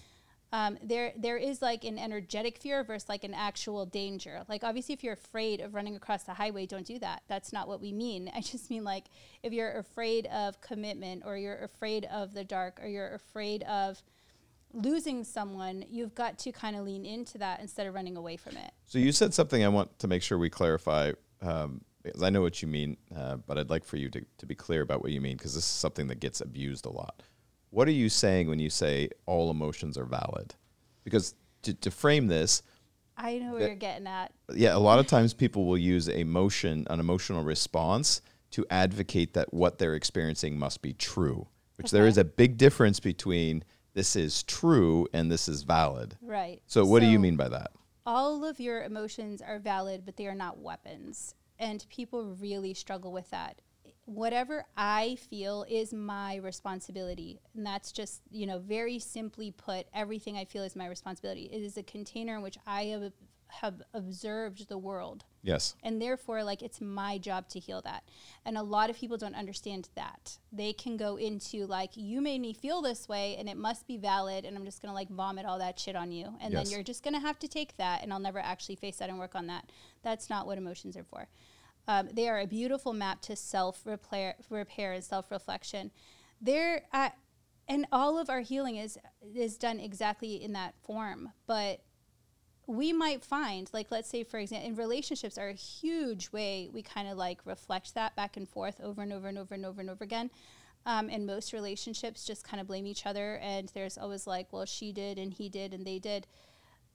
um, 0.54 0.78
there 0.84 1.14
there 1.16 1.38
is 1.38 1.62
like 1.62 1.86
an 1.86 1.98
energetic 1.98 2.58
fear 2.58 2.84
versus 2.84 3.08
like 3.08 3.24
an 3.24 3.34
actual 3.34 3.86
danger. 3.86 4.44
Like 4.50 4.64
obviously, 4.64 4.94
if 4.94 5.04
you're 5.04 5.14
afraid 5.14 5.62
of 5.62 5.74
running 5.74 5.96
across 5.96 6.24
the 6.24 6.34
highway, 6.34 6.66
don't 6.66 6.86
do 6.86 7.00
that. 7.00 7.24
That's 7.30 7.54
not 7.54 7.68
what 7.68 7.80
we 7.80 7.94
mean. 7.94 8.30
I 8.36 8.42
just 8.42 8.70
mean 8.70 8.84
like 8.84 9.06
if 9.44 9.54
you're 9.54 9.72
afraid 9.78 10.28
of 10.28 10.60
commitment, 10.60 11.24
or 11.26 11.38
you're 11.38 11.64
afraid 11.64 12.06
of 12.06 12.34
the 12.34 12.44
dark, 12.44 12.80
or 12.84 12.88
you're 12.88 13.14
afraid 13.14 13.64
of 13.64 14.02
losing 14.74 15.24
someone, 15.24 15.86
you've 15.90 16.16
got 16.16 16.38
to 16.40 16.52
kind 16.52 16.76
of 16.76 16.86
lean 16.86 17.06
into 17.06 17.38
that 17.38 17.60
instead 17.62 17.88
of 17.88 17.94
running 17.94 18.18
away 18.18 18.38
from 18.38 18.58
it. 18.58 18.72
So 18.86 19.00
you 19.00 19.12
said 19.12 19.34
something 19.34 19.64
I 19.64 19.70
want 19.70 20.00
to 20.00 20.08
make 20.08 20.24
sure 20.24 20.38
we 20.38 20.50
clarify 20.50 21.14
um, 21.42 21.82
because 22.04 22.24
I 22.24 22.30
know 22.30 22.42
what 22.42 22.62
you 22.62 22.68
mean, 22.68 22.98
uh, 23.16 23.38
but 23.38 23.58
I'd 23.58 23.70
like 23.70 23.84
for 23.86 23.98
you 23.98 24.10
to, 24.10 24.22
to 24.40 24.46
be 24.46 24.56
clear 24.56 24.82
about 24.82 25.02
what 25.02 25.12
you 25.12 25.22
mean 25.22 25.38
because 25.38 25.54
this 25.56 25.64
is 25.64 25.70
something 25.70 26.08
that 26.08 26.20
gets 26.20 26.42
abused 26.42 26.86
a 26.86 26.90
lot. 26.92 27.24
What 27.70 27.88
are 27.88 27.92
you 27.92 28.10
saying 28.10 28.48
when 28.50 28.60
you 28.60 28.70
say 28.70 29.10
all 29.26 29.50
emotions 29.50 29.98
are 29.98 30.06
valid? 30.06 30.56
Because 31.04 31.36
to, 31.64 31.74
to 31.76 31.92
frame 31.92 32.28
this, 32.28 32.64
I 33.18 33.38
know 33.38 33.52
where 33.52 33.60
That- 33.62 33.66
you're 33.68 33.76
getting 33.76 34.08
at. 34.08 34.34
yeah, 34.54 34.76
a 34.76 34.80
lot 34.80 35.00
of 35.00 35.08
times 35.08 35.34
people 35.34 35.66
will 35.66 35.78
use 35.78 36.08
emotion, 36.08 36.86
an 36.90 37.00
emotional 37.00 37.44
response, 37.44 38.22
to 38.52 38.66
advocate 38.70 39.34
that 39.36 39.54
what 39.54 39.78
they're 39.78 39.96
experiencing 39.96 40.58
must 40.60 40.82
be 40.82 40.94
true. 40.94 41.48
Which 41.78 41.92
there 41.92 42.04
Okay. 42.04 42.10
is 42.10 42.18
a 42.18 42.26
big 42.26 42.58
difference 42.58 43.00
between 43.00 43.64
this 43.94 44.16
is 44.16 44.44
true 44.44 45.08
and 45.14 45.32
this 45.32 45.48
is 45.48 45.64
valid. 45.64 46.16
Right. 46.22 46.62
So, 46.68 46.86
what 46.86 47.00
do 47.00 47.08
you 47.08 47.20
mean 47.20 47.38
by 47.38 47.48
that? 47.50 47.72
all 48.04 48.44
of 48.44 48.60
your 48.60 48.84
emotions 48.84 49.44
are 49.44 49.60
valid, 49.60 50.02
but 50.06 50.18
they 50.18 50.26
are 50.26 50.34
not 50.36 50.58
weapons. 50.58 51.36
And 51.62 51.86
people 51.90 52.36
really 52.42 52.74
struggle 52.74 53.14
with 53.14 53.30
that. 53.30 53.62
Whatever 54.06 54.66
I 54.76 55.16
feel 55.30 55.64
is 55.70 55.94
my 55.94 56.38
responsibility. 56.38 57.40
And 57.56 57.66
that's 57.66 57.92
just, 57.92 58.24
you 58.32 58.48
know, 58.48 58.58
very 58.58 58.98
simply 58.98 59.52
put, 59.52 59.86
everything 59.94 60.38
I 60.38 60.46
feel 60.46 60.64
is 60.64 60.76
my 60.76 60.88
responsibility. 60.88 61.44
It 61.44 61.62
is 61.62 61.78
a 61.78 61.84
container 61.84 62.36
in 62.36 62.42
which 62.42 62.58
I 62.66 62.86
have, 62.86 63.14
have 63.62 63.82
observed 63.94 64.68
the 64.70 64.78
world. 64.78 65.26
Yes. 65.44 65.76
and 65.82 66.00
therefore 66.00 66.44
like 66.44 66.62
it's 66.62 66.80
my 66.80 67.18
job 67.18 67.50
to 67.50 67.60
heal 67.60 67.82
that. 67.82 68.04
And 68.46 68.60
a 68.60 68.62
lot 68.64 68.92
of 68.92 68.96
people 68.96 69.18
don't 69.18 69.34
understand 69.34 69.90
that. 69.96 70.38
They 70.52 70.72
can 70.72 70.98
go 70.98 71.16
into 71.16 71.66
like 71.66 71.92
you 71.96 72.22
made 72.22 72.42
me 72.42 72.54
feel 72.54 72.82
this 72.84 73.10
way 73.10 73.36
and 73.38 73.50
it 73.50 73.58
must 73.58 73.88
be 73.88 73.98
valid 73.98 74.46
and 74.46 74.56
i'm 74.56 74.66
just 74.66 74.84
gonna 74.84 74.94
like 74.94 75.10
vomit 75.10 75.48
all 75.48 75.58
that 75.58 75.80
shit 75.80 75.96
on 75.96 76.12
you. 76.12 76.36
And 76.40 76.54
Yes. 76.54 76.66
then 76.66 76.72
you're 76.72 76.84
just 76.84 77.04
gonna 77.04 77.20
have 77.20 77.40
to 77.40 77.48
take 77.48 77.76
that 77.78 78.04
and 78.04 78.14
i'll 78.14 78.20
never 78.20 78.38
actually 78.40 78.76
face 78.76 78.98
that 78.98 79.10
and 79.10 79.18
work 79.18 79.34
on 79.34 79.48
that. 79.48 79.72
That's 80.04 80.30
not 80.30 80.46
what 80.46 80.60
emotions 80.60 80.96
are 80.96 81.04
for. 81.04 81.28
Um, 81.88 82.10
they 82.14 82.30
are 82.30 82.40
a 82.40 82.46
beautiful 82.46 82.94
map 82.94 83.22
to 83.24 83.36
self 83.36 83.82
repair 83.86 84.36
repair 84.52 84.94
and 84.94 85.04
self-reflection. 85.04 85.90
They're 86.40 86.84
at, 86.94 87.18
and 87.68 87.88
all 87.92 88.20
of 88.20 88.30
our 88.30 88.42
healing 88.42 88.76
is 88.76 89.00
is 89.34 89.58
done 89.58 89.80
exactly 89.80 90.36
in 90.44 90.54
that 90.54 90.76
form 90.84 91.32
but 91.48 91.82
we 92.72 92.94
might 92.94 93.24
find 93.24 93.70
like 93.74 93.88
let's 93.92 94.10
say 94.10 94.24
for 94.24 94.38
example 94.40 94.68
in 94.68 94.76
relationships 94.76 95.38
are 95.38 95.50
a 95.50 95.54
huge 95.54 96.32
way 96.32 96.70
we 96.74 96.82
kind 96.82 97.08
of 97.08 97.18
like 97.18 97.40
reflect 97.46 97.94
that 97.96 98.16
back 98.16 98.38
and 98.38 98.48
forth 98.48 98.80
over 98.82 99.02
and 99.02 99.12
over 99.12 99.28
and 99.28 99.38
over 99.38 99.54
and 99.54 99.66
over 99.66 99.82
and 99.82 99.90
over 99.90 100.04
again. 100.04 100.32
Um, 100.84 101.10
and 101.10 101.28
most 101.28 101.54
relationships 101.54 102.26
just 102.26 102.44
kind 102.44 102.60
of 102.60 102.66
blame 102.66 102.88
each 102.88 103.06
other 103.06 103.38
and 103.44 103.70
there's 103.76 104.00
always 104.00 104.26
like 104.26 104.52
well 104.52 104.66
she 104.66 104.92
did 104.92 105.20
and 105.20 105.32
he 105.32 105.48
did 105.48 105.74
and 105.74 105.86
they 105.86 106.00
did 106.00 106.26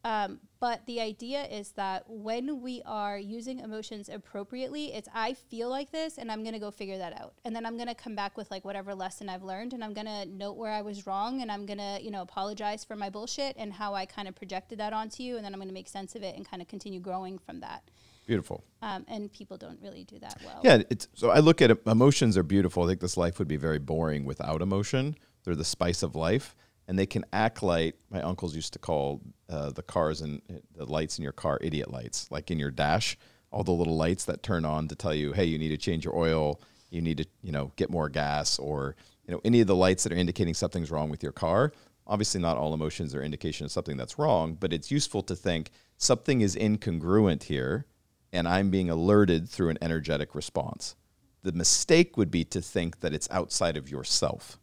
um, 0.07 0.39
but 0.61 0.87
the 0.87 1.01
idea 1.01 1.45
is 1.47 1.73
that 1.73 2.05
when 2.07 2.63
we 2.63 2.81
are 2.87 3.19
using 3.19 3.59
emotions 3.59 4.09
appropriately, 4.09 4.95
it's 4.95 5.09
I 5.13 5.35
feel 5.35 5.69
like 5.69 5.91
this 5.91 6.17
and 6.17 6.31
I'm 6.31 6.45
going 6.45 6.53
to 6.53 6.61
go 6.61 6.71
figure 6.71 6.97
that 6.99 7.21
out. 7.21 7.35
And 7.45 7.57
then 7.57 7.67
I'm 7.67 7.75
going 7.75 7.89
to 7.89 7.95
come 7.95 8.15
back 8.15 8.37
with 8.37 8.49
like 8.49 8.65
whatever 8.65 8.95
lesson 8.95 9.29
I've 9.29 9.43
learned 9.43 9.73
and 9.73 9.83
I'm 9.83 9.93
going 9.93 10.07
to 10.07 10.25
note 10.27 10.57
where 10.57 10.71
I 10.71 10.81
was 10.81 11.09
wrong 11.09 11.43
and 11.43 11.51
I'm 11.51 11.67
going 11.67 11.79
to, 11.79 11.99
you 12.01 12.13
know, 12.13 12.23
apologize 12.23 12.85
for 12.85 12.95
my 12.95 13.11
bullshit 13.11 13.57
and 13.59 13.73
how 13.73 13.95
I 13.95 14.07
kind 14.07 14.29
of 14.29 14.37
projected 14.37 14.79
that 14.79 14.93
onto 14.93 15.25
you. 15.25 15.37
And 15.37 15.45
then 15.45 15.53
I'm 15.53 15.59
going 15.59 15.69
to 15.69 15.75
make 15.75 15.89
sense 15.89 16.15
of 16.15 16.23
it 16.23 16.37
and 16.37 16.49
kind 16.49 16.63
of 16.63 16.69
continue 16.69 17.01
growing 17.01 17.37
from 17.37 17.59
that. 17.61 17.83
Beautiful. 18.29 18.63
Um, 18.83 19.05
and 19.09 19.33
people 19.33 19.57
don't 19.57 19.81
really 19.83 20.05
do 20.05 20.21
that 20.21 20.41
well. 20.45 20.61
Yeah, 20.63 20.83
it's 20.89 21.09
so 21.15 21.31
I 21.31 21.41
look 21.41 21.61
at 21.61 21.73
it, 21.73 21.85
emotions 21.85 22.39
are 22.39 22.45
beautiful. 22.45 22.85
I 22.85 22.87
think 22.87 23.01
this 23.01 23.17
life 23.17 23.41
would 23.41 23.49
be 23.49 23.57
very 23.57 23.81
boring 23.81 24.25
without 24.25 24.63
emotion. 24.63 25.17
They're 25.43 25.57
the 25.57 25.65
spice 25.65 26.05
of 26.05 26.15
life, 26.15 26.55
and 26.89 26.99
they 26.99 27.07
can 27.07 27.25
act 27.33 27.63
like 27.63 27.97
my 28.11 28.21
uncles 28.23 28.55
used 28.55 28.73
to 28.73 28.79
call 28.79 29.21
uh, 29.49 29.71
the 29.71 29.83
cars 29.83 30.21
and 30.21 30.41
uh, 30.51 30.55
the 30.77 30.87
lights 30.87 31.19
in 31.19 31.25
your 31.25 31.33
car 31.33 31.59
idiot 31.61 31.91
lights, 31.91 32.29
like 32.31 32.51
in 32.51 32.59
your 32.59 32.71
dash, 32.71 33.17
all 33.51 33.65
the 33.65 33.73
little 33.73 33.97
lights 33.97 34.25
that 34.25 34.43
turn 34.43 34.65
on 34.65 34.89
to 34.89 34.95
tell 34.95 35.15
you, 35.15 35.33
hey, 35.33 35.45
you 35.45 35.59
need 35.59 35.69
to 35.69 35.77
change 35.77 36.05
your 36.05 36.17
oil, 36.17 36.61
you 36.91 37.01
need 37.01 37.19
to, 37.19 37.27
you 37.43 37.53
know, 37.53 37.73
get 37.77 37.91
more 37.91 38.09
gas, 38.09 38.59
or 38.59 38.97
you 39.27 39.35
know, 39.35 39.41
any 39.45 39.61
of 39.61 39.67
the 39.67 39.75
lights 39.75 40.05
that 40.05 40.13
are 40.13 40.17
indicating 40.17 40.55
something's 40.55 40.91
wrong 40.91 41.11
with 41.11 41.23
your 41.23 41.33
car. 41.33 41.73
Obviously, 42.07 42.41
not 42.41 42.57
all 42.57 42.73
emotions 42.73 43.15
are 43.15 43.23
indication 43.23 43.65
of 43.65 43.73
something 43.73 43.97
that's 43.97 44.19
wrong, 44.19 44.55
but 44.55 44.73
it's 44.73 44.91
useful 44.91 45.23
to 45.23 45.35
think 45.35 45.71
something 45.97 46.41
is 46.41 46.55
incongruent 46.55 47.45
here 47.45 47.87
and 48.33 48.47
I'm 48.47 48.71
being 48.71 48.91
alerted 48.91 49.49
through 49.49 49.71
an 49.71 49.79
energetic 49.81 50.35
response. 50.35 50.95
The 51.43 51.53
mistake 51.53 52.17
would 52.17 52.31
be 52.31 52.45
to 52.45 52.61
think 52.61 53.01
that 53.01 53.15
it's 53.15 53.29
outside 53.31 53.77
of 53.77 53.89
yourself. 53.89 54.59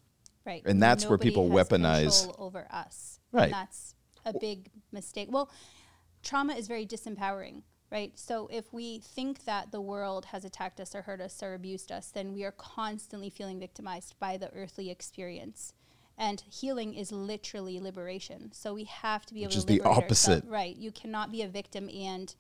Right. 0.46 0.62
And 0.66 0.82
that's 0.82 1.06
where 1.06 1.18
people 1.18 1.50
weaponize- 1.50 2.34
over 2.38 2.68
us. 2.70 3.20
Right. 3.32 3.46
And 3.46 3.54
that's 3.54 3.96
a 4.26 4.34
big 4.38 4.70
mistake. 4.92 5.30
Well, 5.32 5.50
trauma 6.22 6.54
is 6.54 6.68
very 6.68 6.86
disempowering, 6.86 7.64
right? 7.92 8.18
So 8.18 8.48
if 8.52 8.72
we 8.74 9.00
think 9.00 9.46
that 9.46 9.72
the 9.72 9.82
world 9.82 10.26
has 10.26 10.46
attacked 10.46 10.80
us 10.80 10.94
or 10.96 11.02
hurt 11.04 11.22
us 11.22 11.42
or 11.42 11.54
abused 11.54 11.92
us, 11.92 12.12
then 12.12 12.34
we 12.34 12.44
are 12.44 12.52
constantly 12.52 13.30
feeling 13.30 13.60
victimized 13.60 14.16
by 14.20 14.38
the 14.38 14.52
earthly 14.54 14.90
experience. 14.90 15.74
And 16.18 16.42
healing 16.42 16.94
is 16.94 17.12
literally 17.12 17.80
liberation. 17.80 18.52
So 18.54 18.74
we 18.76 18.84
have 18.84 19.26
to 19.26 19.34
be 19.34 19.42
Which 19.42 19.54
able 19.54 19.58
is 19.60 19.66
to 19.66 19.74
the 19.74 19.82
opposite. 19.82 20.32
ourselves. 20.32 20.48
Right. 20.48 20.76
You 20.76 20.92
cannot 20.92 21.32
be 21.32 21.42
a 21.42 21.48
victim 21.48 21.90
and, 21.90 22.34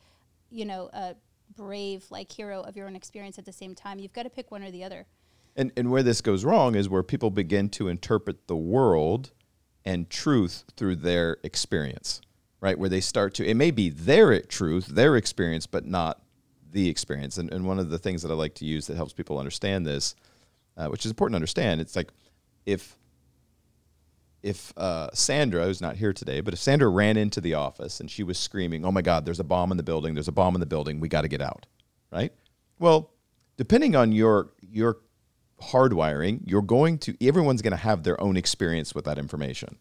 you 0.51 0.65
know, 0.65 0.89
a 0.93 1.15
brave 1.55 2.05
like 2.11 2.31
hero 2.31 2.61
of 2.61 2.75
your 2.77 2.87
own 2.87 2.95
experience 2.95 3.39
at 3.39 3.45
the 3.45 3.51
same 3.53 3.73
time. 3.75 3.99
You've 3.99 4.13
got 4.13 4.23
to 4.23 4.29
pick 4.29 4.51
one 4.51 4.63
or 4.63 4.71
the 4.71 4.83
other. 4.83 5.07
And, 5.55 5.71
and 5.77 5.91
where 5.91 6.03
this 6.03 6.21
goes 6.21 6.43
wrong 6.43 6.75
is 6.75 6.89
where 6.89 7.03
people 7.03 7.29
begin 7.29 7.69
to 7.69 7.87
interpret 7.87 8.47
the 8.47 8.55
world 8.55 9.31
and 9.85 10.09
truth 10.09 10.63
through 10.75 10.95
their 10.97 11.37
experience, 11.43 12.21
right? 12.59 12.77
Where 12.77 12.89
they 12.89 13.01
start 13.01 13.33
to, 13.35 13.45
it 13.45 13.55
may 13.55 13.71
be 13.71 13.89
their 13.89 14.39
truth, 14.41 14.87
their 14.87 15.15
experience, 15.15 15.67
but 15.67 15.85
not 15.85 16.21
the 16.71 16.89
experience. 16.89 17.37
And, 17.37 17.51
and 17.53 17.65
one 17.65 17.79
of 17.79 17.89
the 17.89 17.99
things 17.99 18.23
that 18.23 18.31
I 18.31 18.35
like 18.35 18.55
to 18.55 18.65
use 18.65 18.87
that 18.87 18.95
helps 18.95 19.13
people 19.13 19.37
understand 19.37 19.85
this, 19.85 20.15
uh, 20.75 20.87
which 20.87 21.05
is 21.05 21.11
important 21.11 21.33
to 21.33 21.37
understand, 21.37 21.81
it's 21.81 21.95
like 21.95 22.11
if 22.65 22.97
if 24.41 24.77
uh, 24.77 25.09
Sandra, 25.13 25.63
who's 25.63 25.79
not 25.79 25.95
here 25.95 26.11
today, 26.11 26.41
but 26.41 26.53
if 26.53 26.59
Sandra 26.59 26.89
ran 26.89 27.15
into 27.15 27.39
the 27.39 27.53
office 27.53 28.01
and 28.01 28.11
she 28.11 28.23
was 28.23 28.37
screaming, 28.37 28.83
"Oh 28.83 28.91
my 28.91 29.01
God, 29.01 29.23
there's 29.23 29.39
a 29.39 29.43
bomb 29.43 29.71
in 29.71 29.77
the 29.77 29.83
building! 29.83 30.15
There's 30.15 30.27
a 30.27 30.33
bomb 30.33 30.53
in 30.53 30.59
the 30.59 30.65
building! 30.65 30.99
We 30.99 31.07
got 31.07 31.21
to 31.21 31.29
get 31.29 31.41
out!" 31.41 31.65
Right? 32.11 32.33
Well, 32.77 33.11
depending 33.55 33.95
on 33.95 34.11
your 34.11 34.51
your 34.59 34.97
hardwiring, 35.71 36.41
you're 36.45 36.61
going 36.61 36.97
to 36.99 37.15
everyone's 37.25 37.61
going 37.61 37.71
to 37.71 37.77
have 37.77 38.03
their 38.03 38.19
own 38.21 38.37
experience 38.37 38.93
with 38.93 39.05
that 39.05 39.17
information. 39.17 39.77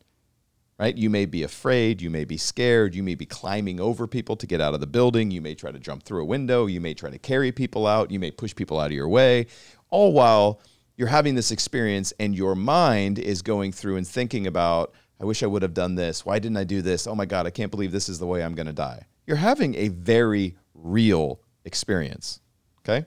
Right? 0.78 0.96
You 0.96 1.10
may 1.10 1.26
be 1.26 1.42
afraid, 1.44 2.02
you 2.02 2.10
may 2.10 2.24
be 2.24 2.36
scared, 2.36 2.94
you 2.94 3.02
may 3.02 3.14
be 3.14 3.26
climbing 3.26 3.78
over 3.78 4.08
people 4.08 4.34
to 4.36 4.46
get 4.46 4.60
out 4.60 4.74
of 4.74 4.80
the 4.80 4.86
building, 4.86 5.30
you 5.30 5.40
may 5.40 5.54
try 5.54 5.70
to 5.70 5.78
jump 5.78 6.02
through 6.02 6.22
a 6.22 6.24
window, 6.24 6.66
you 6.66 6.80
may 6.80 6.94
try 6.94 7.10
to 7.10 7.18
carry 7.18 7.52
people 7.52 7.86
out, 7.86 8.10
you 8.10 8.18
may 8.18 8.32
push 8.32 8.54
people 8.54 8.80
out 8.80 8.86
of 8.86 8.92
your 8.92 9.08
way, 9.08 9.46
all 9.90 10.12
while 10.12 10.60
you're 10.96 11.08
having 11.08 11.34
this 11.34 11.50
experience 11.50 12.12
and 12.18 12.34
your 12.34 12.56
mind 12.56 13.18
is 13.18 13.42
going 13.42 13.70
through 13.70 13.96
and 13.96 14.08
thinking 14.08 14.46
about, 14.46 14.92
I 15.20 15.24
wish 15.24 15.42
I 15.42 15.46
would 15.46 15.62
have 15.62 15.74
done 15.74 15.94
this. 15.94 16.26
Why 16.26 16.40
didn't 16.40 16.56
I 16.56 16.64
do 16.64 16.82
this? 16.82 17.06
Oh 17.06 17.14
my 17.14 17.26
God, 17.26 17.46
I 17.46 17.50
can't 17.50 17.70
believe 17.70 17.92
this 17.92 18.08
is 18.08 18.18
the 18.18 18.26
way 18.26 18.42
I'm 18.42 18.54
going 18.54 18.66
to 18.66 18.72
die. 18.72 19.06
You're 19.26 19.36
having 19.36 19.76
a 19.76 19.88
very 19.88 20.56
real 20.74 21.40
experience. 21.64 22.40
Okay. 22.80 23.06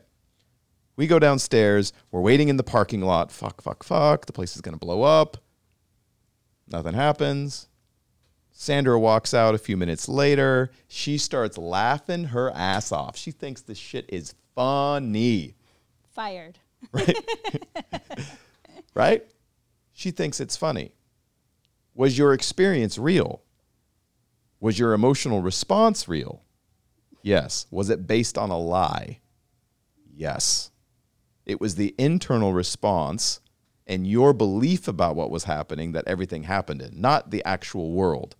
We 0.95 1.07
go 1.07 1.19
downstairs. 1.19 1.91
We're 2.11 2.21
waiting 2.21 2.47
in 2.47 2.57
the 2.57 2.63
parking 2.63 3.01
lot. 3.01 3.31
Fuck, 3.31 3.61
fuck, 3.61 3.83
fuck. 3.83 4.25
The 4.25 4.33
place 4.33 4.55
is 4.55 4.61
going 4.61 4.73
to 4.73 4.79
blow 4.79 5.03
up. 5.03 5.37
Nothing 6.67 6.93
happens. 6.93 7.67
Sandra 8.51 8.97
walks 8.97 9.33
out 9.33 9.53
a 9.53 9.57
few 9.57 9.75
minutes 9.75 10.07
later. 10.07 10.71
She 10.87 11.17
starts 11.17 11.57
laughing 11.57 12.25
her 12.25 12.51
ass 12.51 12.91
off. 12.91 13.17
She 13.17 13.31
thinks 13.31 13.61
this 13.61 13.77
shit 13.77 14.05
is 14.07 14.33
funny. 14.55 15.55
Fired. 16.13 16.57
Right? 16.91 17.17
right? 18.93 19.25
She 19.91 20.11
thinks 20.11 20.39
it's 20.39 20.55
funny. 20.55 20.93
Was 21.93 22.17
your 22.17 22.33
experience 22.33 22.97
real? 22.97 23.41
Was 24.61 24.79
your 24.79 24.93
emotional 24.93 25.41
response 25.41 26.07
real? 26.07 26.41
Yes. 27.21 27.67
Was 27.71 27.89
it 27.89 28.07
based 28.07 28.37
on 28.37 28.49
a 28.51 28.57
lie? 28.57 29.19
Yes. 30.15 30.71
It 31.45 31.61
was 31.61 31.75
the 31.75 31.93
internal 31.97 32.53
response 32.53 33.39
and 33.87 34.07
your 34.07 34.33
belief 34.33 34.87
about 34.87 35.15
what 35.15 35.29
was 35.29 35.43
happening 35.43 35.91
that 35.91 36.07
everything 36.07 36.43
happened 36.43 36.81
in, 36.81 36.99
not 36.99 37.29
the 37.29 37.43
actual 37.45 37.91
world. 37.91 38.35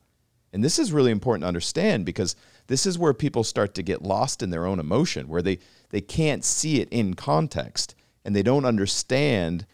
And 0.52 0.64
this 0.64 0.80
is 0.80 0.92
really 0.92 1.12
important 1.12 1.44
to 1.44 1.48
understand 1.48 2.06
because 2.06 2.36
this 2.68 2.86
is 2.86 2.98
where 2.98 3.14
people 3.14 3.44
start 3.44 3.76
to 3.76 3.84
get 3.84 4.02
lost 4.02 4.42
in 4.42 4.50
their 4.50 4.66
own 4.66 4.80
emotion, 4.80 5.28
where 5.28 5.42
they, 5.42 5.60
they 5.90 6.02
can't 6.02 6.44
see 6.44 6.80
it 6.80 6.90
in 6.90 7.14
context 7.14 7.94
and 8.24 8.36
they 8.36 8.42
don't 8.42 8.66
understand 8.66 9.68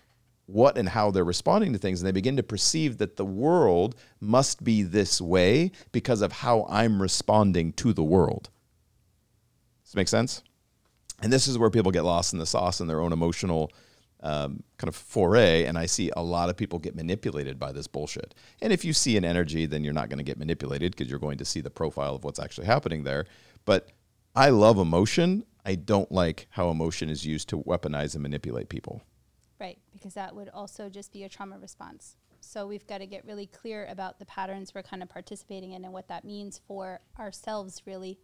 what 0.47 0.77
and 0.77 0.89
how 0.89 1.11
they're 1.11 1.23
responding 1.23 1.71
to 1.71 1.79
things. 1.79 2.01
And 2.01 2.07
they 2.07 2.11
begin 2.11 2.35
to 2.35 2.43
perceive 2.43 2.97
that 2.97 3.15
the 3.15 3.25
world 3.25 3.95
must 4.19 4.63
be 4.63 4.83
this 4.83 5.21
way 5.21 5.71
because 5.91 6.21
of 6.21 6.31
how 6.31 6.65
I'm 6.69 7.01
responding 7.01 7.73
to 7.73 7.93
the 7.93 8.03
world. 8.03 8.49
Does 9.83 9.91
this 9.91 9.95
make 9.95 10.07
sense? 10.09 10.43
And 11.21 11.31
this 11.31 11.47
is 11.47 11.57
where 11.57 11.69
people 11.69 11.91
get 11.91 12.03
lost 12.03 12.33
in 12.33 12.39
the 12.39 12.45
sauce 12.45 12.81
in 12.81 12.87
their 12.87 13.01
own 13.01 13.13
emotional 13.13 13.71
um, 14.23 14.63
kind 14.77 14.87
of 14.87 14.95
foray. 14.95 15.65
And 15.65 15.77
I 15.77 15.85
see 15.85 16.11
a 16.15 16.23
lot 16.23 16.49
of 16.49 16.57
people 16.57 16.79
get 16.79 16.95
manipulated 16.95 17.59
by 17.59 17.71
this 17.71 17.87
bullshit. 17.87 18.35
And 18.61 18.71
if 18.71 18.85
you 18.85 18.93
see 18.93 19.17
an 19.17 19.25
energy, 19.25 19.65
then 19.65 19.83
you're 19.83 19.93
not 19.93 20.09
going 20.09 20.17
to 20.17 20.23
get 20.23 20.37
manipulated 20.37 20.91
because 20.91 21.09
you're 21.09 21.19
going 21.19 21.37
to 21.37 21.45
see 21.45 21.61
the 21.61 21.69
profile 21.69 22.15
of 22.15 22.23
what's 22.23 22.39
actually 22.39 22.67
happening 22.67 23.03
there. 23.03 23.25
But 23.65 23.89
I 24.35 24.49
love 24.49 24.77
emotion. 24.77 25.45
I 25.65 25.75
don't 25.75 26.11
like 26.11 26.47
how 26.49 26.69
emotion 26.69 27.09
is 27.09 27.25
used 27.25 27.49
to 27.49 27.61
weaponize 27.63 28.13
and 28.13 28.23
manipulate 28.23 28.69
people. 28.69 29.01
Right, 29.59 29.77
because 29.93 30.15
that 30.15 30.35
would 30.35 30.49
also 30.49 30.89
just 30.89 31.11
be 31.11 31.23
a 31.23 31.29
trauma 31.29 31.59
response. 31.59 32.15
So 32.39 32.65
we've 32.65 32.87
got 32.87 32.97
to 32.97 33.05
get 33.05 33.23
really 33.25 33.45
clear 33.45 33.85
about 33.89 34.17
the 34.17 34.25
patterns 34.25 34.73
we're 34.73 34.81
kind 34.81 35.03
of 35.03 35.09
participating 35.09 35.73
in 35.73 35.85
and 35.85 35.93
what 35.93 36.07
that 36.07 36.25
means 36.25 36.59
for 36.67 36.99
ourselves, 37.19 37.83
really. 37.85 38.17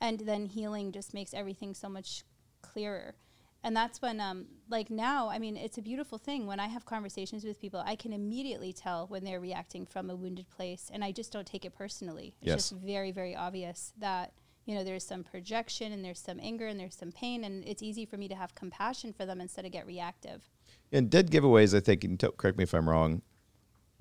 And 0.00 0.20
then 0.20 0.46
healing 0.46 0.92
just 0.92 1.12
makes 1.14 1.34
everything 1.34 1.74
so 1.74 1.88
much 1.88 2.24
clearer. 2.62 3.14
And 3.62 3.76
that's 3.76 4.00
when, 4.00 4.20
um, 4.20 4.46
like 4.70 4.88
now, 4.90 5.28
I 5.28 5.38
mean, 5.38 5.56
it's 5.58 5.76
a 5.76 5.82
beautiful 5.82 6.16
thing. 6.16 6.46
When 6.46 6.58
I 6.58 6.68
have 6.68 6.86
conversations 6.86 7.44
with 7.44 7.60
people, 7.60 7.82
I 7.84 7.94
can 7.94 8.14
immediately 8.14 8.72
tell 8.72 9.06
when 9.08 9.22
they're 9.22 9.40
reacting 9.40 9.84
from 9.84 10.08
a 10.08 10.16
wounded 10.16 10.48
place, 10.48 10.90
and 10.90 11.04
I 11.04 11.12
just 11.12 11.30
don't 11.30 11.46
take 11.46 11.66
it 11.66 11.74
personally. 11.74 12.34
It's 12.40 12.48
Yes. 12.48 12.56
just 12.70 12.72
very, 12.80 13.10
very 13.12 13.36
obvious 13.36 13.92
that 13.98 14.32
you 14.64 14.74
know 14.74 14.84
there's 14.84 15.04
some 15.04 15.24
projection 15.24 15.92
and 15.92 16.02
there's 16.02 16.20
some 16.20 16.38
anger 16.40 16.66
and 16.68 16.80
there's 16.80 16.94
some 16.94 17.12
pain, 17.12 17.44
and 17.44 17.62
it's 17.66 17.82
easy 17.82 18.06
for 18.06 18.16
me 18.16 18.28
to 18.28 18.34
have 18.34 18.54
compassion 18.54 19.12
for 19.12 19.26
them 19.26 19.42
instead 19.42 19.66
of 19.66 19.72
get 19.72 19.86
reactive. 19.86 20.48
And 20.90 21.10
dead 21.10 21.30
giveaways, 21.30 21.76
I 21.76 21.80
think, 21.80 22.02
and 22.04 22.18
t- 22.18 22.28
correct 22.38 22.56
me 22.56 22.64
if 22.64 22.72
I'm 22.72 22.88
wrong, 22.88 23.20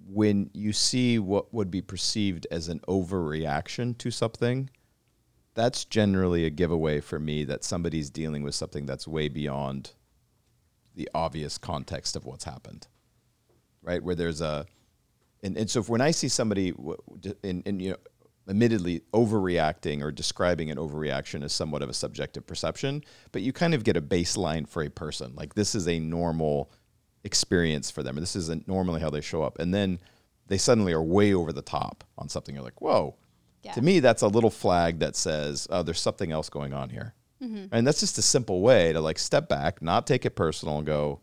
when 0.08 0.50
you 0.54 0.72
see 0.72 1.20
what 1.20 1.54
would 1.54 1.70
be 1.70 1.82
perceived 1.82 2.48
as 2.50 2.70
an 2.70 2.80
overreaction 2.88 3.98
to 3.98 4.10
something, 4.10 4.70
that's 5.60 5.84
generally 5.84 6.46
a 6.46 6.50
giveaway 6.50 7.02
for 7.02 7.20
me 7.20 7.44
that 7.44 7.66
somebody's 7.66 8.10
dealing 8.10 8.44
with 8.44 8.56
something 8.56 8.86
that's 8.86 9.06
way 9.06 9.28
beyond 9.28 9.92
the 10.96 11.10
obvious 11.14 11.58
context 11.58 12.16
of 12.16 12.24
what's 12.24 12.46
happened. 12.46 12.88
Right? 13.82 14.02
Where 14.02 14.16
there's 14.16 14.40
a, 14.40 14.66
and, 15.44 15.58
and 15.58 15.70
so 15.70 15.82
if, 15.82 15.90
when 15.90 16.00
I 16.00 16.12
see 16.12 16.30
somebody, 16.30 16.72
w- 16.72 16.98
d- 17.20 17.34
in, 17.44 17.62
in, 17.64 17.82
you 17.82 17.90
know, 17.92 17.98
admittedly 18.48 19.02
overreacting 19.14 20.02
or 20.02 20.12
describing 20.12 20.72
an 20.72 20.78
overreaction 20.78 21.44
as 21.44 21.52
somewhat 21.52 21.82
of 21.82 21.90
a 21.90 21.94
subjective 21.94 22.48
perception, 22.48 23.04
but 23.34 23.42
you 23.42 23.52
kind 23.52 23.74
of 23.74 23.84
get 23.84 23.98
a 23.98 24.02
baseline 24.02 24.68
for 24.68 24.82
a 24.84 24.90
person. 24.90 25.34
Like 25.36 25.56
this 25.56 25.76
is 25.76 25.90
a 25.90 26.00
normal 26.00 26.72
experience 27.26 27.92
for 27.92 28.02
them. 28.02 28.16
And 28.16 28.24
this 28.24 28.38
isn't 28.38 28.66
normally 28.66 29.02
how 29.02 29.10
they 29.10 29.22
show 29.22 29.44
up. 29.44 29.60
And 29.60 29.74
then 29.74 30.00
they 30.48 30.58
suddenly 30.58 30.94
are 30.94 31.04
way 31.04 31.34
over 31.34 31.52
the 31.52 31.62
top 31.62 32.06
on 32.18 32.30
something. 32.30 32.56
You're 32.56 32.64
like, 32.64 32.82
whoa. 32.82 33.18
Yeah. 33.64 33.74
To 33.74 33.82
me, 33.82 34.00
that's 34.00 34.22
a 34.22 34.28
little 34.28 34.50
flag 34.50 35.00
that 35.00 35.16
says, 35.16 35.68
oh, 35.70 35.84
there's 35.84 36.02
something 36.02 36.32
else 36.32 36.50
going 36.50 36.74
on 36.74 36.90
here. 36.90 37.14
Mm-hmm. 37.42 37.74
And 37.74 37.88
that's 37.88 38.00
just 38.00 38.18
a 38.18 38.22
simple 38.22 38.62
way 38.62 38.94
to 38.94 39.02
like 39.02 39.20
step 39.20 39.48
back, 39.50 39.82
not 39.82 40.08
take 40.08 40.26
it 40.26 40.32
personal 40.32 40.78
and 40.78 40.86
go, 40.86 41.22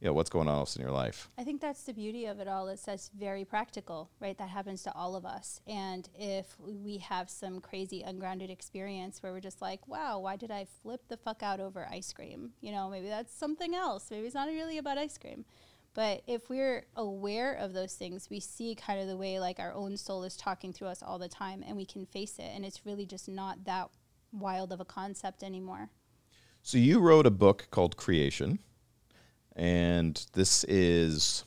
you 0.00 0.10
know, 0.10 0.12
what's 0.12 0.28
going 0.28 0.48
on 0.48 0.56
else 0.56 0.76
in 0.76 0.82
your 0.82 0.90
life? 0.90 1.30
I 1.38 1.44
think 1.44 1.62
that's 1.62 1.84
the 1.84 1.94
beauty 1.94 2.26
of 2.26 2.38
it 2.38 2.46
all. 2.46 2.68
It's 2.68 2.82
that's 2.82 3.10
very 3.18 3.46
practical, 3.46 4.10
right? 4.20 4.36
That 4.36 4.50
happens 4.50 4.82
to 4.82 4.92
all 4.92 5.16
of 5.16 5.24
us. 5.24 5.62
And 5.66 6.06
if 6.14 6.58
we 6.58 6.98
have 6.98 7.30
some 7.30 7.60
crazy 7.60 8.02
ungrounded 8.02 8.50
experience 8.50 9.22
where 9.22 9.32
we're 9.32 9.40
just 9.40 9.62
like, 9.62 9.86
wow, 9.88 10.18
why 10.18 10.36
did 10.36 10.50
I 10.50 10.66
flip 10.82 11.00
the 11.08 11.16
fuck 11.16 11.42
out 11.42 11.58
over 11.58 11.88
ice 11.90 12.12
cream? 12.12 12.50
You 12.60 12.72
know, 12.72 12.90
maybe 12.90 13.08
that's 13.08 13.34
something 13.34 13.74
else. 13.74 14.10
Maybe 14.10 14.26
it's 14.26 14.34
not 14.34 14.48
really 14.48 14.76
about 14.76 14.98
ice 14.98 15.16
cream. 15.16 15.46
But 15.94 16.22
if 16.26 16.50
we're 16.50 16.86
aware 16.96 17.54
of 17.54 17.72
those 17.72 17.94
things, 17.94 18.28
we 18.28 18.40
see 18.40 18.74
kind 18.74 19.00
of 19.00 19.06
the 19.06 19.16
way 19.16 19.38
like 19.38 19.60
our 19.60 19.72
own 19.72 19.96
soul 19.96 20.24
is 20.24 20.36
talking 20.36 20.72
through 20.72 20.88
us 20.88 21.02
all 21.02 21.18
the 21.18 21.28
time 21.28 21.64
and 21.66 21.76
we 21.76 21.86
can 21.86 22.04
face 22.04 22.38
it. 22.38 22.50
And 22.52 22.64
it's 22.64 22.84
really 22.84 23.06
just 23.06 23.28
not 23.28 23.64
that 23.64 23.90
wild 24.32 24.72
of 24.72 24.80
a 24.80 24.84
concept 24.84 25.44
anymore. 25.44 25.90
So 26.62 26.78
you 26.78 26.98
wrote 26.98 27.26
a 27.26 27.30
book 27.30 27.68
called 27.70 27.96
Creation, 27.96 28.58
and 29.54 30.24
this 30.32 30.64
is 30.64 31.44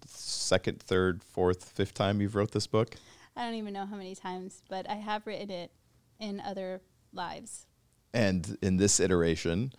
the 0.00 0.08
second, 0.08 0.80
third, 0.80 1.24
fourth, 1.24 1.64
fifth 1.64 1.92
time 1.92 2.20
you've 2.20 2.36
wrote 2.36 2.52
this 2.52 2.68
book. 2.68 2.94
I 3.36 3.44
don't 3.44 3.54
even 3.54 3.72
know 3.72 3.84
how 3.84 3.96
many 3.96 4.14
times, 4.14 4.62
but 4.68 4.88
I 4.88 4.94
have 4.94 5.26
written 5.26 5.50
it 5.50 5.72
in 6.20 6.40
other 6.40 6.80
lives. 7.12 7.66
And 8.14 8.56
in 8.62 8.76
this 8.76 9.00
iteration, 9.00 9.72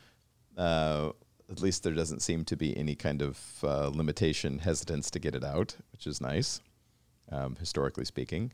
uh, 0.57 1.11
at 1.53 1.61
least 1.61 1.83
there 1.83 1.93
doesn't 1.93 2.21
seem 2.21 2.43
to 2.45 2.57
be 2.57 2.75
any 2.75 2.95
kind 2.95 3.21
of 3.21 3.39
uh, 3.63 3.87
limitation, 3.87 4.59
hesitance 4.59 5.11
to 5.11 5.19
get 5.19 5.35
it 5.35 5.43
out, 5.43 5.77
which 5.91 6.07
is 6.07 6.19
nice, 6.19 6.61
um, 7.31 7.55
historically 7.57 8.05
speaking. 8.05 8.51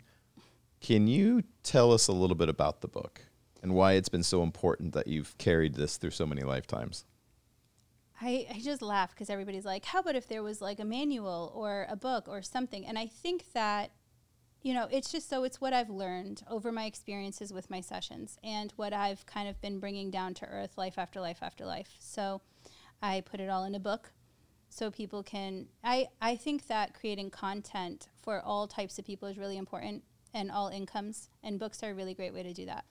Can 0.82 1.08
you 1.08 1.44
tell 1.64 1.94
us 1.94 2.10
a 2.10 2.12
little 2.12 2.36
bit 2.36 2.50
about 2.50 2.82
the 2.82 2.88
book 2.90 3.22
and 3.64 3.74
why 3.74 3.94
it's 3.94 4.10
been 4.10 4.24
so 4.24 4.44
important 4.44 4.94
that 4.94 5.08
you've 5.08 5.38
carried 5.38 5.76
this 5.76 5.96
through 5.96 6.12
so 6.12 6.26
many 6.26 6.42
lifetimes? 6.42 7.06
I, 8.22 8.48
I 8.54 8.60
just 8.60 8.82
laugh 8.82 9.12
because 9.12 9.30
everybody's 9.30 9.66
like, 9.66 9.86
how 9.86 10.00
about 10.00 10.16
if 10.16 10.28
there 10.28 10.44
was 10.44 10.62
like 10.62 10.82
a 10.82 10.86
manual 10.86 11.54
or 11.56 11.88
a 11.90 11.96
book 11.96 12.28
or 12.28 12.42
something? 12.42 12.86
And 12.86 13.00
I 13.00 13.08
think 13.08 13.46
that, 13.54 13.92
you 14.62 14.74
know, 14.74 14.90
it's 14.92 15.10
just 15.10 15.30
so 15.30 15.46
it's 15.46 15.62
what 15.62 15.72
I've 15.72 15.90
learned 15.90 16.44
over 16.50 16.70
my 16.70 16.84
experiences 16.84 17.54
with 17.54 17.70
my 17.70 17.80
sessions 17.80 18.38
and 18.44 18.74
what 18.76 18.92
I've 18.92 19.26
kind 19.26 19.48
of 19.48 19.62
been 19.62 19.80
bringing 19.80 20.12
down 20.12 20.34
to 20.36 20.46
earth 20.48 20.78
life 20.78 20.98
after 20.98 21.22
life 21.22 21.40
after 21.42 21.66
life. 21.66 21.96
So 22.00 22.42
I 23.02 23.22
put 23.22 23.40
it 23.40 23.50
all 23.50 23.64
in 23.66 23.76
a 23.76 23.80
book 23.80 24.12
so 24.70 24.92
people 24.92 25.24
can. 25.24 25.68
I, 25.84 26.08
I 26.22 26.36
think 26.36 26.68
that 26.68 26.94
creating 26.94 27.32
content 27.32 28.10
for 28.22 28.42
all 28.42 28.68
types 28.68 29.00
of 29.00 29.06
people 29.06 29.28
is 29.28 29.38
really 29.38 29.58
important 29.58 30.04
and 30.34 30.52
all 30.52 30.70
incomes, 30.70 31.30
and 31.44 31.60
books 31.60 31.82
are 31.84 31.92
a 31.92 31.94
really 31.94 32.14
great 32.14 32.34
way 32.34 32.44
to 32.44 32.54
do 32.54 32.66
that. 32.68 32.86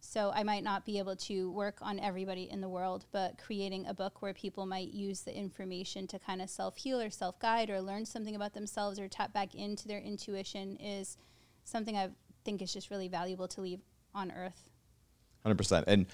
So 0.00 0.30
I 0.34 0.42
might 0.42 0.62
not 0.62 0.86
be 0.86 0.98
able 0.98 1.16
to 1.16 1.50
work 1.50 1.78
on 1.82 1.98
everybody 1.98 2.48
in 2.50 2.60
the 2.60 2.68
world, 2.68 3.04
but 3.12 3.36
creating 3.36 3.86
a 3.86 3.94
book 3.94 4.22
where 4.22 4.32
people 4.32 4.64
might 4.64 4.88
use 4.88 5.22
the 5.22 5.36
information 5.36 6.06
to 6.08 6.18
kind 6.18 6.40
of 6.40 6.48
self 6.48 6.76
heal 6.76 7.00
or 7.00 7.10
self 7.10 7.38
guide 7.40 7.68
or 7.68 7.80
learn 7.80 8.06
something 8.06 8.36
about 8.36 8.54
themselves 8.54 8.98
or 8.98 9.08
tap 9.08 9.32
back 9.32 9.54
into 9.54 9.88
their 9.88 9.98
intuition 9.98 10.76
is 10.76 11.16
something 11.64 11.96
I 11.96 12.10
think 12.44 12.62
is 12.62 12.72
just 12.72 12.90
really 12.90 13.08
valuable 13.08 13.48
to 13.48 13.60
leave 13.60 13.80
on 14.14 14.30
earth. 14.30 14.70
Hundred 15.42 15.58
percent. 15.58 15.84
And 15.88 16.06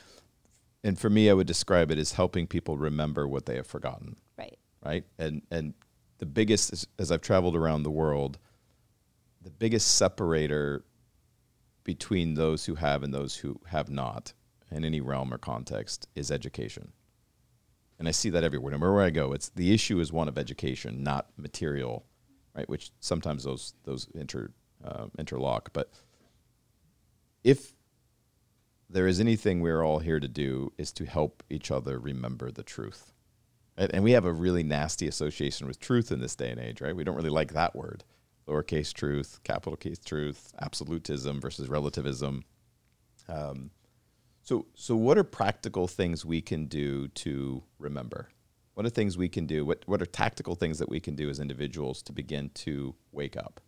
and 0.84 0.98
for 0.98 1.10
me, 1.10 1.30
I 1.30 1.32
would 1.32 1.46
describe 1.46 1.90
it 1.90 1.98
as 1.98 2.12
helping 2.12 2.46
people 2.46 2.76
remember 2.76 3.26
what 3.26 3.46
they 3.46 3.56
have 3.56 3.66
forgotten. 3.66 4.16
Right. 4.38 4.58
Right. 4.84 5.04
And 5.18 5.42
and 5.50 5.74
the 6.18 6.26
biggest, 6.26 6.86
as, 6.98 7.10
I've 7.10 7.22
traveled 7.22 7.56
around 7.56 7.82
the 7.82 7.90
world, 7.90 8.38
the 9.42 9.50
biggest 9.50 9.96
separator 9.96 10.84
between 11.82 12.34
those 12.34 12.64
who 12.64 12.76
have 12.76 13.02
and 13.02 13.12
those 13.12 13.36
who 13.36 13.60
have 13.66 13.90
not 13.90 14.32
in 14.70 14.84
any 14.84 15.00
realm 15.00 15.32
or 15.32 15.38
context 15.38 16.08
is 16.14 16.30
education. 16.30 16.92
And 17.98 18.08
I 18.08 18.10
see 18.10 18.30
that 18.30 18.44
everywhere. 18.44 18.72
No 18.72 18.78
matter 18.78 18.92
where 18.92 19.04
I 19.04 19.10
go, 19.10 19.32
it's 19.32 19.50
the 19.50 19.72
issue 19.72 20.00
is 20.00 20.12
one 20.12 20.28
of 20.28 20.36
education, 20.38 21.02
not 21.02 21.30
material, 21.36 22.04
right? 22.54 22.68
Which 22.68 22.90
sometimes 23.00 23.44
those 23.44 23.74
those 23.84 24.08
inter 24.14 24.50
uh, 24.84 25.06
interlock. 25.18 25.72
But 25.72 25.92
if 27.42 27.73
there 28.94 29.08
is 29.08 29.18
anything 29.18 29.60
we're 29.60 29.82
all 29.82 29.98
here 29.98 30.20
to 30.20 30.28
do 30.28 30.72
is 30.78 30.92
to 30.92 31.04
help 31.04 31.42
each 31.50 31.72
other 31.72 31.98
remember 31.98 32.52
the 32.52 32.62
truth. 32.62 33.12
Right? 33.76 33.90
And 33.92 34.04
we 34.04 34.12
have 34.12 34.24
a 34.24 34.32
really 34.32 34.62
nasty 34.62 35.08
association 35.08 35.66
with 35.66 35.80
truth 35.80 36.12
in 36.12 36.20
this 36.20 36.36
day 36.36 36.50
and 36.50 36.60
age, 36.60 36.80
right? 36.80 36.94
We 36.94 37.02
don't 37.02 37.16
really 37.16 37.28
like 37.28 37.54
that 37.54 37.74
word. 37.74 38.04
Lowercase 38.46 38.92
truth, 38.92 39.40
capital 39.42 39.74
case 39.74 39.98
truth, 39.98 40.52
absolutism 40.60 41.40
versus 41.40 41.68
relativism. 41.68 42.44
Um, 43.28 43.72
so, 44.44 44.66
so 44.74 44.94
what 44.94 45.18
are 45.18 45.24
practical 45.24 45.88
things 45.88 46.24
we 46.24 46.40
can 46.40 46.66
do 46.66 47.08
to 47.08 47.64
remember? 47.80 48.28
What 48.74 48.86
are 48.86 48.90
things 48.90 49.18
we 49.18 49.28
can 49.28 49.46
do? 49.46 49.64
What, 49.64 49.82
what 49.86 50.02
are 50.02 50.06
tactical 50.06 50.54
things 50.54 50.78
that 50.78 50.88
we 50.88 51.00
can 51.00 51.16
do 51.16 51.28
as 51.28 51.40
individuals 51.40 52.00
to 52.02 52.12
begin 52.12 52.50
to 52.50 52.94
wake 53.10 53.36
up? 53.36 53.60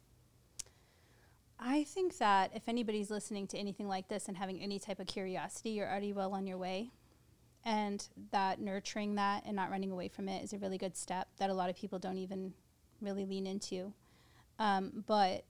I 1.69 1.83
think 1.83 2.19
that 2.19 2.53
if 2.55 2.69
anybody's 2.69 3.11
listening 3.11 3.49
to 3.49 3.59
anything 3.59 3.89
like 3.89 4.07
this 4.07 4.29
and 4.29 4.37
having 4.37 4.61
any 4.61 4.79
type 4.79 5.01
of 5.01 5.09
curiosity, 5.09 5.71
you're 5.71 5.91
already 5.91 6.13
well 6.13 6.33
on 6.33 6.47
your 6.47 6.59
way. 6.59 6.91
And 7.65 8.07
that 8.31 8.61
nurturing 8.61 9.17
that 9.17 9.43
and 9.45 9.57
not 9.57 9.73
running 9.73 9.91
away 9.91 10.07
from 10.07 10.29
it 10.29 10.45
is 10.45 10.53
a 10.53 10.59
really 10.59 10.79
good 10.79 10.97
step 10.97 11.27
that 11.39 11.51
a 11.51 11.55
lot 11.55 11.69
of 11.69 11.75
people 11.75 11.99
don't 11.99 12.19
even 12.19 12.55
really 13.01 13.27
lean 13.27 13.49
into. 13.49 13.93
Um, 14.61 15.05
but 15.09 15.45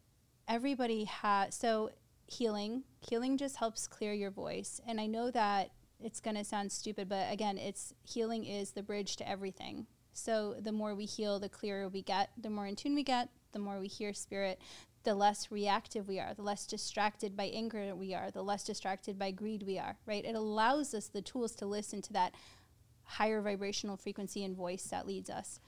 everybody 0.48 1.04
has, 1.04 1.54
so 1.54 1.90
healing, 2.26 2.84
healing 3.06 3.36
just 3.36 3.56
helps 3.56 3.86
clear 3.86 4.14
your 4.14 4.30
voice. 4.30 4.80
And 4.88 4.98
I 4.98 5.06
know 5.06 5.30
that 5.32 5.72
it's 6.02 6.20
going 6.20 6.36
to 6.36 6.44
sound 6.44 6.72
stupid, 6.72 7.10
but 7.10 7.30
again, 7.30 7.58
it's 7.58 7.92
healing 8.04 8.46
is 8.46 8.70
the 8.70 8.82
bridge 8.82 9.16
to 9.16 9.28
everything. 9.28 9.86
So 10.14 10.54
the 10.58 10.72
more 10.72 10.94
we 10.94 11.04
heal, 11.04 11.38
the 11.38 11.50
clearer 11.50 11.90
we 11.90 12.00
get, 12.00 12.30
the 12.40 12.48
more 12.48 12.66
in 12.66 12.74
tune 12.74 12.94
we 12.94 13.02
get, 13.02 13.28
the 13.52 13.58
more 13.58 13.78
we 13.78 13.88
hear 13.88 14.14
spirit, 14.14 14.58
the 15.06 15.14
less 15.14 15.52
reactive 15.52 16.08
we 16.08 16.18
are, 16.18 16.34
the 16.34 16.42
less 16.42 16.66
distracted 16.66 17.36
by 17.36 17.44
anger 17.44 17.94
we 17.94 18.12
are, 18.12 18.32
the 18.32 18.42
less 18.42 18.64
distracted 18.64 19.16
by 19.16 19.30
greed 19.30 19.62
we 19.62 19.78
are, 19.78 19.96
right? 20.04 20.24
It 20.24 20.34
allows 20.34 20.94
us 20.94 21.06
the 21.06 21.22
tools 21.22 21.54
to 21.56 21.64
listen 21.64 22.02
to 22.02 22.12
that 22.14 22.34
higher 23.04 23.40
vibrational 23.40 23.96
frequency 23.96 24.42
and 24.42 24.56
voice 24.56 24.82
that 24.90 25.06
leads 25.06 25.30
us. 25.30 25.60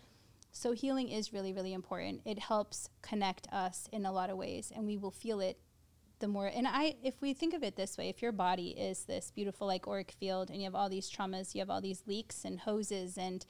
So 0.51 0.73
healing 0.73 1.09
is 1.09 1.33
really, 1.33 1.53
really 1.53 1.73
important. 1.73 2.23
It 2.25 2.41
helps 2.41 2.91
connect 3.01 3.47
us 3.53 3.89
in 3.93 4.05
a 4.05 4.11
lot 4.11 4.29
of 4.29 4.37
ways, 4.37 4.73
and 4.75 4.89
we 4.89 4.97
will 4.97 5.13
feel 5.13 5.39
it 5.39 5.57
the 6.19 6.27
more. 6.27 6.49
And 6.49 6.67
I, 6.67 6.97
if 7.05 7.15
we 7.21 7.33
think 7.33 7.55
of 7.55 7.63
it 7.63 7.77
this 7.77 7.97
way, 7.97 8.09
if 8.09 8.21
your 8.21 8.33
body 8.33 8.71
is 8.71 9.05
this 9.05 9.31
beautiful 9.31 9.69
like 9.69 9.87
auric 9.87 10.11
field, 10.19 10.51
and 10.51 10.59
you 10.59 10.65
have 10.65 10.75
all 10.75 10.89
these 10.89 11.09
traumas, 11.09 11.55
you 11.55 11.61
have 11.61 11.71
all 11.71 11.81
these 11.81 12.03
leaks 12.09 12.45
and 12.45 12.59
hoses 12.59 13.17
and 13.17 13.47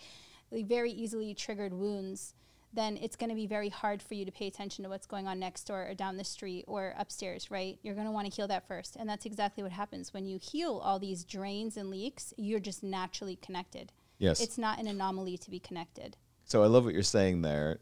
very 0.52 0.90
easily 0.90 1.32
triggered 1.32 1.72
wounds 1.72 2.34
then 2.72 2.98
it's 2.98 3.16
going 3.16 3.30
to 3.30 3.36
be 3.36 3.46
very 3.46 3.70
hard 3.70 4.02
for 4.02 4.14
you 4.14 4.24
to 4.24 4.30
pay 4.30 4.46
attention 4.46 4.84
to 4.84 4.90
what's 4.90 5.06
going 5.06 5.26
on 5.26 5.38
next 5.38 5.64
door 5.64 5.88
or 5.88 5.94
down 5.94 6.16
the 6.16 6.24
street 6.24 6.64
or 6.68 6.94
upstairs, 6.98 7.50
right? 7.50 7.78
You're 7.82 7.94
going 7.94 8.06
to 8.06 8.12
want 8.12 8.30
to 8.30 8.34
heal 8.34 8.48
that 8.48 8.68
first. 8.68 8.96
And 8.96 9.08
that's 9.08 9.24
exactly 9.24 9.62
what 9.62 9.72
happens. 9.72 10.12
When 10.12 10.26
you 10.26 10.38
heal 10.40 10.80
all 10.84 10.98
these 10.98 11.24
drains 11.24 11.76
and 11.76 11.88
leaks, 11.88 12.34
you're 12.36 12.60
just 12.60 12.82
naturally 12.82 13.36
connected. 13.36 13.92
Yes. 14.18 14.40
It's 14.40 14.58
not 14.58 14.78
an 14.78 14.86
anomaly 14.86 15.38
to 15.38 15.50
be 15.50 15.60
connected. 15.60 16.16
So 16.44 16.62
I 16.62 16.66
love 16.66 16.84
what 16.84 16.94
you're 16.94 17.02
saying 17.02 17.42
there. 17.42 17.78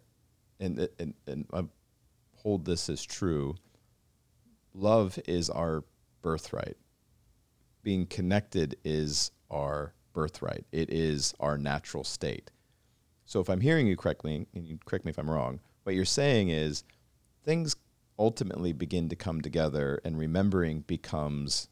And, 0.61 0.89
and, 0.99 1.14
and 1.26 1.47
I 1.53 1.64
hold 2.37 2.64
this 2.64 2.89
as 2.89 3.05
true. 3.05 3.57
Love 4.72 5.18
is 5.26 5.51
our 5.51 5.84
birthright. 6.22 6.76
Being 7.82 8.07
connected 8.07 8.76
is 8.84 9.32
our 9.51 9.95
birthright. 10.12 10.64
It 10.72 10.91
is 10.91 11.34
our 11.41 11.59
natural 11.59 12.05
state. 12.05 12.51
So 13.27 13.41
if 13.41 13.49
I'm 13.49 13.61
hearing 13.61 13.87
you 13.87 13.97
correctly, 13.97 14.47
and 14.55 14.66
you 14.66 14.79
correct 14.85 15.05
me 15.05 15.11
if 15.11 15.18
I'm 15.18 15.31
wrong, 15.31 15.61
what 15.83 15.95
you're 15.95 16.05
saying 16.05 16.49
is 16.49 16.85
things 17.45 17.77
ultimately 18.18 18.72
begin 18.72 19.09
to 19.09 19.16
come 19.16 19.41
together 19.41 20.01
and 20.05 20.18
remembering 20.18 20.81
becomes 20.81 21.68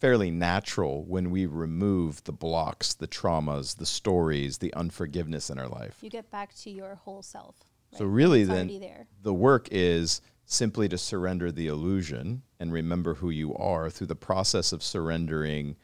fairly 0.00 0.32
natural 0.32 1.04
when 1.04 1.30
we 1.30 1.46
remove 1.46 2.24
the 2.24 2.32
blocks, 2.32 2.92
the 2.92 3.06
traumas, 3.06 3.76
the 3.76 3.86
stories, 3.86 4.58
the 4.58 4.74
unforgiveness 4.74 5.48
in 5.48 5.58
our 5.58 5.68
life. 5.68 5.96
You 6.02 6.10
get 6.10 6.28
back 6.30 6.52
to 6.56 6.70
your 6.70 6.96
whole 6.96 7.22
self. 7.22 7.54
Right? 7.92 7.98
So 7.98 8.04
really 8.06 8.42
then 8.42 9.06
the 9.22 9.32
work 9.32 9.68
is 9.70 10.20
simply 10.44 10.88
to 10.88 10.98
surrender 10.98 11.52
the 11.52 11.68
illusion 11.68 12.42
and 12.58 12.72
remember 12.72 13.14
who 13.14 13.30
you 13.30 13.54
are 13.54 13.88
through 13.88 14.08
the 14.08 14.16
process 14.16 14.72
of 14.72 14.82
surrendering 14.82 15.76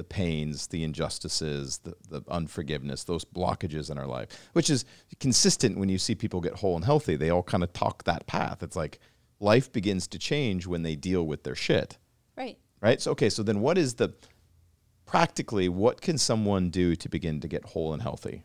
the 0.00 0.04
pains, 0.04 0.68
the 0.68 0.82
injustices, 0.82 1.76
the, 1.84 1.94
the 2.08 2.22
unforgiveness, 2.30 3.04
those 3.04 3.22
blockages 3.22 3.90
in 3.90 3.98
our 3.98 4.06
life, 4.06 4.28
which 4.54 4.70
is 4.70 4.86
consistent 5.18 5.76
when 5.76 5.90
you 5.90 5.98
see 5.98 6.14
people 6.14 6.40
get 6.40 6.54
whole 6.54 6.74
and 6.74 6.86
healthy. 6.86 7.16
They 7.16 7.28
all 7.28 7.42
kind 7.42 7.62
of 7.62 7.70
talk 7.74 8.04
that 8.04 8.26
path. 8.26 8.62
It's 8.62 8.76
like 8.76 8.98
life 9.40 9.70
begins 9.70 10.06
to 10.06 10.18
change 10.18 10.66
when 10.66 10.84
they 10.84 10.96
deal 10.96 11.26
with 11.26 11.42
their 11.42 11.54
shit. 11.54 11.98
Right. 12.34 12.56
Right. 12.80 13.02
So, 13.02 13.10
okay. 13.10 13.28
So 13.28 13.42
then 13.42 13.60
what 13.60 13.76
is 13.76 13.96
the 13.96 14.14
practically, 15.04 15.68
what 15.68 16.00
can 16.00 16.16
someone 16.16 16.70
do 16.70 16.96
to 16.96 17.08
begin 17.10 17.40
to 17.40 17.48
get 17.48 17.66
whole 17.66 17.92
and 17.92 18.00
healthy? 18.00 18.42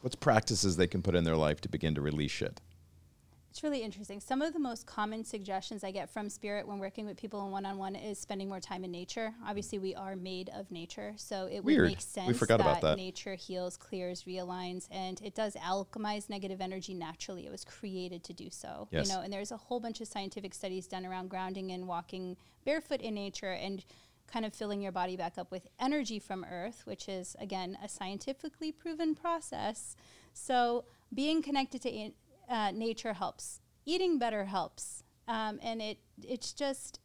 What's 0.00 0.14
practices 0.14 0.76
they 0.76 0.86
can 0.86 1.02
put 1.02 1.16
in 1.16 1.24
their 1.24 1.34
life 1.34 1.60
to 1.62 1.68
begin 1.68 1.96
to 1.96 2.00
release 2.00 2.30
shit? 2.30 2.60
It's 3.54 3.62
really 3.62 3.82
interesting. 3.82 4.18
Some 4.18 4.42
of 4.42 4.52
the 4.52 4.58
most 4.58 4.84
common 4.84 5.22
suggestions 5.22 5.84
I 5.84 5.92
get 5.92 6.10
from 6.10 6.28
Spirit 6.28 6.66
when 6.66 6.80
working 6.80 7.06
with 7.06 7.16
people 7.16 7.46
in 7.46 7.52
one 7.52 7.64
on 7.64 7.78
one 7.78 7.94
is 7.94 8.18
spending 8.18 8.48
more 8.48 8.58
time 8.58 8.82
in 8.82 8.90
nature. 8.90 9.32
Obviously, 9.46 9.78
we 9.78 9.94
are 9.94 10.16
made 10.16 10.50
of 10.56 10.72
nature, 10.72 11.14
so 11.14 11.46
it 11.46 11.62
Weird. 11.62 11.82
would 11.82 11.88
make 11.90 12.00
sense 12.00 12.26
we 12.26 12.34
forgot 12.34 12.58
that, 12.58 12.66
about 12.66 12.80
that 12.80 12.96
nature 12.96 13.36
heals, 13.36 13.76
clears, 13.76 14.24
realigns, 14.24 14.88
and 14.90 15.22
it 15.22 15.36
does 15.36 15.54
alchemize 15.54 16.28
negative 16.28 16.60
energy 16.60 16.94
naturally. 16.94 17.46
It 17.46 17.52
was 17.52 17.64
created 17.64 18.24
to 18.24 18.32
do 18.32 18.50
so. 18.50 18.88
Yes. 18.90 19.06
You 19.06 19.14
know, 19.14 19.20
and 19.20 19.32
there's 19.32 19.52
a 19.52 19.56
whole 19.56 19.78
bunch 19.78 20.00
of 20.00 20.08
scientific 20.08 20.52
studies 20.52 20.88
done 20.88 21.06
around 21.06 21.30
grounding 21.30 21.70
and 21.70 21.86
walking 21.86 22.36
barefoot 22.64 23.02
in 23.02 23.14
nature 23.14 23.52
and 23.52 23.84
kind 24.26 24.44
of 24.44 24.52
filling 24.52 24.82
your 24.82 24.90
body 24.90 25.16
back 25.16 25.38
up 25.38 25.52
with 25.52 25.68
energy 25.78 26.18
from 26.18 26.44
earth, 26.50 26.82
which 26.86 27.08
is 27.08 27.36
again 27.38 27.78
a 27.80 27.88
scientifically 27.88 28.72
proven 28.72 29.14
process. 29.14 29.94
So 30.32 30.86
being 31.14 31.40
connected 31.40 31.80
to 31.82 31.88
in- 31.88 32.14
uh, 32.54 32.70
nature 32.70 33.14
helps. 33.14 33.60
Eating 33.84 34.18
better 34.18 34.44
helps. 34.44 35.02
Um, 35.26 35.58
and 35.62 35.82
it 35.82 35.98
it's 36.22 36.52
just 36.52 37.00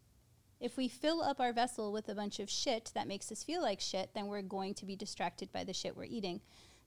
if 0.60 0.78
we 0.78 0.88
fill 0.88 1.22
up 1.22 1.40
our 1.40 1.54
vessel 1.54 1.92
with 1.92 2.08
a 2.10 2.16
bunch 2.16 2.40
of 2.40 2.50
shit 2.50 2.92
that 2.94 3.08
makes 3.08 3.32
us 3.32 3.44
feel 3.44 3.62
like 3.62 3.80
shit, 3.80 4.12
then 4.14 4.28
we're 4.28 4.44
going 4.44 4.74
to 4.76 4.86
be 4.86 4.96
distracted 4.96 5.52
by 5.52 5.64
the 5.64 5.74
shit 5.74 5.98
we're 5.98 6.04
eating. 6.04 6.42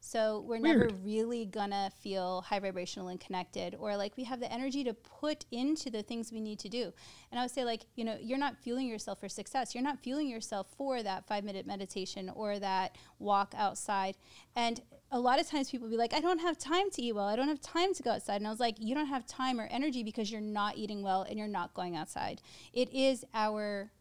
So 0.04 0.44
we're 0.46 0.60
Weird. 0.60 0.80
never 0.80 0.94
really 1.04 1.46
gonna 1.46 1.90
feel 2.00 2.42
high 2.42 2.58
vibrational 2.58 3.08
and 3.08 3.20
connected, 3.20 3.76
or 3.78 3.96
like 3.96 4.16
we 4.16 4.24
have 4.24 4.40
the 4.40 4.52
energy 4.52 4.82
to 4.84 4.94
put 4.94 5.44
into 5.52 5.90
the 5.90 6.02
things 6.02 6.32
we 6.32 6.40
need 6.40 6.58
to 6.60 6.68
do. 6.68 6.92
And 7.30 7.38
I 7.38 7.44
would 7.44 7.52
say, 7.52 7.64
like, 7.64 7.86
you 7.94 8.04
know, 8.04 8.16
you're 8.20 8.38
not 8.38 8.58
fueling 8.58 8.88
yourself 8.88 9.20
for 9.20 9.28
success. 9.28 9.74
You're 9.74 9.84
not 9.84 10.00
fueling 10.00 10.28
yourself 10.28 10.66
for 10.76 11.02
that 11.04 11.26
five 11.26 11.44
minute 11.44 11.66
meditation 11.66 12.30
or 12.34 12.58
that 12.58 12.98
walk 13.20 13.54
outside. 13.56 14.16
And 14.56 14.80
a 15.12 15.20
lot 15.20 15.38
of 15.38 15.46
times 15.46 15.70
people 15.70 15.88
be 15.88 15.96
like, 15.96 16.14
I 16.14 16.20
don't 16.20 16.40
have 16.40 16.58
time 16.58 16.90
to 16.90 17.02
eat 17.02 17.12
well. 17.12 17.26
I 17.26 17.36
don't 17.36 17.48
have 17.48 17.60
time 17.60 17.92
to 17.94 18.02
go 18.02 18.10
outside. 18.10 18.36
And 18.36 18.46
I 18.46 18.50
was 18.50 18.58
like, 18.58 18.76
you 18.78 18.94
don't 18.94 19.06
have 19.06 19.26
time 19.26 19.60
or 19.60 19.66
energy 19.70 20.02
because 20.02 20.32
you're 20.32 20.40
not 20.40 20.78
eating 20.78 21.02
well 21.02 21.22
and 21.22 21.38
you're 21.38 21.46
not 21.46 21.74
going 21.74 21.96
outside. 21.96 22.40
It 22.72 22.92
is 22.94 23.22
our 23.34 23.92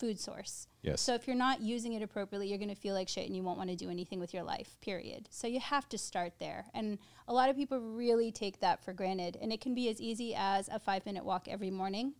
food 0.00 0.18
source. 0.18 0.66
Yes. 0.82 1.00
So 1.00 1.14
if 1.14 1.28
you're 1.28 1.36
not 1.36 1.60
using 1.60 1.92
it 1.92 2.02
appropriately, 2.02 2.48
you're 2.48 2.58
going 2.58 2.68
to 2.68 2.74
feel 2.74 2.94
like 2.94 3.08
shit 3.08 3.26
and 3.26 3.36
you 3.36 3.44
won't 3.44 3.58
want 3.58 3.70
to 3.70 3.76
do 3.76 3.88
anything 3.88 4.18
with 4.18 4.34
your 4.34 4.42
life, 4.42 4.76
period. 4.80 5.28
So 5.30 5.46
you 5.46 5.60
have 5.60 5.88
to 5.90 5.98
start 5.98 6.32
there. 6.40 6.66
And 6.74 6.98
a 7.28 7.32
lot 7.32 7.48
of 7.48 7.56
people 7.56 7.78
really 7.78 8.32
take 8.32 8.58
that 8.60 8.84
for 8.84 8.92
granted. 8.92 9.38
And 9.40 9.52
it 9.52 9.60
can 9.60 9.72
be 9.72 9.88
as 9.88 10.00
easy 10.00 10.34
as 10.36 10.68
a 10.68 10.80
five 10.80 11.06
minute 11.06 11.24
walk 11.24 11.46
every 11.48 11.70
morning 11.70 12.14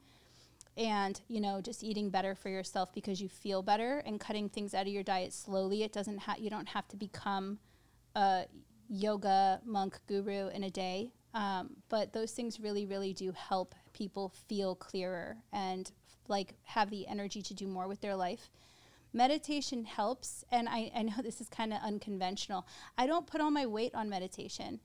and, 0.76 1.20
you 1.26 1.40
know, 1.40 1.60
just 1.60 1.82
eating 1.82 2.10
better 2.10 2.36
for 2.36 2.48
yourself 2.48 2.92
because 2.94 3.20
you 3.20 3.28
feel 3.28 3.62
better 3.62 4.02
and 4.06 4.20
cutting 4.20 4.48
things 4.48 4.72
out 4.72 4.86
of 4.86 4.92
your 4.92 5.02
diet 5.02 5.32
slowly. 5.32 5.82
It 5.82 5.92
doesn't 5.92 6.18
have, 6.18 6.38
you 6.38 6.48
don't 6.48 6.68
have 6.68 6.86
to 6.88 6.96
become 6.96 7.58
a 8.16 8.46
yoga 8.88 9.60
monk 9.64 10.00
guru 10.08 10.48
in 10.48 10.64
a 10.64 10.70
day. 10.70 11.12
Um, 11.34 11.76
but 11.90 12.12
those 12.12 12.32
things 12.32 12.58
really, 12.58 12.86
really 12.86 13.12
do 13.12 13.30
help 13.32 13.74
people 13.92 14.32
feel 14.48 14.74
clearer 14.74 15.36
and 15.52 15.92
like 16.28 16.54
have 16.64 16.90
the 16.90 17.06
energy 17.06 17.42
to 17.42 17.54
do 17.54 17.66
more 17.66 17.86
with 17.86 18.00
their 18.00 18.16
life. 18.16 18.50
Meditation 19.12 19.84
helps, 19.84 20.44
and 20.50 20.68
I, 20.68 20.90
I 20.94 21.02
know 21.02 21.14
this 21.22 21.40
is 21.40 21.48
kind 21.48 21.72
of 21.72 21.80
unconventional. 21.82 22.66
I 22.98 23.06
don't 23.06 23.26
put 23.26 23.40
all 23.40 23.50
my 23.50 23.66
weight 23.66 23.94
on 23.94 24.08
meditation. 24.08 24.80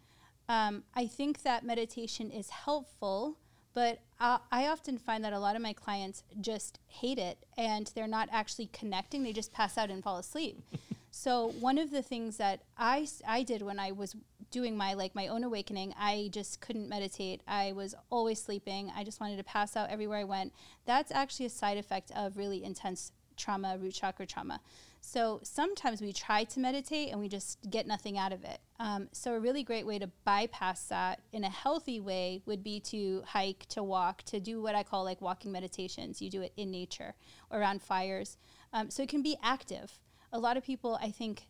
Um, 0.50 0.84
I 0.94 1.08
think 1.08 1.44
that 1.44 1.64
meditation 1.64 2.32
is 2.32 2.50
helpful, 2.50 3.38
but 3.74 4.00
I, 4.20 4.40
I 4.52 4.68
often 4.68 4.98
find 4.98 5.24
that 5.24 5.32
a 5.32 5.40
lot 5.40 5.56
of 5.56 5.62
my 5.62 5.72
clients 5.72 6.24
just 6.42 6.80
hate 6.88 7.18
it 7.18 7.46
and 7.58 7.90
they're 7.96 8.08
not 8.08 8.28
actually 8.32 8.70
connecting. 8.74 9.24
They 9.24 9.32
just 9.32 9.54
pass 9.54 9.78
out 9.78 9.90
and 9.90 10.04
fall 10.04 10.18
asleep. 10.18 10.62
so 11.12 11.50
one 11.60 11.78
of 11.78 11.92
the 11.92 12.02
things 12.02 12.38
that 12.38 12.62
I, 12.78 13.06
I 13.28 13.44
did 13.44 13.62
when 13.62 13.80
I 13.80 13.92
was 13.92 14.16
doing 14.50 14.76
my 14.76 14.94
like 14.94 15.16
my 15.16 15.28
own 15.28 15.46
awakening 15.46 15.94
i 15.98 16.30
just 16.32 16.60
couldn't 16.60 16.90
meditate. 16.90 17.42
I 17.48 17.72
was 17.72 17.96
always 18.10 18.42
sleeping. 18.42 18.92
I 18.96 19.06
just 19.06 19.22
wanted 19.22 19.38
to 19.38 19.44
pass 19.44 19.78
out 19.78 19.90
everywhere 19.90 20.20
i 20.20 20.24
went. 20.26 20.54
That's 20.86 21.12
actually 21.12 21.46
a 21.46 21.50
side 21.50 21.78
effect 21.78 22.12
of 22.16 22.38
really 22.38 22.64
intense 22.64 23.12
trauma 23.38 23.78
root 23.80 23.94
chakra 23.94 24.26
trauma. 24.26 24.60
So 25.00 25.40
sometimes 25.42 26.02
we 26.02 26.14
try 26.14 26.44
to 26.44 26.60
meditate 26.60 27.12
and 27.12 27.20
we 27.20 27.28
just 27.28 27.58
get 27.70 27.88
nothing 27.88 28.18
out 28.18 28.34
of 28.34 28.44
it. 28.44 28.60
Um, 28.80 29.08
so 29.14 29.34
a 29.34 29.40
really 29.40 29.64
great 29.64 29.86
way 29.86 29.98
to 30.00 30.08
bypass 30.26 30.86
that 30.86 31.22
in 31.32 31.44
a 31.44 31.50
healthy 31.50 32.00
way 32.00 32.42
would 32.46 32.64
be 32.64 32.80
to 32.82 33.24
hike 33.26 33.66
to 33.70 33.84
walk 33.84 34.22
to 34.24 34.40
do 34.40 34.62
what 34.62 34.76
i 34.76 34.84
call 34.84 35.04
like 35.04 35.22
walking 35.22 35.52
meditations. 35.52 36.22
You 36.22 36.30
do 36.30 36.42
it 36.42 36.54
in 36.58 36.72
nature 36.72 37.16
around 37.52 37.82
fires. 37.82 38.38
Um, 38.74 38.90
so 38.90 39.02
it 39.02 39.10
can 39.10 39.24
be 39.24 39.38
active 39.42 40.00
a 40.32 40.40
lot 40.40 40.58
of 40.58 40.64
people 40.64 40.98
i 41.02 41.12
think 41.12 41.48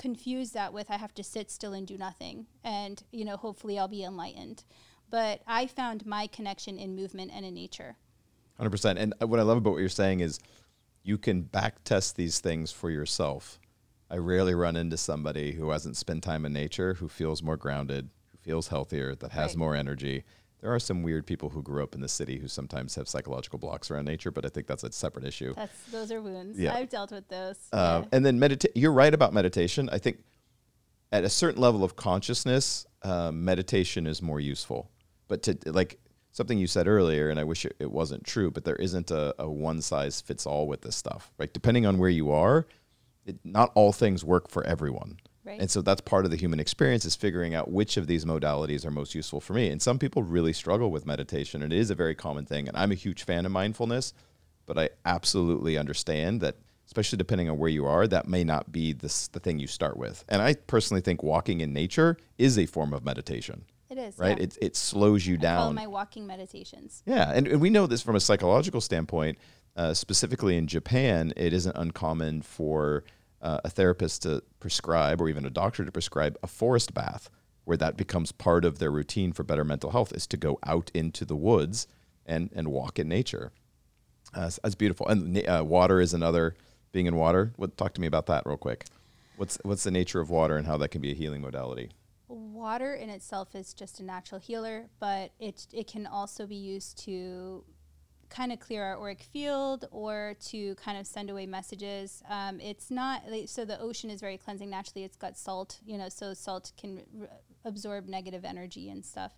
confuse 0.00 0.52
that 0.52 0.72
with 0.72 0.90
I 0.90 0.96
have 0.96 1.12
to 1.14 1.22
sit 1.22 1.50
still 1.50 1.74
and 1.74 1.86
do 1.86 1.98
nothing, 1.98 2.46
and 2.64 3.02
you 3.12 3.24
know, 3.24 3.36
hopefully 3.36 3.78
I'll 3.78 3.86
be 3.86 4.02
enlightened. 4.02 4.64
But 5.10 5.42
I 5.46 5.66
found 5.66 6.06
my 6.06 6.26
connection 6.26 6.78
in 6.78 6.96
movement 6.96 7.32
and 7.34 7.44
in 7.44 7.52
nature. 7.52 7.96
Hundred 8.56 8.70
percent. 8.70 8.98
And 8.98 9.12
uh, 9.20 9.26
what 9.26 9.38
I 9.40 9.42
love 9.42 9.58
about 9.58 9.72
what 9.72 9.80
you're 9.80 9.88
saying 9.90 10.20
is, 10.20 10.40
you 11.02 11.18
can 11.18 11.42
back 11.42 11.84
test 11.84 12.16
these 12.16 12.40
things 12.40 12.72
for 12.72 12.90
yourself. 12.90 13.60
I 14.10 14.16
rarely 14.16 14.54
run 14.54 14.74
into 14.74 14.96
somebody 14.96 15.52
who 15.52 15.70
hasn't 15.70 15.98
spent 15.98 16.24
time 16.24 16.46
in 16.46 16.52
nature, 16.52 16.94
who 16.94 17.08
feels 17.08 17.42
more 17.42 17.58
grounded, 17.58 18.08
who 18.32 18.38
feels 18.38 18.68
healthier, 18.68 19.14
that 19.16 19.32
has 19.32 19.50
Right. 19.50 19.58
more 19.58 19.76
energy. 19.76 20.24
There 20.60 20.74
are 20.74 20.78
some 20.78 21.02
weird 21.02 21.26
people 21.26 21.48
who 21.48 21.62
grew 21.62 21.82
up 21.82 21.94
in 21.94 22.02
the 22.02 22.08
city 22.08 22.38
who 22.38 22.46
sometimes 22.46 22.94
have 22.96 23.08
psychological 23.08 23.58
blocks 23.58 23.90
around 23.90 24.04
nature, 24.04 24.30
but 24.30 24.44
I 24.44 24.48
think 24.48 24.66
that's 24.66 24.84
a 24.84 24.92
separate 24.92 25.24
issue. 25.24 25.54
That's 25.54 25.84
those 25.90 26.12
are 26.12 26.20
wounds. 26.20 26.58
Yeah. 26.58 26.74
I've 26.74 26.90
dealt 26.90 27.12
with 27.12 27.28
those. 27.28 27.56
Um, 27.72 27.80
yeah. 27.80 28.04
And 28.12 28.26
then 28.26 28.38
meditate. 28.38 28.72
You're 28.76 28.92
right 28.92 29.12
about 29.12 29.32
meditation. 29.32 29.88
I 29.90 29.98
think 29.98 30.18
at 31.12 31.24
a 31.24 31.30
certain 31.30 31.60
level 31.60 31.82
of 31.82 31.96
consciousness, 31.96 32.86
um, 33.02 33.44
meditation 33.44 34.06
is 34.06 34.20
more 34.20 34.40
useful. 34.40 34.90
But 35.28 35.42
to 35.44 35.56
like 35.66 35.98
something 36.32 36.58
you 36.58 36.66
said 36.66 36.86
earlier, 36.86 37.30
and 37.30 37.40
I 37.40 37.44
wish 37.44 37.64
it, 37.64 37.76
it 37.78 37.90
wasn't 37.90 38.24
true, 38.24 38.50
but 38.50 38.64
there 38.64 38.76
isn't 38.76 39.10
a, 39.10 39.34
a 39.38 39.48
one 39.48 39.80
size 39.80 40.20
fits 40.20 40.44
all 40.44 40.66
with 40.66 40.82
this 40.82 40.96
stuff. 40.96 41.32
Right? 41.38 41.52
Depending 41.52 41.86
on 41.86 41.96
where 41.96 42.10
you 42.10 42.32
are, 42.32 42.66
it, 43.24 43.38
not 43.44 43.72
all 43.74 43.92
things 43.92 44.24
work 44.24 44.50
for 44.50 44.62
everyone. 44.64 45.19
Right. 45.44 45.60
And 45.60 45.70
so 45.70 45.80
that's 45.80 46.02
part 46.02 46.26
of 46.26 46.30
the 46.30 46.36
human 46.36 46.60
experience 46.60 47.04
is 47.04 47.16
figuring 47.16 47.54
out 47.54 47.70
which 47.70 47.96
of 47.96 48.06
these 48.06 48.24
modalities 48.24 48.84
are 48.84 48.90
most 48.90 49.14
useful 49.14 49.40
for 49.40 49.54
me. 49.54 49.70
And 49.70 49.80
some 49.80 49.98
people 49.98 50.22
really 50.22 50.52
struggle 50.52 50.90
with 50.90 51.06
meditation, 51.06 51.62
and 51.62 51.72
it 51.72 51.78
is 51.78 51.90
a 51.90 51.94
very 51.94 52.14
common 52.14 52.44
thing. 52.44 52.68
And 52.68 52.76
I'm 52.76 52.92
a 52.92 52.96
huge 52.96 53.22
fan 53.22 53.46
of 53.46 53.52
mindfulness, 53.52 54.12
but 54.66 54.78
I 54.78 54.90
absolutely 55.06 55.78
understand 55.78 56.42
that, 56.42 56.56
especially 56.86 57.16
depending 57.16 57.48
on 57.48 57.58
where 57.58 57.70
you 57.70 57.86
are, 57.86 58.06
that 58.06 58.28
may 58.28 58.44
not 58.44 58.70
be 58.70 58.92
this, 58.92 59.28
the 59.28 59.40
thing 59.40 59.58
you 59.58 59.66
start 59.66 59.96
with. 59.96 60.24
And 60.28 60.42
I 60.42 60.54
personally 60.54 61.00
think 61.00 61.22
walking 61.22 61.62
in 61.62 61.72
nature 61.72 62.18
is 62.36 62.58
a 62.58 62.66
form 62.66 62.92
of 62.92 63.02
meditation, 63.02 63.64
it 63.88 63.96
is 63.96 64.18
right? 64.18 64.36
Yeah. 64.36 64.44
It, 64.44 64.58
it 64.60 64.76
slows 64.76 65.26
you 65.26 65.36
I 65.36 65.38
call 65.38 65.66
down. 65.66 65.74
my 65.74 65.86
walking 65.86 66.26
meditations. 66.26 67.02
Yeah, 67.06 67.32
and, 67.34 67.48
and 67.48 67.60
we 67.60 67.70
know 67.70 67.86
this 67.86 68.02
from 68.02 68.14
a 68.14 68.20
psychological 68.20 68.80
standpoint. 68.80 69.38
Uh, 69.76 69.94
specifically 69.94 70.56
in 70.56 70.66
Japan, 70.66 71.32
it 71.36 71.52
isn't 71.52 71.76
uncommon 71.76 72.42
for 72.42 73.04
uh, 73.42 73.60
a 73.64 73.70
therapist 73.70 74.22
to 74.22 74.42
prescribe, 74.58 75.20
or 75.20 75.28
even 75.28 75.44
a 75.46 75.50
doctor 75.50 75.84
to 75.84 75.92
prescribe, 75.92 76.36
a 76.42 76.46
forest 76.46 76.94
bath, 76.94 77.30
where 77.64 77.76
that 77.76 77.96
becomes 77.96 78.32
part 78.32 78.64
of 78.64 78.78
their 78.78 78.90
routine 78.90 79.32
for 79.32 79.42
better 79.42 79.64
mental 79.64 79.90
health, 79.90 80.12
is 80.12 80.26
to 80.26 80.36
go 80.36 80.58
out 80.64 80.90
into 80.94 81.24
the 81.24 81.36
woods 81.36 81.86
and 82.26 82.50
and 82.54 82.68
walk 82.68 82.98
in 82.98 83.08
nature. 83.08 83.52
Uh, 84.34 84.50
that's 84.62 84.74
beautiful. 84.74 85.08
And 85.08 85.36
uh, 85.46 85.64
water 85.66 86.00
is 86.00 86.14
another. 86.14 86.54
Being 86.92 87.06
in 87.06 87.14
water, 87.14 87.52
what? 87.56 87.76
Talk 87.76 87.94
to 87.94 88.00
me 88.00 88.08
about 88.08 88.26
that 88.26 88.44
real 88.46 88.56
quick. 88.56 88.86
What's 89.36 89.58
what's 89.62 89.84
the 89.84 89.90
nature 89.90 90.20
of 90.20 90.28
water 90.28 90.56
and 90.56 90.66
how 90.66 90.76
that 90.78 90.88
can 90.88 91.00
be 91.00 91.12
a 91.12 91.14
healing 91.14 91.40
modality? 91.40 91.90
Water 92.28 92.94
in 92.94 93.10
itself 93.10 93.54
is 93.54 93.72
just 93.72 94.00
a 94.00 94.04
natural 94.04 94.40
healer, 94.40 94.88
but 94.98 95.30
it 95.38 95.66
it 95.72 95.86
can 95.86 96.06
also 96.06 96.46
be 96.46 96.56
used 96.56 96.98
to 97.04 97.64
kind 98.30 98.52
of 98.52 98.60
clear 98.60 98.82
our 98.84 98.96
auric 98.96 99.22
field 99.22 99.86
or 99.90 100.34
to 100.46 100.74
kind 100.76 100.96
of 100.98 101.06
send 101.06 101.28
away 101.30 101.46
messages. 101.46 102.22
Um, 102.30 102.60
it's 102.60 102.90
not 102.90 103.22
so 103.46 103.64
the 103.64 103.78
ocean 103.80 104.08
is 104.10 104.20
very 104.20 104.38
cleansing 104.38 104.70
naturally. 104.70 105.04
It's 105.04 105.16
got 105.16 105.36
salt, 105.36 105.78
you 105.84 105.98
know, 105.98 106.08
so 106.08 106.32
salt 106.32 106.72
can 106.80 107.02
r- 107.20 107.28
absorb 107.64 108.06
negative 108.08 108.44
energy 108.44 108.88
and 108.88 109.04
stuff. 109.04 109.32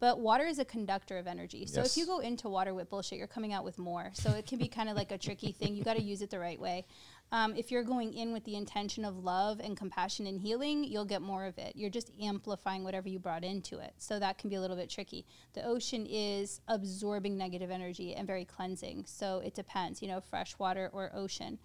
But 0.00 0.18
water 0.18 0.44
is 0.44 0.58
a 0.58 0.64
conductor 0.64 1.18
of 1.18 1.26
energy. 1.26 1.66
So 1.66 1.80
Yes. 1.80 1.92
if 1.92 1.96
you 1.96 2.06
go 2.06 2.18
into 2.18 2.48
water 2.48 2.74
with 2.74 2.90
bullshit, 2.90 3.16
you're 3.16 3.26
coming 3.28 3.52
out 3.52 3.64
with 3.64 3.78
more. 3.78 4.10
So 4.14 4.30
it 4.32 4.46
can 4.46 4.58
be 4.58 4.68
kind 4.68 4.88
of 4.88 4.96
like 4.96 5.12
a 5.12 5.18
tricky 5.18 5.52
thing. 5.52 5.76
You 5.76 5.84
got 5.84 5.94
to 5.96 6.02
use 6.02 6.20
it 6.20 6.30
the 6.30 6.38
right 6.40 6.60
way. 6.60 6.84
Um, 7.32 7.56
if 7.56 7.72
you're 7.72 7.82
going 7.82 8.14
in 8.14 8.32
with 8.32 8.44
the 8.44 8.54
intention 8.54 9.04
of 9.04 9.24
love 9.24 9.58
and 9.58 9.76
compassion 9.76 10.26
and 10.26 10.40
healing, 10.40 10.84
you'll 10.84 11.04
get 11.04 11.20
more 11.20 11.46
of 11.46 11.58
it. 11.58 11.72
You're 11.74 11.90
just 11.90 12.12
amplifying 12.22 12.84
whatever 12.84 13.08
you 13.08 13.18
brought 13.18 13.42
into 13.42 13.78
it. 13.78 13.92
So 13.98 14.20
that 14.20 14.38
can 14.38 14.50
be 14.50 14.56
a 14.56 14.60
little 14.60 14.76
bit 14.76 14.88
tricky. 14.88 15.26
The 15.54 15.66
ocean 15.66 16.06
is 16.08 16.60
absorbing 16.68 17.36
negative 17.36 17.72
energy 17.72 18.14
and 18.14 18.26
very 18.26 18.44
cleansing. 18.44 19.04
So 19.08 19.42
it 19.44 19.54
depends, 19.54 20.00
you 20.00 20.06
know, 20.06 20.20
fresh 20.20 20.56
water 20.58 20.90
or 20.92 21.10
ocean. 21.12 21.58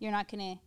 You're 0.00 0.10
not 0.10 0.28
going 0.28 0.56
to, 0.56 0.62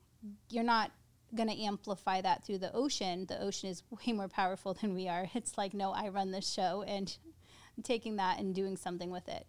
you're 0.49 0.63
not 0.63 0.91
going 1.35 1.49
to 1.49 1.61
amplify 1.61 2.21
that 2.21 2.45
through 2.45 2.59
the 2.59 2.73
ocean. 2.73 3.25
The 3.25 3.41
ocean 3.41 3.69
is 3.69 3.83
way 3.91 4.13
more 4.13 4.29
powerful 4.29 4.73
than 4.73 4.93
we 4.93 5.09
are. 5.09 5.29
It's 5.33 5.57
like, 5.57 5.73
no, 5.73 5.91
I 5.91 6.07
run 6.07 6.31
this 6.31 6.49
show 6.49 6.83
and 6.87 7.15
taking 7.83 8.15
that 8.15 8.39
and 8.39 8.55
doing 8.55 8.77
something 8.77 9.11
with 9.11 9.27
it. 9.27 9.45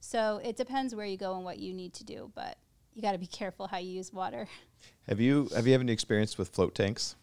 So 0.00 0.40
it 0.44 0.56
depends 0.56 0.94
where 0.94 1.06
you 1.06 1.16
go 1.16 1.36
and 1.36 1.44
what 1.44 1.58
you 1.58 1.72
need 1.72 1.94
to 1.94 2.04
do, 2.04 2.30
but 2.34 2.58
you 2.94 3.02
got 3.02 3.12
to 3.12 3.18
be 3.18 3.26
careful 3.26 3.66
how 3.66 3.78
you 3.78 3.90
use 3.90 4.12
water. 4.12 4.48
Have 5.08 5.20
you 5.20 5.48
have 5.54 5.66
you 5.66 5.72
had 5.72 5.80
any 5.80 5.92
experience 5.92 6.38
with 6.38 6.48
float 6.48 6.74
tanks? 6.74 7.16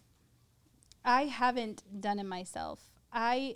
I 1.03 1.24
haven't 1.24 1.84
done 2.01 2.20
it 2.20 2.26
myself. 2.26 2.80
I 3.11 3.55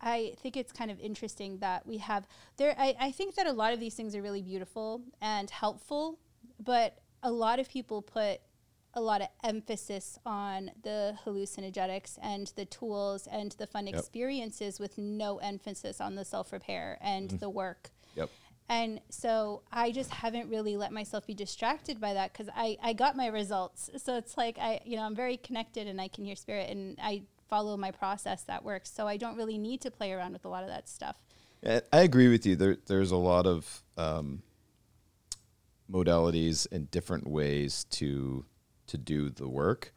I 0.00 0.34
think 0.40 0.56
it's 0.56 0.72
kind 0.72 0.90
of 0.90 1.00
interesting 1.00 1.58
that 1.58 1.86
we 1.86 1.98
have 1.98 2.26
there 2.56 2.74
I, 2.78 2.94
I 3.00 3.10
think 3.10 3.34
that 3.36 3.46
a 3.46 3.52
lot 3.52 3.72
of 3.72 3.80
these 3.80 3.94
things 3.94 4.14
are 4.14 4.22
really 4.22 4.42
beautiful 4.42 5.02
and 5.20 5.50
helpful, 5.50 6.18
but 6.62 6.98
a 7.22 7.30
lot 7.30 7.58
of 7.58 7.68
people 7.68 8.02
put 8.02 8.40
a 8.94 9.00
lot 9.00 9.20
of 9.20 9.28
emphasis 9.44 10.18
on 10.24 10.70
the 10.82 11.16
hallucinogenics 11.24 12.18
and 12.22 12.50
the 12.56 12.64
tools 12.64 13.26
and 13.26 13.52
the 13.52 13.66
fun 13.66 13.86
Yep. 13.86 13.94
experiences 13.96 14.80
with 14.80 14.96
no 14.96 15.36
emphasis 15.38 16.00
on 16.00 16.14
the 16.14 16.24
self 16.24 16.50
repair 16.50 16.98
and 17.00 17.28
mm-hmm. 17.28 17.38
the 17.38 17.50
work. 17.50 17.90
And 18.68 19.00
so 19.10 19.62
I 19.72 19.92
just 19.92 20.10
haven't 20.10 20.48
really 20.48 20.76
let 20.76 20.92
myself 20.92 21.26
be 21.26 21.34
distracted 21.34 22.00
by 22.00 22.14
that 22.14 22.32
because 22.32 22.48
I, 22.54 22.76
I 22.82 22.94
got 22.94 23.16
my 23.16 23.28
results. 23.28 23.90
So 23.96 24.16
it's 24.16 24.36
like 24.36 24.58
I, 24.58 24.80
you 24.84 24.96
know, 24.96 25.02
I'm 25.02 25.14
very 25.14 25.36
connected 25.36 25.86
and 25.86 26.00
I 26.00 26.08
can 26.08 26.24
hear 26.24 26.34
spirit 26.34 26.68
and 26.70 26.98
I 27.00 27.22
follow 27.48 27.76
my 27.76 27.92
process 27.92 28.42
that 28.44 28.64
works. 28.64 28.90
So 28.90 29.06
I 29.06 29.16
don't 29.16 29.36
really 29.36 29.58
need 29.58 29.80
to 29.82 29.90
play 29.90 30.12
around 30.12 30.32
with 30.32 30.44
a 30.44 30.48
lot 30.48 30.64
of 30.64 30.68
that 30.68 30.88
stuff. 30.88 31.16
I 31.64 32.00
agree 32.00 32.28
with 32.28 32.44
you. 32.44 32.56
There, 32.56 32.76
there's 32.86 33.12
a 33.12 33.16
lot 33.16 33.46
of 33.46 33.82
um, 33.96 34.42
modalities 35.90 36.66
and 36.70 36.90
different 36.90 37.26
ways 37.26 37.84
to 37.90 38.44
to 38.88 38.98
do 38.98 39.30
the 39.30 39.48
work. 39.48 39.92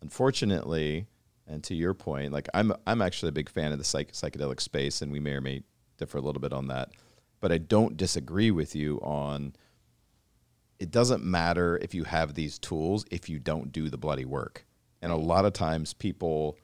Unfortunately, 0.00 1.06
and 1.46 1.62
to 1.64 1.74
your 1.74 1.94
point, 1.94 2.32
like 2.32 2.48
I'm 2.54 2.72
I'm 2.86 3.02
actually 3.02 3.28
a 3.28 3.32
big 3.32 3.48
fan 3.48 3.72
of 3.72 3.78
the 3.78 3.84
psych- 3.84 4.12
psychedelic 4.12 4.60
space, 4.60 5.02
and 5.02 5.12
we 5.12 5.20
may 5.20 5.32
or 5.32 5.40
may 5.40 5.62
differ 5.98 6.18
a 6.18 6.20
little 6.20 6.40
bit 6.40 6.52
on 6.52 6.68
that. 6.68 6.90
But 7.42 7.52
I 7.52 7.58
don't 7.58 7.98
disagree 7.98 8.50
with 8.50 8.74
you 8.74 8.98
on. 9.02 9.54
It 10.78 10.90
doesn't 10.90 11.22
matter 11.22 11.76
if 11.82 11.94
you 11.94 12.04
have 12.04 12.32
these 12.32 12.58
tools 12.58 13.04
if 13.10 13.28
you 13.28 13.38
don't 13.38 13.70
do 13.70 13.90
the 13.90 13.98
bloody 13.98 14.24
work, 14.24 14.64
and 15.02 15.12
a 15.12 15.16
lot 15.16 15.44
of 15.44 15.52
times 15.52 15.92
people 15.92 16.56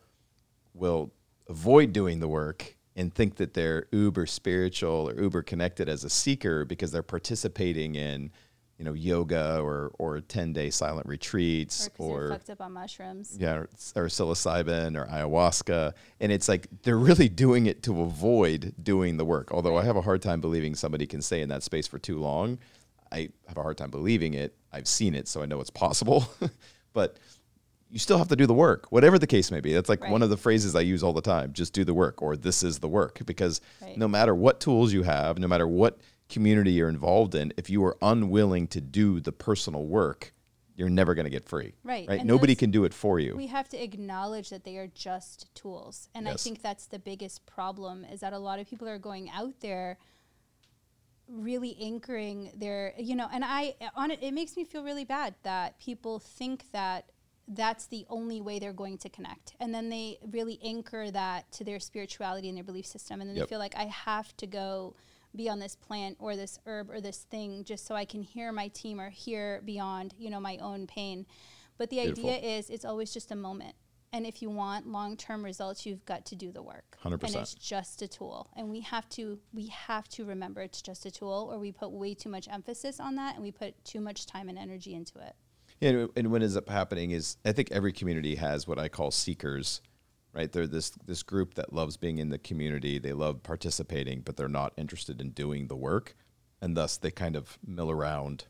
will 0.73 1.13
avoid 1.49 1.93
doing 1.93 2.21
the 2.21 2.29
work 2.29 2.77
and 2.97 3.15
think 3.15 3.37
that 3.37 3.55
they're 3.55 3.87
uber 3.93 4.27
spiritual 4.27 5.09
or 5.09 5.21
uber 5.21 5.43
connected 5.43 5.89
as 5.89 6.03
a 6.03 6.11
seeker 6.11 6.65
because 6.65 6.91
they're 6.91 7.03
participating 7.03 7.95
in 7.95 8.31
you 8.79 8.85
know 8.85 8.93
yoga 8.93 9.61
or 9.61 9.91
or 9.99 10.21
10 10.21 10.53
day 10.53 10.71
silent 10.71 11.07
retreats 11.07 11.91
or, 11.99 12.21
you're 12.21 12.31
fucked 12.31 12.51
up 12.51 12.61
on 12.61 12.73
mushrooms. 12.73 13.37
yeah 13.39 13.55
or, 13.55 13.69
or 13.97 14.07
psilocybin 14.07 14.97
or 14.97 15.07
ayahuasca 15.07 15.93
and 16.21 16.33
it's 16.33 16.49
like 16.49 16.69
they're 16.83 16.99
really 16.99 17.29
doing 17.29 17.67
it 17.67 17.83
to 17.83 18.03
avoid 18.03 18.73
doing 18.83 19.17
the 19.17 19.25
work 19.25 19.53
although 19.53 19.77
i 19.77 19.85
have 19.85 19.97
a 19.97 20.03
hard 20.03 20.23
time 20.23 20.41
believing 20.41 20.75
somebody 20.75 21.07
can 21.07 21.21
stay 21.21 21.43
in 21.43 21.49
that 21.49 21.63
space 21.63 21.87
for 21.87 21.99
too 21.99 22.19
long 22.19 22.59
i 23.11 23.29
have 23.49 23.57
a 23.57 23.63
hard 23.63 23.77
time 23.77 23.91
believing 23.91 24.35
it 24.35 24.55
i've 24.73 24.87
seen 24.89 25.15
it 25.15 25.27
so 25.27 25.43
i 25.43 25.47
know 25.47 25.61
it's 25.61 25.71
possible 25.71 26.29
but 26.93 27.19
you 27.91 27.99
still 27.99 28.19
have 28.19 28.29
to 28.29 28.37
do 28.37 28.47
the 28.47 28.53
work, 28.53 28.93
whatever 28.93 29.19
the 29.19 29.27
case 29.27 29.51
may 29.51 29.61
be. 29.61 29.73
That's 29.73 29.89
like 29.89 30.07
one 30.11 30.23
of 30.23 30.29
the 30.29 30.37
phrases 30.37 30.75
I 30.77 30.81
use 30.83 31.03
all 31.03 31.15
the 31.15 31.23
time 31.23 31.55
just 31.55 31.73
do 31.73 31.85
the 31.85 31.95
work, 31.95 32.21
or 32.21 32.37
this 32.37 32.63
is 32.63 32.81
the 32.81 32.87
work. 32.89 33.21
Because 33.25 33.63
Right. 33.81 33.97
no 33.97 34.07
matter 34.07 34.35
what 34.35 34.61
tools 34.61 34.93
you 34.93 35.05
have, 35.05 35.39
no 35.39 35.49
matter 35.49 35.67
what 35.67 35.99
community 36.29 36.73
you're 36.73 36.89
involved 36.89 37.35
in, 37.35 37.53
if 37.57 37.69
you 37.71 37.85
are 37.85 37.97
unwilling 38.03 38.67
to 38.69 38.81
do 38.81 39.21
the 39.21 39.33
personal 39.33 39.85
work, 39.87 40.33
you're 40.77 40.89
never 40.89 41.15
going 41.15 41.25
to 41.25 41.31
get 41.31 41.49
free. 41.49 41.75
Right. 41.83 42.07
Right. 42.09 42.21
And 42.21 42.29
Nobody 42.29 42.55
those- 42.55 42.61
can 42.61 42.71
do 42.71 42.85
it 42.85 42.95
for 42.95 43.19
you. 43.19 43.37
We 43.37 43.49
have 43.49 43.69
to 43.71 43.83
acknowledge 43.83 44.51
that 44.51 44.65
they 44.65 44.77
are 44.77 44.87
just 44.89 45.53
tools. 45.55 46.09
And 46.15 46.29
I 46.29 46.35
think 46.35 46.63
that's 46.63 46.87
the 46.87 46.99
biggest 46.99 47.45
problem 47.47 48.05
is 48.05 48.21
that 48.21 48.33
a 48.33 48.39
lot 48.39 48.61
of 48.61 48.69
people 48.69 48.89
are 48.89 48.99
going 48.99 49.29
out 49.31 49.55
there 49.61 49.99
really 51.31 51.77
anchoring 51.81 52.51
their 52.57 52.95
you 52.99 53.15
know 53.15 53.29
and 53.31 53.45
i 53.45 53.75
on 53.95 54.11
it 54.11 54.19
it 54.23 54.33
makes 54.33 54.57
me 54.57 54.65
feel 54.65 54.83
really 54.83 55.05
bad 55.05 55.35
that 55.43 55.79
people 55.79 56.19
think 56.19 56.65
that 56.73 57.11
that's 57.49 57.85
the 57.89 58.07
only 58.09 58.41
way 58.41 58.59
they're 58.59 58.73
going 58.73 58.97
to 58.97 59.11
connect 59.11 59.55
and 59.61 59.75
then 59.75 59.91
they 59.91 60.17
really 60.33 60.59
anchor 60.65 61.11
that 61.11 61.51
to 61.53 61.65
their 61.65 61.79
spirituality 61.79 62.49
and 62.49 62.57
their 62.57 62.65
belief 62.65 62.87
system 62.87 63.21
and 63.21 63.29
then 63.29 63.37
Yep. 63.37 63.47
they 63.47 63.49
feel 63.51 63.59
like 63.59 63.77
i 63.77 63.85
have 63.85 64.35
to 64.39 64.47
go 64.47 64.95
be 65.37 65.49
on 65.49 65.59
this 65.59 65.77
plant 65.77 66.17
or 66.19 66.37
this 66.37 66.59
herb 66.67 66.91
or 66.91 67.01
this 67.01 67.19
thing 67.31 67.65
just 67.65 67.87
so 67.87 67.95
i 67.95 68.05
can 68.05 68.23
hear 68.23 68.51
my 68.53 68.69
team 68.69 69.01
or 69.01 69.11
hear 69.11 69.61
beyond 69.65 70.15
you 70.19 70.31
know 70.31 70.41
my 70.41 70.57
own 70.59 70.87
pain. 70.87 71.27
But 71.77 71.91
the 71.91 71.97
Beautiful. 72.03 72.31
idea 72.31 72.59
is 72.59 72.71
it's 72.71 72.85
always 72.85 73.13
just 73.15 73.31
a 73.31 73.37
moment. 73.37 73.77
And 74.13 74.27
if 74.27 74.43
you 74.43 74.51
want 74.51 74.89
long-term 74.89 75.45
results 75.45 75.87
you've 75.87 76.05
got 76.07 76.25
to 76.27 76.35
do 76.35 76.51
the 76.51 76.61
work. 76.63 76.97
100%. 77.05 77.23
and 77.23 77.37
it's 77.37 77.55
just 77.55 78.03
a 78.03 78.09
tool. 78.09 78.51
And 78.57 78.69
we 78.69 78.81
have 78.81 79.09
to 79.11 79.39
we 79.53 79.67
have 79.69 80.09
to 80.09 80.25
remember 80.25 80.61
it's 80.63 80.83
just 80.83 81.07
a 81.07 81.11
tool 81.11 81.49
or 81.53 81.59
we 81.59 81.71
put 81.71 81.93
way 81.93 82.15
too 82.15 82.31
much 82.31 82.49
emphasis 82.51 82.99
on 82.99 83.15
that 83.17 83.35
and 83.37 83.45
we 83.45 83.53
put 83.53 83.85
too 83.85 84.01
much 84.01 84.27
time 84.27 84.49
and 84.49 84.59
energy 84.59 84.95
into 84.95 85.19
it. 85.21 85.37
Yeah, 85.81 85.91
and- 85.91 86.11
and 86.17 86.33
what 86.33 86.43
ends 86.43 86.57
up 86.57 86.69
happening 86.69 87.13
is 87.13 87.37
I 87.45 87.53
think 87.53 87.71
every 87.71 87.93
community 87.93 88.35
has 88.37 88.67
what 88.67 88.79
I 88.81 88.89
call 88.89 89.13
seekers, 89.13 89.81
right? 90.33 90.51
They're 90.51 90.67
this 90.67 90.91
this 91.07 91.23
group 91.23 91.55
that 91.55 91.73
loves 91.73 91.97
being 91.97 92.19
in 92.19 92.31
the 92.31 92.39
community. 92.39 92.99
They 92.99 93.13
love 93.13 93.43
participating, 93.43 94.21
but 94.21 94.37
they're 94.37 94.49
not 94.49 94.73
interested 94.77 95.21
in 95.21 95.31
doing 95.31 95.69
the 95.69 95.77
work, 95.77 96.15
and 96.61 96.77
thus 96.77 96.97
they 96.97 97.11
kind 97.11 97.37
of 97.37 97.59
mill 97.67 97.91
around. 97.91 98.47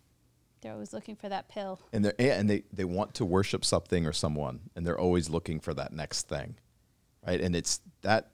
They're 0.60 0.72
always 0.72 0.92
looking 0.92 1.14
for 1.14 1.28
that 1.28 1.48
pill. 1.48 1.80
And 1.92 2.04
they 2.04 2.30
are 2.30 2.32
and 2.32 2.48
they 2.50 2.64
they 2.72 2.84
want 2.84 3.14
to 3.14 3.24
worship 3.24 3.64
something 3.64 4.06
or 4.06 4.12
someone, 4.12 4.60
and 4.74 4.86
they're 4.86 4.98
always 4.98 5.30
looking 5.30 5.60
for 5.60 5.74
that 5.74 5.92
next 5.92 6.28
thing, 6.28 6.56
right? 7.26 7.40
And 7.40 7.54
it's 7.54 7.80
that 8.02 8.30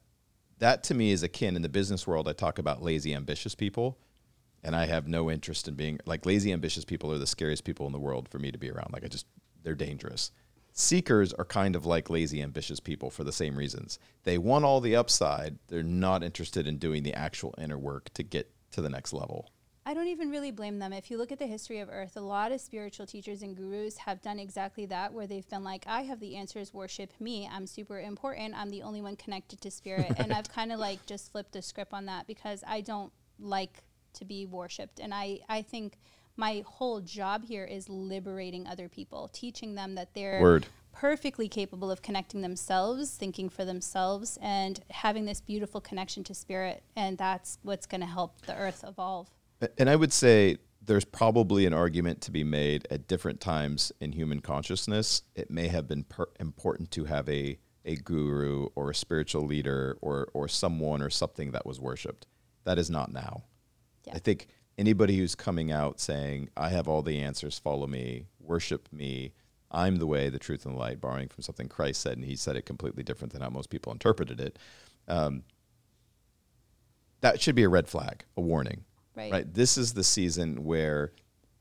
that 0.58 0.84
to 0.84 0.94
me 0.94 1.12
is 1.12 1.22
akin 1.22 1.56
in 1.56 1.62
the 1.62 1.68
business 1.68 2.06
world. 2.06 2.28
I 2.28 2.32
talk 2.32 2.58
about 2.58 2.82
lazy, 2.82 3.14
ambitious 3.14 3.54
people 3.54 3.98
and 4.64 4.74
I 4.74 4.86
have 4.86 5.06
no 5.06 5.30
interest 5.30 5.68
in 5.68 5.74
being 5.74 6.00
like 6.06 6.24
lazy, 6.24 6.50
ambitious 6.50 6.84
people 6.84 7.12
are 7.12 7.18
the 7.18 7.26
scariest 7.26 7.64
people 7.64 7.86
in 7.86 7.92
the 7.92 7.98
world 7.98 8.28
for 8.30 8.38
me 8.38 8.50
to 8.50 8.58
be 8.58 8.70
around. 8.70 8.92
Like 8.92 9.04
I 9.04 9.08
just, 9.08 9.26
they're 9.62 9.74
dangerous. 9.74 10.32
Seekers 10.76 11.32
are 11.32 11.44
kind 11.44 11.76
of 11.76 11.86
like 11.86 12.10
lazy, 12.10 12.42
ambitious 12.42 12.80
people 12.80 13.08
for 13.08 13.22
the 13.22 13.32
same 13.32 13.56
reasons. 13.56 14.00
They 14.24 14.38
want 14.38 14.64
all 14.64 14.80
the 14.80 14.96
upside. 14.96 15.56
They're 15.68 15.84
not 15.84 16.24
interested 16.24 16.66
in 16.66 16.78
doing 16.78 17.04
the 17.04 17.14
actual 17.14 17.54
inner 17.58 17.78
work 17.78 18.12
to 18.14 18.24
get 18.24 18.50
to 18.72 18.82
the 18.82 18.90
next 18.90 19.12
level. 19.12 19.52
I 19.86 19.94
don't 19.94 20.08
even 20.08 20.30
really 20.30 20.50
blame 20.50 20.80
them. 20.80 20.92
If 20.92 21.12
you 21.12 21.16
look 21.16 21.30
at 21.30 21.38
the 21.38 21.46
history 21.46 21.78
of 21.78 21.88
Earth, 21.88 22.16
a 22.16 22.20
lot 22.20 22.50
of 22.50 22.60
spiritual 22.60 23.06
teachers 23.06 23.42
and 23.42 23.56
gurus 23.56 23.98
have 23.98 24.20
done 24.20 24.40
exactly 24.40 24.84
that, 24.86 25.12
where 25.12 25.28
they've 25.28 25.48
been 25.48 25.62
like, 25.62 25.84
I 25.86 26.02
have 26.02 26.18
the 26.18 26.34
answers, 26.34 26.74
worship 26.74 27.12
me. 27.20 27.48
I'm 27.52 27.68
super 27.68 28.00
important. 28.00 28.54
I'm 28.56 28.70
the 28.70 28.82
only 28.82 29.00
one 29.00 29.14
connected 29.14 29.60
to 29.60 29.70
spirit. 29.70 30.12
and 30.16 30.32
I've 30.32 30.48
kind 30.52 30.72
of 30.72 30.80
like 30.80 31.06
just 31.06 31.30
flipped 31.30 31.52
the 31.52 31.62
script 31.62 31.92
on 31.92 32.06
that 32.06 32.26
because 32.26 32.64
I 32.66 32.80
don't 32.80 33.12
like 33.38 33.84
to 34.14 34.24
be 34.24 34.46
worshipped. 34.46 34.98
And 34.98 35.14
I, 35.14 35.40
I 35.48 35.62
think 35.62 35.98
my 36.36 36.62
whole 36.66 37.00
job 37.00 37.44
here 37.44 37.64
is 37.64 37.88
liberating 37.88 38.66
other 38.66 38.88
people, 38.88 39.30
teaching 39.32 39.74
them 39.74 39.94
that 39.94 40.14
they're 40.14 40.40
Word. 40.40 40.66
perfectly 40.92 41.48
capable 41.48 41.90
of 41.90 42.02
connecting 42.02 42.40
themselves, 42.40 43.14
thinking 43.16 43.48
for 43.48 43.64
themselves, 43.64 44.38
and 44.42 44.80
having 44.90 45.24
this 45.24 45.40
beautiful 45.40 45.80
connection 45.80 46.24
to 46.24 46.34
spirit. 46.34 46.82
And 46.96 47.16
that's 47.18 47.58
what's 47.62 47.86
going 47.86 48.00
to 48.00 48.06
help 48.06 48.42
the 48.42 48.56
earth 48.56 48.84
evolve. 48.86 49.28
And 49.78 49.88
I 49.88 49.96
would 49.96 50.12
say 50.12 50.58
there's 50.82 51.04
probably 51.04 51.66
an 51.66 51.72
argument 51.72 52.20
to 52.22 52.30
be 52.30 52.44
made 52.44 52.86
at 52.90 53.08
different 53.08 53.40
times 53.40 53.92
in 54.00 54.12
human 54.12 54.40
consciousness. 54.40 55.22
It 55.34 55.50
may 55.50 55.68
have 55.68 55.88
been 55.88 56.04
per- 56.04 56.28
important 56.40 56.90
to 56.92 57.04
have 57.04 57.28
a, 57.28 57.58
a 57.84 57.96
guru 57.96 58.68
or 58.74 58.90
a 58.90 58.94
spiritual 58.94 59.46
leader 59.46 59.96
or, 60.02 60.28
or 60.34 60.48
someone 60.48 61.00
or 61.00 61.10
something 61.10 61.52
that 61.52 61.64
was 61.64 61.80
worshipped. 61.80 62.26
That 62.64 62.78
is 62.78 62.90
not 62.90 63.12
now. 63.12 63.44
Yeah. 64.06 64.14
I 64.16 64.18
think 64.18 64.48
anybody 64.78 65.16
who's 65.16 65.34
coming 65.34 65.70
out 65.70 66.00
saying, 66.00 66.50
I 66.56 66.68
have 66.70 66.88
all 66.88 67.02
the 67.02 67.20
answers, 67.20 67.58
follow 67.58 67.86
me, 67.86 68.26
worship 68.40 68.88
me, 68.92 69.32
I'm 69.70 69.96
the 69.96 70.06
way, 70.06 70.28
the 70.30 70.38
truth, 70.38 70.64
and 70.64 70.74
the 70.74 70.78
light, 70.78 71.00
borrowing 71.00 71.28
from 71.28 71.42
something 71.42 71.68
Christ 71.68 72.00
said, 72.00 72.16
and 72.16 72.24
he 72.24 72.36
said 72.36 72.56
it 72.56 72.66
completely 72.66 73.02
different 73.02 73.32
than 73.32 73.42
how 73.42 73.50
most 73.50 73.70
people 73.70 73.92
interpreted 73.92 74.40
it. 74.40 74.58
Um, 75.08 75.42
that 77.20 77.40
should 77.40 77.54
be 77.54 77.64
a 77.64 77.68
red 77.68 77.88
flag, 77.88 78.24
a 78.36 78.40
warning. 78.40 78.84
Right. 79.16 79.52
This 79.52 79.76
is 79.76 79.94
the 79.94 80.04
season 80.04 80.64
where 80.64 81.12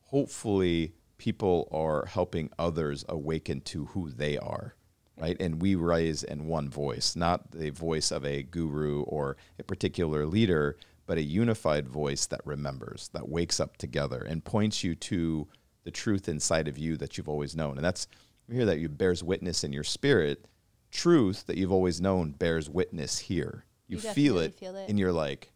hopefully 0.02 0.94
people 1.18 1.68
are 1.72 2.06
helping 2.06 2.50
others 2.60 3.06
awaken 3.08 3.62
to 3.62 3.86
who 3.86 4.10
they 4.10 4.38
are. 4.38 4.76
Right. 5.18 5.38
And 5.40 5.62
we 5.62 5.76
rise 5.76 6.24
in 6.24 6.48
one 6.48 6.70
voice, 6.70 7.16
not 7.16 7.52
the 7.52 7.70
voice 7.70 8.12
of 8.12 8.26
a 8.26 8.42
guru 8.44 9.04
or 9.04 9.38
a 9.60 9.64
particular 9.64 10.26
leader, 10.26 10.76
but 11.14 11.20
a 11.20 11.24
unified 11.24 11.88
voice 11.88 12.26
that 12.26 12.42
remembers, 12.44 13.12
that 13.14 13.30
wakes 13.30 13.60
up 13.60 13.78
together 13.78 14.26
and 14.28 14.44
points 14.44 14.84
you 14.84 14.96
to 14.96 15.48
the 15.84 15.92
truth 15.92 16.28
inside 16.28 16.68
of 16.68 16.76
you 16.76 16.98
that 16.98 17.16
you've 17.20 17.30
always 17.30 17.56
known. 17.56 17.78
And 17.78 17.86
that's, 17.86 18.08
you 18.48 18.56
hear 18.56 18.66
that 18.66 18.80
you 18.80 18.90
bears 18.90 19.24
witness 19.24 19.64
in 19.64 19.72
your 19.72 19.84
spirit. 19.84 20.48
Truth 20.90 21.46
that 21.46 21.56
you've 21.56 21.72
always 21.72 22.02
known 22.02 22.32
bears 22.32 22.68
witness 22.68 23.20
here. 23.20 23.64
You, 23.88 23.98
You 23.98 24.02
feel, 24.02 24.40
it, 24.40 24.56
feel 24.56 24.76
it. 24.76 24.90
and 24.90 24.98
you're 24.98 25.12
like, 25.12 25.52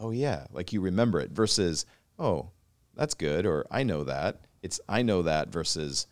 oh 0.00 0.12
yeah, 0.12 0.46
like 0.50 0.72
you 0.72 0.80
remember 0.80 1.20
it 1.20 1.30
versus, 1.30 1.84
oh, 2.18 2.48
that's 2.94 3.12
good, 3.12 3.44
or 3.44 3.66
I 3.70 3.82
know 3.82 4.02
that. 4.04 4.46
It's 4.62 4.80
I 4.88 5.02
know 5.02 5.20
that 5.20 5.48
versus 5.48 6.06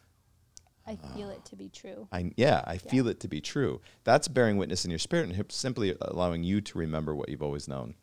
I 0.86 0.96
feel 1.16 1.30
it 1.30 1.42
to 1.46 1.56
be 1.56 1.70
true. 1.70 2.06
I 2.12 2.32
yeah, 2.36 2.62
I 2.66 2.76
feel 2.76 3.08
it 3.08 3.18
to 3.20 3.28
be 3.28 3.40
true. 3.40 3.80
That's 4.04 4.28
bearing 4.28 4.58
witness 4.58 4.84
in 4.84 4.90
your 4.90 4.98
spirit 4.98 5.30
and 5.30 5.44
simply 5.50 5.96
allowing 6.02 6.44
you 6.44 6.60
to 6.60 6.78
remember 6.78 7.14
what 7.14 7.30
you've 7.30 7.42
always 7.42 7.66
known. 7.66 7.94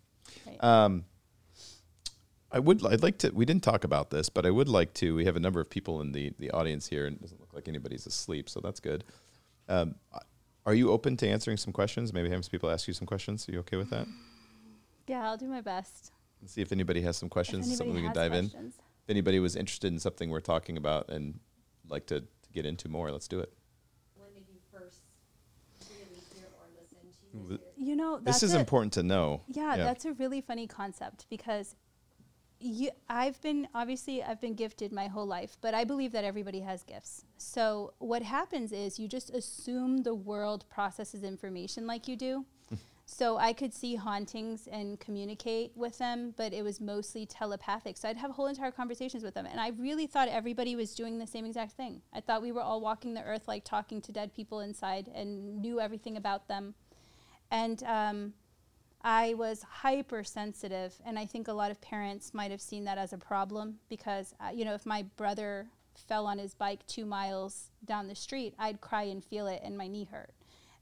Right. 0.45 0.63
Um, 0.63 1.05
I 2.51 2.59
would 2.59 2.85
I'd 2.85 3.01
like 3.03 3.17
to 3.19 3.31
we 3.31 3.45
didn't 3.45 3.63
talk 3.63 3.83
about 3.83 4.09
this, 4.09 4.29
but 4.29 4.45
I 4.45 4.51
would 4.51 4.67
like 4.67 4.93
to 4.95 5.15
we 5.15 5.25
have 5.25 5.35
a 5.35 5.39
number 5.39 5.61
of 5.61 5.69
people 5.69 6.01
in 6.01 6.11
the 6.11 6.33
the 6.37 6.51
audience 6.51 6.87
here 6.87 7.05
and 7.05 7.15
it 7.15 7.21
doesn't 7.21 7.39
look 7.39 7.53
like 7.53 7.67
anybody's 7.67 8.05
asleep, 8.05 8.49
so 8.49 8.59
that's 8.59 8.79
good. 8.79 9.03
Um, 9.69 9.95
are 10.65 10.73
you 10.73 10.91
open 10.91 11.17
to 11.17 11.27
answering 11.27 11.57
some 11.57 11.73
questions? 11.73 12.13
Maybe 12.13 12.29
having 12.29 12.43
some 12.43 12.51
people 12.51 12.69
ask 12.69 12.87
you 12.87 12.93
some 12.93 13.07
questions. 13.07 13.47
Are 13.47 13.53
you 13.53 13.59
okay 13.59 13.77
with 13.77 13.89
that? 13.89 14.05
yeah, 15.07 15.25
I'll 15.25 15.37
do 15.37 15.47
my 15.47 15.61
best. 15.61 16.11
Let's 16.41 16.53
see 16.53 16.61
if 16.61 16.71
anybody 16.71 17.01
has 17.01 17.17
some 17.17 17.29
questions, 17.29 17.77
something 17.77 17.95
we 17.95 18.01
can 18.01 18.13
dive 18.13 18.33
in. 18.33 18.45
If 18.45 19.09
anybody 19.09 19.39
was 19.39 19.55
interested 19.55 19.91
in 19.91 19.99
something 19.99 20.29
we're 20.29 20.39
talking 20.39 20.77
about 20.77 21.09
and 21.09 21.39
like 21.87 22.05
to, 22.07 22.21
to 22.21 22.51
get 22.53 22.65
into 22.65 22.89
more, 22.89 23.11
let's 23.11 23.27
do 23.27 23.39
it. 23.39 23.51
When 24.15 24.33
did 24.33 24.43
you 24.49 24.59
first 24.71 24.97
really 25.89 26.21
hear 26.35 26.47
or 26.59 26.67
listen 26.79 26.97
to 26.97 27.03
W- 27.03 27.07
this? 27.07 27.15
spirit? 27.15 27.20
You 27.77 27.95
know, 27.95 28.19
This 28.19 28.43
is 28.43 28.53
a- 28.53 28.59
important 28.59 28.93
to 28.93 29.03
know. 29.03 29.41
Yeah, 29.47 29.77
that's 29.77 30.05
a 30.05 30.13
really 30.13 30.41
funny 30.41 30.67
concept 30.67 31.25
because 31.29 31.75
you, 32.59 32.91
I've 33.09 33.41
been 33.41 33.67
obviously 33.73 34.21
I've 34.23 34.39
been 34.39 34.53
gifted 34.53 34.91
my 34.91 35.07
whole 35.07 35.25
life, 35.25 35.57
but 35.61 35.73
I 35.73 35.83
believe 35.83 36.11
that 36.11 36.23
everybody 36.23 36.59
has 36.59 36.83
gifts. 36.83 37.25
So 37.37 37.93
what 37.97 38.21
happens 38.21 38.71
is 38.71 38.99
you 38.99 39.07
just 39.07 39.31
assume 39.31 40.03
the 40.03 40.13
world 40.13 40.65
processes 40.69 41.23
information 41.23 41.87
like 41.87 42.07
you 42.07 42.15
do. 42.15 42.45
so 43.05 43.37
I 43.37 43.53
could 43.53 43.73
see 43.73 43.95
hauntings 43.95 44.67
and 44.71 44.99
communicate 44.99 45.71
with 45.75 45.97
them, 45.97 46.33
but 46.37 46.53
it 46.53 46.63
was 46.63 46.79
mostly 46.79 47.25
telepathic. 47.25 47.97
So 47.97 48.07
I'd 48.07 48.17
have 48.17 48.31
whole 48.31 48.47
entire 48.47 48.71
conversations 48.71 49.23
with 49.23 49.33
them, 49.33 49.47
and 49.47 49.59
I 49.59 49.69
really 49.69 50.05
thought 50.05 50.27
everybody 50.27 50.75
was 50.75 50.93
doing 50.93 51.17
the 51.17 51.27
same 51.27 51.45
exact 51.45 51.71
thing. 51.71 52.01
I 52.13 52.21
thought 52.21 52.43
we 52.43 52.51
were 52.51 52.61
all 52.61 52.79
walking 52.79 53.15
the 53.15 53.23
earth 53.23 53.47
like 53.47 53.63
talking 53.63 54.01
to 54.01 54.11
dead 54.11 54.33
people 54.35 54.59
inside 54.59 55.09
and 55.15 55.61
knew 55.61 55.79
everything 55.79 56.15
about 56.15 56.47
them. 56.47 56.75
And 57.51 57.83
um, 57.83 58.33
I 59.03 59.33
was 59.33 59.63
hypersensitive, 59.69 60.95
and 61.05 61.19
I 61.19 61.25
think 61.25 61.47
a 61.47 61.53
lot 61.53 61.69
of 61.69 61.81
parents 61.81 62.33
might 62.33 62.49
have 62.49 62.61
seen 62.61 62.85
that 62.85 62.97
as 62.97 63.13
a 63.13 63.17
problem 63.17 63.79
because, 63.89 64.33
uh, 64.39 64.51
you 64.53 64.63
know, 64.63 64.73
if 64.73 64.85
my 64.85 65.03
brother 65.17 65.67
fell 66.07 66.25
on 66.25 66.39
his 66.39 66.53
bike 66.53 66.87
two 66.87 67.05
miles 67.05 67.69
down 67.85 68.07
the 68.07 68.15
street, 68.15 68.55
I'd 68.57 68.79
cry 68.79 69.03
and 69.03 69.23
feel 69.23 69.47
it, 69.47 69.61
and 69.63 69.77
my 69.77 69.87
knee 69.87 70.07
hurt. 70.09 70.31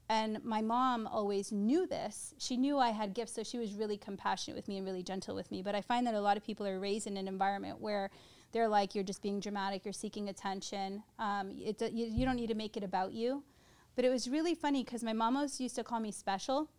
And 0.08 0.42
my 0.44 0.60
mom 0.60 1.06
always 1.06 1.52
knew 1.52 1.86
this. 1.86 2.34
She 2.38 2.56
knew 2.56 2.78
I 2.78 2.90
had 2.90 3.14
gifts, 3.14 3.32
so 3.32 3.42
she 3.42 3.58
was 3.58 3.74
really 3.74 3.96
compassionate 3.96 4.56
with 4.56 4.66
me 4.66 4.76
and 4.76 4.86
really 4.86 5.02
gentle 5.02 5.34
with 5.34 5.50
me. 5.50 5.62
But 5.62 5.74
I 5.74 5.82
find 5.82 6.06
that 6.06 6.14
a 6.14 6.20
lot 6.20 6.36
of 6.36 6.44
people 6.44 6.66
are 6.66 6.80
raised 6.80 7.06
in 7.06 7.16
an 7.16 7.28
environment 7.28 7.80
where 7.80 8.10
they're 8.52 8.68
like, 8.68 8.94
you're 8.94 9.04
just 9.04 9.22
being 9.22 9.38
dramatic, 9.38 9.84
you're 9.84 9.92
seeking 9.92 10.28
attention. 10.28 11.04
Um, 11.18 11.52
it, 11.56 11.80
you, 11.92 12.06
you 12.06 12.24
don't 12.24 12.36
need 12.36 12.48
to 12.48 12.54
make 12.54 12.76
it 12.76 12.82
about 12.82 13.12
you. 13.12 13.44
But 13.96 14.04
it 14.04 14.10
was 14.10 14.28
really 14.28 14.54
funny 14.54 14.84
because 14.84 15.02
my 15.02 15.12
mom 15.12 15.36
always 15.36 15.60
used 15.60 15.76
to 15.76 15.84
call 15.84 16.00
me 16.00 16.12
special. 16.12 16.70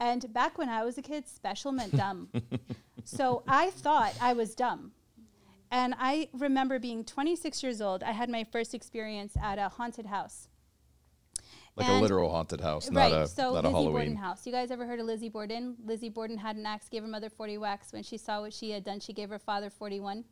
And 0.00 0.32
back 0.32 0.58
when 0.58 0.68
I 0.68 0.84
was 0.84 0.98
a 0.98 1.02
kid, 1.02 1.28
special 1.28 1.72
meant 1.72 1.96
dumb. 1.96 2.28
so 3.04 3.42
I 3.46 3.70
thought 3.70 4.14
I 4.20 4.32
was 4.32 4.54
dumb. 4.54 4.92
And 5.70 5.94
I 5.98 6.28
remember 6.34 6.78
being 6.78 7.04
26 7.04 7.62
years 7.62 7.80
old. 7.80 8.02
I 8.02 8.12
had 8.12 8.28
my 8.28 8.44
first 8.44 8.74
experience 8.74 9.34
at 9.42 9.58
a 9.58 9.70
haunted 9.70 10.06
house. 10.06 10.48
like 11.76 11.88
a 11.88 11.92
literal 11.92 12.30
haunted 12.30 12.60
house, 12.60 12.90
right. 12.90 13.10
not 13.10 13.22
a 13.22 13.26
so 13.26 13.54
not 13.54 13.64
a 13.64 13.68
Lizzie 13.70 13.90
Borden 13.90 14.16
house. 14.16 14.44
You 14.44 14.52
guys 14.52 14.70
ever 14.70 14.84
heard 14.84 15.00
of 15.00 15.06
Lizzie 15.06 15.30
Borden? 15.30 15.76
Lizzie 15.82 16.10
Borden 16.10 16.36
had 16.36 16.56
an 16.56 16.66
axe, 16.66 16.90
gave 16.90 17.02
her 17.02 17.08
mother 17.08 17.30
40 17.30 17.56
whacks. 17.56 17.90
When 17.90 18.02
she 18.02 18.18
saw 18.18 18.42
what 18.42 18.52
she 18.52 18.72
had 18.72 18.84
done, 18.84 19.00
she 19.00 19.14
gave 19.14 19.30
her 19.30 19.38
father 19.38 19.70
41. 19.70 20.24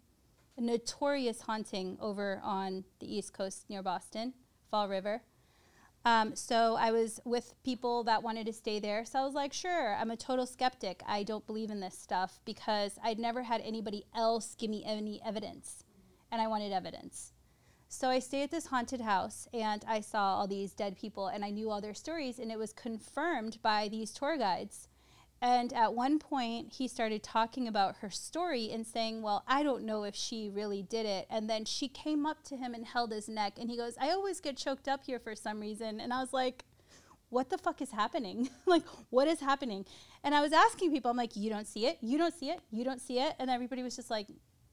A 0.59 0.61
notorious 0.61 1.41
haunting 1.41 1.97
over 2.01 2.43
on 2.45 2.85
the 2.99 3.11
East 3.11 3.33
Coast 3.33 3.65
near 3.71 3.83
Boston, 3.83 4.35
Fall 4.71 4.89
River. 4.89 5.23
Um, 6.05 6.35
so 6.35 6.77
I 6.79 6.93
was 6.93 7.21
with 7.25 7.55
people 7.63 8.05
that 8.05 8.23
wanted 8.23 8.47
to 8.47 8.53
stay 8.53 8.79
there. 8.79 9.05
So 9.05 9.19
I 9.19 9.25
was 9.25 9.35
like, 9.35 9.53
sure, 9.53 9.95
I'm 9.95 10.11
a 10.11 10.17
total 10.17 10.47
skeptic. 10.47 11.03
I 11.07 11.23
don't 11.23 11.47
believe 11.47 11.71
in 11.71 11.81
this 11.81 11.99
stuff 11.99 12.41
because 12.45 12.99
I'd 13.03 13.19
never 13.19 13.43
had 13.43 13.61
anybody 13.63 14.07
else 14.15 14.55
give 14.59 14.71
me 14.71 14.83
any 14.87 15.21
evidence. 15.25 15.85
And 16.33 16.41
I 16.41 16.47
wanted 16.47 16.73
evidence. 16.73 17.33
So 17.89 18.09
I 18.09 18.21
stayed 18.21 18.45
at 18.45 18.51
this 18.53 18.67
haunted 18.67 19.01
house 19.01 19.49
and 19.53 19.85
I 19.87 20.01
saw 20.01 20.37
all 20.37 20.47
these 20.47 20.73
dead 20.73 20.97
people 20.97 21.27
and 21.27 21.45
I 21.45 21.51
knew 21.51 21.69
all 21.69 21.81
their 21.81 21.93
stories 21.93 22.39
and 22.39 22.51
it 22.51 22.59
was 22.59 22.73
confirmed 22.73 23.59
by 23.63 23.89
these 23.89 24.13
tour 24.13 24.39
guides. 24.39 24.87
And 25.43 25.72
at 25.72 25.95
one 25.95 26.18
point, 26.18 26.74
he 26.74 26.86
started 26.86 27.22
talking 27.22 27.66
about 27.66 27.97
her 27.97 28.11
story 28.11 28.70
and 28.70 28.86
saying, 28.86 29.22
Well, 29.22 29.43
I 29.47 29.62
don't 29.62 29.84
know 29.84 30.05
if 30.05 30.14
she 30.14 30.51
really 30.51 30.82
did 30.82 31.07
it. 31.07 31.26
And 31.30 31.49
then 31.49 31.64
she 31.64 31.88
came 31.88 32.26
up 32.26 32.43
to 32.45 32.57
him 32.57 32.74
and 32.74 32.84
held 32.84 33.11
his 33.11 33.28
neck. 33.28 33.55
And 33.59 33.70
he 33.70 33.76
goes, 33.76 33.97
I 33.99 34.11
always 34.11 34.41
get 34.41 34.57
choked 34.57 34.86
up 34.86 35.05
here 35.05 35.18
for 35.18 35.34
some 35.34 35.61
reason. 35.61 35.99
And 36.01 36.12
I 36.12 36.20
was 36.20 36.34
like, 36.34 36.64
What 37.30 37.49
the 37.49 37.57
fuck 37.57 37.80
is 37.80 37.91
happening? 37.91 38.51
like, 38.66 38.84
what 39.09 39.28
is 39.28 39.41
happening? 39.41 39.86
And 40.22 40.34
I 40.34 40.43
was 40.43 40.53
asking 40.53 40.93
people, 40.93 41.11
I'm 41.11 41.16
like, 41.16 41.36
You 41.36 41.49
don't 41.49 41.66
see 41.66 41.86
it? 41.86 41.97
You 42.03 42.18
don't 42.18 42.34
see 42.34 42.51
it? 42.51 42.61
You 42.70 42.84
don't 42.84 43.01
see 43.01 43.18
it? 43.18 43.34
And 43.38 43.49
everybody 43.49 43.82
was 43.82 43.97
just 43.97 44.11
like, 44.11 44.26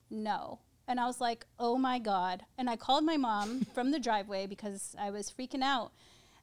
No. 0.09 0.59
And 0.87 0.99
I 0.99 1.05
was 1.05 1.19
like, 1.19 1.45
oh 1.59 1.77
my 1.77 1.99
God. 1.99 2.43
And 2.57 2.69
I 2.69 2.77
called 2.77 3.03
my 3.03 3.17
mom 3.17 3.65
from 3.73 3.91
the 3.91 3.99
driveway 3.99 4.47
because 4.47 4.95
I 4.97 5.11
was 5.11 5.29
freaking 5.29 5.61
out. 5.61 5.91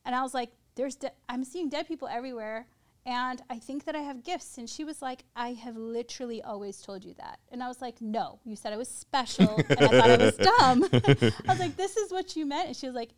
And 0.04 0.14
I 0.14 0.22
was 0.22 0.34
like, 0.34 0.50
there's 0.74 0.96
de- 0.96 1.12
I'm 1.28 1.44
seeing 1.44 1.68
dead 1.68 1.88
people 1.88 2.08
everywhere. 2.08 2.66
And 3.07 3.42
I 3.50 3.59
think 3.59 3.84
that 3.84 3.94
I 3.94 4.00
have 4.00 4.24
gifts. 4.24 4.57
And 4.57 4.68
she 4.68 4.82
was 4.82 5.02
like, 5.02 5.24
I 5.36 5.52
have 5.52 5.76
literally 5.76 6.42
always 6.42 6.80
told 6.80 7.05
you 7.05 7.14
that. 7.18 7.38
And 7.52 7.62
I 7.62 7.68
was 7.68 7.82
like, 7.82 8.00
no, 8.00 8.38
you 8.44 8.57
said 8.57 8.72
I 8.72 8.78
was 8.78 8.88
special. 8.88 9.57
and 9.57 9.78
I 9.78 9.88
thought 9.88 10.11
I 10.11 10.16
was 10.16 10.36
dumb. 10.59 10.88
I 11.46 11.52
was 11.52 11.61
like, 11.61 11.76
this 11.76 11.96
is 11.96 12.11
what 12.11 12.34
you 12.34 12.46
meant. 12.46 12.68
And 12.68 12.76
she 12.76 12.86
was 12.86 12.94
like, 12.94 13.11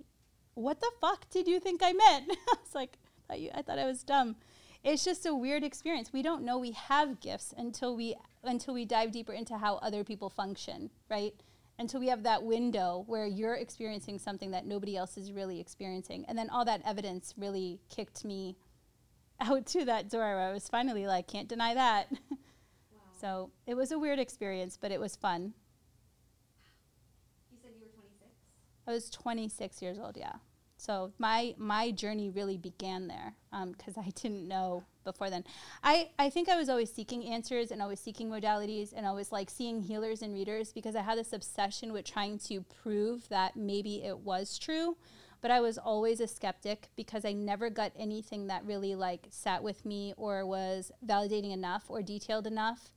what 0.55 0.81
the 0.81 0.91
fuck 1.01 1.29
did 1.31 1.47
you 1.47 1.61
think 1.61 1.83
I 1.85 1.93
meant? 1.93 2.31
I 2.31 2.57
was 2.61 2.75
like, 2.75 2.99
I 3.05 3.33
thought, 3.33 3.41
you, 3.41 3.51
I 3.55 3.63
thought 3.63 3.79
I 3.79 3.87
was 3.87 4.03
dumb. 4.03 4.37
It's 4.83 5.05
just 5.05 5.27
a 5.27 5.35
weird 5.35 5.63
experience. 5.63 6.13
We 6.13 6.23
don't 6.23 6.45
know 6.45 6.59
we 6.59 6.73
have 6.73 7.21
gifts 7.21 7.53
until 7.57 7.97
we 7.97 8.15
until 8.45 8.73
we 8.75 8.85
dive 8.85 9.11
deeper 9.11 9.33
into 9.33 9.59
how 9.59 9.77
other 9.77 10.05
people 10.05 10.31
function, 10.31 10.91
right? 11.11 11.35
Until 11.79 11.99
we 11.99 12.07
have 12.07 12.23
that 12.23 12.45
window 12.45 13.05
where 13.09 13.27
you're 13.27 13.55
experiencing 13.55 14.19
something 14.19 14.53
that 14.53 14.65
nobody 14.65 14.97
else 14.97 15.17
is 15.17 15.33
really 15.33 15.59
experiencing. 15.59 16.25
And 16.29 16.39
then 16.39 16.49
all 16.51 16.65
that 16.65 16.83
evidence 16.85 17.35
really 17.37 17.81
kicked 17.91 18.25
me 18.25 18.57
out 19.41 19.67
to 19.67 19.85
that 19.85 20.11
door 20.11 20.21
where 20.21 20.49
I 20.49 20.53
was 20.53 20.69
finally 20.69 21.07
like, 21.07 21.27
can't 21.27 21.49
deny 21.49 21.75
that. 21.75 22.11
Wow. 22.11 22.39
so 23.21 23.51
it 23.67 23.75
was 23.75 23.93
a 23.93 23.99
weird 23.99 24.19
experience, 24.19 24.79
but 24.81 24.93
it 24.93 25.01
was 25.01 25.17
fun. 25.17 25.55
you 27.51 27.59
said 27.63 27.73
you 27.75 27.83
were 27.85 27.93
26. 27.93 28.31
I 28.87 28.93
was 28.93 29.11
26 29.11 29.83
years 29.83 29.99
old, 29.99 30.17
yeah. 30.17 30.35
So 30.79 31.13
my 31.19 31.55
my 31.57 31.91
journey 31.91 32.31
really 32.31 32.59
began 32.59 33.09
there 33.09 33.35
um, 33.51 33.73
because 33.73 33.97
I 33.97 34.11
didn't 34.15 34.47
know 34.47 34.85
before 35.05 35.31
then. 35.31 35.45
I, 35.83 36.11
I 36.19 36.29
think 36.29 36.51
I 36.51 36.57
was 36.57 36.69
always 36.69 36.93
seeking 36.93 37.25
answers 37.25 37.71
and 37.71 37.81
always 37.81 38.01
seeking 38.01 38.29
modalities 38.29 38.93
and 38.95 39.07
always 39.07 39.33
like 39.33 39.49
seeing 39.49 39.81
healers 39.81 40.21
and 40.21 40.35
readers 40.35 40.73
because 40.73 40.95
I 40.95 41.01
had 41.01 41.17
this 41.17 41.33
obsession 41.33 41.93
with 41.95 42.05
trying 42.05 42.39
to 42.41 42.61
prove 42.83 43.29
that 43.31 43.57
maybe 43.57 44.03
it 44.05 44.19
was 44.19 44.59
true. 44.59 44.97
But 45.41 45.51
I 45.51 45.61
was 45.61 45.79
always 45.79 46.21
a 46.21 46.27
skeptic 46.27 46.89
because 46.97 47.25
I 47.25 47.33
never 47.33 47.71
got 47.71 47.93
anything 47.97 48.47
that 48.47 48.65
really 48.65 48.95
like 48.95 49.27
sat 49.31 49.63
with 49.63 49.85
me 49.85 50.15
or 50.17 50.45
was 50.45 50.91
validating 51.07 51.53
enough 51.53 51.85
or 51.89 52.03
detailed 52.03 52.47
enough. 52.47 52.91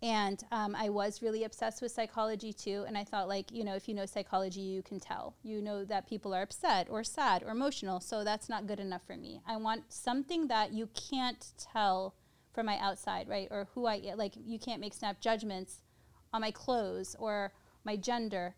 And 0.00 0.40
um, 0.52 0.76
i 0.76 0.88
was 0.88 1.22
really 1.22 1.42
obsessed 1.42 1.82
with 1.82 1.90
psychology 1.90 2.52
too 2.52 2.84
and 2.86 2.96
i 2.96 3.02
thought 3.02 3.26
like 3.26 3.50
you 3.50 3.64
know 3.64 3.74
if 3.74 3.88
you 3.88 3.94
know 3.94 4.06
psychology 4.06 4.60
you 4.60 4.80
can 4.82 5.00
tell. 5.00 5.34
You 5.42 5.60
know 5.60 5.84
that 5.86 6.08
people 6.08 6.32
are 6.34 6.42
upset 6.42 6.86
or 6.88 7.02
sad 7.02 7.42
or 7.42 7.50
emotional 7.50 7.98
so 8.00 8.22
that's 8.22 8.48
not 8.48 8.68
good 8.68 8.78
enough 8.78 9.02
for 9.06 9.16
me. 9.16 9.40
I 9.46 9.56
want 9.56 9.92
something 9.92 10.46
that 10.48 10.72
you 10.72 10.88
can't 10.94 11.44
tell 11.58 12.14
from 12.52 12.66
my 12.66 12.78
outside 12.78 13.28
right? 13.28 13.48
Or 13.50 13.66
who 13.74 13.86
i 13.86 14.00
like 14.16 14.34
you 14.36 14.58
can't 14.58 14.80
make 14.80 14.94
snap 14.94 15.20
judgments 15.20 15.82
on 16.32 16.42
my 16.42 16.52
clothes 16.52 17.16
or 17.18 17.52
my 17.84 17.96
gender 17.96 18.54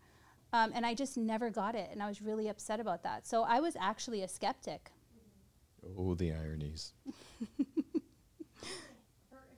um, 0.53 0.71
and 0.73 0.85
i 0.85 0.93
just 0.93 1.17
never 1.17 1.49
got 1.49 1.75
it 1.75 1.89
and 1.91 2.01
i 2.01 2.07
was 2.07 2.21
really 2.21 2.47
upset 2.47 2.79
about 2.79 3.03
that 3.03 3.25
so 3.27 3.43
i 3.43 3.59
was 3.59 3.75
actually 3.79 4.21
a 4.23 4.27
skeptic 4.27 4.91
Oh, 5.97 6.13
the 6.13 6.31
ironies. 6.31 6.93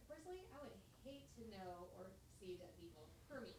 Personally, 0.07 0.43
I 0.53 0.63
would 0.63 0.71
hate 1.03 1.27
to 1.35 1.41
know 1.51 1.87
or 1.97 2.05
see 2.39 2.55
dead 2.55 2.69
people. 2.79 3.03
For 3.29 3.41
me. 3.41 3.49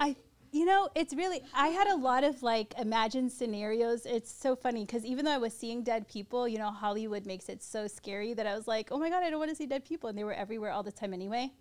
I, 0.00 0.16
you 0.50 0.64
know, 0.64 0.88
it's 0.94 1.14
really, 1.14 1.42
I 1.54 1.68
had 1.68 1.88
a 1.88 1.96
lot 1.96 2.24
of 2.24 2.42
like 2.42 2.72
imagined 2.78 3.30
scenarios. 3.32 4.06
It's 4.06 4.32
so 4.32 4.56
funny 4.56 4.86
because 4.86 5.04
even 5.04 5.26
though 5.26 5.32
I 5.32 5.38
was 5.38 5.52
seeing 5.52 5.82
dead 5.82 6.08
people, 6.08 6.48
you 6.48 6.56
know, 6.58 6.70
Hollywood 6.70 7.26
makes 7.26 7.50
it 7.50 7.62
so 7.62 7.86
scary 7.86 8.32
that 8.34 8.46
I 8.46 8.54
was 8.54 8.66
like, 8.66 8.88
oh 8.90 8.98
my 8.98 9.10
God, 9.10 9.22
I 9.22 9.28
don't 9.28 9.38
want 9.38 9.50
to 9.50 9.56
see 9.56 9.66
dead 9.66 9.84
people. 9.84 10.08
And 10.08 10.16
they 10.16 10.24
were 10.24 10.32
everywhere 10.32 10.70
all 10.70 10.82
the 10.82 10.92
time 10.92 11.12
anyway. 11.12 11.52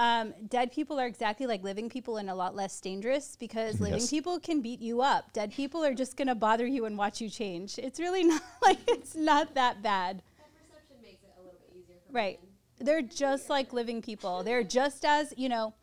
Um, 0.00 0.32
dead 0.48 0.72
people 0.72 0.98
are 0.98 1.06
exactly 1.06 1.46
like 1.46 1.62
living 1.62 1.90
people 1.90 2.16
and 2.16 2.30
a 2.30 2.34
lot 2.34 2.56
less 2.56 2.80
dangerous 2.80 3.36
because 3.38 3.80
living 3.86 4.00
Yes. 4.00 4.08
people 4.08 4.40
can 4.40 4.62
beat 4.62 4.80
you 4.80 5.02
up. 5.02 5.30
Dead 5.34 5.52
people 5.52 5.84
are 5.84 5.92
just 5.92 6.16
going 6.16 6.28
to 6.28 6.34
bother 6.34 6.66
you 6.66 6.86
and 6.86 6.96
watch 6.96 7.20
you 7.20 7.28
change. 7.28 7.78
It's 7.78 8.00
really 8.00 8.24
not 8.32 8.42
like, 8.62 8.78
it's 8.88 9.14
not 9.14 9.54
that 9.56 9.82
bad. 9.82 10.22
That 10.38 10.48
perception 10.54 10.96
makes 11.02 11.22
it 11.22 11.34
a 11.36 11.42
little 11.42 11.58
bit 11.60 11.76
easier 11.78 11.96
for 12.06 12.12
Right. 12.14 12.40
They're 12.78 13.02
just 13.02 13.50
like 13.50 13.74
living 13.74 14.00
people. 14.00 14.42
They're 14.42 14.64
just 14.64 15.04
as, 15.04 15.34
you 15.36 15.50
know, 15.50 15.74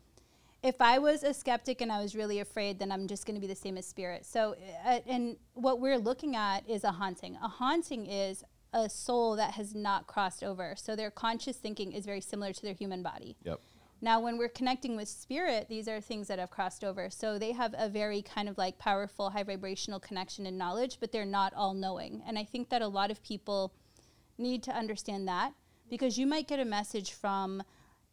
if 0.64 0.80
I 0.80 0.98
was 0.98 1.22
a 1.22 1.32
skeptic 1.32 1.80
and 1.80 1.92
I 1.92 2.02
was 2.02 2.16
really 2.16 2.40
afraid, 2.40 2.80
then 2.80 2.90
I'm 2.90 3.06
just 3.06 3.24
going 3.24 3.36
to 3.36 3.40
be 3.40 3.46
the 3.46 3.54
same 3.54 3.78
as 3.78 3.86
spirit. 3.86 4.26
So, 4.26 4.56
uh, 4.84 4.98
and 5.06 5.36
what 5.54 5.78
we're 5.78 5.96
looking 5.96 6.34
at 6.34 6.68
is 6.68 6.82
a 6.82 6.90
haunting. 6.90 7.36
A 7.40 7.46
haunting 7.46 8.06
is 8.06 8.42
a 8.72 8.88
soul 8.88 9.36
that 9.36 9.52
has 9.52 9.76
not 9.76 10.08
crossed 10.08 10.42
over. 10.42 10.74
So 10.76 10.96
their 10.96 11.12
conscious 11.12 11.56
thinking 11.56 11.92
is 11.92 12.04
very 12.04 12.20
similar 12.20 12.52
to 12.52 12.62
their 12.62 12.74
human 12.74 13.02
body. 13.04 13.36
Yep. 13.44 13.60
Now, 14.00 14.20
when 14.20 14.38
we're 14.38 14.48
connecting 14.48 14.96
with 14.96 15.08
spirit, 15.08 15.68
these 15.68 15.88
are 15.88 16.00
things 16.00 16.28
that 16.28 16.38
have 16.38 16.50
crossed 16.50 16.84
over. 16.84 17.10
So 17.10 17.38
they 17.38 17.52
have 17.52 17.74
a 17.76 17.88
very 17.88 18.22
kind 18.22 18.48
of 18.48 18.56
like 18.56 18.78
powerful, 18.78 19.30
high 19.30 19.42
vibrational 19.42 19.98
connection 19.98 20.46
and 20.46 20.56
knowledge, 20.56 20.98
but 21.00 21.10
they're 21.10 21.24
not 21.24 21.52
all 21.54 21.74
knowing. 21.74 22.22
And 22.26 22.38
I 22.38 22.44
think 22.44 22.68
that 22.68 22.82
a 22.82 22.88
lot 22.88 23.10
of 23.10 23.22
people 23.22 23.74
need 24.38 24.62
to 24.64 24.72
understand 24.72 25.26
that 25.26 25.52
because 25.90 26.18
you 26.18 26.26
might 26.26 26.46
get 26.46 26.60
a 26.60 26.64
message 26.64 27.12
from 27.12 27.62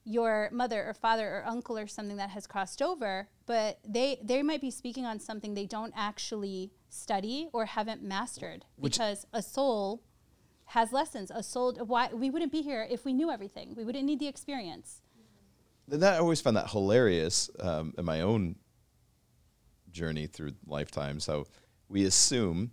your 0.05 0.49
mother 0.51 0.87
or 0.87 0.93
father 0.93 1.27
or 1.27 1.43
uncle 1.45 1.77
or 1.77 1.87
something 1.87 2.17
that 2.17 2.29
has 2.29 2.47
crossed 2.47 2.81
over, 2.81 3.27
but 3.45 3.79
they 3.87 4.19
they 4.23 4.43
might 4.43 4.61
be 4.61 4.71
speaking 4.71 5.05
on 5.05 5.19
something 5.19 5.53
they 5.53 5.65
don't 5.65 5.93
actually 5.95 6.71
study 6.89 7.47
or 7.53 7.65
haven't 7.65 8.03
mastered 8.03 8.65
Which- 8.77 8.93
because 8.93 9.25
a 9.33 9.41
soul 9.41 10.03
has 10.69 10.91
lessons. 10.91 11.31
A 11.33 11.43
soul 11.43 11.73
why 11.73 12.09
we 12.13 12.29
wouldn't 12.29 12.51
be 12.51 12.61
here 12.61 12.87
if 12.89 13.03
we 13.03 13.13
knew 13.13 13.31
everything. 13.31 13.73
We 13.75 13.83
wouldn't 13.83 14.05
need 14.05 14.19
the 14.19 14.27
experience. 14.27 15.01
And 15.91 16.01
that 16.01 16.15
I 16.15 16.17
always 16.17 16.41
found 16.41 16.57
that 16.57 16.69
hilarious 16.69 17.49
um, 17.59 17.93
in 17.97 18.05
my 18.05 18.21
own 18.21 18.55
journey 19.91 20.27
through 20.27 20.53
lifetime. 20.65 21.19
So 21.19 21.47
we 21.89 22.05
assume 22.05 22.71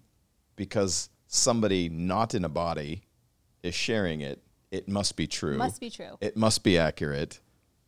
because 0.57 1.09
somebody 1.27 1.89
not 1.89 2.35
in 2.35 2.45
a 2.45 2.49
body 2.49 3.03
is 3.63 3.75
sharing 3.75 4.21
it, 4.21 4.43
it 4.71 4.89
must 4.89 5.17
be 5.17 5.27
true. 5.27 5.57
Must 5.57 5.81
be 5.81 5.91
true. 5.91 6.17
It 6.21 6.37
must 6.37 6.65
be 6.65 6.79
accurate. 6.79 7.41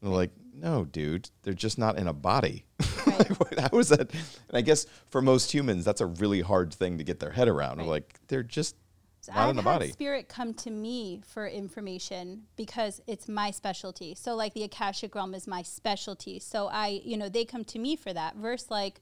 And 0.03 0.13
like, 0.13 0.31
no, 0.55 0.85
dude, 0.85 1.31
they're 1.43 1.55
just 1.55 1.79
not 1.79 1.99
in 1.99 2.07
a 2.07 2.13
body. 2.13 2.67
Right. 3.07 3.61
How 3.73 3.79
is 3.79 3.89
that? 3.89 4.13
And 4.13 4.53
I 4.53 4.61
guess 4.61 4.87
for 5.09 5.23
most 5.23 5.53
humans, 5.53 5.85
that's 5.85 6.01
a 6.01 6.07
really 6.07 6.43
hard 6.43 6.73
thing 6.73 6.99
to 6.99 7.05
get 7.05 7.21
their 7.21 7.31
head 7.31 7.49
around. 7.49 7.79
Right. 7.79 7.89
like, 7.89 8.21
they're 8.29 8.43
just 8.43 8.77
So 9.25 9.33
not 9.33 9.45
I've 9.45 9.51
in 9.51 9.57
the 9.57 9.63
had 9.63 9.79
body. 9.79 9.93
spirit 9.93 10.29
come 10.29 10.53
to 10.55 10.71
me 10.71 11.23
for 11.27 11.47
information 11.47 12.43
because 12.57 13.01
it's 13.07 13.27
my 13.27 13.51
specialty. 13.51 14.15
So 14.15 14.35
like 14.35 14.53
the 14.53 14.65
Akashic 14.65 15.15
realm 15.15 15.35
is 15.35 15.47
my 15.47 15.63
specialty. 15.63 16.39
So 16.39 16.69
I, 16.69 17.01
you 17.03 17.17
know, 17.17 17.31
they 17.31 17.47
come 17.47 17.65
to 17.65 17.79
me 17.79 17.97
for 17.97 18.13
that. 18.13 18.37
Versus 18.37 18.71
like, 18.71 19.01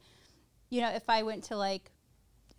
you 0.71 0.81
know, 0.81 0.91
if 0.91 1.09
I 1.09 1.25
went 1.25 1.43
to 1.45 1.57
like 1.57 1.91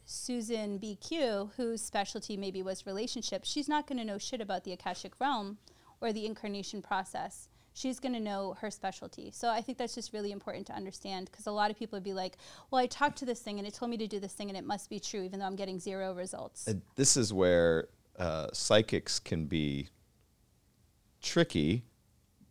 Susan 0.05 0.77
BQ, 0.77 1.51
whose 1.55 1.81
specialty 1.81 2.35
maybe 2.35 2.61
was 2.61 2.85
relationships, 2.85 3.49
she's 3.49 3.69
not 3.69 3.87
going 3.87 3.97
to 3.97 4.03
know 4.03 4.17
shit 4.17 4.41
about 4.41 4.65
the 4.65 4.73
Akashic 4.73 5.13
realm 5.21 5.57
or 6.01 6.11
the 6.11 6.25
incarnation 6.25 6.81
process. 6.81 7.47
She's 7.73 7.99
going 7.99 8.13
to 8.13 8.19
know 8.19 8.55
her 8.61 8.69
specialty. 8.69 9.31
So 9.31 9.49
I 9.49 9.61
think 9.61 9.77
that's 9.77 9.95
just 9.95 10.13
really 10.13 10.31
important 10.31 10.67
to 10.67 10.73
understand 10.73 11.29
because 11.31 11.47
a 11.47 11.51
lot 11.51 11.71
of 11.71 11.77
people 11.77 11.97
would 11.97 12.03
be 12.03 12.13
like, 12.13 12.37
well, 12.69 12.79
I 12.79 12.85
talked 12.85 13.17
to 13.19 13.25
this 13.25 13.39
thing 13.39 13.57
and 13.57 13.67
it 13.67 13.73
told 13.73 13.89
me 13.89 13.97
to 13.97 14.07
do 14.07 14.19
this 14.19 14.33
thing 14.33 14.49
and 14.49 14.57
it 14.57 14.65
must 14.65 14.89
be 14.89 14.99
true, 14.99 15.23
even 15.23 15.39
though 15.39 15.45
I'm 15.45 15.55
getting 15.55 15.79
zero 15.79 16.13
results. 16.13 16.67
And 16.67 16.81
this 16.95 17.17
is 17.17 17.33
where 17.33 17.87
uh, 18.17 18.47
psychics 18.53 19.19
can 19.19 19.45
be 19.45 19.89
tricky 21.21 21.83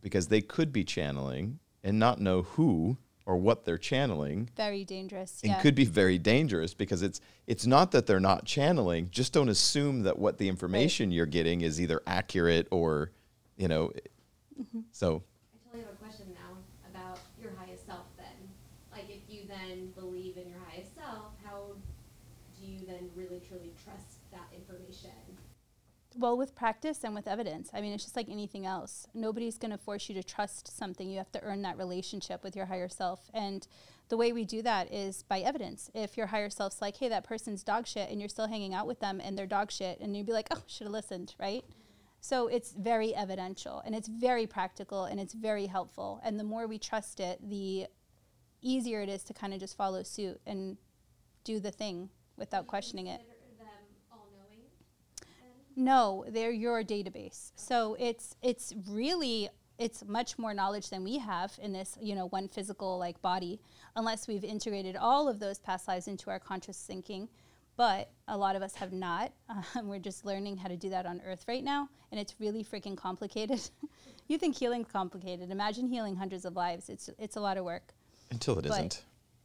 because 0.01 0.29
they 0.29 0.41
could 0.41 0.73
be 0.73 0.83
channeling 0.83 1.61
and 1.85 1.99
not 1.99 2.21
know 2.21 2.43
who 2.43 2.97
or 3.25 3.37
what 3.37 3.65
they're 3.65 3.79
channeling 3.79 4.49
Very 4.57 4.85
dangerous. 4.85 5.41
and 5.43 5.53
yeah. 5.53 5.61
could 5.61 5.75
be 5.75 5.85
very 5.85 6.19
dangerous 6.19 6.75
because 6.75 7.03
it's 7.03 7.21
it's 7.47 7.67
not 7.67 7.93
that 7.93 8.07
they're 8.07 8.19
not 8.19 8.45
channeling 8.45 9.09
just 9.11 9.33
don't 9.33 9.49
assume 9.49 10.03
that 10.03 10.19
what 10.19 10.39
the 10.39 10.49
information 10.49 11.13
you're 11.13 11.27
getting 11.27 11.61
is 11.61 11.81
either 11.81 12.03
accurate 12.07 12.67
or 12.71 13.13
you 13.57 13.69
know 13.69 13.93
Mm-hmm. 14.61 14.81
so 14.93 15.23
I 15.55 15.57
totally 15.65 15.85
have 15.85 15.95
a 15.95 15.97
question 15.97 16.27
now 16.35 16.59
about 16.89 17.19
your 17.41 17.53
highest 17.59 17.87
self 17.87 18.07
then. 18.17 18.51
Like 18.93 19.09
if 19.09 19.23
you 19.29 19.49
then 19.49 19.93
believe 19.97 20.37
in 20.37 20.49
your 20.49 20.61
highest 20.69 20.95
self, 20.95 21.33
how 21.45 21.77
do 22.61 22.67
you 22.67 22.87
then 22.87 23.11
really 23.15 23.41
truly 23.49 23.73
trust 23.85 24.21
that 24.31 24.49
information? 24.55 25.11
well, 26.17 26.37
with 26.37 26.55
practice 26.55 27.05
and 27.05 27.15
with 27.15 27.27
evidence. 27.27 27.71
I 27.73 27.81
mean, 27.81 27.93
it's 27.93 28.05
just 28.05 28.17
like 28.17 28.29
anything 28.29 28.67
else. 28.67 29.07
Nobody's 29.15 29.59
going 29.59 29.71
to 29.71 29.79
force 29.79 30.09
you 30.09 30.15
to 30.15 30.23
trust 30.23 30.77
something. 30.77 31.09
You 31.09 31.19
have 31.19 31.33
to 31.33 31.43
earn 31.43 31.63
that 31.63 31.79
relationship 31.79 32.43
with 32.43 32.57
your 32.57 32.67
higher 32.67 32.89
self. 32.89 33.31
And 33.33 33.67
the 34.09 34.17
way 34.17 34.33
we 34.33 34.45
do 34.45 34.63
that 34.63 34.93
is 34.93 35.23
by 35.23 35.41
evidence. 35.41 35.91
If 35.95 36.17
your 36.17 36.27
higher 36.27 36.51
self's 36.51 36.83
like, 36.83 36.97
hey, 36.97 37.09
that 37.09 37.25
person's 37.25 37.63
dog 37.63 37.87
shit, 37.87 38.11
and 38.11 38.21
you're 38.21 38.29
still 38.29 38.49
hanging 38.49 38.75
out 38.75 38.87
with 38.87 39.01
them 39.01 39.21
and 39.23 39.39
they're 39.39 39.47
dog 39.47 39.71
shit, 39.71 40.01
and 40.01 40.17
you'd 40.17 40.27
be 40.27 40.33
like, 40.33 40.49
oh, 40.51 40.63
should 40.67 40.87
have 40.87 40.93
listened, 40.93 41.35
right? 41.39 41.65
So 42.25 42.47
it's 42.47 42.71
very 42.71 43.13
evidential 43.17 43.83
and 43.85 43.97
it's 43.97 44.07
very 44.07 44.47
practical 44.47 45.05
and 45.07 45.19
it's 45.19 45.35
very 45.35 45.67
helpful. 45.67 46.21
And 46.25 46.39
the 46.39 46.45
more 46.45 46.69
we 46.69 46.79
trust 46.79 47.19
it, 47.19 47.41
the 47.43 47.89
easier 48.61 49.03
it 49.03 49.09
is 49.09 49.25
to 49.25 49.35
kind 49.35 49.53
of 49.53 49.59
just 49.59 49.77
follow 49.77 50.05
suit 50.05 50.41
and 50.47 50.77
do 51.43 51.59
the 51.59 51.73
thing 51.73 52.11
without 52.37 52.69
questioning 52.69 53.09
it. 53.09 53.23
Consider 53.23 53.59
them 53.59 53.67
all 54.13 54.29
knowing 54.33 54.61
then? 55.75 55.85
No, 55.85 56.25
they're 56.29 56.53
your 56.53 56.85
database. 56.85 57.51
So 57.57 57.97
it's 57.99 58.37
it's 58.41 58.73
really 58.89 59.49
it's 59.77 60.05
much 60.07 60.39
more 60.39 60.55
knowledge 60.55 60.91
than 60.91 61.03
we 61.03 61.19
have 61.19 61.59
in 61.61 61.73
this, 61.73 61.99
you 62.01 62.15
know, 62.15 62.29
one 62.29 62.47
physical 62.47 62.99
like 62.99 63.21
body, 63.21 63.59
unless 63.97 64.29
we've 64.29 64.45
integrated 64.45 64.95
all 64.95 65.29
of 65.29 65.41
those 65.41 65.59
past 65.59 65.89
lives 65.89 66.07
into 66.07 66.31
our 66.31 66.39
conscious 66.39 66.85
thinking. 66.87 67.29
But 67.77 68.11
a 68.29 68.37
lot 68.37 68.55
of 68.55 68.63
us 68.63 68.75
have 68.77 68.93
not. 68.93 69.33
Um, 69.75 69.89
we're 69.89 69.99
just 69.99 70.25
learning 70.25 70.57
how 70.59 70.69
to 70.69 70.77
do 70.77 70.91
that 70.91 71.07
on 71.07 71.23
Earth 71.27 71.45
right 71.49 71.63
now, 71.63 71.89
and 72.11 72.21
it's 72.21 72.35
really 72.39 72.65
freaking 72.65 72.97
complicated. 72.97 73.61
you 74.29 74.39
think 74.39 74.57
healing's 74.57 74.91
complicated? 74.91 75.51
Imagine 75.51 75.87
healing 75.87 76.17
hundreds 76.17 76.45
of 76.45 76.57
lives. 76.57 76.89
It's 76.89 77.09
it's 77.19 77.37
a 77.37 77.41
lot 77.41 77.57
of 77.57 77.65
work. 77.65 77.95
Until 78.31 78.59
it 78.59 78.67
not 78.67 79.03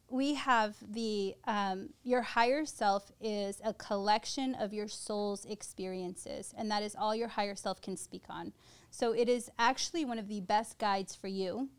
we 0.10 0.36
have 0.36 0.76
the 0.90 1.36
um, 1.46 1.90
your 2.04 2.22
higher 2.22 2.66
self 2.66 3.12
is 3.20 3.60
a 3.64 3.74
collection 3.74 4.56
of 4.56 4.74
your 4.74 4.88
soul's 4.88 5.46
experiences 5.46 6.54
and 6.58 6.72
that 6.72 6.84
is 6.84 6.96
all 6.96 7.16
your 7.16 7.28
higher 7.28 7.56
self 7.56 7.82
can 7.82 7.98
speak 7.98 8.24
on 8.30 8.54
so 8.90 9.12
it 9.12 9.28
is 9.28 9.50
actually 9.60 10.06
one 10.06 10.18
of 10.18 10.28
the 10.28 10.42
best 10.42 10.78
guides 10.78 11.16
for 11.16 11.28
you 11.28 11.70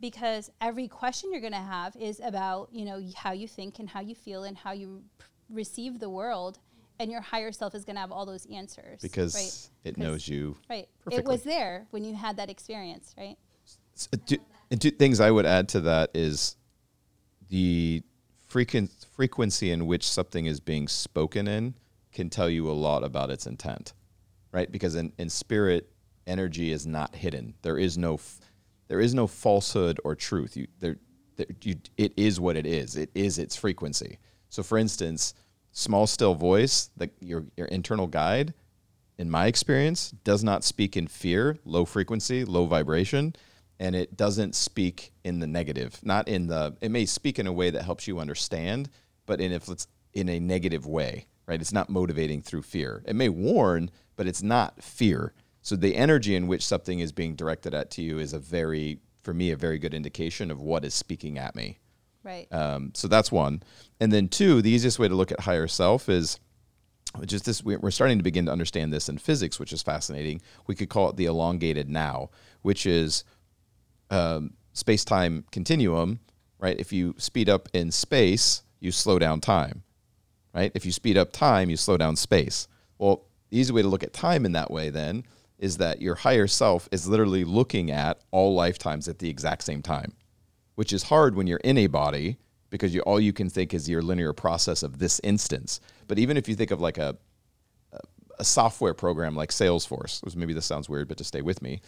because 0.00 0.50
every 0.60 0.86
question 0.86 1.30
you're 1.32 1.40
going 1.40 1.52
to 1.52 1.58
have 1.58 1.96
is 1.96 2.20
about 2.20 2.68
you 2.72 2.84
know 2.84 3.02
how 3.16 3.32
you 3.32 3.48
think 3.48 3.78
and 3.78 3.88
how 3.88 4.00
you 4.00 4.14
feel 4.14 4.44
and 4.44 4.56
how 4.56 4.72
you 4.72 5.02
p- 5.18 5.26
receive 5.54 6.00
the 6.00 6.10
world 6.10 6.58
and 6.98 7.10
your 7.10 7.20
higher 7.20 7.52
self 7.52 7.74
is 7.74 7.84
going 7.84 7.96
to 7.96 8.00
have 8.00 8.12
all 8.12 8.26
those 8.26 8.46
answers 8.52 9.00
because 9.02 9.34
right 9.34 9.88
it 9.90 9.96
knows 9.98 10.28
you. 10.28 10.56
right 10.70 10.88
it 11.10 11.24
was 11.24 11.42
there 11.42 11.86
when 11.90 12.04
you 12.04 12.14
had 12.14 12.36
that 12.36 12.50
experience 12.50 13.14
right 13.18 13.36
S- 13.96 14.08
uh, 14.12 14.16
two- 14.26 14.38
and 14.70 14.80
two 14.80 14.90
things 14.90 15.20
I 15.20 15.30
would 15.30 15.46
add 15.46 15.68
to 15.70 15.80
that 15.82 16.10
is 16.14 16.56
the 17.48 18.02
frequent 18.48 18.90
frequency 19.14 19.70
in 19.70 19.86
which 19.86 20.08
something 20.08 20.46
is 20.46 20.60
being 20.60 20.88
spoken 20.88 21.46
in 21.48 21.74
can 22.12 22.30
tell 22.30 22.48
you 22.48 22.70
a 22.70 22.72
lot 22.72 23.02
about 23.04 23.30
its 23.30 23.46
intent, 23.46 23.92
right? 24.52 24.70
Because 24.70 24.94
in, 24.94 25.12
in 25.18 25.28
spirit, 25.28 25.90
energy 26.26 26.70
is 26.72 26.86
not 26.86 27.14
hidden. 27.14 27.54
There 27.62 27.78
is 27.78 27.98
no 27.98 28.14
f- 28.14 28.40
there 28.88 29.00
is 29.00 29.14
no 29.14 29.26
falsehood 29.26 29.98
or 30.04 30.14
truth. 30.14 30.56
You 30.56 30.68
there, 30.78 30.96
there 31.36 31.46
you, 31.62 31.74
it 31.96 32.12
is 32.16 32.38
what 32.40 32.56
it 32.56 32.66
is. 32.66 32.96
It 32.96 33.10
is 33.14 33.38
its 33.38 33.56
frequency. 33.56 34.18
So, 34.48 34.62
for 34.62 34.78
instance, 34.78 35.34
small 35.74 36.06
still 36.06 36.34
voice, 36.34 36.88
the, 36.96 37.10
your 37.20 37.44
your 37.56 37.66
internal 37.66 38.06
guide, 38.06 38.54
in 39.18 39.30
my 39.30 39.46
experience, 39.46 40.10
does 40.24 40.42
not 40.42 40.64
speak 40.64 40.96
in 40.96 41.06
fear, 41.06 41.58
low 41.66 41.84
frequency, 41.84 42.44
low 42.44 42.64
vibration, 42.64 43.36
and 43.78 43.94
it 43.94 44.16
doesn't 44.16 44.54
speak 44.54 45.12
in 45.24 45.40
the 45.40 45.46
negative. 45.46 46.00
Not 46.02 46.28
in 46.28 46.46
the. 46.46 46.76
It 46.80 46.90
may 46.90 47.04
speak 47.04 47.38
in 47.38 47.46
a 47.46 47.52
way 47.52 47.68
that 47.70 47.84
helps 47.84 48.08
you 48.08 48.18
understand, 48.18 48.88
but 49.26 49.40
in 49.40 49.52
if 49.52 49.68
it's 49.68 49.86
in 50.14 50.28
a 50.28 50.40
negative 50.40 50.86
way, 50.86 51.26
right? 51.46 51.60
It's 51.60 51.72
not 51.72 51.90
motivating 51.90 52.40
through 52.40 52.62
fear. 52.62 53.02
It 53.06 53.16
may 53.16 53.28
warn, 53.28 53.90
but 54.16 54.26
it's 54.26 54.42
not 54.42 54.82
fear. 54.82 55.34
So 55.60 55.76
the 55.76 55.96
energy 55.96 56.36
in 56.36 56.46
which 56.46 56.64
something 56.64 57.00
is 57.00 57.10
being 57.10 57.34
directed 57.34 57.74
at 57.74 57.90
to 57.92 58.02
you 58.02 58.18
is 58.18 58.32
a 58.32 58.38
very, 58.38 58.98
for 59.22 59.34
me, 59.34 59.50
a 59.50 59.56
very 59.56 59.78
good 59.78 59.94
indication 59.94 60.50
of 60.50 60.60
what 60.60 60.84
is 60.84 60.94
speaking 60.94 61.38
at 61.38 61.56
me. 61.56 61.78
Right 62.24 62.48
Um, 62.52 62.90
so 62.94 63.06
that's 63.06 63.30
one. 63.30 63.62
And 64.00 64.12
then 64.12 64.28
two, 64.28 64.60
the 64.62 64.70
easiest 64.70 64.98
way 64.98 65.06
to 65.08 65.14
look 65.14 65.30
at 65.30 65.40
higher 65.40 65.68
self 65.68 66.08
is 66.08 66.40
just 67.26 67.44
this. 67.44 67.62
we- 67.62 67.76
We're 67.76 67.90
starting 67.92 68.18
to 68.18 68.24
begin 68.24 68.46
to 68.46 68.52
understand 68.52 68.92
this 68.92 69.08
in 69.08 69.18
physics, 69.18 69.60
which 69.60 69.72
is 69.72 69.82
fascinating. 69.82 70.40
We 70.66 70.74
could 70.74 70.88
call 70.88 71.10
it 71.10 71.16
the 71.16 71.26
elongated 71.26 71.88
now, 71.88 72.30
which 72.62 72.86
is 72.86 73.22
um, 74.10 74.54
space 74.72 75.04
time 75.04 75.44
continuum, 75.52 76.20
right? 76.58 76.78
If 76.78 76.92
you 76.92 77.14
speed 77.18 77.48
up 77.48 77.68
in 77.72 77.90
space, 77.90 78.62
you 78.80 78.90
slow 78.90 79.18
down 79.18 79.40
time, 79.40 79.82
right? 80.54 80.72
If 80.74 80.84
you 80.84 80.92
speed 80.92 81.16
up 81.16 81.32
time, 81.32 81.70
you 81.70 81.76
slow 81.76 81.96
down 81.96 82.16
space. 82.16 82.66
Well, 82.98 83.26
the 83.50 83.58
easy 83.58 83.72
way 83.72 83.82
to 83.82 83.88
look 83.88 84.02
at 84.02 84.12
time 84.12 84.44
in 84.44 84.52
that 84.52 84.70
way 84.70 84.90
then 84.90 85.24
is 85.58 85.76
that 85.78 86.02
your 86.02 86.16
higher 86.16 86.46
self 86.48 86.88
is 86.90 87.06
literally 87.06 87.44
looking 87.44 87.90
at 87.90 88.20
all 88.32 88.54
lifetimes 88.54 89.06
at 89.08 89.20
the 89.20 89.28
exact 89.30 89.62
same 89.62 89.82
time 89.82 90.12
which 90.74 90.92
is 90.92 91.04
hard 91.04 91.34
when 91.34 91.46
you're 91.46 91.58
in 91.58 91.78
a 91.78 91.86
body 91.86 92.38
because 92.70 92.94
you, 92.94 93.00
all 93.02 93.20
you 93.20 93.32
can 93.32 93.48
think 93.48 93.72
is 93.72 93.88
your 93.88 94.02
linear 94.02 94.32
process 94.32 94.82
of 94.82 94.98
this 94.98 95.20
instance. 95.22 95.80
But 96.08 96.18
even 96.18 96.36
if 96.36 96.48
you 96.48 96.54
think 96.54 96.70
of 96.70 96.80
like 96.80 96.98
a, 96.98 97.16
a, 98.38 98.44
software 98.44 98.94
program 98.94 99.36
like 99.36 99.50
Salesforce, 99.50 100.24
which 100.24 100.34
maybe 100.34 100.52
this 100.52 100.66
sounds 100.66 100.88
weird, 100.88 101.06
but 101.06 101.18
to 101.18 101.24
stay 101.24 101.40
with 101.40 101.62
me. 101.62 101.80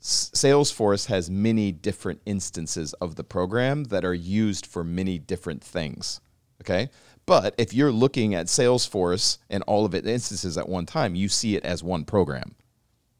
Salesforce 0.00 1.06
has 1.06 1.30
many 1.30 1.70
different 1.70 2.20
instances 2.26 2.92
of 2.94 3.14
the 3.14 3.24
program 3.24 3.84
that 3.84 4.04
are 4.04 4.14
used 4.14 4.66
for 4.66 4.82
many 4.82 5.18
different 5.18 5.62
things. 5.62 6.20
Okay. 6.60 6.90
But 7.26 7.54
if 7.56 7.72
you're 7.72 7.92
looking 7.92 8.34
at 8.34 8.46
Salesforce 8.46 9.38
and 9.48 9.62
all 9.62 9.86
of 9.86 9.94
its 9.94 10.06
instances 10.06 10.58
at 10.58 10.68
one 10.68 10.84
time, 10.84 11.14
you 11.14 11.28
see 11.28 11.56
it 11.56 11.64
as 11.64 11.82
one 11.82 12.04
program 12.04 12.54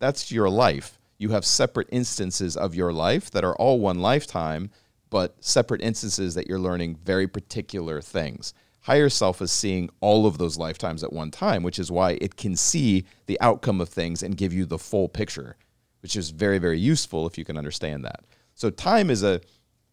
that's 0.05 0.31
your 0.31 0.51
life. 0.51 0.99
You 1.25 1.31
have 1.31 1.47
separate 1.47 1.89
instances 1.91 2.55
of 2.55 2.75
your 2.75 2.93
life 2.93 3.31
that 3.31 3.45
are 3.45 3.57
all 3.57 3.81
one 3.81 3.99
lifetime, 3.99 4.69
but 5.09 5.43
separate 5.43 5.81
instances 5.81 6.35
that 6.35 6.49
you're 6.49 6.59
learning 6.59 6.97
very 7.03 7.27
particular 7.27 8.03
things. 8.03 8.53
Higher 8.83 9.09
self 9.09 9.41
is 9.41 9.51
seeing 9.51 9.89
all 10.03 10.27
of 10.27 10.37
those 10.37 10.59
lifetimes 10.59 11.03
at 11.03 11.15
one 11.15 11.31
time, 11.31 11.63
which 11.63 11.79
is 11.79 11.91
why 11.91 12.19
it 12.21 12.37
can 12.37 12.57
see 12.57 13.07
the 13.25 13.41
outcome 13.41 13.81
of 13.81 13.89
things 13.89 14.23
and 14.23 14.37
give 14.37 14.53
you 14.53 14.67
the 14.67 14.77
full 14.77 15.09
picture, 15.09 15.57
which 16.03 16.15
is 16.15 16.29
very, 16.29 16.59
very 16.59 16.79
useful 16.79 17.27
if 17.27 17.39
you 17.39 17.45
can 17.47 17.57
understand 17.57 18.05
that. 18.05 18.27
So 18.55 18.69
time 18.69 19.09
is 19.09 19.23
a 19.23 19.41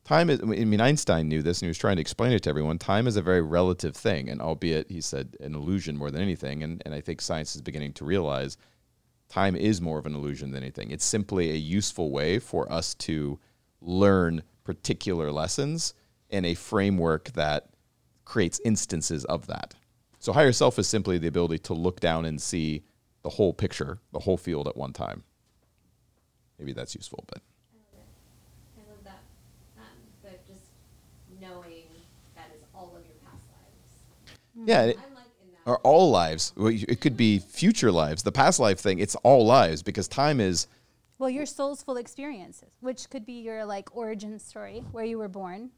time 0.04 0.30
is 0.30 0.42
I 0.42 0.46
mean 0.48 0.82
Einstein 0.82 1.30
knew 1.30 1.42
this 1.42 1.62
and 1.62 1.68
he 1.68 1.70
was 1.70 1.78
trying 1.78 1.96
to 1.96 2.02
explain 2.02 2.34
it 2.34 2.44
to 2.44 2.50
everyone. 2.50 2.78
Time 2.78 3.08
is 3.08 3.16
a 3.16 3.22
very 3.22 3.42
relative 3.42 3.96
thing, 3.96 4.28
and 4.28 4.42
albeit 4.42 4.92
he 4.92 5.00
said 5.00 5.38
an 5.40 5.56
illusion 5.56 5.96
more 5.96 6.12
than 6.12 6.22
anything, 6.22 6.62
and, 6.62 6.82
and 6.86 6.94
I 6.94 7.00
think 7.00 7.22
science 7.22 7.56
is 7.56 7.62
beginning 7.62 7.94
to 7.94 8.04
realize 8.04 8.58
time 9.32 9.56
is 9.56 9.82
more 9.82 9.98
of 9.98 10.06
an 10.06 10.14
illusion 10.14 10.52
than 10.52 10.62
anything. 10.62 10.92
It's 10.92 11.06
simply 11.06 11.52
a 11.52 11.56
useful 11.56 12.12
way 12.12 12.38
for 12.38 12.72
us 12.72 12.94
to 12.96 13.40
learn 13.80 14.44
particular 14.64 15.32
lessons 15.32 15.94
in 16.30 16.46
a 16.46 16.54
framework 16.54 17.32
that 17.34 17.70
creates 18.26 18.60
instances 18.64 19.26
of 19.26 19.48
that. 19.48 19.74
So 20.20 20.34
higher 20.34 20.52
self 20.52 20.78
is 20.78 20.88
simply 20.88 21.18
the 21.18 21.28
ability 21.28 21.60
to 21.60 21.74
look 21.74 22.00
down 22.00 22.26
and 22.26 22.42
see 22.42 22.84
the 23.24 23.30
whole 23.30 23.54
picture, 23.54 24.00
the 24.12 24.20
whole 24.20 24.38
field 24.38 24.68
at 24.68 24.78
one 24.78 24.94
time. 24.94 25.24
Maybe 26.60 26.74
that's 26.74 26.94
useful, 26.94 27.24
but 27.28 27.42
I 27.74 27.98
love 27.98 28.06
it. 28.06 28.82
I 28.86 28.92
love 28.92 29.04
that. 29.04 29.20
Um, 29.80 29.98
but 30.22 30.46
just 30.46 30.66
knowing 31.40 31.88
that 32.36 32.52
is 32.56 32.64
all 32.76 32.94
of 32.96 33.04
your 33.06 33.16
past 33.26 33.48
lives. 33.50 34.68
yeah, 34.68 34.84
it, 34.84 35.11
or 35.66 35.80
all 35.80 36.10
lives. 36.10 36.54
It 36.58 37.02
could 37.02 37.18
be 37.18 37.40
future 37.40 37.92
lives. 37.92 38.24
The 38.24 38.32
past 38.32 38.60
life 38.60 38.80
thing, 38.80 39.00
it's 39.00 39.16
all 39.18 39.46
lives 39.46 39.84
because 39.84 40.08
time 40.08 40.40
is 40.40 40.68
Well, 41.18 41.30
your 41.30 41.46
soul's 41.46 41.84
full 41.84 41.98
experiences, 41.98 42.70
which 42.80 43.10
could 43.10 43.26
be 43.26 43.34
your 43.42 43.66
like 43.66 43.96
origin 43.96 44.40
story, 44.40 44.84
where 44.92 45.06
you 45.06 45.18
were 45.18 45.30
born, 45.30 45.72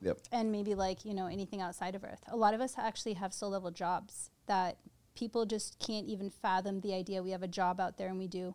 yep. 0.00 0.18
and 0.32 0.52
maybe 0.52 0.74
like 0.74 1.04
you 1.04 1.14
know 1.14 1.26
anything 1.26 1.60
outside 1.60 1.94
of 1.94 2.04
Earth. 2.04 2.22
A 2.28 2.36
lot 2.36 2.54
of 2.54 2.60
us 2.60 2.74
actually 2.76 3.14
have 3.14 3.32
soul 3.32 3.50
level 3.50 3.70
jobs 3.70 4.30
that 4.46 4.78
people 5.14 5.46
just 5.46 5.78
can't 5.78 6.06
even 6.06 6.30
fathom 6.30 6.80
the 6.80 6.94
idea 6.94 7.22
we 7.22 7.30
have 7.30 7.42
a 7.42 7.48
job 7.48 7.80
out 7.80 7.96
there, 7.98 8.08
and 8.08 8.18
we 8.18 8.26
do. 8.26 8.54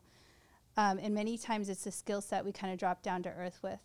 Um, 0.78 1.00
and 1.02 1.14
many 1.14 1.38
times 1.38 1.70
it's 1.70 1.86
a 1.86 1.92
skill 1.92 2.22
set 2.22 2.44
we 2.44 2.52
kind 2.52 2.74
of 2.74 2.80
drop 2.80 3.02
down 3.02 3.24
to 3.24 3.30
earth 3.30 3.60
with. 3.64 3.80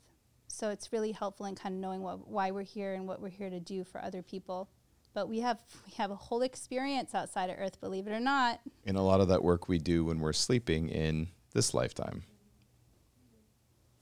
So 0.48 0.70
it's 0.70 0.93
really 0.93 1.12
helpful 1.12 1.47
in 1.47 1.55
kind 1.55 1.74
of 1.74 1.81
knowing 1.81 2.02
what, 2.02 2.27
why 2.27 2.51
we're 2.51 2.62
here 2.62 2.94
and 2.94 3.06
what 3.06 3.20
we're 3.20 3.28
here 3.28 3.51
to 3.51 3.60
do 3.60 3.85
for 3.85 4.02
other 4.02 4.22
people. 4.22 4.68
But 5.12 5.28
we 5.28 5.41
have 5.41 5.59
we 5.87 5.93
have 5.95 6.11
a 6.11 6.16
whole 6.16 6.43
experience 6.43 7.15
outside 7.15 7.51
of 7.51 7.57
Earth, 7.59 7.81
believe 7.81 8.07
it 8.07 8.12
or 8.12 8.20
not. 8.20 8.61
And 8.87 8.97
a 8.97 9.03
lot 9.03 9.20
of 9.20 9.28
that 9.28 9.43
work 9.43 9.69
we 9.69 9.78
do 9.78 10.05
when 10.05 10.20
we're 10.20 10.32
sleeping 10.32 10.89
in 10.89 11.28
this 11.53 11.74
lifetime, 11.74 12.23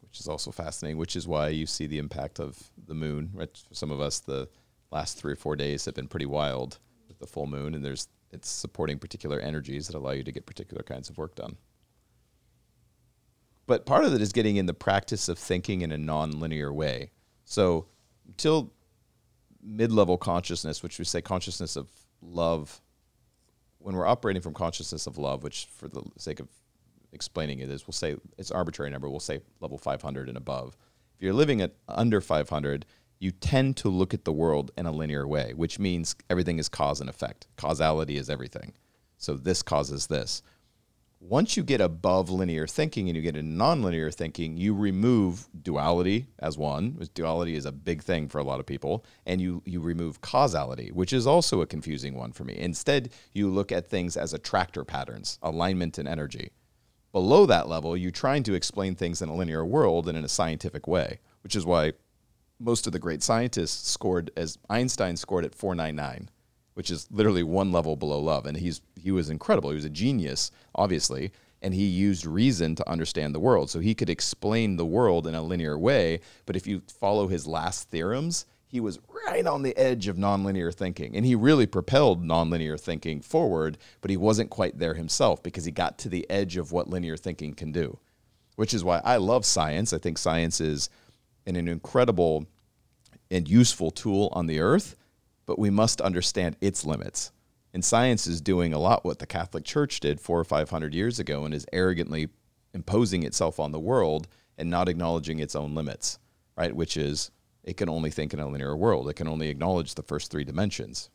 which 0.03 0.21
is 0.21 0.29
also 0.29 0.51
fascinating, 0.51 0.99
which 0.99 1.17
is 1.17 1.27
why 1.27 1.49
you 1.49 1.67
see 1.67 1.87
the 1.87 1.99
impact 1.99 2.41
of 2.41 2.71
the 2.87 2.95
moon. 2.95 3.31
Right? 3.33 3.49
For 3.69 3.75
some 3.75 3.91
of 3.91 4.01
us, 4.01 4.21
the 4.21 4.49
last 4.91 5.19
three 5.19 5.33
or 5.33 5.37
four 5.37 5.57
days 5.57 5.85
have 5.87 5.95
been 5.95 6.09
pretty 6.09 6.27
wild 6.27 6.79
with 7.09 7.19
the 7.19 7.27
full 7.27 7.47
moon, 7.47 7.75
and 7.75 7.85
there's 7.85 8.09
it's 8.31 8.51
supporting 8.51 8.99
particular 8.99 9.41
energies 9.41 9.87
that 9.87 9.97
allow 9.97 10.11
you 10.11 10.23
to 10.25 10.33
get 10.33 10.45
particular 10.45 10.83
kinds 10.83 11.09
of 11.09 11.17
work 11.17 11.35
done. 11.35 11.57
But 13.67 13.87
part 13.87 14.05
of 14.05 14.15
it 14.15 14.21
is 14.21 14.33
getting 14.33 14.57
in 14.57 14.67
the 14.67 14.75
practice 14.75 15.29
of 15.29 15.39
thinking 15.39 15.83
in 15.83 15.93
a 15.93 15.99
non-linear 15.99 16.73
way. 16.73 17.13
So 17.45 17.87
until 18.27 18.73
mid-level 19.69 20.17
consciousness, 20.17 20.83
which 20.83 20.99
we 20.99 21.05
say 21.05 21.21
consciousness 21.21 21.77
of 21.77 21.91
love, 22.23 22.81
when 23.79 23.95
we're 23.95 24.07
operating 24.07 24.43
from 24.43 24.55
consciousness 24.55 25.07
of 25.07 25.19
love, 25.19 25.43
which 25.43 25.67
for 25.67 25.89
the 25.89 26.03
sake 26.17 26.41
of 26.41 26.49
explaining 27.13 27.61
it 27.61 27.71
is, 27.71 27.87
we'll 27.87 27.93
say 27.93 28.17
it's 28.37 28.51
arbitrary 28.51 28.91
number. 28.91 29.09
We'll 29.09 29.21
say 29.21 29.41
level 29.61 29.79
500 29.79 30.29
and 30.29 30.37
above. 30.37 30.77
If 31.17 31.23
you're 31.23 31.33
living 31.33 31.61
at 31.61 31.75
under 31.89 32.21
500, 32.21 32.87
you 33.19 33.31
tend 33.31 33.77
to 33.79 33.89
look 33.89 34.15
at 34.15 34.25
the 34.25 34.33
world 34.33 34.71
in 34.77 34.87
a 34.87 34.93
linear 34.93 35.27
way, 35.27 35.53
which 35.55 35.79
means 35.79 36.15
everything 36.31 36.59
is 36.59 36.69
cause 36.69 37.01
and 37.01 37.11
effect. 37.11 37.47
Causality 37.57 38.17
is 38.17 38.31
everything. 38.31 38.73
So 39.17 39.35
this 39.35 39.63
causes 39.63 40.07
this. 40.07 40.43
Once 41.21 41.57
you 41.57 41.65
get 41.65 41.81
above 41.81 42.31
linear 42.31 42.67
thinking 42.67 43.09
and 43.09 43.17
you 43.17 43.23
get 43.23 43.37
into 43.37 43.53
nonlinear 43.53 44.15
thinking, 44.15 44.57
you 44.57 44.73
remove 44.73 45.49
duality 45.63 46.29
as 46.39 46.57
one. 46.57 46.97
Duality 47.13 47.57
is 47.57 47.67
a 47.67 47.73
big 47.73 48.03
thing 48.03 48.29
for 48.29 48.39
a 48.39 48.45
lot 48.45 48.61
of 48.61 48.67
people, 48.67 49.05
and 49.27 49.41
you 49.41 49.61
you 49.67 49.81
remove 49.81 50.21
causality, 50.21 50.91
which 50.93 51.13
is 51.13 51.27
also 51.27 51.61
a 51.61 51.67
confusing 51.67 52.15
one 52.15 52.33
for 52.33 52.45
me. 52.45 52.57
Instead, 52.57 53.11
you 53.33 53.51
look 53.51 53.73
at 53.73 53.89
things 53.89 54.17
as 54.17 54.33
attractor 54.33 54.85
patterns, 54.85 55.39
alignment 55.43 55.99
and 55.99 56.09
energy. 56.09 56.53
below 57.13 57.47
that 57.47 57.69
level, 57.69 57.97
you're 57.97 58.11
trying 58.11 58.43
to 58.45 58.55
explain 58.55 58.95
things 58.95 59.21
in 59.23 59.29
a 59.29 59.35
linear 59.35 59.65
world 59.65 60.09
and 60.09 60.17
in 60.17 60.25
a 60.25 60.29
scientific 60.29 60.87
way, 60.87 61.19
which 61.43 61.57
is 61.57 61.67
why 61.67 61.93
most 62.61 62.87
of 62.87 62.93
the 62.93 62.99
great 62.99 63.23
scientists 63.23 63.91
scored 63.91 64.31
as 64.37 64.59
Einstein 64.69 65.17
scored 65.17 65.45
at 65.45 65.55
499, 65.55 66.29
which 66.79 66.93
is 66.93 67.09
literally 67.11 67.43
one 67.43 67.73
level 67.73 67.97
below 67.97 68.21
love. 68.21 68.47
And 68.47 68.57
he's 68.57 68.83
he 68.95 69.11
was 69.11 69.31
incredible. 69.31 69.71
He 69.71 69.75
was 69.75 69.85
a 69.85 69.91
genius, 69.91 70.53
obviously, 70.77 71.33
and 71.61 71.75
he 71.75 71.85
used 71.85 72.25
reason 72.25 72.77
to 72.77 72.89
understand 72.89 73.35
the 73.35 73.41
world. 73.41 73.69
So 73.69 73.81
he 73.81 73.97
could 73.97 74.09
explain 74.09 74.77
the 74.77 74.87
world 74.87 75.27
in 75.27 75.35
a 75.35 75.43
linear 75.43 75.77
way. 75.77 76.21
But 76.47 76.55
if 76.55 76.69
you 76.69 76.83
follow 77.01 77.27
his 77.27 77.49
last 77.49 77.89
theorems, 77.89 78.47
he 78.69 78.79
was 78.79 79.01
right 79.27 79.45
on 79.45 79.65
the 79.65 79.77
edge 79.77 80.07
of 80.07 80.19
nonlinear 80.19 80.73
thinking. 80.73 81.17
And 81.17 81.27
he 81.27 81.35
really 81.35 81.67
propelled 81.67 82.25
nonlinear 82.25 82.79
thinking 82.79 83.23
forward, 83.23 83.77
but 84.01 84.13
he 84.13 84.17
wasn't 84.17 84.49
quite 84.49 84.79
there 84.79 84.95
himself 84.95 85.43
because 85.43 85.65
he 85.65 85.73
got 85.73 85.99
to 85.99 86.09
the 86.09 86.31
edge 86.31 86.57
of 86.57 86.71
what 86.71 86.89
linear 86.89 87.17
thinking 87.17 87.55
can 87.55 87.73
do, 87.73 87.99
which 88.55 88.73
is 88.73 88.85
why 88.85 89.01
I 89.05 89.17
love 89.17 89.45
science. 89.45 89.93
I 89.93 89.99
think 89.99 90.17
science 90.17 90.61
is 90.61 90.91
an, 91.45 91.57
an 91.57 91.67
incredible 91.67 92.47
and 93.33 93.49
useful 93.49 93.91
tool 93.91 94.29
on 94.31 94.47
the 94.47 94.61
earth, 94.61 94.95
but 95.49 95.59
we 95.59 95.71
must 95.71 96.03
understand 96.03 96.57
its 96.61 96.85
limits. 96.85 97.33
And 97.73 97.83
science 97.83 98.27
is 98.27 98.43
doing 98.43 98.75
a 98.75 98.79
lot 98.79 99.05
what 99.05 99.19
the 99.19 99.27
Catholic 99.27 99.65
Church 99.65 99.99
did 99.99 100.21
four 100.21 100.39
or 100.39 100.45
five 100.45 100.69
hundred 100.69 100.95
years 100.95 101.19
ago 101.19 101.45
and 101.47 101.55
is 101.55 101.67
arrogantly 101.73 102.29
imposing 102.75 103.23
itself 103.23 103.59
on 103.59 103.73
the 103.73 103.81
world 103.81 104.29
and 104.59 104.69
not 104.69 104.91
acknowledging 104.91 105.39
its 105.39 105.57
own 105.57 105.75
limits, 105.75 106.19
right? 106.55 106.77
Which 106.77 106.99
is 106.99 107.31
it 107.65 107.79
can 107.79 107.89
only 107.89 108.11
think 108.11 108.35
in 108.35 108.41
a 108.41 108.47
linear 108.47 108.77
world. 108.77 109.09
It 109.09 109.15
can 109.15 109.27
only 109.27 109.49
acknowledge 109.49 109.95
the 109.95 110.03
first 110.03 110.31
three 110.31 110.45
dimensions 110.45 111.09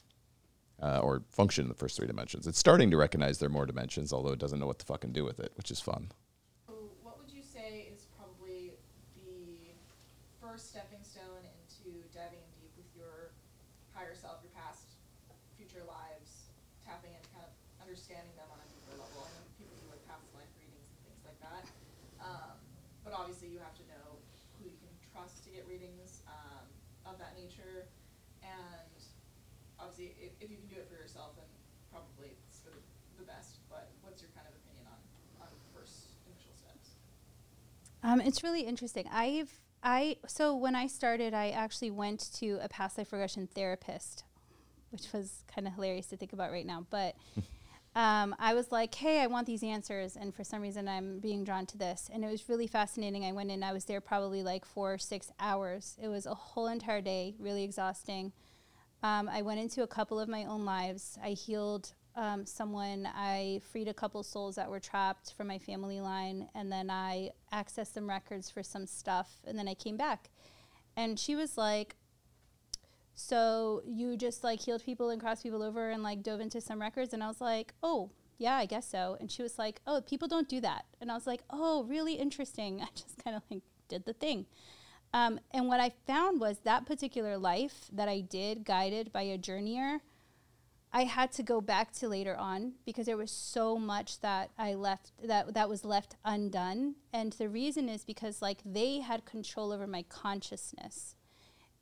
uh, 0.81 0.99
or 0.99 1.21
function 1.29 1.65
in 1.65 1.69
the 1.69 1.75
first 1.75 1.95
three 1.95 2.07
dimensions. 2.07 2.47
It's 2.47 2.59
starting 2.59 2.89
to 2.89 2.97
recognize 2.97 3.37
there 3.37 3.47
are 3.47 3.51
more 3.51 3.67
dimensions, 3.67 4.11
although 4.11 4.33
it 4.33 4.39
doesn't 4.39 4.59
know 4.59 4.67
what 4.67 4.79
to 4.79 4.85
fucking 4.85 5.13
do 5.13 5.23
with 5.23 5.39
it, 5.39 5.51
which 5.57 5.69
is 5.69 5.79
fun. 5.79 6.11
So 6.67 6.73
what 7.03 7.19
would 7.19 7.31
you 7.31 7.43
say 7.43 7.87
is 7.93 8.07
probably 8.17 8.73
the 9.15 9.77
first 10.41 10.71
stepping 10.71 11.03
stone 11.03 11.45
into 11.45 12.01
diving 12.13 12.41
in 12.41 12.51
deep 12.61 12.73
with 12.77 12.89
your 12.97 13.29
higher 13.93 14.15
self, 14.17 14.41
your 14.41 14.51
past, 14.57 14.97
future 15.55 15.85
lives, 15.85 16.49
tapping 16.83 17.13
into 17.13 17.29
kind 17.29 17.45
of 17.45 17.53
understanding 17.93 18.33
them 18.33 18.49
on 18.49 18.57
a 18.57 18.65
deeper 18.73 18.97
level? 18.97 19.21
I 19.21 19.29
know 19.37 19.45
people 19.53 19.77
do 19.77 19.85
like 19.93 20.01
past 20.09 20.25
life 20.33 20.49
readings 20.57 20.89
and 20.97 21.05
things 21.05 21.21
like 21.29 21.37
that. 21.45 21.61
Um, 22.17 22.57
but 23.05 23.13
obviously 23.13 23.53
you 23.53 23.61
have 23.61 23.77
to 23.77 23.85
know 23.85 24.17
who 24.57 24.65
you 24.65 24.73
can 24.81 24.89
trust 25.13 25.45
to 25.45 25.53
get 25.53 25.69
readings 25.69 26.25
um, 26.25 26.65
of 27.05 27.21
that 27.21 27.37
nature. 27.37 27.85
And 28.41 28.97
obviously 29.77 30.17
if, 30.17 30.33
if 30.41 30.49
you 30.49 30.57
can 30.57 30.73
do 30.73 30.81
it 30.81 30.89
for 30.89 30.97
yourself, 30.97 31.37
then 31.37 31.45
probably 31.93 32.33
it's 32.49 32.65
for 32.65 32.73
the, 32.73 32.81
the 33.21 33.29
best. 33.29 33.61
But 33.69 33.93
what's 34.01 34.25
your 34.25 34.33
kind 34.33 34.49
of 34.49 34.57
opinion 34.57 34.89
on, 34.89 34.97
on 35.45 35.53
first 35.77 36.17
initial 36.25 36.57
steps? 36.57 36.97
Um, 38.01 38.17
it's 38.25 38.41
really 38.41 38.65
interesting. 38.65 39.05
I've 39.13 39.53
I 39.85 40.17
so 40.25 40.57
when 40.57 40.73
I 40.73 40.89
started, 40.89 41.37
I 41.37 41.53
actually 41.53 41.93
went 41.93 42.33
to 42.41 42.57
a 42.57 42.65
past 42.73 42.97
life 42.97 43.13
regression 43.13 43.45
therapist, 43.53 44.25
which 44.89 45.13
was 45.13 45.45
kind 45.45 45.69
of 45.69 45.77
hilarious 45.77 46.09
to 46.09 46.17
think 46.17 46.33
about 46.33 46.49
right 46.49 46.65
now. 46.65 46.89
But 46.89 47.13
um, 47.95 48.35
I 48.39 48.53
was 48.53 48.71
like, 48.71 48.93
"Hey, 48.95 49.21
I 49.21 49.27
want 49.27 49.45
these 49.45 49.63
answers," 49.63 50.15
and 50.15 50.33
for 50.33 50.43
some 50.43 50.61
reason, 50.61 50.87
I'm 50.87 51.19
being 51.19 51.43
drawn 51.43 51.65
to 51.67 51.77
this, 51.77 52.09
and 52.11 52.23
it 52.23 52.31
was 52.31 52.49
really 52.49 52.67
fascinating. 52.67 53.23
I 53.25 53.31
went 53.31 53.51
in, 53.51 53.63
I 53.63 53.73
was 53.73 53.85
there 53.85 54.01
probably 54.01 54.43
like 54.43 54.65
four 54.65 54.93
or 54.93 54.97
six 54.97 55.31
hours. 55.39 55.97
It 56.01 56.07
was 56.07 56.25
a 56.25 56.33
whole 56.33 56.67
entire 56.67 57.01
day, 57.01 57.35
really 57.39 57.63
exhausting. 57.63 58.33
Um, 59.03 59.29
I 59.29 59.41
went 59.41 59.59
into 59.59 59.83
a 59.83 59.87
couple 59.87 60.19
of 60.19 60.29
my 60.29 60.45
own 60.45 60.65
lives. 60.65 61.19
I 61.21 61.31
healed 61.31 61.93
um, 62.15 62.45
someone. 62.45 63.07
I 63.13 63.61
freed 63.71 63.87
a 63.87 63.93
couple 63.93 64.23
souls 64.23 64.55
that 64.55 64.69
were 64.69 64.79
trapped 64.79 65.33
from 65.33 65.47
my 65.47 65.59
family 65.59 65.99
line, 65.99 66.49
and 66.55 66.71
then 66.71 66.89
I 66.89 67.31
accessed 67.51 67.93
some 67.93 68.09
records 68.09 68.49
for 68.49 68.63
some 68.63 68.87
stuff, 68.87 69.37
and 69.45 69.57
then 69.57 69.67
I 69.67 69.73
came 69.73 69.97
back. 69.97 70.29
And 70.95 71.19
she 71.19 71.35
was 71.35 71.57
like, 71.57 71.95
"So 73.15 73.81
you 73.85 74.17
just 74.17 74.43
like 74.43 74.59
healed 74.61 74.83
people 74.83 75.09
and 75.09 75.21
crossed 75.21 75.43
people 75.43 75.63
over 75.63 75.89
and 75.89 76.03
like 76.03 76.23
dove 76.23 76.39
into 76.39 76.61
some 76.61 76.81
records?" 76.81 77.13
And 77.13 77.23
I 77.23 77.27
was 77.27 77.41
like, 77.41 77.73
"Oh." 77.81 78.11
Yeah, 78.39 78.55
I 78.55 78.65
guess 78.65 78.89
so. 78.89 79.15
And 79.19 79.31
she 79.31 79.43
was 79.43 79.57
like, 79.59 79.79
"Oh, 79.85 80.01
people 80.01 80.27
don't 80.27 80.49
do 80.49 80.59
that." 80.61 80.85
And 80.99 81.11
I 81.11 81.13
was 81.13 81.27
like, 81.27 81.43
"Oh, 81.49 81.83
really 81.83 82.15
interesting." 82.15 82.81
I 82.81 82.87
just 82.95 83.23
kind 83.23 83.35
of 83.35 83.43
like 83.49 83.61
did 83.87 84.05
the 84.05 84.13
thing. 84.13 84.47
Um, 85.13 85.39
and 85.51 85.67
what 85.67 85.79
I 85.79 85.91
found 86.07 86.41
was 86.41 86.59
that 86.59 86.85
particular 86.85 87.37
life 87.37 87.87
that 87.93 88.09
I 88.09 88.21
did, 88.21 88.65
guided 88.65 89.13
by 89.13 89.21
a 89.21 89.37
journeyer, 89.37 89.99
I 90.91 91.05
had 91.05 91.31
to 91.33 91.43
go 91.43 91.59
back 91.59 91.91
to 91.93 92.07
later 92.07 92.35
on 92.35 92.73
because 92.85 93.07
there 93.07 93.17
was 93.17 93.31
so 93.31 93.77
much 93.77 94.19
that 94.21 94.51
I 94.57 94.75
left 94.75 95.11
that 95.23 95.53
that 95.53 95.69
was 95.69 95.83
left 95.83 96.15
undone. 96.23 96.95
And 97.11 97.33
the 97.33 97.49
reason 97.49 97.89
is 97.89 98.03
because 98.03 98.41
like 98.41 98.59
they 98.63 98.99
had 98.99 99.25
control 99.25 99.71
over 99.71 99.87
my 99.87 100.03
consciousness. 100.03 101.15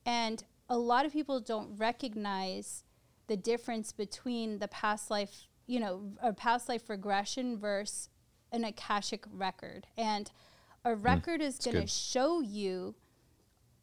And 0.04 0.42
a 0.68 0.78
lot 0.78 1.06
of 1.06 1.12
people 1.12 1.40
don't 1.40 1.76
recognize 1.76 2.84
the 3.26 3.36
difference 3.36 3.92
between 3.92 4.58
the 4.58 4.68
past 4.68 5.10
life, 5.10 5.46
you 5.66 5.80
know, 5.80 6.12
a 6.22 6.32
past 6.32 6.68
life 6.68 6.88
regression 6.88 7.58
versus 7.58 8.08
an 8.52 8.64
akashic 8.64 9.24
record. 9.32 9.86
And 9.96 10.30
a 10.84 10.94
hmm, 10.94 11.02
record 11.02 11.40
is 11.40 11.58
going 11.58 11.80
to 11.80 11.86
show 11.86 12.40
you 12.40 12.94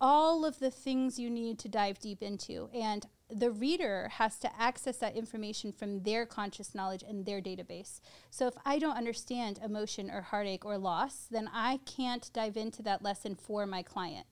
all 0.01 0.45
of 0.45 0.59
the 0.59 0.71
things 0.71 1.19
you 1.19 1.29
need 1.29 1.59
to 1.59 1.69
dive 1.69 1.99
deep 1.99 2.21
into. 2.21 2.69
And 2.73 3.05
the 3.29 3.51
reader 3.51 4.09
has 4.13 4.39
to 4.39 4.59
access 4.59 4.97
that 4.97 5.15
information 5.15 5.71
from 5.71 6.03
their 6.03 6.25
conscious 6.25 6.73
knowledge 6.73 7.03
and 7.07 7.25
their 7.25 7.41
database. 7.41 7.99
So 8.29 8.47
if 8.47 8.55
I 8.65 8.79
don't 8.79 8.97
understand 8.97 9.59
emotion 9.63 10.09
or 10.09 10.21
heartache 10.21 10.65
or 10.65 10.77
loss, 10.77 11.27
then 11.29 11.49
I 11.53 11.79
can't 11.85 12.29
dive 12.33 12.57
into 12.57 12.81
that 12.83 13.03
lesson 13.03 13.35
for 13.35 13.65
my 13.65 13.83
client. 13.83 14.25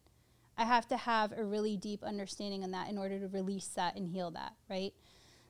I 0.57 0.65
have 0.65 0.87
to 0.87 0.97
have 0.97 1.31
a 1.37 1.43
really 1.43 1.77
deep 1.77 2.03
understanding 2.03 2.63
on 2.63 2.71
that 2.71 2.89
in 2.89 2.97
order 2.97 3.19
to 3.19 3.27
release 3.27 3.67
that 3.67 3.95
and 3.95 4.07
heal 4.09 4.31
that, 4.31 4.53
right? 4.69 4.93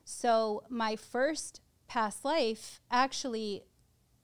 So 0.04 0.62
my 0.68 0.96
first 0.96 1.60
past 1.86 2.24
life 2.24 2.80
actually 2.90 3.64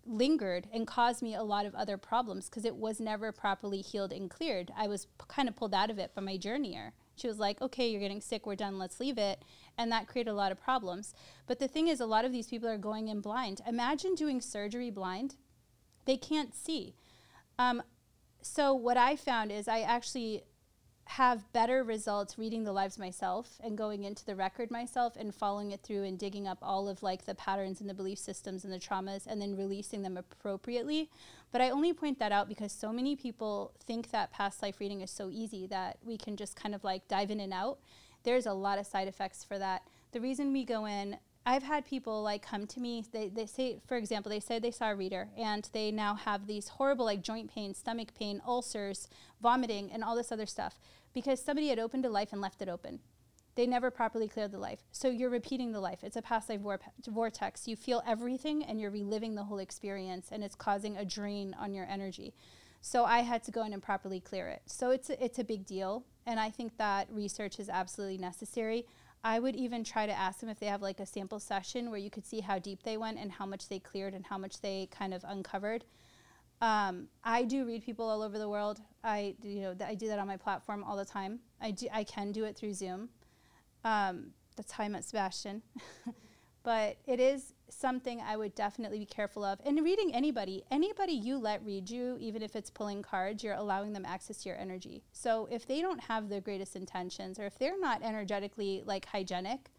lingered 0.06 0.68
and 0.72 0.86
caused 0.86 1.22
me 1.22 1.34
a 1.34 1.42
lot 1.42 1.66
of 1.66 1.74
other 1.74 1.96
problems 1.96 2.48
because 2.48 2.64
it 2.64 2.76
was 2.76 3.00
never 3.00 3.32
properly 3.32 3.80
healed 3.80 4.12
and 4.12 4.30
cleared. 4.30 4.70
I 4.76 4.86
was 4.86 5.06
p- 5.06 5.24
kind 5.28 5.48
of 5.48 5.56
pulled 5.56 5.74
out 5.74 5.90
of 5.90 5.98
it 5.98 6.14
by 6.14 6.20
my 6.20 6.36
journeyer. 6.36 6.92
She 7.16 7.26
was 7.26 7.38
like, 7.38 7.62
okay, 7.62 7.88
you're 7.88 8.00
getting 8.00 8.20
sick, 8.20 8.46
we're 8.46 8.56
done, 8.56 8.78
let's 8.78 9.00
leave 9.00 9.18
it. 9.18 9.42
And 9.78 9.90
that 9.92 10.06
created 10.06 10.30
a 10.30 10.34
lot 10.34 10.52
of 10.52 10.60
problems. 10.60 11.14
But 11.46 11.58
the 11.58 11.68
thing 11.68 11.88
is, 11.88 12.00
a 12.00 12.06
lot 12.06 12.24
of 12.24 12.32
these 12.32 12.48
people 12.48 12.68
are 12.68 12.78
going 12.78 13.08
in 13.08 13.20
blind. 13.20 13.60
Imagine 13.66 14.14
doing 14.14 14.40
surgery 14.40 14.90
blind, 14.90 15.36
they 16.04 16.16
can't 16.16 16.54
see. 16.54 16.96
Um, 17.58 17.82
so, 18.42 18.74
what 18.74 18.96
I 18.96 19.16
found 19.16 19.50
is 19.52 19.68
I 19.68 19.80
actually 19.80 20.42
have 21.06 21.52
better 21.52 21.84
results 21.84 22.38
reading 22.38 22.64
the 22.64 22.72
lives 22.72 22.98
myself 22.98 23.60
and 23.62 23.76
going 23.76 24.04
into 24.04 24.24
the 24.24 24.34
record 24.34 24.70
myself 24.70 25.14
and 25.16 25.34
following 25.34 25.70
it 25.70 25.80
through 25.82 26.02
and 26.02 26.18
digging 26.18 26.48
up 26.48 26.58
all 26.62 26.88
of 26.88 27.02
like 27.02 27.24
the 27.24 27.34
patterns 27.34 27.80
and 27.80 27.88
the 27.88 27.94
belief 27.94 28.18
systems 28.18 28.64
and 28.64 28.72
the 28.72 28.78
traumas 28.78 29.26
and 29.26 29.40
then 29.40 29.56
releasing 29.56 30.02
them 30.02 30.16
appropriately. 30.16 31.10
But 31.52 31.60
i 31.60 31.70
only 31.70 31.92
point 31.92 32.18
that 32.18 32.32
out 32.32 32.48
because 32.48 32.72
so 32.72 32.92
many 32.92 33.16
people 33.16 33.72
think 33.86 34.10
that 34.10 34.32
past 34.32 34.62
life 34.62 34.80
reading 34.80 35.02
is 35.02 35.10
so 35.10 35.30
easy 35.30 35.66
that 35.68 35.98
we 36.02 36.16
can 36.16 36.36
just 36.36 36.56
kind 36.56 36.74
of 36.74 36.82
like 36.82 37.06
dive 37.06 37.30
in 37.30 37.40
and 37.40 37.52
out. 37.52 37.78
There's 38.24 38.46
a 38.46 38.54
lot 38.54 38.78
of 38.78 38.86
side 38.86 39.06
effects 39.06 39.44
for 39.44 39.58
that. 39.58 39.82
The 40.12 40.20
reason 40.20 40.52
we 40.52 40.64
go 40.64 40.86
in 40.86 41.18
I've 41.46 41.62
had 41.62 41.84
people 41.84 42.22
like 42.22 42.44
come 42.44 42.66
to 42.68 42.80
me. 42.80 43.04
They, 43.12 43.28
they 43.28 43.46
say, 43.46 43.78
for 43.86 43.96
example, 43.96 44.30
they 44.30 44.40
say 44.40 44.58
they 44.58 44.70
saw 44.70 44.90
a 44.90 44.94
reader 44.94 45.28
and 45.36 45.68
they 45.72 45.90
now 45.90 46.14
have 46.14 46.46
these 46.46 46.68
horrible 46.68 47.04
like 47.04 47.22
joint 47.22 47.52
pain, 47.52 47.74
stomach 47.74 48.14
pain, 48.18 48.40
ulcers, 48.46 49.08
vomiting, 49.42 49.92
and 49.92 50.02
all 50.02 50.16
this 50.16 50.32
other 50.32 50.46
stuff 50.46 50.78
because 51.12 51.42
somebody 51.42 51.68
had 51.68 51.78
opened 51.78 52.06
a 52.06 52.10
life 52.10 52.32
and 52.32 52.40
left 52.40 52.62
it 52.62 52.68
open. 52.68 53.00
They 53.56 53.66
never 53.66 53.90
properly 53.90 54.26
cleared 54.26 54.52
the 54.52 54.58
life. 54.58 54.80
So 54.90 55.08
you're 55.08 55.30
repeating 55.30 55.72
the 55.72 55.80
life. 55.80 56.02
It's 56.02 56.16
a 56.16 56.22
past 56.22 56.48
life 56.48 56.60
vortex. 57.06 57.68
You 57.68 57.76
feel 57.76 58.02
everything 58.06 58.64
and 58.64 58.80
you're 58.80 58.90
reliving 58.90 59.34
the 59.34 59.44
whole 59.44 59.58
experience 59.58 60.28
and 60.32 60.42
it's 60.42 60.56
causing 60.56 60.96
a 60.96 61.04
drain 61.04 61.54
on 61.58 61.72
your 61.72 61.86
energy. 61.86 62.34
So 62.80 63.04
I 63.04 63.20
had 63.20 63.44
to 63.44 63.50
go 63.50 63.64
in 63.64 63.72
and 63.72 63.82
properly 63.82 64.20
clear 64.20 64.48
it. 64.48 64.62
So 64.66 64.90
it's 64.90 65.08
a, 65.08 65.24
it's 65.24 65.38
a 65.38 65.44
big 65.44 65.66
deal. 65.66 66.04
And 66.26 66.40
I 66.40 66.50
think 66.50 66.76
that 66.78 67.08
research 67.10 67.60
is 67.60 67.68
absolutely 67.68 68.18
necessary. 68.18 68.86
I 69.24 69.40
would 69.40 69.56
even 69.56 69.82
try 69.82 70.04
to 70.04 70.12
ask 70.12 70.40
them 70.40 70.50
if 70.50 70.60
they 70.60 70.66
have 70.66 70.82
like 70.82 71.00
a 71.00 71.06
sample 71.06 71.40
session 71.40 71.90
where 71.90 71.98
you 71.98 72.10
could 72.10 72.26
see 72.26 72.40
how 72.40 72.58
deep 72.58 72.82
they 72.82 72.98
went 72.98 73.18
and 73.18 73.32
how 73.32 73.46
much 73.46 73.68
they 73.68 73.78
cleared 73.78 74.12
and 74.12 74.26
how 74.26 74.36
much 74.36 74.60
they 74.60 74.86
kind 74.90 75.14
of 75.14 75.24
uncovered. 75.26 75.84
Um, 76.60 77.08
I 77.24 77.44
do 77.44 77.64
read 77.64 77.84
people 77.84 78.08
all 78.08 78.20
over 78.20 78.38
the 78.38 78.48
world. 78.48 78.80
I 79.02 79.34
you 79.42 79.62
know 79.62 79.74
th- 79.74 79.88
I 79.90 79.94
do 79.94 80.08
that 80.08 80.18
on 80.18 80.26
my 80.26 80.36
platform 80.36 80.84
all 80.84 80.96
the 80.96 81.06
time. 81.06 81.40
I 81.60 81.70
do 81.70 81.88
I 81.92 82.04
can 82.04 82.32
do 82.32 82.44
it 82.44 82.54
through 82.54 82.74
Zoom. 82.74 83.08
Um, 83.82 84.32
that's 84.56 84.72
how 84.72 84.84
I 84.84 84.88
met 84.88 85.02
Sabastian. 85.02 85.62
but 86.62 86.98
it 87.06 87.18
is 87.18 87.53
something 87.68 88.20
I 88.20 88.36
would 88.36 88.54
definitely 88.54 88.98
be 88.98 89.06
careful 89.06 89.44
of. 89.44 89.60
And 89.64 89.82
reading 89.82 90.14
anybody, 90.14 90.64
anybody 90.70 91.12
you 91.12 91.38
let 91.38 91.64
read 91.64 91.90
you, 91.90 92.16
even 92.20 92.42
if 92.42 92.54
it's 92.56 92.70
pulling 92.70 93.02
cards, 93.02 93.42
you're 93.42 93.54
allowing 93.54 93.92
them 93.92 94.04
access 94.06 94.38
to 94.42 94.48
your 94.50 94.58
energy. 94.58 95.02
So 95.12 95.48
if 95.50 95.66
they 95.66 95.80
don't 95.80 96.00
have 96.00 96.28
the 96.28 96.40
greatest 96.40 96.76
intentions 96.76 97.38
or 97.38 97.46
if 97.46 97.58
they're 97.58 97.78
not 97.80 98.02
energetically 98.02 98.82
like 98.86 99.06
hygienic, 99.06 99.70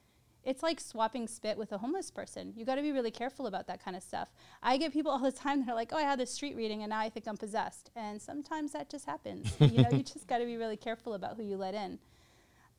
It's 0.43 0.61
like 0.61 0.79
swapping 0.79 1.27
spit 1.27 1.57
with 1.57 1.71
a 1.71 1.79
homeless 1.79 2.11
person. 2.11 2.53
You 2.55 2.65
got 2.65 2.75
to 2.75 2.83
be 2.83 2.91
really 2.91 3.09
careful 3.09 3.47
about 3.47 3.65
that 3.65 3.83
kind 3.83 3.97
of 3.97 4.03
stuff. 4.03 4.29
I 4.61 4.77
get 4.77 4.93
people 4.93 5.11
all 5.13 5.19
the 5.19 5.31
time 5.31 5.59
that 5.61 5.71
are 5.71 5.75
like, 5.75 5.91
"Oh, 5.91 5.97
I 5.97 6.03
had 6.03 6.19
this 6.19 6.31
street 6.31 6.55
reading 6.55 6.83
and 6.83 6.91
now 6.91 6.99
I 6.99 7.09
think 7.09 7.27
I'm 7.27 7.35
possessed." 7.37 7.89
And 7.95 8.21
sometimes 8.21 8.71
that 8.73 8.87
just 8.89 9.05
happens. 9.05 9.55
you 9.59 9.81
know, 9.81 9.89
you 9.91 10.03
just 10.13 10.27
got 10.27 10.37
to 10.37 10.45
be 10.45 10.55
really 10.57 10.77
careful 10.77 11.15
about 11.15 11.35
who 11.37 11.43
you 11.43 11.57
let 11.57 11.73
in. 11.73 11.97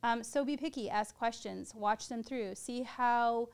Um, 0.03 0.23
so 0.23 0.45
be 0.45 0.55
picky, 0.57 0.89
ask 0.89 1.17
questions, 1.17 1.73
watch 1.75 2.07
them 2.07 2.23
through, 2.23 2.55
see 2.55 2.83
how 2.83 3.49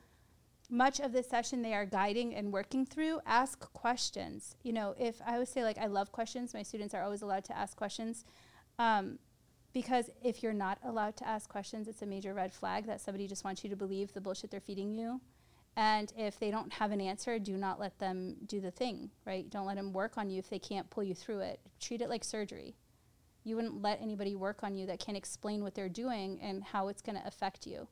much 0.74 1.00
of 1.00 1.14
the 1.14 1.22
session 1.22 1.62
they 1.62 1.76
are 1.76 1.86
guiding 1.86 2.34
and 2.34 2.52
working 2.52 2.84
through. 2.84 3.20
Ask 3.28 3.72
questions. 3.74 4.56
You 4.64 4.74
know, 4.74 4.96
if 4.98 5.22
I 5.24 5.38
would 5.38 5.48
say 5.48 5.64
like 5.64 5.78
I 5.78 5.86
love 5.86 6.12
questions, 6.12 6.52
my 6.56 6.64
students 6.64 6.96
are 6.96 7.04
always 7.04 7.22
allowed 7.22 7.44
to 7.46 7.58
ask 7.58 7.78
questions. 7.78 8.26
Um, 8.80 9.20
because 9.72 10.10
if 10.24 10.42
you're 10.42 10.52
not 10.52 10.80
allowed 10.84 11.16
to 11.18 11.28
ask 11.28 11.48
questions, 11.48 11.88
it's 11.88 12.02
a 12.02 12.08
major 12.08 12.34
red 12.34 12.52
flag 12.52 12.88
that 12.88 13.02
somebody 13.02 13.28
just 13.28 13.44
wants 13.44 13.64
you 13.64 13.70
to 13.70 13.76
believe 13.76 14.14
the 14.14 14.22
bullshit 14.22 14.50
they're 14.50 14.60
feeding 14.60 14.96
you. 14.96 15.22
And 15.76 16.12
if 16.18 16.40
they 16.40 16.50
don't 16.50 16.74
have 16.74 16.92
an 16.92 17.02
answer, 17.02 17.38
do 17.38 17.56
not 17.56 17.80
let 17.80 18.00
them 18.00 18.36
do 18.48 18.60
the 18.60 18.72
thing, 18.72 19.12
right? 19.26 19.48
Don't 19.48 19.68
let 19.68 19.78
them 19.78 19.94
work 19.94 20.18
on 20.18 20.32
you 20.32 20.40
if 20.40 20.50
they 20.50 20.60
can't 20.60 20.90
pull 20.90 21.04
you 21.04 21.14
through 21.14 21.40
it. 21.40 21.60
Treat 21.80 22.02
it 22.02 22.10
like 22.10 22.24
surgery. 22.24 22.76
You 23.44 23.56
wouldn't 23.56 23.82
let 23.82 24.02
anybody 24.02 24.36
work 24.36 24.64
on 24.64 24.76
you 24.76 24.88
that 24.88 25.00
can't 25.00 25.18
explain 25.18 25.62
what 25.62 25.76
they're 25.76 25.90
doing 25.90 26.40
and 26.42 26.64
how 26.64 26.88
it's 26.88 27.02
going 27.02 27.20
to 27.20 27.28
affect 27.28 27.68
you. 27.68 27.88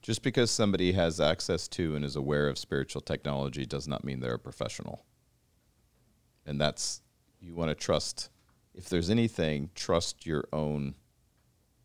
Just 0.00 0.22
because 0.22 0.50
somebody 0.50 0.92
has 0.92 1.20
access 1.20 1.68
to 1.68 1.94
and 1.94 2.04
is 2.04 2.16
aware 2.16 2.48
of 2.48 2.58
spiritual 2.58 3.00
technology 3.00 3.64
does 3.64 3.86
not 3.86 4.04
mean 4.04 4.20
they're 4.20 4.34
a 4.34 4.38
professional. 4.38 5.04
And 6.44 6.60
that's, 6.60 7.02
you 7.40 7.54
want 7.54 7.70
to 7.70 7.74
trust, 7.74 8.30
if 8.74 8.88
there's 8.88 9.10
anything, 9.10 9.70
trust 9.74 10.26
your 10.26 10.44
own 10.52 10.94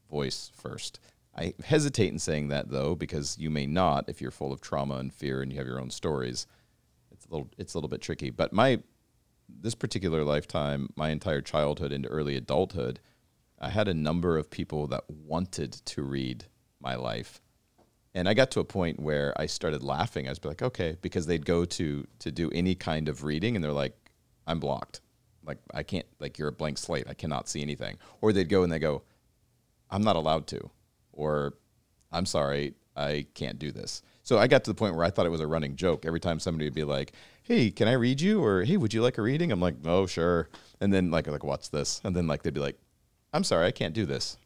voice 0.09 0.51
first. 0.55 0.99
I 1.35 1.53
hesitate 1.63 2.11
in 2.11 2.19
saying 2.19 2.47
that 2.47 2.69
though, 2.69 2.95
because 2.95 3.37
you 3.37 3.49
may 3.49 3.67
not 3.67 4.09
if 4.09 4.21
you're 4.21 4.31
full 4.31 4.51
of 4.51 4.61
trauma 4.61 4.95
and 4.95 5.13
fear 5.13 5.41
and 5.41 5.51
you 5.51 5.59
have 5.59 5.67
your 5.67 5.79
own 5.79 5.91
stories. 5.91 6.47
It's 7.11 7.25
a 7.25 7.29
little, 7.29 7.49
it's 7.57 7.73
a 7.73 7.77
little 7.77 7.89
bit 7.89 8.01
tricky. 8.01 8.31
But 8.31 8.53
my, 8.53 8.79
this 9.47 9.75
particular 9.75 10.23
lifetime, 10.23 10.89
my 10.95 11.09
entire 11.09 11.41
childhood 11.41 11.91
into 11.91 12.09
early 12.09 12.35
adulthood, 12.35 12.99
I 13.59 13.69
had 13.69 13.87
a 13.87 13.93
number 13.93 14.37
of 14.37 14.49
people 14.49 14.87
that 14.87 15.09
wanted 15.09 15.73
to 15.73 16.01
read 16.01 16.45
my 16.79 16.95
life. 16.95 17.41
And 18.18 18.27
I 18.27 18.34
got 18.34 18.49
to 18.52 18.60
a 18.60 18.64
point 18.64 18.99
where 18.99 19.31
I 19.39 19.45
started 19.45 19.84
laughing. 19.84 20.26
I 20.26 20.31
was 20.31 20.44
like, 20.44 20.64
okay, 20.64 20.98
because 21.03 21.27
they'd 21.27 21.45
go 21.45 21.65
to 21.65 22.07
to 22.18 22.31
do 22.31 22.49
any 22.49 22.73
kind 22.73 23.10
of 23.10 23.23
reading 23.23 23.56
and 23.56 23.64
they're 23.64 23.72
like, 23.72 23.95
I'm 24.48 24.60
blocked. 24.60 25.02
Like 25.45 25.60
I 25.72 25.84
can't 25.84 26.07
like 26.19 26.39
you're 26.39 26.48
a 26.48 26.52
blank 26.52 26.80
slate. 26.80 27.06
I 27.07 27.14
cannot 27.14 27.48
see 27.48 27.61
anything. 27.61 27.98
Or 28.19 28.34
they'd 28.34 28.49
go 28.49 28.64
and 28.64 28.72
they 28.72 28.80
go, 28.80 29.03
I'm 29.91 30.02
not 30.02 30.15
allowed 30.15 30.48
to. 30.48 30.72
Or 31.14 31.53
I'm 32.11 32.26
sorry, 32.26 32.73
I 32.95 33.27
can't 33.35 33.60
do 33.60 33.72
this. 33.72 34.02
So 34.23 34.39
I 34.39 34.48
got 34.48 34.64
to 34.64 34.72
the 34.72 34.76
point 34.76 34.95
where 34.95 35.06
I 35.06 35.11
thought 35.11 35.27
it 35.27 35.30
was 35.38 35.41
a 35.41 35.45
running 35.45 35.76
joke. 35.76 36.03
Every 36.03 36.19
time 36.19 36.39
somebody 36.39 36.65
would 36.65 36.73
be 36.73 36.84
like, 36.84 37.14
"Hey, 37.44 37.69
can 37.69 37.88
I 37.88 37.94
read 37.94 38.19
you?" 38.19 38.44
or 38.44 38.64
"Hey, 38.64 38.77
would 38.77 38.95
you 38.95 39.03
like 39.03 39.19
a 39.19 39.22
reading?" 39.22 39.52
I'm 39.52 39.61
like, 39.61 39.76
"Oh, 39.85 40.07
sure." 40.07 40.49
And 40.81 40.91
then 40.91 41.11
like 41.11 41.27
like 41.27 41.44
what's 41.44 41.69
this? 41.69 42.02
And 42.03 42.15
then 42.15 42.26
like 42.26 42.41
they'd 42.41 42.53
be 42.53 42.60
like, 42.61 42.80
"I'm 43.31 43.44
sorry, 43.44 43.68
I 43.68 43.72
can't 43.72 43.94
do 43.94 44.07
this." 44.07 44.39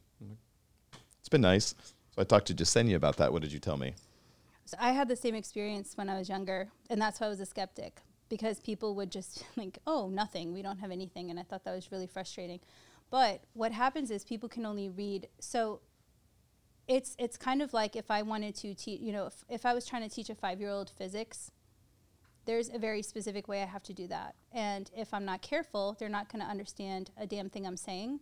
It's 1.21 1.29
been 1.29 1.39
nice. 1.39 1.73
So 2.15 2.21
I 2.21 2.25
talked 2.25 2.47
to 2.47 2.53
Jessenia 2.53 2.95
about 2.95 3.17
that. 3.17 3.31
What 3.31 3.41
did 3.41 3.51
you 3.51 3.59
tell 3.59 3.77
me? 3.77 3.95
So 4.65 4.77
I 4.79 4.91
had 4.91 5.07
the 5.07 5.15
same 5.15 5.35
experience 5.35 5.95
when 5.95 6.09
I 6.09 6.17
was 6.17 6.29
younger, 6.29 6.69
and 6.89 7.01
that's 7.01 7.19
why 7.19 7.27
I 7.27 7.29
was 7.29 7.39
a 7.39 7.45
skeptic 7.45 8.01
because 8.29 8.59
people 8.59 8.95
would 8.95 9.11
just 9.11 9.39
think, 9.55 9.79
"Oh, 9.87 10.09
nothing. 10.09 10.53
We 10.53 10.61
don't 10.61 10.79
have 10.79 10.91
anything," 10.91 11.29
and 11.29 11.39
I 11.39 11.43
thought 11.43 11.63
that 11.63 11.75
was 11.75 11.91
really 11.91 12.07
frustrating. 12.07 12.59
But 13.09 13.43
what 13.53 13.71
happens 13.71 14.11
is 14.11 14.23
people 14.23 14.49
can 14.49 14.65
only 14.65 14.89
read. 14.89 15.27
So 15.39 15.81
it's 16.87 17.15
it's 17.17 17.37
kind 17.37 17.61
of 17.61 17.73
like 17.73 17.95
if 17.95 18.11
I 18.11 18.21
wanted 18.21 18.55
to 18.55 18.73
teach, 18.73 19.01
you 19.01 19.13
know, 19.13 19.27
if, 19.27 19.43
if 19.49 19.65
I 19.65 19.73
was 19.73 19.85
trying 19.85 20.07
to 20.07 20.13
teach 20.13 20.29
a 20.29 20.35
five 20.35 20.59
year 20.59 20.69
old 20.69 20.89
physics, 20.89 21.51
there's 22.45 22.69
a 22.69 22.79
very 22.79 23.01
specific 23.01 23.47
way 23.47 23.61
I 23.61 23.65
have 23.65 23.83
to 23.83 23.93
do 23.93 24.07
that. 24.07 24.35
And 24.51 24.89
if 24.95 25.13
I'm 25.13 25.25
not 25.25 25.41
careful, 25.41 25.95
they're 25.99 26.09
not 26.09 26.31
going 26.31 26.43
to 26.43 26.49
understand 26.49 27.11
a 27.17 27.27
damn 27.27 27.49
thing 27.49 27.65
I'm 27.65 27.77
saying. 27.77 28.19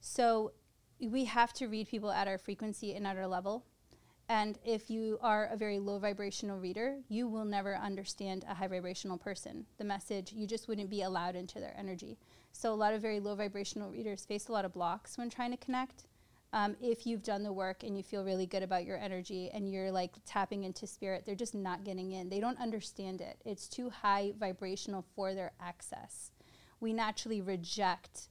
So 0.00 0.52
we 1.00 1.24
have 1.24 1.52
to 1.54 1.66
read 1.66 1.88
people 1.88 2.10
at 2.10 2.28
our 2.28 2.38
frequency 2.38 2.94
and 2.94 3.06
at 3.06 3.16
our 3.16 3.26
level. 3.26 3.64
And 4.28 4.58
if 4.64 4.90
you 4.90 5.18
are 5.22 5.48
a 5.50 5.56
very 5.56 5.80
low 5.80 5.98
vibrational 5.98 6.60
reader, 6.60 6.98
you 7.08 7.26
will 7.26 7.44
never 7.44 7.74
understand 7.74 8.44
a 8.48 8.54
high 8.54 8.68
vibrational 8.68 9.18
person. 9.18 9.66
The 9.76 9.84
message, 9.84 10.32
you 10.32 10.46
just 10.46 10.68
wouldn't 10.68 10.88
be 10.88 11.02
allowed 11.02 11.34
into 11.34 11.58
their 11.58 11.74
energy. 11.76 12.16
So 12.52 12.72
a 12.72 12.74
lot 12.74 12.94
of 12.94 13.02
very 13.02 13.18
low 13.18 13.34
vibrational 13.34 13.90
readers 13.90 14.24
face 14.24 14.46
a 14.46 14.52
lot 14.52 14.64
of 14.64 14.72
blocks 14.72 15.18
when 15.18 15.30
trying 15.30 15.50
to 15.50 15.56
connect. 15.56 16.04
Um, 16.52 16.76
if 16.80 17.06
you've 17.06 17.22
done 17.22 17.42
the 17.42 17.52
work 17.52 17.82
and 17.82 17.96
you 17.96 18.02
feel 18.02 18.24
really 18.24 18.46
good 18.46 18.62
about 18.62 18.84
your 18.84 18.98
energy 18.98 19.50
and 19.52 19.70
you're 19.70 19.90
like 19.90 20.12
tapping 20.26 20.64
into 20.64 20.86
spirit, 20.86 21.24
they're 21.26 21.34
just 21.34 21.54
not 21.54 21.84
getting 21.84 22.12
in. 22.12 22.28
They 22.28 22.40
don't 22.40 22.60
understand 22.60 23.20
it. 23.20 23.36
It's 23.44 23.68
too 23.68 23.90
high 23.90 24.32
vibrational 24.38 25.04
for 25.14 25.34
their 25.34 25.52
access. 25.60 26.30
We 26.80 26.92
naturally 26.92 27.40
reject 27.40 28.29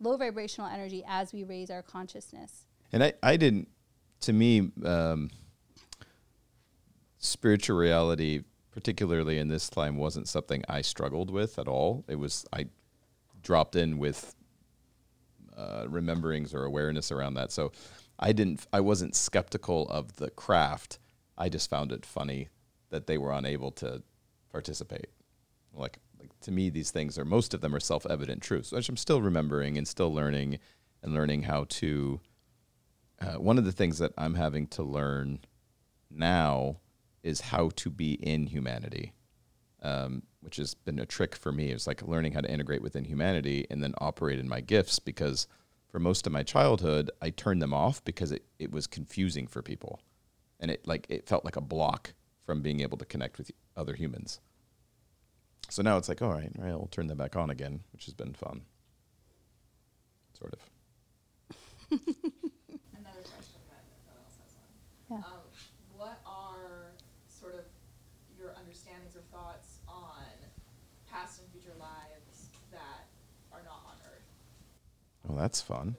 low 0.00 0.16
vibrational 0.16 0.68
energy 0.68 1.04
as 1.06 1.32
we 1.32 1.44
raise 1.44 1.70
our 1.70 1.82
consciousness. 1.82 2.64
And 2.92 3.02
I, 3.02 3.14
I 3.22 3.36
didn't, 3.36 3.68
to 4.20 4.32
me, 4.32 4.70
um, 4.84 5.30
spiritual 7.18 7.76
reality, 7.76 8.42
particularly 8.70 9.38
in 9.38 9.48
this 9.48 9.68
time, 9.68 9.96
wasn't 9.96 10.28
something 10.28 10.62
I 10.68 10.82
struggled 10.82 11.30
with 11.30 11.58
at 11.58 11.68
all. 11.68 12.04
It 12.08 12.16
was, 12.16 12.44
I 12.52 12.66
dropped 13.42 13.76
in 13.76 13.98
with 13.98 14.34
uh, 15.56 15.86
rememberings 15.86 16.54
or 16.54 16.64
awareness 16.64 17.10
around 17.10 17.34
that. 17.34 17.50
So 17.50 17.72
I 18.18 18.32
didn't, 18.32 18.66
I 18.72 18.80
wasn't 18.80 19.16
skeptical 19.16 19.88
of 19.88 20.16
the 20.16 20.30
craft. 20.30 20.98
I 21.38 21.48
just 21.48 21.68
found 21.70 21.92
it 21.92 22.06
funny 22.06 22.48
that 22.90 23.06
they 23.06 23.18
were 23.18 23.32
unable 23.32 23.70
to 23.72 24.02
participate. 24.52 25.08
Like, 25.74 25.98
to 26.42 26.50
me, 26.50 26.70
these 26.70 26.90
things 26.90 27.18
are 27.18 27.24
most 27.24 27.54
of 27.54 27.60
them 27.60 27.74
are 27.74 27.80
self-evident 27.80 28.42
truths, 28.42 28.72
which 28.72 28.88
I'm 28.88 28.96
still 28.96 29.22
remembering 29.22 29.76
and 29.78 29.86
still 29.86 30.12
learning 30.12 30.58
and 31.02 31.14
learning 31.14 31.42
how 31.42 31.64
to. 31.68 32.20
Uh, 33.18 33.34
one 33.34 33.56
of 33.56 33.64
the 33.64 33.72
things 33.72 33.98
that 33.98 34.12
I'm 34.18 34.34
having 34.34 34.66
to 34.68 34.82
learn 34.82 35.40
now 36.10 36.76
is 37.22 37.40
how 37.40 37.70
to 37.76 37.90
be 37.90 38.12
in 38.12 38.46
humanity, 38.46 39.12
um, 39.82 40.22
which 40.40 40.56
has 40.56 40.74
been 40.74 40.98
a 40.98 41.06
trick 41.06 41.34
for 41.34 41.50
me. 41.50 41.70
It's 41.70 41.86
like 41.86 42.02
learning 42.02 42.32
how 42.32 42.42
to 42.42 42.50
integrate 42.50 42.82
within 42.82 43.04
humanity 43.04 43.66
and 43.70 43.82
then 43.82 43.94
operate 43.98 44.38
in 44.38 44.48
my 44.48 44.60
gifts 44.60 44.98
because 44.98 45.48
for 45.88 45.98
most 45.98 46.26
of 46.26 46.32
my 46.32 46.42
childhood, 46.42 47.10
I 47.22 47.30
turned 47.30 47.62
them 47.62 47.72
off 47.72 48.04
because 48.04 48.30
it, 48.30 48.44
it 48.58 48.70
was 48.70 48.86
confusing 48.86 49.46
for 49.46 49.62
people. 49.62 50.00
And 50.60 50.70
it 50.70 50.86
like 50.86 51.06
it 51.08 51.26
felt 51.26 51.44
like 51.44 51.56
a 51.56 51.60
block 51.60 52.12
from 52.44 52.62
being 52.62 52.80
able 52.80 52.98
to 52.98 53.04
connect 53.04 53.38
with 53.38 53.50
other 53.76 53.94
humans. 53.94 54.40
So 55.68 55.82
now 55.82 55.96
it's 55.96 56.08
like, 56.08 56.22
all 56.22 56.30
right, 56.32 56.50
all 56.58 56.64
right, 56.64 56.70
I'll 56.72 56.88
turn 56.90 57.06
them 57.06 57.18
back 57.18 57.36
on 57.36 57.50
again, 57.50 57.80
which 57.92 58.04
has 58.06 58.14
been 58.14 58.32
fun. 58.32 58.62
Sort 60.38 60.54
of. 60.54 60.60
Another 61.90 63.22
question 63.22 63.60
that 63.68 63.84
no 64.06 64.12
else 64.22 64.36
has 64.42 64.54
one. 64.54 64.70
Yeah. 65.10 65.16
Um, 65.16 65.40
what 65.96 66.20
are 66.26 66.92
sort 67.28 67.54
of 67.54 67.64
your 68.38 68.54
understandings 68.56 69.16
or 69.16 69.22
thoughts 69.32 69.78
on 69.88 70.24
past 71.10 71.40
and 71.40 71.50
future 71.50 71.74
lives 71.78 72.48
that 72.70 73.06
are 73.52 73.62
not 73.64 73.82
on 73.86 73.94
Earth? 74.12 75.30
Oh, 75.30 75.36
that's 75.36 75.60
fun. 75.60 75.96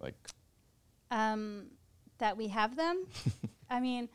Like, 0.00 0.14
um, 1.10 1.66
that 2.18 2.36
we 2.36 2.48
have 2.48 2.76
them. 2.76 3.06
I 3.70 3.80
mean, 3.80 4.08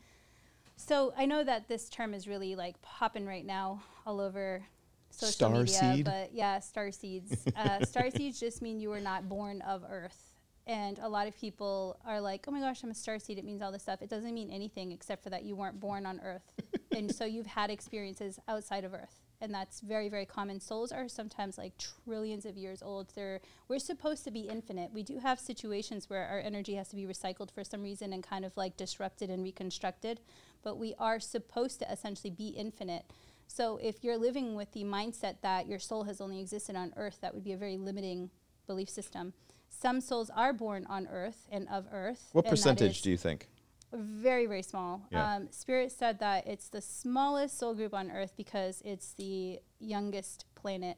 so 0.80 1.12
I 1.16 1.26
know 1.26 1.44
that 1.44 1.68
this 1.68 1.88
term 1.88 2.14
is 2.14 2.26
really 2.26 2.56
like 2.56 2.80
popping 2.82 3.26
right 3.26 3.44
now 3.44 3.82
all 4.06 4.20
over 4.20 4.62
social 5.10 5.50
media, 5.50 5.74
Starseed? 5.74 6.04
but 6.04 6.32
yeah, 6.32 6.58
star 6.60 6.90
seeds. 6.90 7.46
Uh, 7.54 7.84
star 7.84 8.10
seeds 8.10 8.40
just 8.40 8.62
mean 8.62 8.80
you 8.80 8.88
were 8.88 9.00
not 9.00 9.28
born 9.28 9.60
of 9.62 9.84
Earth. 9.88 10.34
And 10.66 10.98
a 11.00 11.08
lot 11.08 11.26
of 11.26 11.36
people 11.36 11.98
are 12.06 12.20
like, 12.20 12.44
oh 12.46 12.50
my 12.50 12.60
gosh, 12.60 12.82
I'm 12.82 12.90
a 12.90 12.94
star 12.94 13.18
seed. 13.18 13.38
It 13.38 13.44
means 13.44 13.60
all 13.60 13.72
this 13.72 13.82
stuff. 13.82 14.02
It 14.02 14.08
doesn't 14.08 14.32
mean 14.32 14.50
anything 14.50 14.92
except 14.92 15.24
for 15.24 15.30
that 15.30 15.42
you 15.44 15.56
weren't 15.56 15.80
born 15.80 16.06
on 16.06 16.20
Earth. 16.20 16.52
and 16.96 17.12
so 17.14 17.24
you've 17.24 17.46
had 17.46 17.70
experiences 17.70 18.38
outside 18.46 18.84
of 18.84 18.94
Earth. 18.94 19.19
And 19.42 19.54
that's 19.54 19.80
very, 19.80 20.08
very 20.08 20.26
common. 20.26 20.60
Souls 20.60 20.92
are 20.92 21.08
sometimes 21.08 21.56
like 21.56 21.72
trillions 21.78 22.44
of 22.44 22.58
years 22.58 22.82
old. 22.82 23.12
They're, 23.14 23.40
we're 23.68 23.78
supposed 23.78 24.24
to 24.24 24.30
be 24.30 24.40
infinite. 24.40 24.92
We 24.92 25.02
do 25.02 25.18
have 25.18 25.40
situations 25.40 26.10
where 26.10 26.26
our 26.26 26.40
energy 26.40 26.74
has 26.74 26.88
to 26.88 26.96
be 26.96 27.06
recycled 27.06 27.50
for 27.50 27.64
some 27.64 27.82
reason 27.82 28.12
and 28.12 28.22
kind 28.22 28.44
of 28.44 28.54
like 28.56 28.76
disrupted 28.76 29.30
and 29.30 29.42
reconstructed. 29.42 30.20
But 30.62 30.78
we 30.78 30.94
are 30.98 31.18
supposed 31.20 31.78
to 31.78 31.90
essentially 31.90 32.30
be 32.30 32.48
infinite. 32.48 33.04
So 33.46 33.78
if 33.82 34.04
you're 34.04 34.18
living 34.18 34.54
with 34.54 34.72
the 34.72 34.84
mindset 34.84 35.36
that 35.42 35.66
your 35.66 35.78
soul 35.78 36.04
has 36.04 36.20
only 36.20 36.38
existed 36.40 36.76
on 36.76 36.92
earth, 36.96 37.18
that 37.22 37.34
would 37.34 37.42
be 37.42 37.52
a 37.52 37.56
very 37.56 37.78
limiting 37.78 38.30
belief 38.66 38.90
system. 38.90 39.32
Some 39.70 40.00
souls 40.00 40.30
are 40.30 40.52
born 40.52 40.84
on 40.86 41.08
earth 41.10 41.46
and 41.50 41.66
of 41.68 41.86
earth. 41.90 42.28
what 42.32 42.44
and 42.44 42.50
percentage 42.50 43.02
do 43.02 43.10
you 43.10 43.16
think? 43.16 43.48
Very, 43.92 44.46
very 44.46 44.62
small. 44.62 45.02
Yeah. 45.10 45.34
Um, 45.34 45.48
Spirit 45.50 45.90
said 45.92 46.18
that 46.20 46.46
it's 46.46 46.68
the 46.68 46.80
smallest 46.80 47.58
soul 47.58 47.74
group 47.74 47.92
on 47.94 48.10
earth 48.10 48.34
because 48.36 48.82
it's 48.84 49.12
the 49.14 49.60
youngest 49.80 50.44
planet 50.54 50.96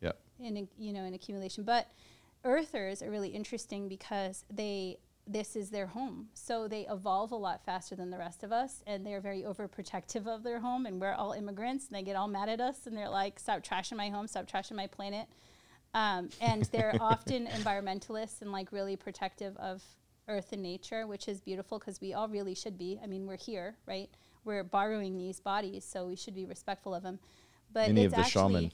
Yeah. 0.00 0.12
in 0.38 0.56
a, 0.58 0.68
you 0.78 0.92
know 0.92 1.04
in 1.04 1.14
accumulation. 1.14 1.64
But 1.64 1.88
Earthers 2.44 3.02
are 3.02 3.10
really 3.10 3.30
interesting 3.30 3.88
because 3.88 4.44
they 4.50 4.98
this 5.30 5.56
is 5.56 5.68
their 5.68 5.86
home. 5.88 6.28
So 6.32 6.68
they 6.68 6.86
evolve 6.88 7.32
a 7.32 7.36
lot 7.36 7.62
faster 7.62 7.94
than 7.94 8.08
the 8.10 8.16
rest 8.16 8.42
of 8.42 8.50
us, 8.50 8.82
and 8.86 9.04
they're 9.04 9.20
very 9.20 9.42
overprotective 9.42 10.26
of 10.26 10.42
their 10.42 10.60
home. 10.60 10.86
And 10.86 10.98
we're 10.98 11.12
all 11.12 11.32
immigrants, 11.32 11.86
and 11.88 11.94
they 11.96 12.02
get 12.02 12.16
all 12.16 12.28
mad 12.28 12.48
at 12.48 12.60
us, 12.62 12.86
and 12.86 12.96
they're 12.96 13.10
like, 13.10 13.38
"Stop 13.38 13.62
trashing 13.62 13.96
my 13.98 14.08
home! 14.08 14.26
Stop 14.26 14.46
trashing 14.46 14.76
my 14.76 14.86
planet!" 14.86 15.28
Um, 15.94 16.30
and 16.40 16.64
they're 16.66 16.94
often 17.00 17.46
environmentalists 17.46 18.40
and 18.40 18.52
like 18.52 18.72
really 18.72 18.96
protective 18.96 19.54
of 19.58 19.82
earth 20.28 20.52
and 20.52 20.62
nature, 20.62 21.06
which 21.06 21.28
is 21.28 21.40
beautiful 21.40 21.78
because 21.78 22.00
we 22.00 22.14
all 22.14 22.28
really 22.28 22.54
should 22.54 22.78
be. 22.78 22.98
I 23.02 23.06
mean, 23.06 23.26
we're 23.26 23.36
here, 23.36 23.76
right? 23.86 24.08
We're 24.44 24.64
borrowing 24.64 25.18
these 25.18 25.40
bodies, 25.40 25.84
so 25.84 26.06
we 26.06 26.16
should 26.16 26.34
be 26.34 26.44
respectful 26.46 26.94
of 26.94 27.02
them. 27.02 27.18
But 27.72 27.88
Many 27.88 28.04
it's 28.04 28.12
of 28.12 28.16
the 28.16 28.24
actually 28.24 28.54
shaman. 28.54 28.72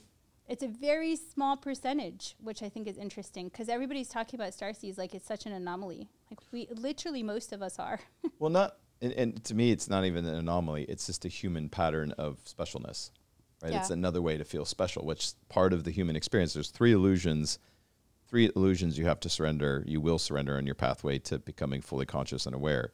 it's 0.48 0.62
a 0.62 0.68
very 0.68 1.16
small 1.16 1.56
percentage, 1.56 2.36
which 2.40 2.62
I 2.62 2.68
think 2.68 2.86
is 2.86 2.96
interesting 2.98 3.48
because 3.48 3.68
everybody's 3.68 4.08
talking 4.08 4.38
about 4.38 4.52
starseeds 4.52 4.98
like 4.98 5.14
it's 5.14 5.26
such 5.26 5.46
an 5.46 5.52
anomaly. 5.52 6.08
Like 6.30 6.40
we 6.52 6.68
literally 6.70 7.22
most 7.22 7.52
of 7.52 7.62
us 7.62 7.78
are. 7.78 8.00
Well, 8.38 8.50
not, 8.50 8.76
and, 9.00 9.12
and 9.12 9.44
to 9.44 9.54
me, 9.54 9.70
it's 9.70 9.88
not 9.88 10.04
even 10.04 10.26
an 10.26 10.34
anomaly. 10.34 10.84
It's 10.84 11.06
just 11.06 11.24
a 11.24 11.28
human 11.28 11.68
pattern 11.70 12.12
of 12.12 12.38
specialness, 12.44 13.10
right? 13.62 13.72
It's 13.72 13.90
another 13.90 14.20
way 14.20 14.36
to 14.36 14.44
feel 14.44 14.64
special, 14.64 15.06
which 15.06 15.32
part 15.48 15.72
of 15.72 15.84
the 15.84 15.90
human 15.90 16.14
experience. 16.14 16.52
There's 16.52 16.70
three 16.70 16.92
illusions, 16.92 17.58
three 18.34 18.50
illusions 18.56 18.98
you 18.98 19.04
have 19.04 19.20
to 19.20 19.28
surrender. 19.28 19.84
You 19.86 20.00
will 20.00 20.18
surrender 20.18 20.56
on 20.56 20.66
your 20.66 20.74
pathway 20.74 21.20
to 21.20 21.38
becoming 21.38 21.80
fully 21.80 22.04
conscious 22.04 22.46
and 22.46 22.54
aware. 22.56 22.90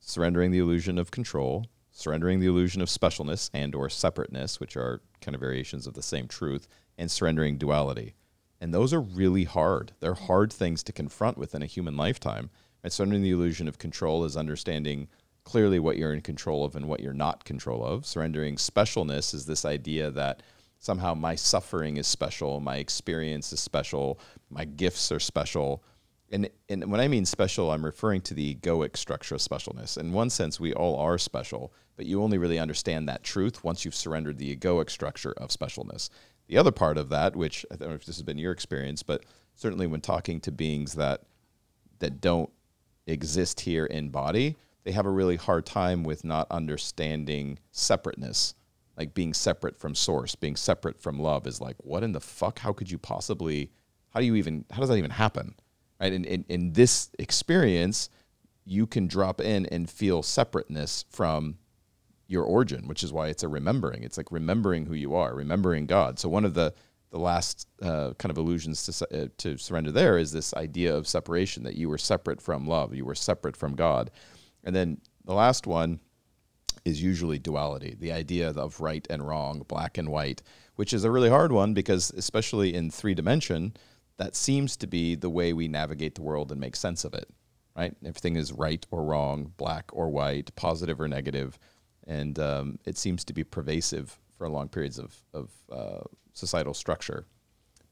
Surrendering 0.00 0.50
the 0.50 0.58
illusion 0.58 0.98
of 0.98 1.12
control, 1.12 1.66
surrendering 1.92 2.40
the 2.40 2.48
illusion 2.48 2.82
of 2.82 2.88
specialness 2.88 3.50
and 3.54 3.72
or 3.72 3.88
separateness, 3.88 4.58
which 4.58 4.76
are 4.76 5.00
kind 5.20 5.36
of 5.36 5.40
variations 5.40 5.86
of 5.86 5.94
the 5.94 6.02
same 6.02 6.26
truth, 6.26 6.66
and 6.98 7.08
surrendering 7.08 7.56
duality. 7.56 8.14
And 8.60 8.74
those 8.74 8.92
are 8.92 9.00
really 9.00 9.44
hard. 9.44 9.92
They're 10.00 10.14
hard 10.14 10.52
things 10.52 10.82
to 10.82 10.92
confront 10.92 11.38
within 11.38 11.62
a 11.62 11.66
human 11.66 11.96
lifetime. 11.96 12.50
And 12.82 12.92
surrendering 12.92 13.22
the 13.22 13.30
illusion 13.30 13.68
of 13.68 13.78
control 13.78 14.24
is 14.24 14.36
understanding 14.36 15.06
clearly 15.44 15.78
what 15.78 15.98
you're 15.98 16.12
in 16.12 16.20
control 16.20 16.64
of 16.64 16.74
and 16.74 16.88
what 16.88 16.98
you're 16.98 17.12
not 17.12 17.44
control 17.44 17.84
of. 17.84 18.04
Surrendering 18.04 18.56
specialness 18.56 19.34
is 19.34 19.46
this 19.46 19.64
idea 19.64 20.10
that 20.10 20.42
somehow 20.80 21.14
my 21.14 21.34
suffering 21.36 21.98
is 21.98 22.06
special, 22.06 22.58
my 22.58 22.76
experience 22.76 23.52
is 23.52 23.60
special, 23.60 24.18
my 24.50 24.64
gifts 24.64 25.12
are 25.12 25.20
special. 25.20 25.84
And, 26.32 26.48
and 26.68 26.90
when 26.90 27.00
I 27.00 27.06
mean 27.06 27.26
special, 27.26 27.70
I'm 27.70 27.84
referring 27.84 28.22
to 28.22 28.34
the 28.34 28.54
egoic 28.54 28.96
structure 28.96 29.34
of 29.34 29.42
specialness. 29.42 29.98
In 29.98 30.12
one 30.12 30.30
sense, 30.30 30.58
we 30.58 30.72
all 30.72 30.96
are 30.96 31.18
special, 31.18 31.72
but 31.96 32.06
you 32.06 32.22
only 32.22 32.38
really 32.38 32.58
understand 32.58 33.08
that 33.08 33.22
truth 33.22 33.62
once 33.62 33.84
you've 33.84 33.94
surrendered 33.94 34.38
the 34.38 34.56
egoic 34.56 34.90
structure 34.90 35.32
of 35.32 35.50
specialness. 35.50 36.08
The 36.48 36.56
other 36.56 36.72
part 36.72 36.96
of 36.96 37.10
that, 37.10 37.36
which 37.36 37.66
I 37.70 37.76
don't 37.76 37.90
know 37.90 37.94
if 37.94 38.06
this 38.06 38.16
has 38.16 38.22
been 38.22 38.38
your 38.38 38.52
experience, 38.52 39.02
but 39.02 39.24
certainly 39.54 39.86
when 39.86 40.00
talking 40.00 40.40
to 40.40 40.50
beings 40.50 40.94
that 40.94 41.22
that 41.98 42.22
don't 42.22 42.50
exist 43.06 43.60
here 43.60 43.84
in 43.84 44.08
body, 44.08 44.56
they 44.84 44.92
have 44.92 45.04
a 45.04 45.10
really 45.10 45.36
hard 45.36 45.66
time 45.66 46.04
with 46.04 46.24
not 46.24 46.46
understanding 46.50 47.58
separateness. 47.70 48.54
Like 49.00 49.14
being 49.14 49.32
separate 49.32 49.78
from 49.78 49.94
source, 49.94 50.34
being 50.34 50.56
separate 50.56 51.00
from 51.00 51.18
love 51.18 51.46
is 51.46 51.58
like, 51.58 51.76
what 51.78 52.02
in 52.02 52.12
the 52.12 52.20
fuck? 52.20 52.58
How 52.58 52.74
could 52.74 52.90
you 52.90 52.98
possibly, 52.98 53.70
how 54.10 54.20
do 54.20 54.26
you 54.26 54.34
even, 54.34 54.66
how 54.70 54.80
does 54.80 54.90
that 54.90 54.98
even 54.98 55.10
happen? 55.10 55.54
Right. 55.98 56.12
And 56.12 56.26
in, 56.26 56.44
in 56.50 56.74
this 56.74 57.08
experience, 57.18 58.10
you 58.66 58.86
can 58.86 59.06
drop 59.06 59.40
in 59.40 59.64
and 59.66 59.88
feel 59.88 60.22
separateness 60.22 61.06
from 61.08 61.56
your 62.26 62.44
origin, 62.44 62.88
which 62.88 63.02
is 63.02 63.10
why 63.10 63.28
it's 63.28 63.42
a 63.42 63.48
remembering. 63.48 64.04
It's 64.04 64.18
like 64.18 64.30
remembering 64.30 64.84
who 64.84 64.94
you 64.94 65.14
are, 65.14 65.34
remembering 65.34 65.86
God. 65.86 66.18
So 66.18 66.28
one 66.28 66.44
of 66.44 66.52
the 66.52 66.74
the 67.10 67.18
last 67.18 67.66
uh, 67.82 68.12
kind 68.18 68.30
of 68.30 68.38
illusions 68.38 68.84
to 68.86 69.22
uh, 69.22 69.28
to 69.38 69.56
surrender 69.56 69.92
there 69.92 70.18
is 70.18 70.30
this 70.30 70.54
idea 70.54 70.94
of 70.94 71.08
separation 71.08 71.64
that 71.64 71.74
you 71.74 71.88
were 71.88 71.98
separate 71.98 72.40
from 72.40 72.66
love, 72.66 72.94
you 72.94 73.06
were 73.06 73.16
separate 73.16 73.56
from 73.56 73.74
God, 73.74 74.10
and 74.62 74.76
then 74.76 75.00
the 75.24 75.34
last 75.34 75.66
one 75.66 76.00
is 76.84 77.02
usually 77.02 77.38
duality, 77.38 77.96
the 77.98 78.12
idea 78.12 78.50
of 78.50 78.80
right 78.80 79.06
and 79.10 79.26
wrong, 79.26 79.64
black 79.68 79.98
and 79.98 80.08
white, 80.08 80.42
which 80.76 80.92
is 80.92 81.04
a 81.04 81.10
really 81.10 81.28
hard 81.28 81.52
one 81.52 81.74
because 81.74 82.10
especially 82.12 82.74
in 82.74 82.90
three 82.90 83.14
dimension, 83.14 83.74
that 84.16 84.36
seems 84.36 84.76
to 84.76 84.86
be 84.86 85.14
the 85.14 85.30
way 85.30 85.52
we 85.52 85.68
navigate 85.68 86.14
the 86.14 86.22
world 86.22 86.50
and 86.50 86.60
make 86.60 86.76
sense 86.76 87.04
of 87.04 87.14
it. 87.14 87.28
Right? 87.76 87.94
Everything 88.04 88.36
is 88.36 88.52
right 88.52 88.84
or 88.90 89.04
wrong, 89.04 89.52
black 89.56 89.90
or 89.92 90.10
white, 90.10 90.54
positive 90.56 91.00
or 91.00 91.08
negative 91.08 91.58
and 92.06 92.38
um, 92.38 92.78
it 92.84 92.98
seems 92.98 93.24
to 93.24 93.32
be 93.32 93.44
pervasive 93.44 94.18
for 94.36 94.48
long 94.48 94.68
periods 94.68 94.98
of, 94.98 95.14
of 95.32 95.50
uh, 95.70 96.00
societal 96.32 96.74
structure. 96.74 97.26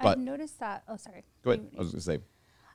But 0.01 0.19
I've 0.19 0.25
noticed 0.25 0.59
that. 0.61 0.83
Oh, 0.89 0.97
sorry. 0.97 1.25
go 1.43 1.53
ahead. 1.53 1.69
I 1.77 1.79
was 1.79 1.91
going 1.91 1.99
to 1.99 2.05
say, 2.05 2.19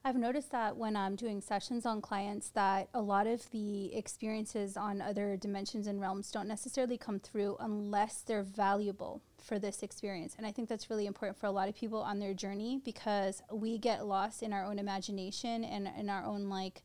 I've 0.05 0.17
noticed 0.17 0.51
that 0.51 0.75
when 0.75 0.97
I'm 0.97 1.15
doing 1.15 1.39
sessions 1.39 1.85
on 1.85 2.01
clients, 2.01 2.49
that 2.49 2.89
a 2.93 3.01
lot 3.01 3.25
of 3.25 3.49
the 3.51 3.95
experiences 3.95 4.75
on 4.75 5.01
other 5.01 5.37
dimensions 5.37 5.87
and 5.87 6.01
realms 6.01 6.29
don't 6.29 6.47
necessarily 6.49 6.97
come 6.97 7.19
through 7.19 7.55
unless 7.61 8.19
they're 8.19 8.43
valuable 8.43 9.21
for 9.41 9.59
this 9.59 9.81
experience. 9.81 10.35
And 10.37 10.45
I 10.45 10.51
think 10.51 10.67
that's 10.67 10.89
really 10.89 11.05
important 11.05 11.37
for 11.39 11.45
a 11.45 11.51
lot 11.51 11.69
of 11.69 11.75
people 11.75 12.01
on 12.01 12.19
their 12.19 12.33
journey 12.33 12.81
because 12.83 13.41
we 13.49 13.77
get 13.77 14.05
lost 14.05 14.43
in 14.43 14.51
our 14.51 14.65
own 14.65 14.77
imagination 14.77 15.63
and 15.63 15.89
in 15.97 16.09
our 16.09 16.25
own 16.25 16.49
like 16.49 16.81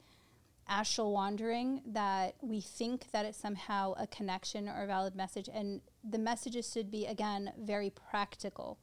astral 0.69 1.13
wandering 1.13 1.83
that 1.87 2.37
we 2.41 2.61
think 2.61 3.11
that 3.11 3.27
it's 3.27 3.39
somehow 3.39 3.95
a 3.99 4.07
connection 4.07 4.69
or 4.69 4.85
a 4.85 4.87
valid 4.87 5.17
message. 5.17 5.49
And 5.53 5.81
the 6.09 6.19
messages 6.19 6.71
should 6.73 6.89
be, 6.89 7.05
again, 7.05 7.53
very 7.59 7.91
practical. 7.91 8.79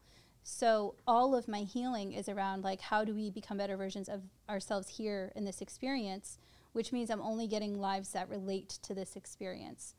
So 0.48 0.94
all 1.08 1.34
of 1.34 1.48
my 1.48 1.62
healing 1.62 2.14
is 2.14 2.30
around 2.30 2.64
like 2.64 2.80
how 2.80 3.04
do 3.04 3.16
we 3.16 3.32
become 3.32 3.58
better 3.58 3.76
versions 3.76 4.08
of 4.08 4.22
ourselves 4.48 4.88
here 4.88 5.32
in 5.36 5.44
this 5.44 5.60
experience, 5.60 6.38
which 6.74 6.94
means 6.94 7.10
I'm 7.10 7.20
only 7.20 7.48
getting 7.48 7.80
lives 7.80 8.12
that 8.12 8.30
relate 8.30 8.70
to 8.84 8.94
this 8.94 9.16
experience. 9.16 9.96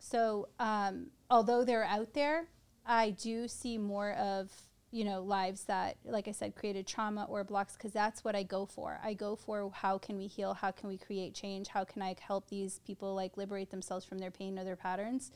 So 0.00 0.48
um, 0.58 1.12
although 1.30 1.64
they're 1.64 1.84
out 1.84 2.14
there, 2.14 2.48
I 2.84 3.10
do 3.10 3.46
see 3.46 3.78
more 3.78 4.14
of 4.14 4.50
you 4.90 5.04
know 5.04 5.22
lives 5.22 5.62
that, 5.64 5.98
like 6.04 6.26
I 6.26 6.32
said, 6.32 6.56
created 6.56 6.88
trauma 6.88 7.24
or 7.28 7.44
blocks 7.44 7.74
because 7.74 7.92
that's 7.92 8.24
what 8.24 8.34
I 8.34 8.42
go 8.42 8.66
for. 8.66 8.98
I 9.04 9.14
go 9.14 9.36
for 9.36 9.70
how 9.72 9.98
can 9.98 10.18
we 10.18 10.26
heal, 10.26 10.54
how 10.54 10.72
can 10.72 10.88
we 10.88 10.98
create 10.98 11.32
change, 11.32 11.68
how 11.68 11.84
can 11.84 12.02
I 12.02 12.16
help 12.18 12.48
these 12.48 12.80
people 12.84 13.14
like 13.14 13.36
liberate 13.36 13.70
themselves 13.70 14.04
from 14.04 14.18
their 14.18 14.32
pain 14.32 14.58
or 14.58 14.64
their 14.64 14.74
patterns. 14.74 15.30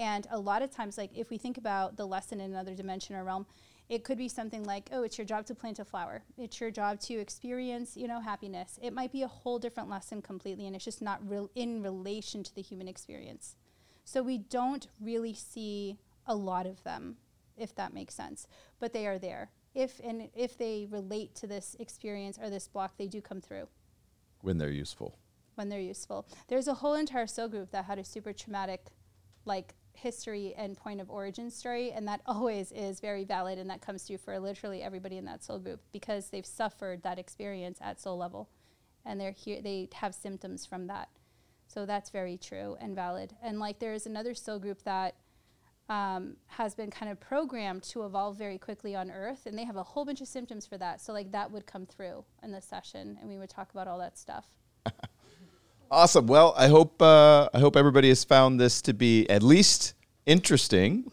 And 0.00 0.26
a 0.32 0.38
lot 0.40 0.62
of 0.62 0.72
times, 0.72 0.98
like 0.98 1.10
if 1.14 1.30
we 1.30 1.38
think 1.38 1.58
about 1.58 1.96
the 1.96 2.06
lesson 2.06 2.40
in 2.40 2.50
another 2.50 2.74
dimension 2.74 3.14
or 3.14 3.22
realm, 3.22 3.46
it 3.94 4.04
could 4.04 4.18
be 4.18 4.28
something 4.28 4.64
like, 4.64 4.90
oh, 4.92 5.02
it's 5.04 5.16
your 5.18 5.24
job 5.24 5.46
to 5.46 5.54
plant 5.54 5.78
a 5.78 5.84
flower. 5.84 6.22
It's 6.36 6.60
your 6.60 6.70
job 6.70 7.00
to 7.00 7.14
experience, 7.14 7.96
you 7.96 8.08
know, 8.08 8.20
happiness. 8.20 8.78
It 8.82 8.92
might 8.92 9.12
be 9.12 9.22
a 9.22 9.28
whole 9.28 9.58
different 9.58 9.88
lesson 9.88 10.20
completely, 10.20 10.66
and 10.66 10.74
it's 10.74 10.84
just 10.84 11.00
not 11.00 11.26
real 11.28 11.50
in 11.54 11.82
relation 11.82 12.42
to 12.42 12.54
the 12.54 12.62
human 12.62 12.88
experience. 12.88 13.56
So 14.04 14.22
we 14.22 14.38
don't 14.38 14.88
really 15.00 15.32
see 15.34 15.98
a 16.26 16.34
lot 16.34 16.66
of 16.66 16.82
them, 16.82 17.16
if 17.56 17.74
that 17.76 17.94
makes 17.94 18.14
sense. 18.14 18.46
But 18.80 18.92
they 18.92 19.06
are 19.06 19.18
there. 19.18 19.50
If 19.74 20.00
and 20.04 20.28
if 20.34 20.58
they 20.58 20.86
relate 20.90 21.34
to 21.36 21.46
this 21.46 21.76
experience 21.78 22.38
or 22.40 22.50
this 22.50 22.68
block, 22.68 22.96
they 22.96 23.06
do 23.06 23.20
come 23.20 23.40
through 23.40 23.68
when 24.42 24.58
they're 24.58 24.70
useful. 24.70 25.18
when 25.54 25.68
they're 25.68 25.80
useful. 25.80 26.26
There's 26.48 26.68
a 26.68 26.74
whole 26.74 26.94
entire 26.94 27.26
soul 27.28 27.48
group 27.48 27.70
that 27.70 27.84
had 27.84 27.98
a 27.98 28.04
super 28.04 28.32
traumatic, 28.32 28.86
like 29.44 29.74
history 29.96 30.54
and 30.56 30.76
point 30.76 31.00
of 31.00 31.10
origin 31.10 31.50
story, 31.50 31.92
and 31.92 32.06
that 32.08 32.20
always 32.26 32.72
is 32.72 33.00
very 33.00 33.24
valid, 33.24 33.58
and 33.58 33.68
that 33.70 33.80
comes 33.80 34.02
through 34.02 34.18
for 34.18 34.38
literally 34.38 34.82
everybody 34.82 35.16
in 35.16 35.24
that 35.26 35.44
soul 35.44 35.58
group 35.58 35.80
because 35.92 36.30
they've 36.30 36.46
suffered 36.46 37.02
that 37.02 37.18
experience 37.18 37.78
at 37.80 38.00
soul 38.00 38.16
level, 38.16 38.48
and 39.04 39.20
they're 39.20 39.32
here. 39.32 39.60
They 39.62 39.88
have 39.94 40.14
symptoms 40.14 40.66
from 40.66 40.86
that, 40.88 41.08
so 41.66 41.86
that's 41.86 42.10
very 42.10 42.36
true 42.36 42.76
and 42.80 42.94
valid. 42.94 43.34
And 43.42 43.58
like 43.58 43.78
there's 43.78 44.06
another 44.06 44.34
soul 44.34 44.58
group 44.58 44.82
that. 44.82 45.16
Um, 45.86 46.38
has 46.46 46.74
been 46.74 46.90
kind 46.90 47.12
of 47.12 47.20
programmed 47.20 47.82
to 47.82 48.06
evolve 48.06 48.38
very 48.38 48.56
quickly 48.56 48.96
on 48.96 49.10
Earth, 49.10 49.44
and 49.44 49.58
they 49.58 49.64
have 49.64 49.76
a 49.76 49.82
whole 49.82 50.06
bunch 50.06 50.22
of 50.22 50.28
symptoms 50.28 50.64
for 50.66 50.78
that. 50.78 51.02
So, 51.02 51.12
like, 51.12 51.30
that 51.32 51.50
would 51.50 51.66
come 51.66 51.84
through 51.84 52.24
in 52.42 52.52
the 52.52 52.62
session, 52.62 53.18
and 53.20 53.28
we 53.28 53.36
would 53.36 53.50
talk 53.50 53.70
about 53.70 53.86
all 53.86 53.98
that 53.98 54.16
stuff. 54.16 54.46
Awesome. 55.94 56.26
Well, 56.26 56.54
I 56.56 56.66
hope 56.66 57.00
uh, 57.00 57.48
I 57.54 57.60
hope 57.60 57.76
everybody 57.76 58.08
has 58.08 58.24
found 58.24 58.58
this 58.58 58.82
to 58.82 58.92
be 58.92 59.30
at 59.30 59.44
least 59.44 59.94
interesting, 60.26 61.08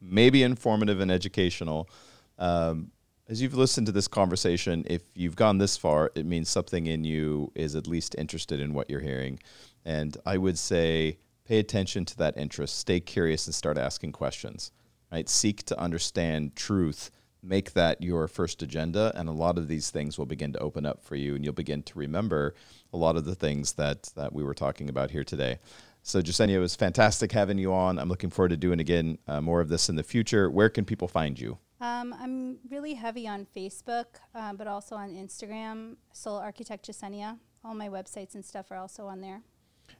maybe 0.00 0.44
informative 0.44 1.00
and 1.00 1.10
educational. 1.10 1.90
Um, 2.38 2.92
as 3.28 3.42
you've 3.42 3.56
listened 3.56 3.88
to 3.88 3.92
this 3.92 4.06
conversation, 4.06 4.84
if 4.86 5.02
you've 5.16 5.34
gone 5.34 5.58
this 5.58 5.76
far, 5.76 6.12
it 6.14 6.26
means 6.26 6.48
something 6.48 6.86
in 6.86 7.02
you 7.02 7.50
is 7.56 7.74
at 7.74 7.88
least 7.88 8.14
interested 8.16 8.60
in 8.60 8.72
what 8.72 8.88
you're 8.88 9.00
hearing. 9.00 9.40
And 9.84 10.16
I 10.24 10.38
would 10.38 10.58
say 10.60 11.18
pay 11.44 11.58
attention 11.58 12.04
to 12.04 12.16
that 12.18 12.36
interest, 12.36 12.78
stay 12.78 13.00
curious, 13.00 13.48
and 13.48 13.54
start 13.54 13.76
asking 13.76 14.12
questions. 14.12 14.70
Right? 15.10 15.28
Seek 15.28 15.64
to 15.64 15.76
understand 15.76 16.54
truth. 16.54 17.10
Make 17.46 17.74
that 17.74 18.02
your 18.02 18.26
first 18.26 18.62
agenda, 18.62 19.12
and 19.14 19.28
a 19.28 19.32
lot 19.32 19.58
of 19.58 19.68
these 19.68 19.90
things 19.90 20.16
will 20.16 20.24
begin 20.24 20.52
to 20.54 20.58
open 20.60 20.86
up 20.86 21.02
for 21.02 21.14
you, 21.14 21.34
and 21.34 21.44
you'll 21.44 21.52
begin 21.52 21.82
to 21.82 21.98
remember 21.98 22.54
a 22.92 22.96
lot 22.96 23.16
of 23.16 23.26
the 23.26 23.34
things 23.34 23.74
that 23.74 24.10
that 24.16 24.32
we 24.32 24.42
were 24.42 24.54
talking 24.54 24.88
about 24.88 25.10
here 25.10 25.24
today. 25.24 25.58
So, 26.02 26.22
Jessenia, 26.22 26.54
it 26.54 26.58
was 26.58 26.74
fantastic 26.74 27.32
having 27.32 27.58
you 27.58 27.72
on. 27.72 27.98
I'm 27.98 28.08
looking 28.08 28.30
forward 28.30 28.50
to 28.50 28.56
doing 28.56 28.80
again 28.80 29.18
uh, 29.28 29.40
more 29.40 29.60
of 29.60 29.68
this 29.68 29.88
in 29.88 29.96
the 29.96 30.02
future. 30.02 30.50
Where 30.50 30.70
can 30.70 30.84
people 30.84 31.08
find 31.08 31.38
you? 31.38 31.58
Um, 31.80 32.14
I'm 32.18 32.58
really 32.70 32.94
heavy 32.94 33.28
on 33.28 33.46
Facebook, 33.54 34.06
uh, 34.34 34.54
but 34.54 34.66
also 34.66 34.96
on 34.96 35.14
Instagram, 35.14 35.96
Soul 36.12 36.36
Architect 36.36 36.86
Jessenia 36.86 37.38
All 37.62 37.74
my 37.74 37.88
websites 37.88 38.34
and 38.34 38.44
stuff 38.44 38.70
are 38.70 38.78
also 38.78 39.06
on 39.06 39.20
there. 39.20 39.42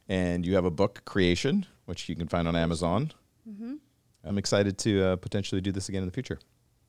And 0.09 0.45
you 0.45 0.55
have 0.55 0.65
a 0.65 0.71
book, 0.71 1.03
Creation, 1.05 1.65
which 1.85 2.09
you 2.09 2.15
can 2.15 2.27
find 2.27 2.47
on 2.47 2.55
Amazon. 2.55 3.11
Mm-hmm. 3.47 3.75
I'm 4.23 4.37
excited 4.37 4.77
to 4.79 5.03
uh, 5.03 5.15
potentially 5.17 5.61
do 5.61 5.71
this 5.71 5.89
again 5.89 6.01
in 6.01 6.07
the 6.07 6.13
future. 6.13 6.39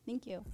Thank 0.06 0.28
you. 0.28 0.44